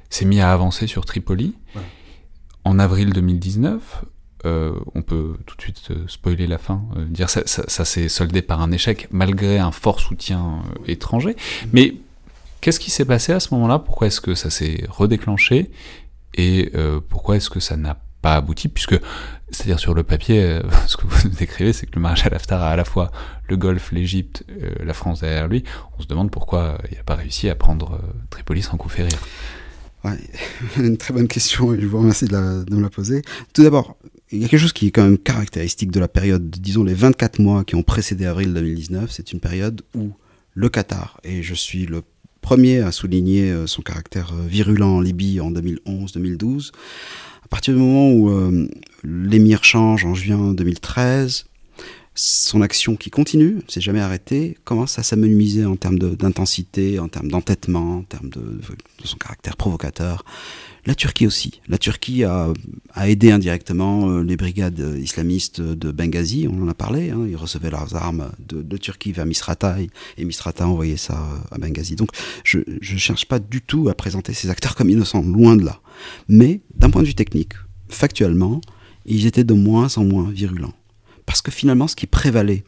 s'est 0.09 0.25
mis 0.25 0.41
à 0.41 0.53
avancer 0.53 0.87
sur 0.87 1.05
Tripoli. 1.05 1.57
En 2.65 2.79
avril 2.79 3.13
2019, 3.13 4.05
euh, 4.45 4.73
on 4.95 5.03
peut 5.03 5.37
tout 5.47 5.57
de 5.57 5.63
suite 5.63 5.91
euh, 5.91 6.05
spoiler 6.09 6.49
la 6.49 6.59
fin, 6.59 6.83
euh, 6.97 7.05
dire 7.05 7.31
ça, 7.31 7.43
ça, 7.47 7.85
s'est 7.85 8.09
soldé 8.09 8.43
par 8.43 8.61
un 8.61 8.73
échec 8.73 9.07
malgré 9.13 9.59
un 9.59 9.71
fort 9.71 10.01
soutien 10.01 10.63
étranger. 10.87 11.37
Mais 11.73 11.95
qu'est-ce 12.61 12.81
qui 12.81 12.91
s'est 12.91 13.05
passé 13.05 13.33
à 13.33 13.41
ce 13.41 13.55
moment-là? 13.55 13.79
Pourquoi 13.79 14.09
est-ce 14.09 14.21
que 14.21 14.35
ça 14.35 14.51
s'est 14.51 14.85
redéclenché? 14.89 15.71
Et 16.35 16.73
pourquoi 17.11 17.37
est-ce 17.37 17.51
que 17.51 17.61
ça 17.61 17.77
n'a 17.77 17.99
pas 18.23 18.37
abouti? 18.37 18.69
Puisque, 18.69 18.99
c'est-à-dire 19.51 19.79
sur 19.79 19.93
le 19.93 20.03
papier, 20.03 20.61
ce 20.87 20.97
que 20.97 21.07
vous 21.07 21.29
décrivez, 21.29 21.73
c'est 21.73 21.87
que 21.87 21.95
le 21.95 22.01
maréchal 22.01 22.35
Haftar 22.35 22.63
a 22.63 22.71
à 22.71 22.77
la 22.77 22.85
fois 22.85 23.11
le 23.49 23.57
Golfe, 23.59 23.93
l'Égypte, 23.93 24.45
la 24.83 24.95
France 24.95 25.21
derrière 25.21 25.47
lui. 25.47 25.63
On 25.99 26.03
se 26.03 26.07
demande 26.07 26.31
pourquoi 26.31 26.79
il 26.91 26.97
n'a 26.97 27.05
pas 27.05 27.17
réussi 27.17 27.51
à 27.51 27.55
prendre 27.55 28.01
Tripoli 28.31 28.63
sans 28.63 28.79
coup 28.79 28.89
férir. 28.89 29.19
Ouais, 30.05 30.19
une 30.79 30.97
très 30.97 31.15
bonne 31.15 31.29
question 31.29 31.75
et 31.75 31.81
je 31.81 31.87
vous 31.87 31.99
remercie 31.99 32.27
de, 32.27 32.75
me 32.75 32.83
la 32.83 32.91
poser. 32.91 33.23
Tout 33.53 33.63
d'abord, 33.63 33.97
il 34.31 34.41
y 34.41 34.45
a 34.45 34.49
quelque 34.49 34.61
chose 34.61 34.73
qui 34.73 34.89
est 34.89 34.91
quand 34.91 35.05
même 35.05 35.19
caractéristique 35.19 35.91
de 35.91 36.01
la 36.01 36.09
période, 36.09 36.51
disons 36.51 36.85
les 36.85 36.95
24 36.95 37.39
mois 37.39 37.65
qui 37.65 37.75
ont 37.75 37.83
précédé 37.83 38.27
avril 38.27 38.53
2019, 38.53 39.11
c'est 39.11 39.33
une 39.33 39.41
période 39.41 39.83
où 39.95 40.11
le 40.55 40.69
Qatar, 40.69 41.21
et 41.23 41.43
je 41.43 41.55
suis 41.55 41.87
le 41.87 42.03
premier 42.41 42.81
à 42.81 42.93
souligner 42.93 43.51
euh, 43.51 43.67
son 43.67 43.83
caractère 43.83 44.33
euh, 44.35 44.47
virulent 44.47 44.97
en 44.97 45.01
Libye 45.01 45.41
en 45.41 45.51
2011-2012, 45.53 46.73
à 47.45 47.49
partir 47.49 47.75
du 47.75 47.81
moment 47.81 48.11
où 48.11 48.31
euh, 48.31 48.69
l'émir 49.05 49.65
change 49.65 50.05
en 50.05 50.15
juin 50.15 50.53
2013, 50.53 51.47
son 52.15 52.61
action 52.61 52.95
qui 52.95 53.11
continue, 53.11 53.63
s'est 53.69 53.81
jamais 53.81 54.01
arrêtée, 54.01 54.59
commence 54.65 54.99
à 54.99 55.03
s'amenuiser 55.03 55.65
en 55.65 55.77
termes 55.77 55.99
d'intensité, 55.99 56.99
en 56.99 57.09
termes 57.09 57.31
d'entêtement, 57.31 57.99
en 57.99 58.03
termes 58.03 58.29
de, 58.29 58.61
son 59.03 59.17
caractère 59.17 59.57
provocateur? 59.57 60.25
La 60.85 60.95
Turquie 60.95 61.27
aussi. 61.27 61.61
La 61.69 61.79
Turquie 61.79 62.25
a, 62.25 62.53
aidé 63.05 63.31
indirectement 63.31 64.11
euh, 64.11 64.23
les 64.23 64.37
brigades 64.37 64.99
islamistes 65.01 65.61
de 65.61 65.93
Benghazi, 65.93 66.49
on 66.51 66.63
en 66.63 66.69
a 66.69 66.75
parlé, 66.75 67.11
hein. 67.11 67.25
ils 67.29 67.37
recevaient 67.37 67.71
leurs 67.71 67.95
armes 67.95 68.31
de, 68.41 68.77
Turquie 68.77 69.13
vers 69.13 69.25
Misrata 69.25 69.77
et, 69.81 70.25
Misrata 70.25 70.67
envoyait 70.67 70.97
ça 70.97 71.19
à 71.51 71.59
Benghazi. 71.59 71.95
Donc 71.95 72.11
je 72.45 72.59
ne 72.59 72.99
cherche 72.99 73.27
pas 73.27 73.39
du 73.39 73.63
tout 73.63 73.89
à 73.89 73.95
présenter 73.95 74.35
ces 74.35 74.51
acteurs 74.51 74.75
comme 74.75 74.91
innocents, 74.91 75.23
loin 75.23 75.57
de 75.57 75.65
là. 75.65 75.81
Mais 76.29 76.61
d'un 76.75 76.91
point 76.91 77.03
de 77.03 77.07
vue 77.07 77.15
technique, 77.15 77.53
factuellement, 77.89 78.61
ils 79.07 79.27
étaient 79.27 79.45
de 79.45 79.55
moins 79.55 79.89
en 79.97 80.05
moins 80.05 80.31
virulents. 80.31 80.75
Parce 81.33 81.41
que 81.41 81.51
finalement, 81.51 81.89
ce 81.89 81.97
qui 81.97 82.07
prévalait 82.07 82.63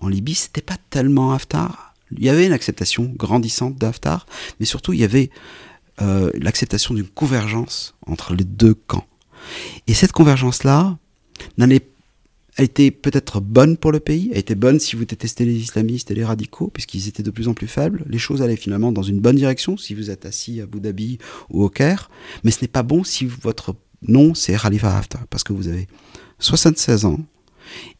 en 0.00 0.06
Libye, 0.06 0.36
c'était 0.36 0.60
pas 0.60 0.76
tellement 0.88 1.32
Haftar. 1.32 1.96
Il 2.12 2.22
y 2.22 2.28
avait 2.28 2.46
une 2.46 2.52
acceptation 2.52 3.12
grandissante 3.16 3.74
d'Haftar, 3.74 4.26
mais 4.60 4.66
surtout 4.66 4.92
il 4.92 5.00
y 5.00 5.04
avait 5.04 5.30
euh, 6.00 6.30
l'acceptation 6.34 6.94
d'une 6.94 7.08
convergence 7.08 7.96
entre 8.06 8.32
les 8.32 8.44
deux 8.44 8.74
camps. 8.74 9.04
Et 9.88 9.94
cette 9.94 10.12
convergence-là 10.12 10.96
a 11.58 12.62
été 12.62 12.92
peut-être 12.92 13.40
bonne 13.40 13.76
pour 13.76 13.90
le 13.90 13.98
pays, 13.98 14.30
a 14.32 14.38
été 14.38 14.54
bonne 14.54 14.78
si 14.78 14.94
vous 14.94 15.06
détestez 15.06 15.44
les 15.44 15.56
islamistes 15.56 16.12
et 16.12 16.14
les 16.14 16.24
radicaux, 16.24 16.70
puisqu'ils 16.72 17.08
étaient 17.08 17.24
de 17.24 17.32
plus 17.32 17.48
en 17.48 17.54
plus 17.54 17.66
faibles. 17.66 18.04
Les 18.08 18.18
choses 18.18 18.42
allaient 18.42 18.54
finalement 18.54 18.92
dans 18.92 19.02
une 19.02 19.18
bonne 19.18 19.34
direction 19.34 19.76
si 19.76 19.92
vous 19.92 20.12
êtes 20.12 20.24
assis 20.24 20.60
à 20.60 20.64
Abu 20.64 20.78
Dhabi 20.78 21.18
ou 21.50 21.64
au 21.64 21.68
Caire, 21.68 22.12
mais 22.44 22.52
ce 22.52 22.60
n'est 22.62 22.68
pas 22.68 22.84
bon 22.84 23.02
si 23.02 23.26
votre 23.26 23.74
nom 24.02 24.34
c'est 24.34 24.56
Khalifa 24.56 24.96
Haftar, 24.96 25.26
parce 25.30 25.42
que 25.42 25.52
vous 25.52 25.66
avez 25.66 25.88
76 26.38 27.06
ans, 27.06 27.18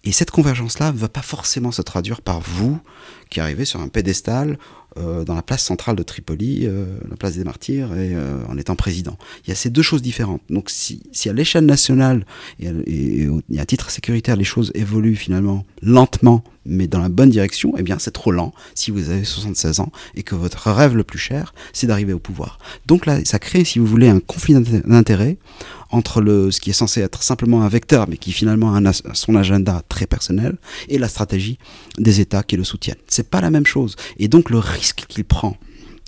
et 0.05 0.13
cette 0.13 0.31
convergence-là 0.31 0.93
ne 0.93 0.99
va 0.99 1.09
pas 1.09 1.23
forcément 1.23 1.73
se 1.73 1.83
traduire 1.83 2.21
par 2.21 2.41
vous 2.41 2.79
qui 3.31 3.41
arrivez 3.41 3.65
sur 3.65 3.81
un 3.81 3.89
pédestal 3.89 4.59
dans 4.97 5.35
la 5.35 5.43
place 5.43 5.65
centrale 5.65 5.97
de 5.97 6.05
Tripoli, 6.05 6.69
la 6.69 7.17
place 7.17 7.35
des 7.35 7.43
Martyrs, 7.43 7.97
et 7.99 8.15
en 8.49 8.57
étant 8.57 8.77
président. 8.77 9.19
Il 9.45 9.49
y 9.49 9.53
a 9.53 9.57
ces 9.57 9.69
deux 9.69 9.83
choses 9.83 10.03
différentes. 10.03 10.43
Donc 10.51 10.71
si, 10.71 11.03
à 11.27 11.33
l'échelle 11.33 11.67
nationale 11.67 12.27
et, 12.61 12.69
et 13.51 13.61
à 13.61 13.67
titre 13.67 13.91
sécuritaire, 13.91 14.37
les 14.37 14.45
choses 14.45 14.71
évoluent 14.75 15.17
finalement 15.17 15.67
lentement 15.83 16.45
mais 16.67 16.87
dans 16.87 17.01
la 17.01 17.09
bonne 17.09 17.31
direction, 17.31 17.75
eh 17.77 17.83
bien 17.83 17.99
c'est 17.99 18.11
trop 18.11 18.33
lent 18.33 18.53
si 18.75 18.91
vous 18.91 19.11
avez 19.11 19.25
76 19.25 19.81
ans 19.81 19.93
et 20.15 20.23
que 20.23 20.35
votre 20.35 20.71
rêve 20.71 20.97
le 20.97 21.05
plus 21.05 21.19
cher, 21.19 21.55
c'est 21.73 21.87
d'arriver 21.87 22.13
au 22.13 22.19
pouvoir. 22.19 22.59
Donc 22.87 23.07
là, 23.07 23.19
ça 23.25 23.39
crée, 23.39 23.65
si 23.65 23.79
vous 23.79 23.87
voulez, 23.87 24.09
un 24.09 24.21
conflit 24.21 24.55
d'intérêts 24.55 25.37
entre 25.95 26.21
le, 26.21 26.51
ce 26.51 26.61
qui 26.61 26.71
est 26.71 26.75
censé 26.75 27.01
être 27.01 27.23
simplement 27.23 27.63
un 27.63 27.69
vecteur, 27.69 28.09
mais 28.09 28.17
qui 28.17 28.33
finalement 28.33 28.75
a 28.75 28.93
son 28.93 29.37
agenda 29.37 29.83
très 29.89 30.07
personnel, 30.07 30.57
et 30.89 30.99
la 30.99 31.09
stratégie 31.09 31.59
des 31.99 32.21
États 32.21 32.43
qui 32.43 32.57
le 32.57 32.65
soutiennent. 32.65 32.97
C'est 33.07 33.31
pas 33.31 33.41
la 33.41 33.51
même 33.51 33.67
chose. 33.67 33.97
Et 34.19 34.29
donc 34.29 34.51
le 34.51 34.59
risque 34.59 35.05
qu'il 35.09 35.25
prend 35.25 35.57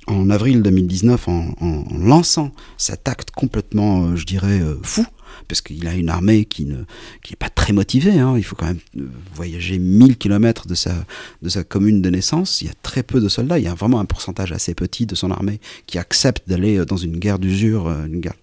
en 0.06 0.30
avril 0.30 0.62
2019 0.62 1.28
en, 1.28 1.54
en, 1.60 1.84
lançant 1.98 2.52
cet 2.76 3.08
acte 3.08 3.30
complètement, 3.30 4.06
euh, 4.06 4.16
je 4.16 4.24
dirais, 4.24 4.60
euh, 4.60 4.76
fou, 4.82 5.04
parce 5.48 5.60
qu'il 5.60 5.86
a 5.86 5.94
une 5.94 6.08
armée 6.08 6.44
qui 6.44 6.64
ne 6.64 6.84
qui 7.22 7.34
est 7.34 7.36
pas 7.36 7.48
très 7.48 7.72
motivée. 7.72 8.18
Hein. 8.18 8.34
Il 8.36 8.44
faut 8.44 8.56
quand 8.56 8.66
même 8.66 8.78
euh, 8.98 9.08
voyager 9.34 9.78
1000 9.78 10.16
km 10.16 10.66
de 10.66 10.74
sa, 10.74 11.64
commune 11.64 12.02
de 12.02 12.10
naissance. 12.10 12.60
Il 12.62 12.68
y 12.68 12.70
a 12.70 12.74
très 12.82 13.02
peu 13.02 13.20
de 13.20 13.28
soldats. 13.28 13.58
Il 13.58 13.64
y 13.64 13.68
a 13.68 13.74
vraiment 13.74 14.00
un 14.00 14.04
pourcentage 14.04 14.52
assez 14.52 14.74
petit 14.74 15.06
de 15.06 15.14
son 15.14 15.30
armée 15.30 15.60
qui 15.86 15.98
accepte 15.98 16.48
d'aller 16.48 16.78
euh, 16.78 16.84
dans 16.84 16.96
une 16.96 17.18
guerre 17.18 17.38
d'usure, 17.38 17.88
euh, 17.88 18.06
une 18.06 18.20
guerre 18.20 18.34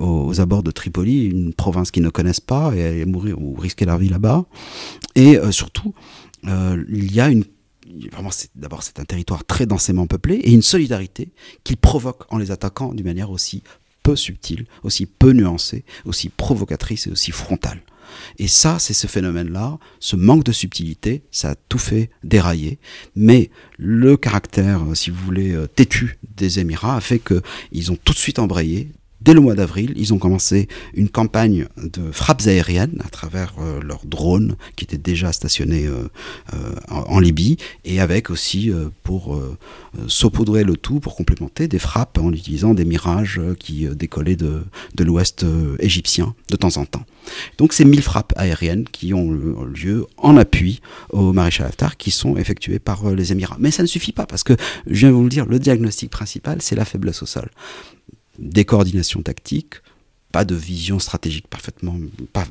aux, 0.00 0.40
abords 0.40 0.62
de 0.62 0.70
Tripoli, 0.70 1.26
une 1.26 1.52
province 1.52 1.90
qu'ils 1.90 2.02
ne 2.02 2.10
connaissent 2.10 2.40
pas, 2.40 2.74
et 2.74 2.84
aller 2.84 3.04
mourir 3.04 3.40
ou 3.40 3.54
risquer 3.54 3.84
leur 3.84 3.98
vie 3.98 4.08
là-bas. 4.08 4.44
Et 5.14 5.38
surtout, 5.50 5.94
il 6.44 7.12
y 7.12 7.20
a 7.20 7.28
une 7.28 7.44
d'abord 8.54 8.82
c'est 8.82 8.98
un 8.98 9.04
territoire 9.04 9.44
très 9.44 9.66
densément 9.66 10.06
peuplé 10.06 10.36
et 10.36 10.52
une 10.52 10.62
solidarité 10.62 11.32
qui 11.64 11.76
provoque 11.76 12.24
en 12.30 12.38
les 12.38 12.50
attaquant 12.50 12.94
d'une 12.94 13.06
manière 13.06 13.30
aussi 13.30 13.62
peu 14.02 14.16
subtile, 14.16 14.66
aussi 14.82 15.06
peu 15.06 15.32
nuancée, 15.32 15.84
aussi 16.04 16.28
provocatrice 16.28 17.06
et 17.06 17.10
aussi 17.10 17.30
frontale. 17.30 17.82
Et 18.38 18.48
ça, 18.48 18.78
c'est 18.78 18.92
ce 18.92 19.06
phénomène-là, 19.06 19.78
ce 19.98 20.16
manque 20.16 20.44
de 20.44 20.52
subtilité, 20.52 21.22
ça 21.30 21.50
a 21.50 21.54
tout 21.54 21.78
fait 21.78 22.10
dérailler. 22.24 22.78
Mais 23.16 23.50
le 23.78 24.16
caractère, 24.16 24.82
si 24.94 25.10
vous 25.10 25.24
voulez, 25.24 25.52
euh, 25.52 25.66
têtu 25.66 26.18
des 26.36 26.60
Émirats 26.60 26.96
a 26.96 27.00
fait 27.00 27.20
qu'ils 27.20 27.92
ont 27.92 27.96
tout 27.96 28.12
de 28.12 28.18
suite 28.18 28.38
embrayé 28.38 28.90
Dès 29.24 29.34
le 29.34 29.40
mois 29.40 29.54
d'avril, 29.54 29.92
ils 29.96 30.12
ont 30.12 30.18
commencé 30.18 30.66
une 30.94 31.08
campagne 31.08 31.68
de 31.76 32.10
frappes 32.10 32.42
aériennes 32.46 33.00
à 33.04 33.08
travers 33.08 33.54
euh, 33.60 33.80
leurs 33.80 34.04
drones 34.04 34.56
qui 34.74 34.84
étaient 34.84 34.98
déjà 34.98 35.32
stationnés 35.32 35.86
euh, 35.86 36.08
euh, 36.54 36.74
en, 36.88 37.20
Libye 37.20 37.56
et 37.84 38.00
avec 38.00 38.30
aussi 38.30 38.72
pour 39.04 39.40
saupoudrer 40.08 40.64
le 40.64 40.76
tout, 40.76 40.98
pour 40.98 41.14
complémenter 41.14 41.68
des 41.68 41.78
frappes 41.78 42.18
en 42.18 42.32
utilisant 42.32 42.74
des 42.74 42.84
mirages 42.84 43.40
qui 43.60 43.86
décollaient 43.94 44.34
de, 44.34 44.64
de 44.96 45.04
l'ouest 45.04 45.46
égyptien 45.78 46.34
de 46.50 46.56
temps 46.56 46.78
en 46.78 46.84
temps. 46.84 47.04
Donc 47.58 47.72
c'est 47.72 47.84
mille 47.84 48.02
frappes 48.02 48.32
aériennes 48.36 48.84
qui 48.90 49.14
ont 49.14 49.30
lieu 49.30 50.06
en 50.16 50.36
appui 50.36 50.80
au 51.10 51.32
maréchal 51.32 51.66
Haftar 51.68 51.96
qui 51.96 52.10
sont 52.10 52.36
effectuées 52.36 52.80
par 52.80 53.08
les 53.14 53.30
Émirats. 53.30 53.56
Mais 53.60 53.70
ça 53.70 53.82
ne 53.82 53.88
suffit 53.88 54.12
pas 54.12 54.26
parce 54.26 54.42
que, 54.42 54.54
je 54.86 54.98
viens 54.98 55.10
de 55.10 55.14
vous 55.14 55.22
le 55.22 55.28
dire, 55.28 55.46
le 55.46 55.60
diagnostic 55.60 56.10
principal 56.10 56.60
c'est 56.60 56.74
la 56.74 56.84
faiblesse 56.84 57.22
au 57.22 57.26
sol 57.26 57.48
des 58.38 58.64
coordinations 58.64 59.22
tactiques, 59.22 59.76
pas 60.32 60.44
de 60.46 60.54
vision 60.54 60.98
stratégique 60.98 61.46
parfaitement, 61.46 61.94
pas 62.32 62.46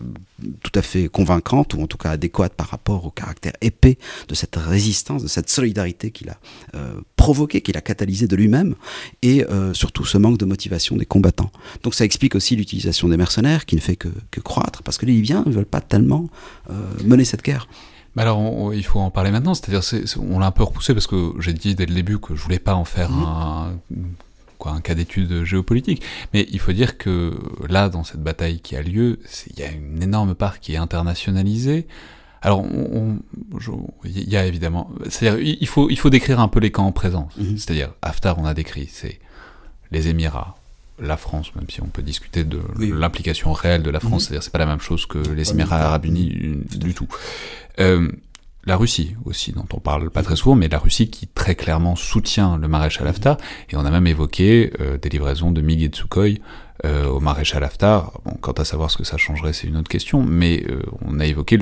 tout 0.61 0.71
à 0.75 0.83
fait 0.83 1.09
convaincante, 1.09 1.73
ou 1.73 1.81
en 1.81 1.87
tout 1.87 1.97
cas 1.97 2.11
adéquate 2.11 2.53
par 2.53 2.67
rapport 2.67 3.05
au 3.05 3.09
caractère 3.09 3.53
épais 3.59 3.97
de 4.27 4.35
cette 4.35 4.55
résistance, 4.55 5.23
de 5.23 5.27
cette 5.27 5.49
solidarité 5.49 6.11
qu'il 6.11 6.29
a 6.29 6.37
euh, 6.75 7.01
provoqué, 7.15 7.61
qu'il 7.61 7.75
a 7.75 7.81
catalysé 7.81 8.27
de 8.27 8.35
lui-même, 8.35 8.75
et 9.23 9.43
euh, 9.45 9.73
surtout 9.73 10.05
ce 10.05 10.19
manque 10.19 10.37
de 10.37 10.45
motivation 10.45 10.95
des 10.95 11.07
combattants. 11.07 11.51
Donc 11.81 11.95
ça 11.95 12.05
explique 12.05 12.35
aussi 12.35 12.55
l'utilisation 12.55 13.09
des 13.09 13.17
mercenaires, 13.17 13.65
qui 13.65 13.75
ne 13.75 13.81
fait 13.81 13.95
que, 13.95 14.09
croître, 14.41 14.83
parce 14.83 14.97
que 14.97 15.07
les 15.07 15.13
Libyens 15.13 15.43
ne 15.47 15.51
veulent 15.51 15.65
pas 15.65 15.81
tellement 15.81 16.29
euh, 16.69 16.73
mener 17.03 17.25
cette 17.25 17.43
guerre. 17.43 17.67
Mais 18.15 18.23
alors, 18.23 18.73
il 18.73 18.83
faut 18.83 18.99
en 18.99 19.09
parler 19.09 19.31
maintenant, 19.31 19.55
c'est-à-dire, 19.55 19.81
on 20.19 20.37
l'a 20.37 20.47
un 20.47 20.51
peu 20.51 20.63
repoussé 20.63 20.93
parce 20.93 21.07
que 21.07 21.31
j'ai 21.39 21.53
dit 21.53 21.75
dès 21.75 21.85
le 21.85 21.95
début 21.95 22.19
que 22.19 22.35
je 22.35 22.41
voulais 22.41 22.59
pas 22.59 22.75
en 22.75 22.83
faire 22.83 23.09
mmh. 23.09 23.23
un 23.23 23.73
un 24.69 24.81
cas 24.81 24.95
d'étude 24.95 25.43
géopolitique. 25.43 26.03
Mais 26.33 26.47
il 26.51 26.59
faut 26.59 26.73
dire 26.73 26.97
que 26.97 27.37
là, 27.67 27.89
dans 27.89 28.03
cette 28.03 28.21
bataille 28.21 28.59
qui 28.59 28.75
a 28.75 28.81
lieu, 28.81 29.19
il 29.47 29.59
y 29.59 29.63
a 29.63 29.71
une 29.71 30.01
énorme 30.01 30.35
part 30.35 30.59
qui 30.59 30.73
est 30.73 30.77
internationalisée. 30.77 31.87
Alors, 32.43 32.65
il 34.03 34.29
y 34.29 34.35
a 34.35 34.45
évidemment, 34.45 34.89
c'est-à-dire, 35.09 35.39
il 35.39 35.67
faut, 35.67 35.89
il 35.89 35.99
faut 35.99 36.09
décrire 36.09 36.39
un 36.39 36.47
peu 36.47 36.59
les 36.59 36.71
camps 36.71 36.87
en 36.87 36.91
présence. 36.91 37.37
Mhm. 37.37 37.57
C'est-à-dire, 37.57 37.91
Haftar, 38.01 38.39
on 38.39 38.45
a 38.45 38.53
décrit, 38.53 38.89
c'est 38.91 39.19
les 39.91 40.07
Émirats, 40.07 40.57
la 40.99 41.17
France, 41.17 41.53
même 41.55 41.69
si 41.69 41.81
on 41.81 41.87
peut 41.87 42.01
discuter 42.01 42.43
de 42.43 42.59
l'implication 42.79 43.53
réelle 43.53 43.83
de 43.83 43.91
la 43.91 43.99
France, 43.99 44.13
mhm. 44.13 44.19
c'est-à-dire, 44.19 44.43
c'est 44.43 44.53
pas 44.53 44.59
la 44.59 44.65
même 44.65 44.79
chose 44.79 45.05
que 45.05 45.19
les 45.19 45.51
Émirats 45.51 45.81
Arabes 45.81 46.05
Unis 46.05 46.63
du 46.75 46.93
tout. 46.95 47.07
Euh, 47.79 48.11
la 48.65 48.77
Russie 48.77 49.15
aussi, 49.25 49.51
dont 49.53 49.65
on 49.73 49.79
parle 49.79 50.09
pas 50.09 50.23
très 50.23 50.35
souvent, 50.35 50.55
mais 50.55 50.67
la 50.67 50.77
Russie 50.77 51.09
qui 51.09 51.27
très 51.27 51.55
clairement 51.55 51.95
soutient 51.95 52.57
le 52.57 52.67
maréchal 52.67 53.07
Haftar, 53.07 53.37
et 53.69 53.75
on 53.75 53.85
a 53.85 53.91
même 53.91 54.07
évoqué 54.07 54.71
euh, 54.79 54.97
des 54.97 55.09
livraisons 55.09 55.51
de 55.51 55.61
MiG 55.61 55.83
et 55.83 55.89
de 55.89 55.95
Sukhoi 55.95 56.35
euh, 56.85 57.07
au 57.07 57.19
maréchal 57.19 57.63
Haftar. 57.63 58.19
Bon, 58.23 58.37
quant 58.39 58.51
à 58.51 58.65
savoir 58.65 58.91
ce 58.91 58.97
que 58.97 59.03
ça 59.03 59.17
changerait, 59.17 59.53
c'est 59.53 59.67
une 59.67 59.77
autre 59.77 59.89
question, 59.89 60.23
mais 60.23 60.63
euh, 60.69 60.81
on 61.01 61.19
a 61.19 61.25
évoqué 61.25 61.57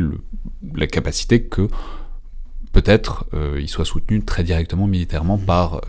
la 0.76 0.88
capacité 0.88 1.44
que 1.44 1.68
peut-être 2.72 3.26
il 3.58 3.68
soit 3.68 3.84
soutenu 3.84 4.24
très 4.24 4.44
directement 4.44 4.86
militairement 4.86 5.38
mmh. 5.38 5.46
par 5.46 5.82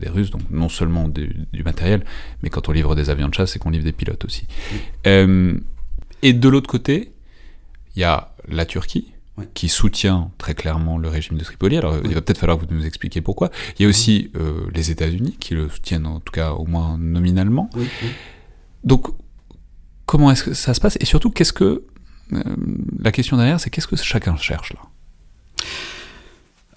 des 0.00 0.08
Russes, 0.08 0.30
donc 0.30 0.40
non 0.50 0.70
seulement 0.70 1.06
du, 1.06 1.46
matériel, 1.62 2.06
mais 2.42 2.48
quand 2.48 2.70
on 2.70 2.72
livre 2.72 2.94
des 2.94 3.10
avions 3.10 3.28
de 3.28 3.34
chasse, 3.34 3.52
c'est 3.52 3.58
qu'on 3.58 3.68
livre 3.68 3.84
des 3.84 3.92
pilotes 3.92 4.24
aussi. 4.24 4.46
Mmh. 5.04 5.58
et 6.22 6.32
de 6.32 6.48
l'autre 6.48 6.70
côté, 6.70 7.12
il 7.96 8.00
y 8.00 8.04
a 8.04 8.34
la 8.48 8.64
Turquie, 8.64 9.12
qui 9.54 9.68
soutient 9.68 10.30
très 10.38 10.54
clairement 10.54 10.98
le 10.98 11.08
régime 11.08 11.38
de 11.38 11.44
Tripoli. 11.44 11.78
Alors 11.78 11.96
il 12.04 12.14
va 12.14 12.20
peut-être 12.20 12.38
falloir 12.38 12.58
que 12.58 12.66
vous 12.66 12.74
nous 12.74 12.84
expliquiez 12.84 13.22
pourquoi. 13.22 13.50
Il 13.78 13.82
y 13.82 13.86
a 13.86 13.88
aussi 13.88 14.30
euh, 14.36 14.66
les 14.74 14.90
États-Unis 14.90 15.36
qui 15.40 15.54
le 15.54 15.68
soutiennent 15.68 16.06
en 16.06 16.20
tout 16.20 16.32
cas 16.32 16.52
au 16.52 16.66
moins 16.66 16.98
nominalement. 16.98 17.70
Donc 18.84 19.08
comment 20.06 20.30
est-ce 20.30 20.44
que 20.44 20.54
ça 20.54 20.74
se 20.74 20.80
passe? 20.80 20.98
Et 21.00 21.06
surtout, 21.06 21.30
qu'est-ce 21.30 21.52
que 21.52 21.84
euh, 22.32 22.42
la 23.00 23.10
question 23.10 23.36
derrière, 23.36 23.58
c'est 23.58 23.70
qu'est-ce 23.70 23.86
que 23.86 23.96
chacun 23.96 24.36
cherche 24.36 24.74
là? 24.74 24.80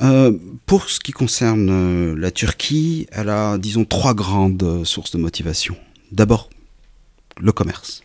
Euh, 0.01 0.37
pour 0.65 0.89
ce 0.89 0.99
qui 0.99 1.11
concerne 1.11 2.13
la 2.13 2.31
Turquie, 2.31 3.07
elle 3.11 3.29
a, 3.29 3.57
disons, 3.57 3.85
trois 3.85 4.13
grandes 4.13 4.83
sources 4.83 5.11
de 5.11 5.17
motivation. 5.17 5.77
D'abord, 6.11 6.49
le 7.39 7.51
commerce. 7.51 8.03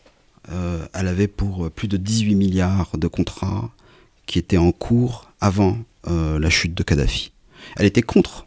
elle 0.49 1.09
avait 1.09 1.29
pour 1.29 1.71
plus 1.71 1.89
de 1.89 1.97
18 1.97 2.35
milliards 2.35 2.97
de 2.97 3.09
contrats 3.09 3.71
qui 4.31 4.39
était 4.39 4.59
en 4.59 4.71
cours 4.71 5.29
avant 5.41 5.77
euh, 6.07 6.39
la 6.39 6.51
chute 6.51 6.73
de 6.73 6.85
Kadhafi. 6.85 7.33
Elle 7.77 7.87
était 7.87 8.01
contre 8.01 8.47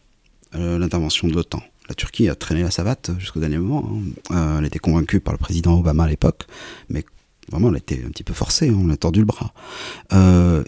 euh, 0.56 0.80
l'intervention 0.80 1.28
de 1.28 1.34
l'OTAN. 1.34 1.62
La 1.90 1.94
Turquie 1.94 2.30
a 2.30 2.36
traîné 2.36 2.62
la 2.62 2.72
savate 2.72 3.12
jusqu'au 3.20 3.42
dernier 3.42 3.58
moment. 3.58 3.92
Hein. 3.92 4.34
Euh, 4.34 4.60
elle 4.60 4.66
était 4.66 4.80
convaincue 4.80 5.20
par 5.20 5.34
le 5.34 5.38
président 5.38 5.78
Obama 5.78 6.06
à 6.06 6.08
l'époque, 6.08 6.48
mais 6.88 7.04
vraiment 7.52 7.68
elle 7.68 7.80
était 7.80 8.02
un 8.08 8.12
petit 8.12 8.24
peu 8.24 8.34
forcée, 8.34 8.70
hein. 8.70 8.78
on 8.80 8.90
a 8.92 8.96
tordu 8.96 9.20
le 9.20 9.26
bras. 9.26 9.54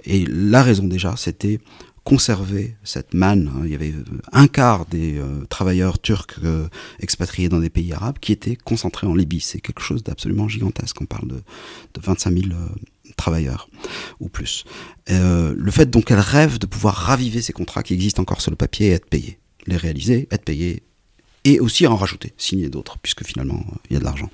et 0.03 0.25
la 0.27 0.61
raison 0.61 0.85
déjà, 0.85 1.15
c'était 1.15 1.61
conserver 2.03 2.75
cette 2.83 3.13
manne. 3.13 3.49
Hein. 3.55 3.61
Il 3.63 3.71
y 3.71 3.75
avait 3.75 3.93
un 4.33 4.47
quart 4.47 4.85
des 4.85 5.21
travailleurs 5.47 5.97
turcs 5.97 6.41
expatriés 6.99 7.47
dans 7.47 7.61
des 7.61 7.69
pays 7.69 7.93
arabes 7.93 8.19
qui 8.19 8.33
étaient 8.33 8.57
concentrés 8.57 9.07
en 9.07 9.15
Libye. 9.15 9.39
C'est 9.39 9.61
quelque 9.61 9.81
chose 9.81 10.03
d'absolument 10.03 10.49
gigantesque. 10.49 10.97
On 10.99 11.05
parle 11.05 11.29
de, 11.29 11.35
de 11.93 12.01
25 12.01 12.33
000 12.33 12.43
travailleurs 13.18 13.69
ou 14.19 14.30
plus. 14.30 14.65
Euh, 15.10 15.53
le 15.56 15.72
fait 15.72 15.90
donc 15.90 16.06
qu'elle 16.06 16.19
rêve 16.19 16.60
de 16.60 16.65
pouvoir 16.65 16.95
raviver 16.95 17.41
ces 17.41 17.53
contrats 17.53 17.84
qui 17.84 17.94
existent 17.94 18.22
encore 18.22 18.41
sur 18.41 18.52
le 18.52 18.57
papier 18.57 18.88
et 18.88 18.91
être 18.91 19.10
payés. 19.10 19.40
Les 19.68 19.77
réaliser, 19.77 20.27
être 20.32 20.45
payés 20.45 20.84
et 21.44 21.60
aussi 21.60 21.86
en 21.86 21.95
rajouter, 21.95 22.34
signer 22.38 22.69
d'autres, 22.69 22.98
puisque 22.98 23.23
finalement 23.23 23.64
il 23.90 23.94
y 23.94 23.98
a 23.98 23.99
de 23.99 24.06
l'argent. 24.06 24.30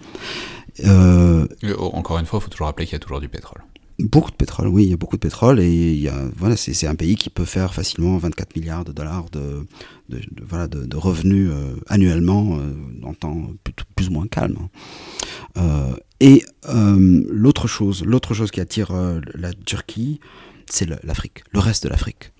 Euh, 0.85 1.45
encore 1.77 2.17
une 2.17 2.25
fois, 2.25 2.39
il 2.39 2.43
faut 2.43 2.49
toujours 2.49 2.67
rappeler 2.67 2.85
qu'il 2.85 2.93
y 2.93 2.95
a 2.95 2.99
toujours 2.99 3.19
du 3.19 3.29
pétrole. 3.29 3.61
Beaucoup 4.01 4.31
de 4.31 4.35
pétrole, 4.35 4.67
oui, 4.67 4.83
il 4.83 4.89
y 4.89 4.93
a 4.93 4.97
beaucoup 4.97 5.15
de 5.15 5.21
pétrole 5.21 5.59
et 5.59 6.09
voilà, 6.37 6.57
c'est 6.57 6.87
un 6.87 6.95
pays 6.95 7.15
qui 7.15 7.29
peut 7.29 7.45
faire 7.45 7.73
facilement 7.73 8.17
24 8.17 8.55
milliards 8.55 8.85
de 8.85 8.91
dollars 8.91 9.25
de, 9.29 9.65
revenus 10.95 11.49
euh, 11.51 11.75
annuellement 11.87 12.59
en 13.03 13.13
temps 13.13 13.51
plus, 13.95 14.07
ou 14.09 14.11
moins 14.11 14.27
calme. 14.27 14.57
Euh, 15.57 15.93
et 16.21 16.45
euh, 16.69 17.23
l'autre 17.29 17.67
chose, 17.67 18.05
l'autre 18.05 18.35
chose 18.35 18.51
qui 18.51 18.61
attire 18.61 18.91
euh, 18.91 19.19
la 19.33 19.51
Turquie, 19.53 20.19
c'est 20.69 20.87
l'Afrique, 21.03 21.43
le 21.51 21.59
reste 21.59 21.83
de 21.83 21.89
l'Afrique. 21.89 22.31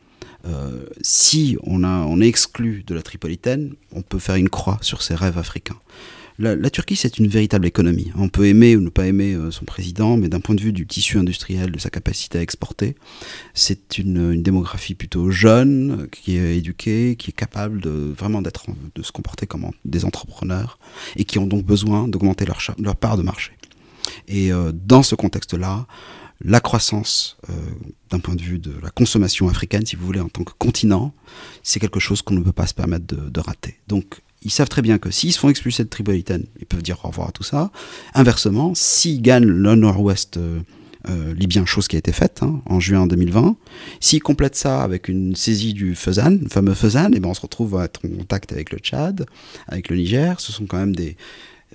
Euh, 0.46 0.86
si 1.02 1.58
on, 1.64 1.84
on 1.84 2.22
est 2.22 2.28
exclu 2.28 2.84
de 2.86 2.94
la 2.94 3.02
Tripolitaine, 3.02 3.74
on 3.92 4.04
peut 4.04 4.20
faire 4.20 4.36
une 4.36 4.50
croix 4.50 4.78
sur 4.82 5.02
ses 5.02 5.16
rêves 5.16 5.40
africains. 5.40 5.80
La, 6.40 6.70
Turquie, 6.70 6.96
c'est 6.96 7.18
une 7.18 7.28
véritable 7.28 7.68
économie. 7.68 8.12
On 8.16 8.30
peut 8.30 8.48
aimer 8.48 8.76
ou 8.76 8.82
ne 8.82 8.90
pas 8.90 9.08
aimer 9.08 9.34
euh, 9.34 9.52
son 9.52 9.66
président, 9.66 10.18
mais 10.18 10.30
d'un 10.30 10.40
point 10.40 10.56
de 10.56 10.62
vue 10.62 10.74
du 10.74 10.88
tissu 10.88 11.18
industriel, 11.18 11.72
de 11.72 11.80
sa 11.80 11.90
capacité 11.90 12.40
à 12.40 12.42
exporter, 12.42 12.96
c'est 13.54 13.98
une, 13.98 14.42
démographie 14.42 14.96
plutôt 14.96 15.30
jeune, 15.30 16.08
qui 16.12 16.38
est 16.38 16.58
éduquée, 16.58 17.16
qui 17.18 17.30
est 17.30 17.34
capable 17.34 17.82
de 17.82 18.14
vraiment 18.18 18.42
d'être, 18.42 18.66
de 18.96 19.04
se 19.04 19.12
comporter 19.12 19.46
comme 19.46 19.70
des 19.86 20.06
entrepreneurs 20.06 20.80
et 21.16 21.26
qui 21.26 21.38
ont 21.40 21.48
donc 21.48 21.64
besoin 21.64 22.08
d'augmenter 22.08 22.46
leur, 22.46 22.96
part 22.96 23.18
de 23.18 23.24
marché. 23.24 23.52
Et 24.28 24.52
euh, 24.52 24.72
dans 24.74 25.04
ce 25.04 25.16
contexte-là, 25.16 25.86
la 26.44 26.60
croissance 26.60 27.38
euh, 27.50 27.54
d'un 28.10 28.20
point 28.20 28.36
de 28.36 28.42
vue 28.42 28.58
de 28.58 28.74
la 28.82 28.90
consommation 28.90 29.48
africaine, 29.48 29.86
si 29.86 29.96
vous 29.96 30.06
voulez, 30.06 30.22
en 30.22 30.30
tant 30.30 30.44
que 30.44 30.54
continent, 30.58 31.14
c'est 31.62 31.80
quelque 31.80 32.00
chose 32.00 32.22
qu'on 32.22 32.34
ne 32.34 32.42
peut 32.42 32.52
pas 32.52 32.66
se 32.66 32.74
permettre 32.74 33.06
de, 33.06 33.30
de 33.30 33.40
rater. 33.40 33.78
Donc 33.88 34.22
ils 34.42 34.52
savent 34.52 34.70
très 34.70 34.82
bien 34.82 34.98
que 34.98 35.12
s'ils 35.12 35.34
se 35.34 35.40
font 35.40 35.50
expulser 35.50 35.84
de 35.84 35.90
Tripolitaine, 35.90 36.46
ils 36.60 36.66
peuvent 36.66 36.82
dire 36.82 37.00
au 37.04 37.08
revoir 37.08 37.30
à 37.30 37.32
tout 37.32 37.44
ça. 37.44 37.72
Inversement, 38.14 38.74
s'ils 38.76 39.22
gagnent 39.22 39.46
le 39.46 39.76
nord-ouest 39.76 40.38
euh, 40.38 40.60
euh, 41.10 41.34
libyen, 41.34 41.66
chose 41.66 41.88
qui 41.88 41.96
a 41.96 42.00
été 42.00 42.12
faite 42.12 42.40
hein, 42.42 42.62
en 42.66 42.80
juin 42.80 43.08
2020, 43.08 43.56
s'ils 44.00 44.22
complètent 44.22 44.56
ça 44.56 44.82
avec 44.82 45.08
une 45.08 45.36
saisie 45.36 45.74
du 45.74 45.96
Fezzan, 45.96 46.40
le 46.42 46.50
fameux 46.50 46.74
Fezzan, 46.74 47.14
et 47.14 47.18
eh 47.18 47.20
ben 47.20 47.30
on 47.30 47.34
se 47.34 47.42
retrouve 47.42 47.78
à 47.78 47.86
être 47.86 48.02
en 48.06 48.10
contact 48.18 48.52
avec 48.52 48.72
le 48.72 48.80
Tchad, 48.80 49.26
avec 49.68 49.90
le 49.90 49.96
Niger. 49.98 50.40
Ce 50.40 50.52
sont 50.52 50.66
quand 50.66 50.78
même 50.78 50.96
des, 50.96 51.18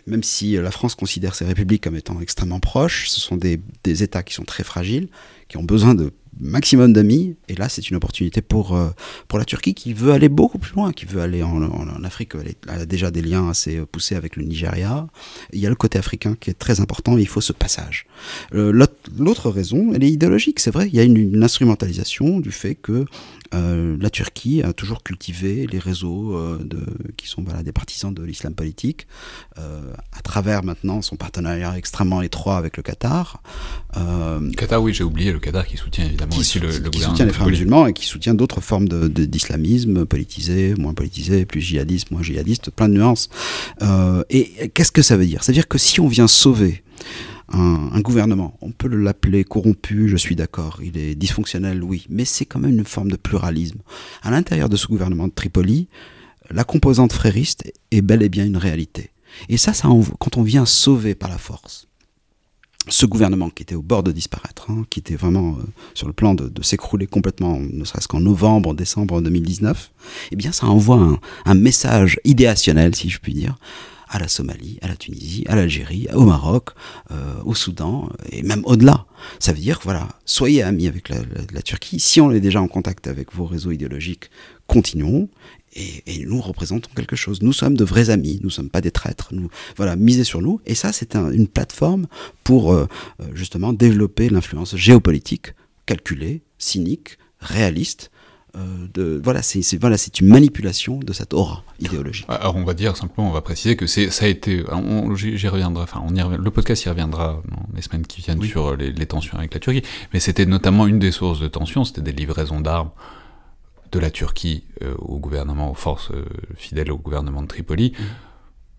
même 0.07 0.23
si 0.23 0.53
la 0.57 0.71
France 0.71 0.95
considère 0.95 1.35
ces 1.35 1.45
républiques 1.45 1.85
comme 1.85 1.97
étant 1.97 2.21
extrêmement 2.21 2.61
proches, 2.61 3.09
ce 3.09 3.21
sont 3.21 3.37
des, 3.37 3.61
des 3.85 4.03
États 4.03 4.23
qui 4.23 4.35
sont 4.35 4.45
très 4.45 4.65
fragiles, 4.65 5.09
qui 5.49 5.57
ont 5.57 5.65
besoin 5.65 5.95
de 5.95 6.13
maximum 6.41 6.93
d'amis. 6.93 7.37
Et 7.49 7.55
là, 7.55 7.69
c'est 7.69 7.91
une 7.91 7.97
opportunité 7.97 8.43
pour, 8.43 8.77
euh, 8.77 8.91
pour 9.29 9.39
la 9.39 9.45
Turquie 9.45 9.75
qui 9.75 9.93
veut 9.93 10.13
aller 10.13 10.29
beaucoup 10.29 10.59
plus 10.59 10.75
loin, 10.75 10.93
qui 10.93 11.07
veut 11.07 11.21
aller 11.21 11.43
en, 11.43 11.57
Afrique. 12.05 12.33
Elle, 12.35 12.81
a 12.81 12.87
déjà 12.87 13.11
des 13.11 13.23
liens 13.23 13.49
assez 13.49 13.81
poussés 13.87 14.15
avec 14.15 14.37
le 14.37 14.45
Nigeria. 14.45 15.07
Il 15.53 15.61
y 15.61 15.67
a 15.67 15.71
le 15.71 15.75
côté 15.75 15.99
africain 15.99 16.37
qui 16.39 16.51
est 16.51 16.55
très 16.55 16.81
important. 16.81 17.17
il 17.17 17.27
faut 17.27 17.41
ce 17.41 17.53
passage. 17.53 18.07
Euh, 18.55 18.73
l'autre 19.19 19.51
raison, 19.51 19.93
elle 19.95 20.05
est 20.05 20.11
idéologique. 20.11 20.61
C'est 20.61 20.71
vrai, 20.71 20.89
il 20.89 20.95
y 20.95 21.01
a 21.01 21.03
une 21.03 21.43
instrumentalisation 21.43 22.41
du 22.41 22.53
fait 22.53 22.75
que 22.75 23.07
euh, 23.55 23.97
la 24.01 24.11
Turquie 24.11 24.63
a 24.63 24.73
toujours 24.73 25.03
cultivé 25.03 25.67
les 25.71 25.79
réseaux 25.79 26.37
euh, 26.37 26.59
de, 26.63 26.85
qui 27.17 27.29
sont 27.29 27.43
voilà, 27.43 27.63
des 27.63 27.73
partisans 27.73 28.13
de 28.13 28.23
l'islam 28.23 28.55
politique, 28.55 29.07
euh, 29.59 29.93
à 30.17 30.23
travers 30.23 30.65
maintenant 30.65 31.03
son 31.03 31.17
partenariat 31.17 31.77
extrêmement 31.77 32.23
étroit 32.23 32.57
avec 32.57 32.77
le 32.77 32.83
Qatar. 32.83 33.43
Qatar, 34.57 34.83
oui, 34.83 34.93
j'ai 34.93 35.05
oublié 35.05 35.33
le 35.33 35.39
Qatar 35.39 35.67
qui 35.67 35.77
soutient 35.77 36.05
évidemment 36.05 36.37
aussi 36.37 36.59
le, 36.59 36.79
le 36.79 36.91
qui 36.91 37.01
soutient 37.01 37.25
les 37.25 37.33
frères 37.33 37.47
musulmans 37.47 37.87
et 37.87 37.93
qui 37.93 38.07
soutient 38.07 38.35
d'autres 38.35 38.61
formes 38.61 38.89
d'islamisme 38.89 40.01
de, 40.01 40.05
politisé, 40.05 40.75
moins 40.79 40.95
politisé, 40.95 41.47
plus 41.47 41.61
djihadiste, 41.61 42.11
moins 42.11 42.23
djihadiste, 42.23 42.71
plein 42.71 42.89
de 42.89 42.95
nuances. 42.95 43.29
et 44.31 44.71
qu'est-ce 44.75 44.93
que 44.93 45.03
ça 45.03 45.17
veut 45.17 45.27
dire? 45.27 45.43
C'est-à-dire 45.43 45.69
que 45.69 45.79
si 45.79 46.01
on 46.01 46.09
vient 46.09 46.29
sauver 46.29 46.83
un, 47.53 48.01
gouvernement. 48.01 48.57
On 48.61 48.73
peut 48.73 48.89
l'appeler 48.89 49.45
corrompu, 49.45 50.09
je 50.09 50.17
suis 50.17 50.37
d'accord. 50.37 50.81
Il 50.83 50.97
est 50.99 51.15
dysfonctionnel, 51.15 51.83
oui. 51.83 52.07
Mais 52.11 52.25
c'est 52.25 52.45
quand 52.45 52.59
même 52.59 52.79
une 52.79 52.85
forme 52.85 53.11
de 53.11 53.17
pluralisme. 53.17 53.81
À 54.23 54.31
l'intérieur 54.31 54.69
de 54.69 54.77
ce 54.77 54.87
gouvernement 54.87 55.29
de 55.29 55.33
Tripoli, 55.33 55.89
la 56.51 56.65
composante 56.65 57.13
frériste 57.13 57.73
est 57.91 58.03
bel 58.03 58.23
et 58.23 58.29
bien 58.29 58.45
une 58.45 58.57
réalité. 58.57 59.11
Et 59.49 59.57
ça, 59.57 59.73
ça 59.73 59.89
quand 60.19 60.37
on 60.37 60.43
vient 60.43 60.67
sauver 60.67 61.15
par 61.15 61.29
la 61.29 61.39
force 61.39 61.89
ce 62.89 63.07
gouvernement 63.07 63.51
qui 63.51 63.63
était 63.63 63.75
au 63.75 63.83
bord 63.83 64.03
de 64.03 64.13
disparaître, 64.13 64.71
hein, 64.71 64.85
qui 64.91 65.01
était 65.01 65.17
vraiment 65.17 65.57
euh, 65.59 65.65
sur 65.95 66.07
le 66.07 66.13
plan 66.13 66.35
de, 66.35 66.51
s'écrouler 66.63 67.07
complètement, 67.07 67.59
ne 67.59 67.85
serait-ce 67.85 68.09
qu'en 68.09 68.21
novembre, 68.21 68.75
décembre 68.75 69.21
2019, 69.21 69.91
eh 70.31 70.37
bien 70.37 70.53
ça 70.53 70.67
envoie 70.67 71.19
un 71.45 71.55
message 71.55 72.21
idéationnel, 72.25 72.95
si 72.95 73.09
je 73.09 73.19
puis 73.19 73.35
dire, 73.35 73.57
à 74.09 74.19
la 74.19 74.29
Somalie, 74.29 74.79
à 74.83 74.89
la 74.89 74.97
Tunisie, 74.97 75.45
à 75.49 75.57
l'Algérie, 75.57 76.07
au 76.15 76.25
Maroc, 76.25 76.71
euh, 77.11 77.35
au 77.45 77.55
Soudan, 77.55 78.09
et 78.31 78.43
même 78.43 78.63
au-delà. 78.65 79.07
Ça 79.39 79.53
veut 79.53 79.59
dire, 79.59 79.81
voilà, 79.83 80.09
soyez 80.25 80.63
amis 80.63 80.87
avec 80.87 81.09
la, 81.09 81.63
Turquie. 81.63 81.99
Si 81.99 82.21
on 82.21 82.31
est 82.31 82.41
déjà 82.41 82.61
en 82.61 82.69
contact 82.69 83.09
avec 83.09 83.35
vos 83.35 83.47
réseaux 83.47 83.73
idéologiques, 83.73 84.31
continuons. 84.67 85.29
Et, 85.75 86.25
nous 86.25 86.41
représentons 86.41 86.89
quelque 86.97 87.17
chose. 87.17 87.43
Nous 87.43 87.53
sommes 87.53 87.77
de 87.77 87.85
vrais 87.85 88.09
amis. 88.09 88.41
Nous 88.43 88.51
sommes 88.51 88.71
pas 88.71 88.81
des 88.81 88.91
traîtres. 88.91 89.29
Nous, 89.33 89.51
voilà, 89.77 89.95
misez 89.95 90.25
sur 90.25 90.41
nous. 90.41 90.61
Et 90.65 90.75
ça, 90.75 90.93
c'est 90.93 91.17
un, 91.17 91.31
une 91.31 91.49
plateforme 91.49 92.07
pour 92.45 92.73
euh, 92.73 92.87
euh 93.21 93.27
justement 93.35 93.73
développer 93.75 94.31
l'influence 94.31 94.75
géopolitique, 94.77 95.55
calculée, 95.85 96.43
cynique, 96.59 97.19
réaliste, 97.41 98.11
de, 98.95 99.21
voilà, 99.23 99.43
c'est 99.43 99.79
voilà, 99.79 99.99
c'est 99.99 100.21
une 100.21 100.29
manipulation 100.29 100.99
de 100.99 101.13
cette 101.13 101.35
aura 101.35 101.63
idéologique. 101.79 102.27
Alors 102.29 102.57
on 102.57 102.65
va 102.65 102.75
dire 102.75 102.97
simplement, 102.97 103.29
on 103.29 103.33
va 103.33 103.43
préciser 103.43 103.77
que 103.77 103.87
c'est 103.87 104.11
ça 104.11 104.25
a 104.25 104.29
été, 104.29 104.65
j'y 105.15 105.49
reviendrai, 105.49 105.83
enfin 105.83 106.03
on 106.05 106.15
y 106.15 106.23
le 106.39 106.51
podcast 106.51 106.85
y 106.85 106.89
reviendra 106.89 107.43
dans 107.51 107.67
les 107.75 107.83
semaines 107.83 108.07
qui 108.07 108.23
viennent 108.23 108.39
oui. 108.41 108.49
sur 108.49 108.77
les, 108.77 108.93
les, 108.93 109.07
tensions 109.07 109.39
avec 109.39 109.53
la 109.53 109.61
Turquie, 109.61 109.83
mais 110.13 110.21
c'était 110.21 110.47
notamment 110.47 110.87
une 110.87 110.99
des 110.99 111.11
sources 111.11 111.41
de 111.41 111.49
tension, 111.49 111.85
c'était 111.85 112.03
des 112.03 112.13
livraisons 112.13 112.61
d'armes 112.61 112.91
de 113.93 113.99
la 113.99 114.11
Turquie 114.11 114.65
euh, 114.83 114.95
au 114.99 115.19
gouvernement, 115.19 115.71
aux 115.71 115.75
forces 115.75 116.11
euh, 116.11 116.25
fidèles 116.57 116.91
au 116.91 116.99
gouvernement 116.99 117.43
de 117.43 117.47
Tripoli, 117.49 117.93
mmh. 117.93 118.03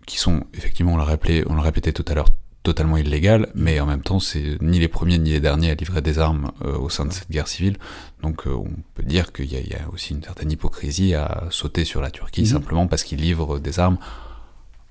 qui 0.06 0.18
sont 0.18 0.44
effectivement, 0.54 0.94
on 0.94 0.96
l'a 0.96 1.04
rappelé, 1.04 1.44
on 1.46 1.54
l'a 1.54 1.62
répété 1.62 1.92
tout 1.92 2.04
à 2.08 2.14
l'heure, 2.14 2.28
totalement 2.68 2.98
illégal, 2.98 3.48
mais 3.54 3.80
en 3.80 3.86
même 3.86 4.02
temps, 4.02 4.20
c'est 4.20 4.60
ni 4.60 4.78
les 4.78 4.88
premiers 4.88 5.18
ni 5.18 5.30
les 5.30 5.40
derniers 5.40 5.70
à 5.70 5.74
livrer 5.74 6.02
des 6.02 6.18
armes 6.18 6.52
euh, 6.62 6.76
au 6.76 6.90
sein 6.90 7.06
de 7.06 7.12
cette 7.14 7.30
guerre 7.30 7.48
civile. 7.48 7.78
Donc 8.22 8.46
euh, 8.46 8.50
on 8.52 8.68
peut 8.94 9.02
dire 9.02 9.32
qu'il 9.32 9.46
y, 9.46 9.56
y, 9.56 9.74
a 9.74 9.88
aussi 9.90 10.12
une 10.12 10.22
certaine 10.22 10.50
hypocrisie 10.50 11.14
à 11.14 11.44
sauter 11.48 11.86
sur 11.86 12.02
la 12.02 12.10
Turquie, 12.10 12.42
mmh. 12.42 12.56
simplement 12.56 12.86
parce 12.86 13.04
qu'ils 13.04 13.22
livrent 13.22 13.58
des 13.58 13.78
armes 13.78 13.96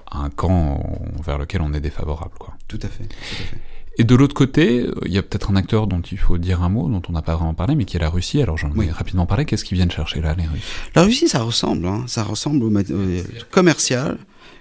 à 0.10 0.20
un 0.20 0.32
camp 0.32 0.82
vers 1.24 1.38
lequel 1.38 1.62
on 1.62 1.72
est 1.74 1.80
défavorable. 1.80 2.34
Quoi. 2.40 2.56
Tout 2.68 2.80
à 2.82 2.88
fait. 2.88 3.04
Tout 3.04 3.44
à 3.44 3.46
fait. 3.46 3.58
Et 4.00 4.04
de 4.04 4.16
l'autre 4.16 4.36
côté, 4.36 4.88
il 5.06 5.12
y 5.12 5.20
a 5.20 5.24
peut-être 5.24 5.52
un 5.52 5.56
acteur 5.56 5.86
dont 5.86 6.02
il 6.02 6.18
faut 6.18 6.40
dire 6.40 6.64
un 6.64 6.70
mot, 6.70 6.90
dont 6.90 7.02
on 7.10 7.12
n'a 7.12 7.22
pas 7.22 7.36
vraiment 7.36 7.54
parlé, 7.54 7.76
mais 7.76 7.86
qui 7.86 7.98
est 7.98 8.00
la 8.00 8.10
Russie. 8.10 8.42
Alors 8.42 8.58
j'en 8.58 8.70
ai 8.70 8.76
oui. 8.76 8.90
rapidement 8.90 9.28
parlé. 9.28 9.46
Qu'est-ce 9.46 9.66
qu'ils 9.66 9.78
viennent 9.78 9.92
chercher 9.92 10.22
là, 10.22 10.36
les 10.36 10.46
Russes? 10.46 10.72
La 10.96 11.04
Russie, 11.04 11.28
ça 11.28 11.42
ressemble. 11.42 11.86
Hein. 11.88 12.06
Ça 12.08 12.24
ressemble 12.24 12.64
au 12.64 12.76
euh, 12.76 13.22
commercial 13.52 14.18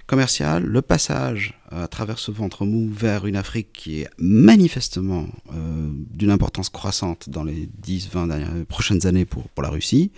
commercial, 0.07 0.63
le 0.63 0.81
passage 0.81 1.59
à 1.69 1.87
travers 1.87 2.17
ce 2.17 2.31
ventre 2.31 2.65
mou 2.65 2.89
vers 2.91 3.25
une 3.25 3.35
Afrique 3.35 3.73
qui 3.73 4.01
est 4.01 4.09
manifestement 4.17 5.27
euh, 5.53 5.89
d'une 6.11 6.31
importance 6.31 6.69
croissante 6.69 7.29
dans 7.29 7.43
les 7.43 7.69
10-20 7.85 8.63
prochaines 8.65 9.05
années 9.05 9.25
pour, 9.25 9.49
pour 9.49 9.63
la 9.63 9.69
Russie. 9.69 10.11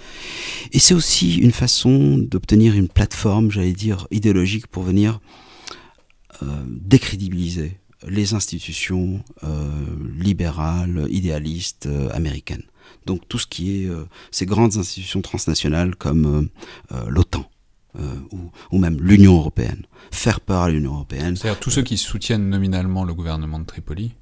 Et 0.71 0.79
c'est 0.79 0.93
aussi 0.93 1.37
une 1.37 1.51
façon 1.51 2.17
d'obtenir 2.17 2.75
une 2.75 2.87
plateforme, 2.87 3.51
j'allais 3.51 3.73
dire, 3.73 4.07
idéologique 4.11 4.67
pour 4.67 4.83
venir 4.83 5.19
euh, 6.43 6.45
décrédibiliser 6.67 7.79
les 8.07 8.33
institutions 8.33 9.23
euh, 9.43 9.69
libérales, 10.17 11.07
idéalistes 11.09 11.87
euh, 11.87 12.09
américaines. 12.13 12.63
Donc 13.05 13.27
tout 13.27 13.39
ce 13.39 13.47
qui 13.47 13.83
est 13.83 13.87
euh, 13.87 14.05
ces 14.31 14.45
grandes 14.45 14.77
institutions 14.77 15.21
transnationales 15.21 15.95
comme 15.95 16.49
l'OTAN 17.07 17.49
euh, 17.97 18.15
ou, 18.31 18.51
ou, 18.71 18.77
même 18.77 18.97
l'Union 19.01 19.37
européenne, 19.37 19.83
faire 20.11 20.41
peur 20.41 20.63
à 20.63 20.69
l'Union 20.69 20.93
européenne. 20.93 21.35
C'est-à-dire 21.35 21.59
tous 21.59 21.71
ceux 21.71 21.81
qui 21.81 21.97
soutiennent 21.97 22.49
nominalement 22.49 23.03
le 23.03 23.13
gouvernement 23.13 23.59
de 23.59 23.65
Tripoli 23.65 24.13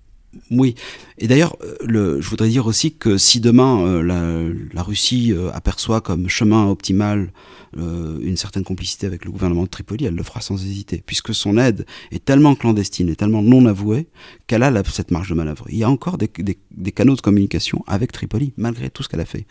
oui, 0.51 0.75
et 1.17 1.27
d'ailleurs, 1.27 1.55
euh, 1.83 2.21
je 2.21 2.29
voudrais 2.29 2.49
dire 2.49 2.67
aussi 2.67 2.93
que 2.93 3.17
si 3.17 3.39
demain 3.39 3.81
euh, 3.81 4.03
la, 4.03 4.53
la, 4.73 4.83
Russie 4.83 5.33
euh, 5.33 5.51
aperçoit 5.51 6.01
comme 6.01 6.29
chemin 6.29 6.67
optimal 6.67 7.31
euh, 7.77 8.19
une 8.21 8.37
certaine 8.37 8.63
complicité 8.63 9.07
avec 9.07 9.25
le 9.25 9.31
gouvernement 9.31 9.63
de 9.63 9.69
Tripoli, 9.69 10.05
elle 10.05 10.15
le 10.15 10.23
fera 10.23 10.41
sans 10.41 10.55
hésiter, 10.55 11.03
puisque 11.05 11.33
son 11.33 11.57
aide 11.57 11.85
est 12.11 12.23
tellement 12.23 12.55
clandestine 12.55 13.09
et 13.09 13.15
tellement 13.15 13.41
non 13.41 13.65
avouée 13.65 14.07
qu'elle 14.47 14.63
a 14.63 14.71
la, 14.71 14.83
cette 14.83 15.11
marge 15.11 15.29
de 15.29 15.35
manœuvre. 15.35 15.65
Il 15.69 15.77
y 15.77 15.83
a 15.83 15.89
encore 15.89 16.17
des, 16.17 16.29
des, 16.39 16.57
des 16.71 16.91
canaux 16.91 17.15
de 17.15 17.21
communication 17.21 17.83
avec 17.87 18.11
Tripoli, 18.11 18.53
malgré 18.57 18.89
tout 18.89 19.03
ce 19.03 19.09
qu'elle 19.09 19.21
a 19.21 19.25
fait. 19.25 19.47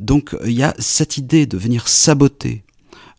Donc 0.00 0.36
il 0.44 0.52
y 0.52 0.62
a 0.62 0.74
cette 0.78 1.16
idée 1.16 1.46
de 1.46 1.56
venir 1.56 1.88
saboter 1.88 2.64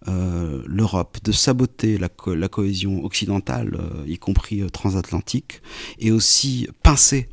euh, 0.07 0.61
l'Europe, 0.65 1.17
de 1.23 1.31
saboter 1.31 1.97
la, 1.97 2.09
co 2.09 2.35
la 2.35 2.47
cohésion 2.47 3.03
occidentale, 3.03 3.75
euh, 3.79 4.03
y 4.07 4.17
compris 4.17 4.61
euh, 4.61 4.69
transatlantique, 4.69 5.61
et 5.99 6.11
aussi 6.11 6.67
pincer 6.83 7.27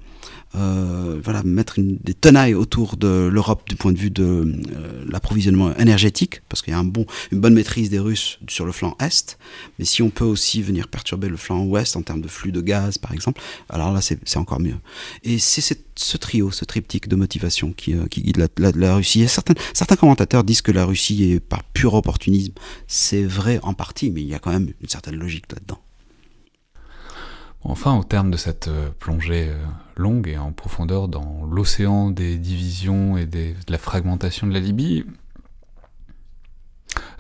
euh, 0.55 1.21
voilà, 1.23 1.43
mettre 1.43 1.79
une, 1.79 1.97
des 1.97 2.15
tenailles 2.15 2.55
autour 2.55 2.97
de 2.97 3.29
l'Europe 3.33 3.69
du 3.69 3.77
point 3.77 3.93
de 3.93 3.99
vue 3.99 4.11
de 4.11 4.25
euh, 4.25 5.05
l'approvisionnement 5.09 5.75
énergétique, 5.77 6.43
parce 6.49 6.63
qu'il 6.63 6.73
y 6.73 6.77
a 6.77 6.79
un 6.79 6.85
bon, 6.85 7.07
une 7.31 7.41
bonne 7.41 7.55
maîtrise 7.55 7.91
des 7.91 7.99
Russes 7.99 8.39
sur 8.49 8.65
le 8.65 8.73
flanc 8.73 8.97
Est, 9.01 9.39
mais 9.79 9.85
si 9.85 10.03
on 10.03 10.11
peut 10.11 10.25
aussi 10.25 10.63
venir 10.63 10.89
perturber 10.89 11.29
le 11.29 11.37
flanc 11.37 11.65
Ouest 11.65 11.97
en 11.97 12.03
termes 12.03 12.21
de 12.21 12.29
flux 12.29 12.53
de 12.53 12.61
gaz, 12.61 12.99
par 12.99 13.13
exemple, 13.13 13.41
alors 13.69 13.93
là, 13.93 14.01
c'est 14.01 14.37
encore 14.37 14.61
mieux. 14.61 14.77
Et 15.25 15.39
c'est 15.39 15.63
ce 15.95 16.17
trio, 16.17 16.51
ce 16.51 16.65
triptyque 16.65 17.09
de 17.09 17.17
motivation 17.17 17.73
qui, 17.73 17.95
euh, 17.95 18.07
qui 18.07 18.23
guide 18.23 18.49
la, 18.59 18.73
la, 18.75 18.97
Russie. 18.97 19.27
Certains, 19.29 19.55
certains 19.75 19.97
commentateurs 19.97 20.45
disent 20.45 20.63
que 20.63 20.73
la 20.73 20.85
Russie 20.85 21.33
est 21.33 21.41
par 21.41 21.65
pur 21.65 21.95
opportunisme. 21.95 22.53
C'est 22.87 23.25
vrai 23.25 23.61
en 23.63 23.75
partie, 23.75 24.11
mais 24.11 24.23
il 24.23 24.29
y 24.29 24.35
a 24.35 24.39
quand 24.39 24.53
même 24.53 24.73
une 24.81 24.89
certaine 24.89 25.17
logique 25.17 25.45
là-dedans. 25.53 25.82
Enfin, 27.65 27.97
au 27.97 28.03
terme 28.03 28.31
de 28.31 28.37
cette 28.37 28.69
euh, 28.69 28.91
plongée 28.99 29.49
euh, 29.49 29.65
longue 29.97 30.27
et 30.29 30.37
en 30.37 30.53
profondeur 30.53 31.09
dans 31.09 31.47
l'océan 31.49 32.11
des 32.11 32.37
divisions 32.37 33.17
et 33.17 33.27
de 33.27 33.55
la 33.69 33.79
fragmentation 33.79 34.47
de 34.47 34.53
la 34.53 34.61
Libye, 34.61 35.05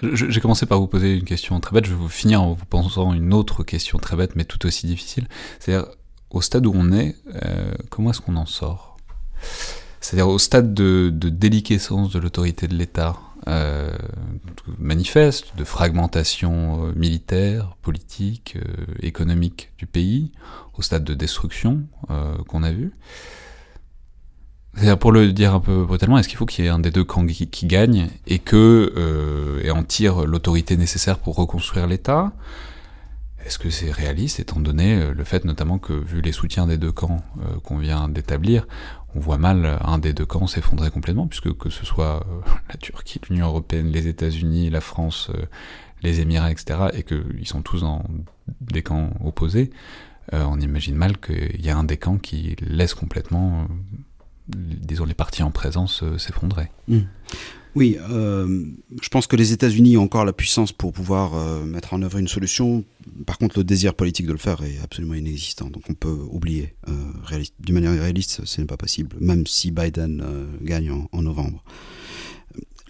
J'ai 0.03 0.41
commencé 0.41 0.67
par 0.67 0.81
vous 0.81 0.89
poser 0.89 1.17
une 1.17 1.25
question 1.25 1.61
très 1.61 1.73
bête, 1.73 1.85
je 1.85 1.91
vais 1.91 1.97
vous 1.97 2.09
finir 2.09 2.43
en 2.43 2.55
vous 2.55 2.65
posant 2.65 3.13
une 3.13 3.33
autre 3.33 3.63
question 3.63 3.99
très 3.99 4.17
bête, 4.17 4.35
mais 4.35 4.45
tout 4.45 4.67
aussi 4.67 4.87
difficile. 4.87 5.29
C'est-à-dire, 5.61 5.89
au 6.31 6.41
stade 6.43 6.67
où 6.67 6.73
on 6.75 6.91
est, 6.93 7.15
euh, 7.45 7.73
comment 7.89 8.11
est-ce 8.11 8.21
qu'on 8.21 8.37
en 8.37 8.47
sort? 8.47 8.97
C'est-à-dire 10.01 10.29
au 10.29 10.39
stade 10.39 10.75
de, 10.75 11.11
de 11.15 11.29
déliquescence 11.29 12.11
de 12.11 12.19
l'autorité 12.19 12.67
de 12.67 12.75
l'État 12.75 13.17
euh, 13.49 13.91
manifeste, 14.79 15.57
de 15.57 15.65
fragmentation 15.65 16.87
euh, 16.87 16.93
militaire, 16.95 17.77
politique, 17.83 18.57
euh, 18.57 18.85
économique 19.01 19.73
du 19.79 19.87
pays, 19.87 20.31
au 20.79 20.83
stade 20.83 21.05
de 21.05 21.15
destruction 21.15 21.83
qu'on 22.49 22.63
a 22.63 22.73
vu. 22.73 22.93
C'est-à-dire, 24.75 24.99
pour 24.99 25.13
le 25.13 25.33
dire 25.33 25.55
un 25.55 25.61
peu 25.61 25.85
brutalement, 25.85 26.19
est-ce 26.19 26.29
qu'il 26.29 26.39
faut 26.39 26.47
qu'il 26.47 26.65
y 26.65 26.69
ait 26.69 26.71
un 26.71 26.79
des 26.79 26.91
deux 26.91 27.05
camps 27.05 27.27
qui, 27.27 27.49
qui 27.49 27.67
gagne 27.67 28.09
et 28.27 28.39
que 28.39 29.61
et 29.63 29.71
en 29.71 29.83
tire 29.83 30.25
l'autorité 30.25 30.79
nécessaire 30.79 31.19
pour 31.19 31.37
reconstruire 31.37 31.87
l'État? 31.87 32.33
Est-ce 33.45 33.59
que 33.59 33.71
c'est 33.71 33.91
réaliste, 33.91 34.41
étant 34.41 34.61
donné 34.61 34.95
euh, 34.95 35.15
le 35.15 35.25
fait 35.25 35.45
notamment 35.45 35.79
que, 35.79 35.93
vu 35.93 36.21
les 36.21 36.33
soutiens 36.33 36.67
des 36.67 36.79
deux 36.79 36.93
camps 36.93 37.23
euh, 37.41 37.59
qu'on 37.61 37.79
vient 37.79 38.09
d'établir, 38.09 38.67
on 39.15 39.21
voit 39.21 39.39
mal 39.39 39.79
un 39.83 39.99
des 39.99 40.13
deux 40.13 40.27
camps 40.27 40.47
s'effondrer 40.47 40.91
complètement, 40.91 41.27
puisque 41.27 41.57
que 41.57 41.71
ce 41.71 41.85
soit 41.85 42.25
euh, 42.29 42.41
la 42.69 42.77
Turquie, 42.77 43.21
l'Union 43.29 43.47
européenne, 43.47 43.89
les 43.89 44.07
États-Unis, 44.07 44.71
la 44.71 44.81
France, 44.81 45.31
euh, 45.35 45.45
les 46.03 46.21
Émirats, 46.21 46.51
etc., 46.51 46.79
et 46.93 47.03
qu'ils 47.03 47.47
sont 47.47 47.63
tous 47.63 47.83
dans 47.83 48.05
des 48.61 48.83
camps 48.83 49.11
opposés, 49.25 49.71
euh, 50.33 50.45
on 50.49 50.61
imagine 50.61 50.95
mal 50.95 51.19
qu'il 51.19 51.65
y 51.65 51.71
a 51.71 51.77
un 51.77 51.85
des 51.85 51.97
camps 51.97 52.19
qui 52.19 52.57
laisse 52.61 52.95
complètement 52.95 53.67
disons, 54.49 55.05
les 55.05 55.15
partis 55.15 55.43
en 55.43 55.51
présence 55.51 56.03
euh, 56.03 56.19
s'effondrer. 56.19 56.71
Mmh. 56.89 57.01
Oui, 57.75 57.97
euh, 58.11 58.67
je 59.01 59.09
pense 59.09 59.27
que 59.27 59.37
les 59.37 59.53
États-Unis 59.53 59.97
ont 59.97 60.03
encore 60.03 60.27
la 60.27 60.35
puissance 60.35 60.73
pour 60.73 60.93
pouvoir 60.93 61.35
euh, 61.35 61.65
mettre 61.65 61.95
en 61.95 62.03
œuvre 62.03 62.19
une 62.19 62.29
solution. 62.29 62.85
Par 63.27 63.39
contre, 63.39 63.59
le 63.59 63.65
désir 63.65 63.95
politique 63.95 64.27
de 64.27 64.33
le 64.33 64.39
faire 64.39 64.63
est 64.63 64.79
absolument 64.83 65.15
inexistant. 65.15 65.71
Donc 65.71 65.85
on 65.89 65.95
peut 65.95 66.19
oublier. 66.31 66.75
Euh, 66.89 67.43
D'une 67.61 67.75
manière 67.75 67.93
réaliste, 67.93 68.45
ce 68.45 68.61
n'est 68.61 68.67
pas 68.67 68.77
possible, 68.77 69.17
même 69.21 69.47
si 69.47 69.71
Biden 69.71 70.23
euh, 70.23 70.45
gagne 70.61 70.91
en, 71.13 71.23
novembre. 71.23 71.65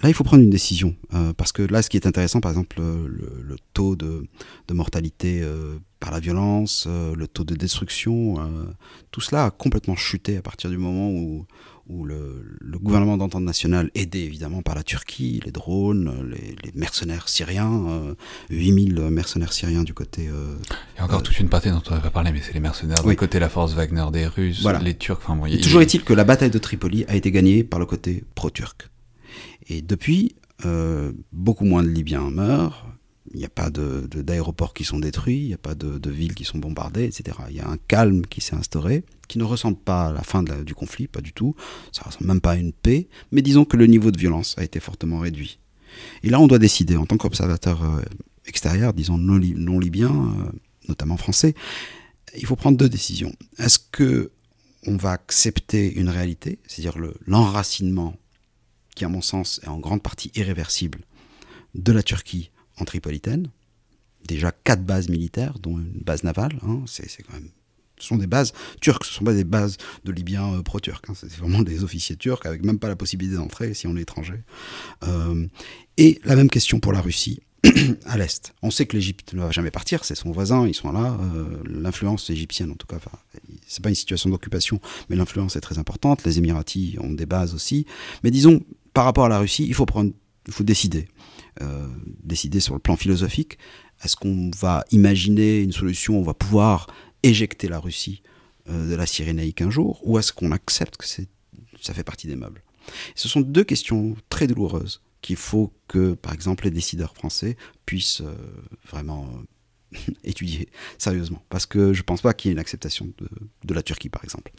Là, 0.02 0.08
il 0.08 0.14
faut 0.14 0.24
prendre 0.24 0.42
une 0.42 0.50
décision. 0.50 0.96
Euh, 1.14 1.32
parce 1.32 1.52
que 1.52 1.62
là, 1.62 1.80
ce 1.80 1.88
qui 1.88 1.96
est 1.96 2.08
intéressant, 2.08 2.40
par 2.40 2.50
exemple, 2.50 2.80
le, 2.80 3.56
taux 3.74 3.94
de, 3.94 4.26
de 4.66 4.74
mortalité 4.74 5.46
par 6.00 6.10
la 6.10 6.18
violence, 6.18 6.88
le 6.88 7.28
taux 7.28 7.44
de 7.44 7.54
destruction, 7.54 8.36
tout 9.12 9.20
cela 9.20 9.44
a 9.44 9.50
complètement 9.52 9.94
chuté 9.94 10.36
à 10.36 10.42
partir 10.42 10.70
du 10.70 10.76
moment 10.76 11.08
où, 11.10 11.46
où 11.88 12.04
le, 12.04 12.56
le 12.60 12.78
gouvernement 12.78 13.16
d'entente 13.16 13.42
nationale, 13.42 13.90
aidé 13.94 14.20
évidemment 14.20 14.62
par 14.62 14.74
la 14.74 14.82
Turquie, 14.82 15.40
les 15.44 15.50
drones, 15.50 16.28
les, 16.30 16.54
les 16.62 16.72
mercenaires 16.74 17.28
syriens, 17.28 17.86
euh, 17.88 18.14
8000 18.50 19.00
mercenaires 19.10 19.52
syriens 19.52 19.82
du 19.82 19.94
côté... 19.94 20.28
Euh, 20.28 20.56
il 20.94 20.98
y 20.98 21.00
a 21.00 21.04
encore 21.04 21.20
euh, 21.20 21.22
toute 21.22 21.38
une 21.40 21.48
partie 21.48 21.70
dont 21.70 21.82
on 21.90 21.94
n'a 21.94 22.00
pas 22.00 22.10
parlé, 22.10 22.32
mais 22.32 22.40
c'est 22.40 22.54
les 22.54 22.60
mercenaires 22.60 23.04
oui. 23.04 23.10
du 23.10 23.16
côté 23.16 23.38
la 23.38 23.48
force 23.48 23.74
Wagner 23.74 24.06
des 24.12 24.26
Russes, 24.26 24.62
voilà. 24.62 24.78
les 24.78 24.94
Turcs... 24.94 25.18
Enfin, 25.22 25.36
bon, 25.36 25.46
y, 25.46 25.60
Toujours 25.60 25.82
est-il 25.82 26.04
que 26.04 26.12
la 26.12 26.24
bataille 26.24 26.50
de 26.50 26.58
Tripoli 26.58 27.04
a 27.08 27.16
été 27.16 27.30
gagnée 27.30 27.64
par 27.64 27.80
le 27.80 27.86
côté 27.86 28.24
pro-turc. 28.34 28.88
Et 29.68 29.82
depuis, 29.82 30.36
euh, 30.64 31.12
beaucoup 31.32 31.64
moins 31.64 31.82
de 31.82 31.88
Libyens 31.88 32.30
meurent, 32.30 32.86
il 33.32 33.38
n'y 33.38 33.44
a 33.44 33.48
pas 33.48 33.70
d'aéroports 33.70 34.68
de, 34.68 34.72
de, 34.72 34.78
qui 34.78 34.84
sont 34.84 34.98
détruits, 34.98 35.38
il 35.38 35.46
n'y 35.48 35.54
a 35.54 35.58
pas 35.58 35.74
de, 35.74 35.98
de, 35.98 36.10
villes 36.10 36.34
qui 36.34 36.44
sont 36.44 36.58
bombardées, 36.58 37.04
etc. 37.04 37.38
Il 37.50 37.56
y 37.56 37.60
a 37.60 37.68
un 37.68 37.78
calme 37.88 38.26
qui 38.26 38.40
s'est 38.40 38.54
instauré, 38.54 39.04
qui 39.32 39.38
ne 39.38 39.44
ressemble 39.44 39.78
pas 39.78 40.08
à 40.08 40.12
la 40.12 40.20
fin 40.20 40.42
du 40.42 40.74
conflit, 40.74 41.06
pas 41.06 41.22
du 41.22 41.32
tout. 41.32 41.56
Ça 41.90 42.02
ne 42.02 42.06
ressemble 42.08 42.26
même 42.26 42.42
pas 42.42 42.50
à 42.50 42.56
une 42.56 42.74
paix, 42.74 43.08
mais 43.30 43.40
disons 43.40 43.64
que 43.64 43.78
le 43.78 43.86
niveau 43.86 44.10
de 44.10 44.18
violence 44.18 44.54
a 44.58 44.62
été 44.62 44.78
fortement 44.78 45.20
réduit. 45.20 45.58
Et 46.22 46.28
là, 46.28 46.38
on 46.38 46.46
doit 46.46 46.58
décider, 46.58 46.96
en 46.96 47.06
tant 47.06 47.16
qu'observateur 47.16 47.82
euh, 47.82 48.02
extérieur, 48.44 48.92
disons 48.92 49.16
non, 49.16 49.40
non 49.56 49.78
libyen, 49.78 50.10
euh, 50.10 50.52
notamment 50.86 51.16
français, 51.16 51.54
il 52.36 52.44
faut 52.44 52.56
prendre 52.56 52.76
deux 52.76 52.90
décisions. 52.90 53.32
Est-ce 53.56 53.78
que 53.78 54.32
on 54.86 54.98
va 54.98 55.12
accepter 55.12 55.94
une 55.94 56.10
réalité, 56.10 56.58
c'est-à-dire 56.66 56.98
l'enracinement, 57.26 58.14
qui 58.94 59.06
à 59.06 59.08
mon 59.08 59.22
sens 59.22 59.60
est 59.62 59.68
en 59.68 59.78
grande 59.78 60.02
partie 60.02 60.30
irréversible, 60.34 60.98
de 61.74 61.92
la 61.92 62.02
Turquie 62.02 62.50
en 62.76 62.84
Tripolitaine? 62.84 63.48
Déjà 64.26 64.52
quatre 64.52 64.84
bases 64.84 65.08
militaires, 65.08 65.58
dont 65.58 65.78
une 65.78 66.02
base 66.04 66.22
navale. 66.22 66.58
Hein, 66.66 66.82
c'est 66.86 67.22
quand 67.22 67.32
même. 67.32 67.48
Ce 68.02 68.08
sont 68.08 68.16
des 68.16 68.26
bases 68.26 68.52
turques, 68.80 69.04
ce 69.04 69.10
ne 69.10 69.14
sont 69.14 69.24
pas 69.24 69.32
des 69.32 69.44
bases 69.44 69.76
de 70.04 70.12
Libyens 70.12 70.54
euh, 70.54 70.62
pro-turcs. 70.62 71.02
Hein, 71.08 71.12
c'est 71.14 71.32
vraiment 71.36 71.62
des 71.62 71.84
officiers 71.84 72.16
turcs 72.16 72.44
avec 72.44 72.64
même 72.64 72.78
pas 72.78 72.88
la 72.88 72.96
possibilité 72.96 73.36
d'entrer 73.36 73.74
si 73.74 73.86
on 73.86 73.96
est 73.96 74.02
étranger. 74.02 74.42
Euh, 75.04 75.46
et 75.96 76.20
la 76.24 76.34
même 76.34 76.50
question 76.50 76.80
pour 76.80 76.92
la 76.92 77.00
Russie 77.00 77.40
à 78.06 78.18
l'est. 78.18 78.54
On 78.62 78.72
sait 78.72 78.86
que 78.86 78.96
l'Égypte 78.96 79.34
ne 79.34 79.40
va 79.40 79.52
jamais 79.52 79.70
partir, 79.70 80.04
c'est 80.04 80.16
son 80.16 80.32
voisin, 80.32 80.66
ils 80.66 80.74
sont 80.74 80.90
là. 80.90 81.16
Euh, 81.20 81.62
l'influence 81.64 82.28
égyptienne, 82.28 82.72
en 82.72 82.74
tout 82.74 82.88
cas, 82.88 82.98
c'est 83.68 83.82
pas 83.82 83.88
une 83.88 83.94
situation 83.94 84.30
d'occupation, 84.30 84.80
mais 85.08 85.14
l'influence 85.14 85.54
est 85.54 85.60
très 85.60 85.78
importante. 85.78 86.24
Les 86.24 86.38
Émiratis 86.38 86.98
ont 86.98 87.12
des 87.12 87.26
bases 87.26 87.54
aussi. 87.54 87.86
Mais 88.24 88.32
disons, 88.32 88.62
par 88.94 89.04
rapport 89.04 89.26
à 89.26 89.28
la 89.28 89.38
Russie, 89.38 89.64
il 89.68 89.74
faut 89.74 89.86
prendre, 89.86 90.10
il 90.48 90.52
faut 90.52 90.64
décider. 90.64 91.08
Décider 92.24 92.60
sur 92.60 92.72
le 92.72 92.80
plan 92.80 92.96
philosophique. 92.96 93.58
Est-ce 94.04 94.16
qu'on 94.16 94.50
va 94.58 94.84
imaginer 94.90 95.60
une 95.60 95.72
solution 95.72 96.16
où 96.16 96.20
on 96.20 96.22
va 96.22 96.34
pouvoir 96.34 96.88
éjecter 97.22 97.68
la 97.68 97.78
Russie 97.78 98.22
euh, 98.68 98.90
de 98.90 98.94
la 98.94 99.06
Cyrénaïque 99.06 99.62
un 99.62 99.70
jour, 99.70 100.00
ou 100.04 100.18
est-ce 100.18 100.32
qu'on 100.32 100.52
accepte 100.52 100.96
que 100.96 101.06
ça 101.06 101.94
fait 101.94 102.04
partie 102.04 102.26
des 102.26 102.36
meubles? 102.36 102.62
Ce 103.14 103.28
sont 103.28 103.40
deux 103.40 103.64
questions 103.64 104.16
très 104.28 104.46
douloureuses 104.46 105.02
qu'il 105.20 105.36
faut 105.36 105.72
que, 105.88 106.14
par 106.14 106.32
exemple, 106.32 106.64
les 106.64 106.70
décideurs 106.70 107.14
français 107.14 107.56
puissent 107.86 108.22
euh, 108.22 108.34
vraiment 108.88 109.28
étudier 110.24 110.68
sérieusement, 110.98 111.42
parce 111.48 111.66
que 111.66 111.92
je 111.92 112.00
ne 112.00 112.04
pense 112.04 112.22
pas 112.22 112.34
qu'il 112.34 112.48
y 112.48 112.50
ait 112.50 112.54
une 112.54 112.58
acceptation 112.58 113.12
de, 113.64 113.74
la 113.74 113.82
Turquie, 113.82 114.08
par 114.08 114.24
exemple. 114.24 114.52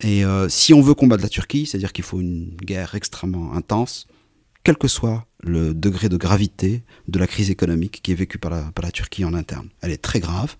Et 0.00 0.24
euh, 0.24 0.48
si 0.48 0.74
on 0.74 0.80
veut 0.80 0.94
combattre 0.94 1.22
la 1.22 1.28
Turquie, 1.28 1.66
c'est-à-dire 1.66 1.92
qu'il 1.92 2.04
faut 2.04 2.20
une 2.20 2.54
guerre 2.56 2.94
extrêmement 2.94 3.54
intense, 3.54 4.06
quel 4.62 4.76
que 4.76 4.88
soit 4.88 5.26
le 5.40 5.74
degré 5.74 6.08
de 6.08 6.16
gravité 6.16 6.82
de 7.08 7.18
la 7.18 7.26
crise 7.26 7.50
économique 7.50 8.00
qui 8.02 8.12
est 8.12 8.14
vécue 8.14 8.38
par 8.38 8.50
la 8.50 8.90
Turquie 8.90 9.24
en 9.24 9.34
interne. 9.34 9.68
Elle 9.80 9.92
est 9.92 10.02
très 10.02 10.20
grave, 10.20 10.56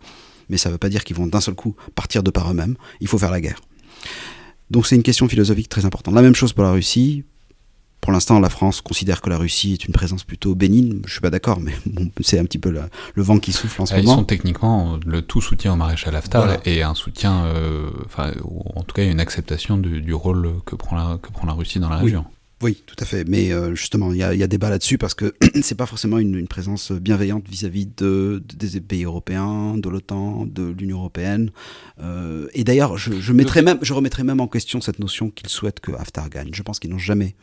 mais 0.49 0.57
ça 0.57 0.69
ne 0.69 0.75
veut 0.75 0.79
pas 0.79 0.89
dire 0.89 1.05
qu'ils 1.05 1.17
vont 1.17 1.27
d'un 1.27 1.41
seul 1.41 1.55
coup 1.55 1.75
partir 1.95 2.23
de 2.23 2.31
par 2.31 2.51
eux-mêmes. 2.51 2.77
Il 3.01 3.09
faut 3.09 3.19
faire 3.19 3.31
la 3.31 3.41
guerre. 3.41 3.61
Donc 4.71 4.87
c'est 4.87 4.97
une 4.97 5.03
question 5.03 5.29
philosophique 5.29 5.69
très 5.69 5.85
importante. 5.85 6.15
La 6.15 6.23
même 6.23 6.35
chose 6.35 6.53
pour 6.53 6.65
la 6.65 6.73
Russie. 6.73 7.25
Pour 8.01 8.13
l'instant, 8.13 8.39
la 8.39 8.49
France 8.49 8.81
considère 8.81 9.21
que 9.21 9.29
la 9.29 9.37
Russie 9.37 9.73
est 9.73 9.85
une 9.85 9.93
présence 9.93 10.23
plutôt 10.23 10.55
bénigne. 10.55 11.03
Je 11.05 11.13
suis 11.13 11.21
pas 11.21 11.31
d'accord, 11.31 11.59
mais 11.61 11.73
bon, 11.87 12.11
c'est 12.21 12.39
un 12.39 12.45
petit 12.45 12.59
peu 12.59 12.71
la, 12.71 12.89
le 13.15 13.23
vent 13.23 13.39
qui 13.39 13.53
souffle 13.53 13.83
en 13.83 13.87
ce 13.87 13.95
Ils 13.95 13.99
moment. 13.99 14.13
Ils 14.13 14.17
sont 14.19 14.25
techniquement 14.25 14.99
le 15.05 15.21
tout 15.21 15.41
soutien 15.41 15.73
au 15.73 15.77
maréchal 15.77 16.15
Haftar 16.15 16.45
voilà. 16.45 16.61
et 16.65 16.83
un 16.83 16.95
soutien, 16.95 17.45
euh, 17.47 17.91
enfin, 18.07 18.33
en 18.77 18.85
tout 18.85 18.95
cas 18.95 19.05
une 19.05 19.21
acceptation 19.21 19.79
du, 19.79 20.01
du 20.01 20.15
rôle 20.15 20.53
que 20.65 20.77
prend, 20.77 20.97
la, 20.97 21.19
que 21.19 21.31
prend 21.31 21.47
la 21.47 21.55
Russie 21.55 21.81
dans 21.81 21.89
la 21.89 21.99
oui. 21.99 22.05
région. 22.05 22.25
Oui, 22.61 22.83
tout 22.87 22.97
à 22.99 23.05
fait. 23.05 23.25
Mais 23.29 23.53
euh, 23.53 23.77
justement, 23.77 24.13
il 24.13 24.17
y, 24.17 24.39
y, 24.39 24.43
a 24.43 24.47
débat 24.49 24.69
là-dessus 24.69 24.99
parce 24.99 25.15
que 25.15 25.33
c'est 25.63 25.77
pas 25.77 25.87
forcément 25.87 26.19
une, 26.19 26.35
une, 26.35 26.49
présence 26.49 26.91
bienveillante 26.91 27.49
vis-à-vis 27.49 27.87
-vis 27.87 27.97
de, 27.99 28.43
de, 28.45 28.67
des 28.67 28.81
pays 28.81 29.05
européens, 29.05 29.77
de 29.77 29.89
l'OTAN, 29.89 30.45
de 30.45 30.75
l'Union 30.77 30.99
européenne. 30.99 31.53
Euh, 32.01 32.49
et 32.55 32.65
d'ailleurs, 32.65 32.99
je, 32.99 33.13
je, 33.21 33.33
mettrais 33.33 33.63
même, 33.63 33.79
je 33.83 33.93
remettrais 33.93 34.25
même 34.25 34.41
en 34.41 34.49
question 34.49 34.81
cette 34.81 34.99
notion 34.99 35.31
qu'ils 35.31 35.49
souhaitent 35.49 35.79
que 35.79 35.93
Haftar 35.93 36.29
gagne. 36.31 36.51
Je 36.53 36.63
pense 36.65 36.81
qu'ils 36.81 36.91
n'ont 36.91 36.99
jamais. 36.99 37.37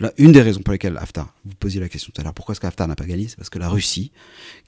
Là, 0.00 0.12
une 0.18 0.32
des 0.32 0.42
raisons 0.42 0.62
pour 0.62 0.72
lesquelles 0.72 0.96
Haftar, 0.96 1.32
vous 1.44 1.54
posiez 1.54 1.80
la 1.80 1.88
question 1.88 2.10
tout 2.12 2.20
à 2.20 2.24
l'heure, 2.24 2.34
pourquoi 2.34 2.52
est-ce 2.52 2.60
qu'Haftar 2.60 2.88
n'a 2.88 2.96
pas 2.96 3.06
gagné 3.06 3.28
C'est 3.28 3.36
parce 3.36 3.50
que 3.50 3.60
la 3.60 3.68
Russie, 3.68 4.10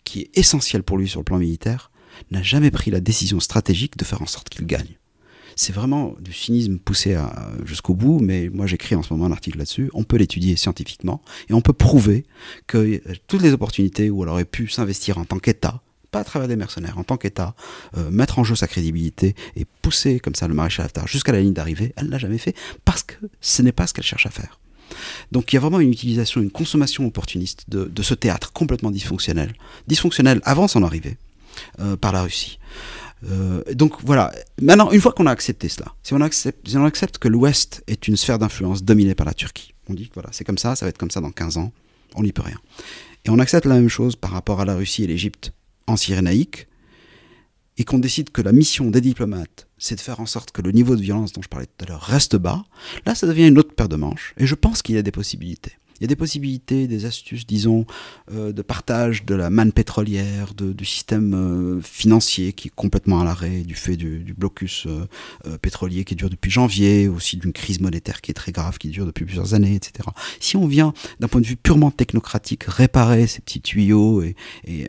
qui 0.04 0.20
est 0.20 0.38
essentielle 0.38 0.84
pour 0.84 0.98
lui 0.98 1.08
sur 1.08 1.20
le 1.20 1.24
plan 1.24 1.38
militaire, 1.38 1.90
n'a 2.30 2.42
jamais 2.42 2.70
pris 2.70 2.92
la 2.92 3.00
décision 3.00 3.40
stratégique 3.40 3.96
de 3.96 4.04
faire 4.04 4.22
en 4.22 4.26
sorte 4.26 4.48
qu'il 4.48 4.66
gagne 4.66 4.99
c'est 5.60 5.74
vraiment 5.74 6.14
du 6.18 6.32
cynisme 6.32 6.78
poussé 6.78 7.18
jusqu'au 7.66 7.94
bout, 7.94 8.18
mais 8.18 8.48
moi 8.48 8.66
j'écris 8.66 8.94
en 8.94 9.02
ce 9.02 9.12
moment 9.12 9.26
un 9.26 9.32
article 9.32 9.58
là-dessus, 9.58 9.90
on 9.92 10.04
peut 10.04 10.16
l'étudier 10.16 10.56
scientifiquement, 10.56 11.22
et 11.50 11.52
on 11.52 11.60
peut 11.60 11.74
prouver 11.74 12.24
que 12.66 13.02
toutes 13.26 13.42
les 13.42 13.52
opportunités 13.52 14.08
où 14.08 14.22
elle 14.22 14.30
aurait 14.30 14.46
pu 14.46 14.68
s'investir 14.68 15.18
en 15.18 15.26
tant 15.26 15.38
qu'État, 15.38 15.82
pas 16.10 16.20
à 16.20 16.24
travers 16.24 16.48
des 16.48 16.56
mercenaires, 16.56 16.96
en 16.96 17.04
tant 17.04 17.18
qu'État, 17.18 17.54
euh, 17.98 18.10
mettre 18.10 18.38
en 18.38 18.44
jeu 18.44 18.56
sa 18.56 18.66
crédibilité 18.66 19.34
et 19.54 19.66
pousser 19.82 20.18
comme 20.18 20.34
ça 20.34 20.48
le 20.48 20.54
maréchal 20.54 20.86
Haftar 20.86 21.06
jusqu'à 21.06 21.32
la 21.32 21.42
ligne 21.42 21.52
d'arrivée, 21.52 21.92
elle 21.96 22.06
ne 22.06 22.10
l'a 22.10 22.18
jamais 22.18 22.38
fait 22.38 22.56
parce 22.86 23.02
que 23.02 23.16
ce 23.42 23.60
n'est 23.60 23.70
pas 23.70 23.86
ce 23.86 23.92
qu'elle 23.92 24.04
cherche 24.04 24.24
à 24.24 24.30
faire. 24.30 24.60
Donc 25.30 25.52
il 25.52 25.56
y 25.56 25.58
a 25.58 25.60
vraiment 25.60 25.80
une 25.80 25.92
utilisation, 25.92 26.40
une 26.40 26.50
consommation 26.50 27.06
opportuniste 27.06 27.66
de, 27.68 27.84
de 27.84 28.02
ce 28.02 28.14
théâtre 28.14 28.54
complètement 28.54 28.90
dysfonctionnel, 28.90 29.52
dysfonctionnel 29.88 30.40
avant 30.44 30.68
son 30.68 30.82
arrivée 30.84 31.18
euh, 31.80 31.96
par 31.96 32.12
la 32.12 32.22
Russie. 32.22 32.58
Euh, 33.28 33.62
donc 33.74 34.02
voilà, 34.02 34.32
maintenant, 34.60 34.90
une 34.90 35.00
fois 35.00 35.12
qu'on 35.12 35.26
a 35.26 35.30
accepté 35.30 35.68
cela, 35.68 35.94
si 36.02 36.14
on 36.14 36.20
accepte, 36.20 37.18
que 37.18 37.28
l'Ouest 37.28 37.82
est 37.86 38.08
une 38.08 38.16
sphère 38.16 38.38
d'influence 38.38 38.82
dominée 38.82 39.14
par 39.14 39.26
la 39.26 39.34
Turquie, 39.34 39.74
on 39.88 39.94
dit 39.94 40.08
que 40.08 40.14
voilà, 40.14 40.30
c'est 40.32 40.44
comme 40.44 40.58
ça, 40.58 40.76
ça 40.76 40.86
va 40.86 40.90
être 40.90 40.98
comme 40.98 41.10
ça 41.10 41.20
dans 41.20 41.30
15 41.30 41.58
ans, 41.58 41.72
on 42.14 42.22
n'y 42.22 42.32
peut 42.32 42.42
rien. 42.42 42.58
Et 43.24 43.30
on 43.30 43.38
accepte 43.38 43.66
la 43.66 43.74
même 43.74 43.88
chose 43.88 44.16
par 44.16 44.30
rapport 44.30 44.60
à 44.60 44.64
la 44.64 44.74
Russie 44.74 45.04
et 45.04 45.06
l'Égypte 45.06 45.52
en 45.86 45.96
Cyrénaïque, 45.96 46.66
et 47.76 47.84
qu'on 47.84 47.98
décide 47.98 48.30
que 48.30 48.42
la 48.42 48.52
mission 48.52 48.90
des 48.90 49.00
diplomates, 49.00 49.66
c'est 49.78 49.94
de 49.94 50.00
faire 50.00 50.20
en 50.20 50.26
sorte 50.26 50.50
que 50.50 50.60
le 50.60 50.70
niveau 50.70 50.96
de 50.96 51.00
violence 51.00 51.32
dont 51.32 51.40
je 51.42 51.48
parlais 51.48 51.66
tout 51.66 51.84
à 51.84 51.88
l'heure 51.88 52.02
reste 52.02 52.36
bas, 52.36 52.64
là 53.06 53.14
ça 53.14 53.26
devient 53.26 53.48
une 53.48 53.58
autre 53.58 53.74
paire 53.74 53.88
de 53.88 53.96
manches, 53.96 54.34
et 54.36 54.46
je 54.46 54.54
pense 54.54 54.82
qu'il 54.82 54.94
y 54.94 54.98
a 54.98 55.02
des 55.02 55.12
possibilités. 55.12 55.72
Il 56.00 56.04
y 56.04 56.06
a 56.06 56.08
des 56.08 56.16
possibilités, 56.16 56.88
des 56.88 57.04
astuces, 57.04 57.46
disons, 57.46 57.84
euh, 58.32 58.52
de 58.52 58.62
partage 58.62 59.26
de 59.26 59.34
la 59.34 59.50
manne 59.50 59.70
pétrolière, 59.70 60.54
du 60.54 60.84
système 60.86 61.34
euh, 61.34 61.82
financier 61.82 62.54
qui 62.54 62.68
est 62.68 62.74
complètement 62.74 63.20
à 63.20 63.24
l'arrêt 63.24 63.60
du 63.60 63.74
fait 63.74 63.96
du, 63.96 64.34
blocus 64.36 64.86
euh, 64.86 65.58
pétrolier 65.58 66.04
qui 66.04 66.14
dure 66.14 66.30
depuis 66.30 66.50
janvier, 66.50 67.06
aussi 67.06 67.36
d'une 67.36 67.52
crise 67.52 67.80
monétaire 67.80 68.22
qui 68.22 68.30
est 68.30 68.34
très 68.34 68.50
grave, 68.50 68.78
qui 68.78 68.88
dure 68.88 69.04
depuis 69.04 69.26
plusieurs 69.26 69.52
années, 69.52 69.74
etc. 69.74 70.08
Si 70.40 70.56
on 70.56 70.66
vient 70.66 70.94
d'un 71.20 71.28
point 71.28 71.42
de 71.42 71.46
vue 71.46 71.56
purement 71.56 71.90
technocratique 71.90 72.64
réparer 72.64 73.26
ces 73.26 73.42
petits 73.42 73.60
tuyaux 73.60 74.22
et, 74.22 74.36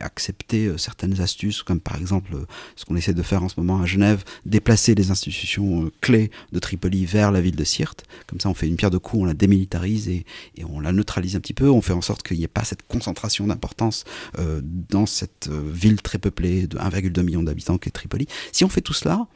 accepter 0.00 0.72
certaines 0.78 1.20
astuces, 1.20 1.62
comme 1.62 1.80
par 1.80 1.96
exemple 1.96 2.34
ce 2.76 2.84
qu'on 2.86 2.96
essaie 2.96 3.12
de 3.12 3.22
faire 3.22 3.42
en 3.42 3.48
ce 3.50 3.60
moment 3.60 3.82
à 3.82 3.86
Genève, 3.86 4.24
déplacer 4.46 4.94
les 4.94 5.10
institutions 5.10 5.90
clés 6.00 6.30
de 6.52 6.58
Tripoli 6.58 7.04
vers 7.04 7.30
la 7.30 7.40
ville 7.40 7.56
de 7.56 7.64
Sirte, 7.64 8.04
comme 8.26 8.40
ça 8.40 8.48
on 8.48 8.54
fait 8.54 8.68
une 8.68 8.76
pierre 8.76 8.90
de 8.90 8.98
coups, 8.98 9.22
on 9.22 9.26
la 9.26 9.34
démilitarise 9.34 10.08
et, 10.08 10.24
et 10.56 10.64
on 10.64 10.80
la 10.80 10.92
neutralise 10.92 11.01
un 11.34 11.40
petit 11.40 11.54
peu, 11.54 11.68
on 11.70 11.80
fait 11.80 11.92
en 11.92 12.00
sorte 12.00 12.22
qu'il 12.22 12.38
n'y 12.38 12.44
ait 12.44 12.48
pas 12.48 12.64
cette 12.64 12.86
concentration 12.86 13.46
d'importance 13.46 14.04
euh, 14.38 14.60
dans 14.64 15.06
cette 15.06 15.48
euh, 15.50 15.62
ville 15.72 16.00
très 16.02 16.18
peuplée 16.18 16.66
de 16.66 16.78
1,2 16.78 17.22
million 17.22 17.42
d'habitants 17.42 17.78
qu'est 17.78 17.90
Tripoli. 17.90 18.26
Si 18.52 18.64
on 18.64 18.68
fait 18.68 18.80
tout 18.80 18.94
cela, 18.94 19.26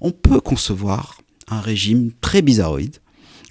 on 0.00 0.12
peut 0.12 0.40
concevoir 0.40 1.20
un 1.48 1.60
régime 1.60 2.12
très 2.20 2.42
bizarroïde, 2.42 2.96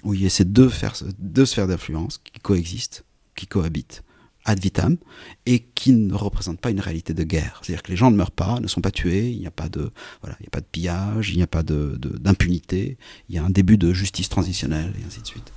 où 0.02 0.14
il 0.14 0.22
y 0.22 0.26
a 0.26 0.30
ces 0.30 0.44
deux, 0.44 0.70
sphères 0.70 1.66
d'influence 1.66 2.18
qui 2.18 2.40
coexistent, 2.40 3.04
qui 3.34 3.46
cohabitent 3.46 4.02
ad 4.46 4.58
vitam 4.58 4.96
et 5.44 5.60
qui 5.60 5.92
ne 5.92 6.14
représentent 6.14 6.60
pas 6.60 6.70
une 6.70 6.80
réalité 6.80 7.12
de 7.12 7.24
guerre. 7.24 7.60
C'est-à-dire 7.62 7.82
que 7.82 7.90
les 7.90 7.96
gens 7.96 8.10
ne 8.10 8.16
meurent 8.16 8.30
pas, 8.30 8.58
ne 8.58 8.68
sont 8.68 8.80
pas 8.80 8.90
tués, 8.90 9.30
il 9.30 9.38
n'y 9.38 9.46
a 9.46 9.50
pas 9.50 9.68
de 9.68 9.90
voilà, 10.22 10.36
a 10.44 10.50
pas 10.50 10.60
de 10.60 10.66
pillage, 10.66 11.30
il 11.30 11.36
n'y 11.36 11.42
a 11.42 11.46
pas 11.46 11.62
d'impunité, 11.62 12.96
il 13.28 13.34
y 13.34 13.38
a 13.38 13.44
un 13.44 13.50
début 13.50 13.76
de 13.76 13.92
justice 13.92 14.30
transitionnelle 14.30 14.94
et 14.98 15.06
ainsi 15.06 15.20
de 15.20 15.26
suite. 15.26 15.52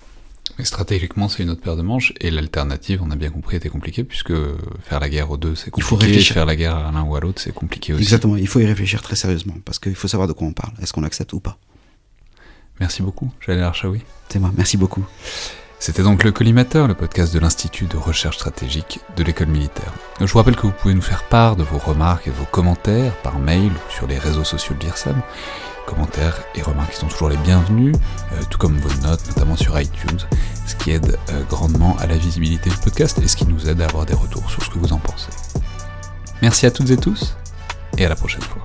Mais 0.57 0.65
stratégiquement, 0.65 1.29
c'est 1.29 1.41
une 1.41 1.49
autre 1.49 1.61
paire 1.61 1.75
de 1.75 1.81
manches, 1.81 2.13
et 2.19 2.29
l'alternative, 2.29 3.01
on 3.03 3.09
a 3.11 3.15
bien 3.15 3.31
compris, 3.31 3.57
était 3.57 3.69
compliquée, 3.69 4.03
puisque 4.03 4.33
faire 4.81 4.99
la 4.99 5.09
guerre 5.09 5.31
aux 5.31 5.37
deux, 5.37 5.55
c'est 5.55 5.71
compliqué, 5.71 5.85
il 5.85 5.89
faut 5.89 5.95
réfléchir. 5.95 6.33
faire 6.35 6.45
la 6.45 6.55
guerre 6.55 6.75
à 6.75 6.91
l'un 6.91 7.01
ou 7.03 7.15
à 7.15 7.19
l'autre, 7.19 7.41
c'est 7.41 7.53
compliqué 7.53 7.93
aussi. 7.93 8.03
Exactement, 8.03 8.35
il 8.35 8.47
faut 8.47 8.59
y 8.59 8.65
réfléchir 8.65 9.01
très 9.01 9.15
sérieusement, 9.15 9.55
parce 9.65 9.79
qu'il 9.79 9.95
faut 9.95 10.07
savoir 10.07 10.27
de 10.27 10.33
quoi 10.33 10.47
on 10.47 10.53
parle, 10.53 10.73
est-ce 10.81 10.93
qu'on 10.93 11.03
accepte 11.03 11.33
ou 11.33 11.39
pas? 11.39 11.57
Merci 12.79 13.01
beaucoup, 13.01 13.31
Jalil 13.45 13.63
Archaoui. 13.63 14.01
C'est 14.29 14.39
moi, 14.39 14.51
merci 14.55 14.77
beaucoup. 14.77 15.05
C'était 15.79 16.03
donc 16.03 16.23
le 16.23 16.31
Collimateur, 16.31 16.87
le 16.87 16.93
podcast 16.93 17.33
de 17.33 17.39
l'Institut 17.39 17.87
de 17.87 17.97
recherche 17.97 18.37
stratégique 18.37 18.99
de 19.17 19.23
l'école 19.23 19.47
militaire. 19.47 19.91
Je 20.19 20.25
vous 20.25 20.37
rappelle 20.37 20.55
que 20.55 20.61
vous 20.61 20.71
pouvez 20.71 20.93
nous 20.93 21.01
faire 21.01 21.23
part 21.27 21.55
de 21.55 21.63
vos 21.63 21.77
remarques 21.77 22.27
et 22.27 22.29
de 22.29 22.35
vos 22.35 22.45
commentaires 22.45 23.13
par 23.17 23.37
mail 23.37 23.69
ou 23.69 23.91
sur 23.91 24.07
les 24.07 24.17
réseaux 24.17 24.45
sociaux 24.45 24.75
de 24.79 24.85
l'IRSAM 24.85 25.21
commentaires 25.85 26.43
et 26.55 26.61
remarques 26.61 26.93
sont 26.93 27.07
toujours 27.07 27.29
les 27.29 27.37
bienvenus, 27.37 27.95
euh, 28.33 28.41
tout 28.49 28.57
comme 28.57 28.77
vos 28.77 29.07
notes, 29.07 29.25
notamment 29.27 29.55
sur 29.55 29.79
iTunes, 29.79 30.19
ce 30.65 30.75
qui 30.75 30.91
aide 30.91 31.17
euh, 31.29 31.43
grandement 31.49 31.95
à 31.99 32.07
la 32.07 32.17
visibilité 32.17 32.69
du 32.69 32.77
podcast 32.77 33.19
et 33.23 33.27
ce 33.27 33.35
qui 33.35 33.45
nous 33.45 33.69
aide 33.69 33.81
à 33.81 33.85
avoir 33.85 34.05
des 34.05 34.13
retours 34.13 34.49
sur 34.49 34.63
ce 34.63 34.69
que 34.69 34.79
vous 34.79 34.93
en 34.93 34.99
pensez. 34.99 35.29
Merci 36.41 36.65
à 36.65 36.71
toutes 36.71 36.89
et 36.89 36.97
tous, 36.97 37.35
et 37.97 38.05
à 38.05 38.09
la 38.09 38.15
prochaine 38.15 38.41
fois. 38.41 38.61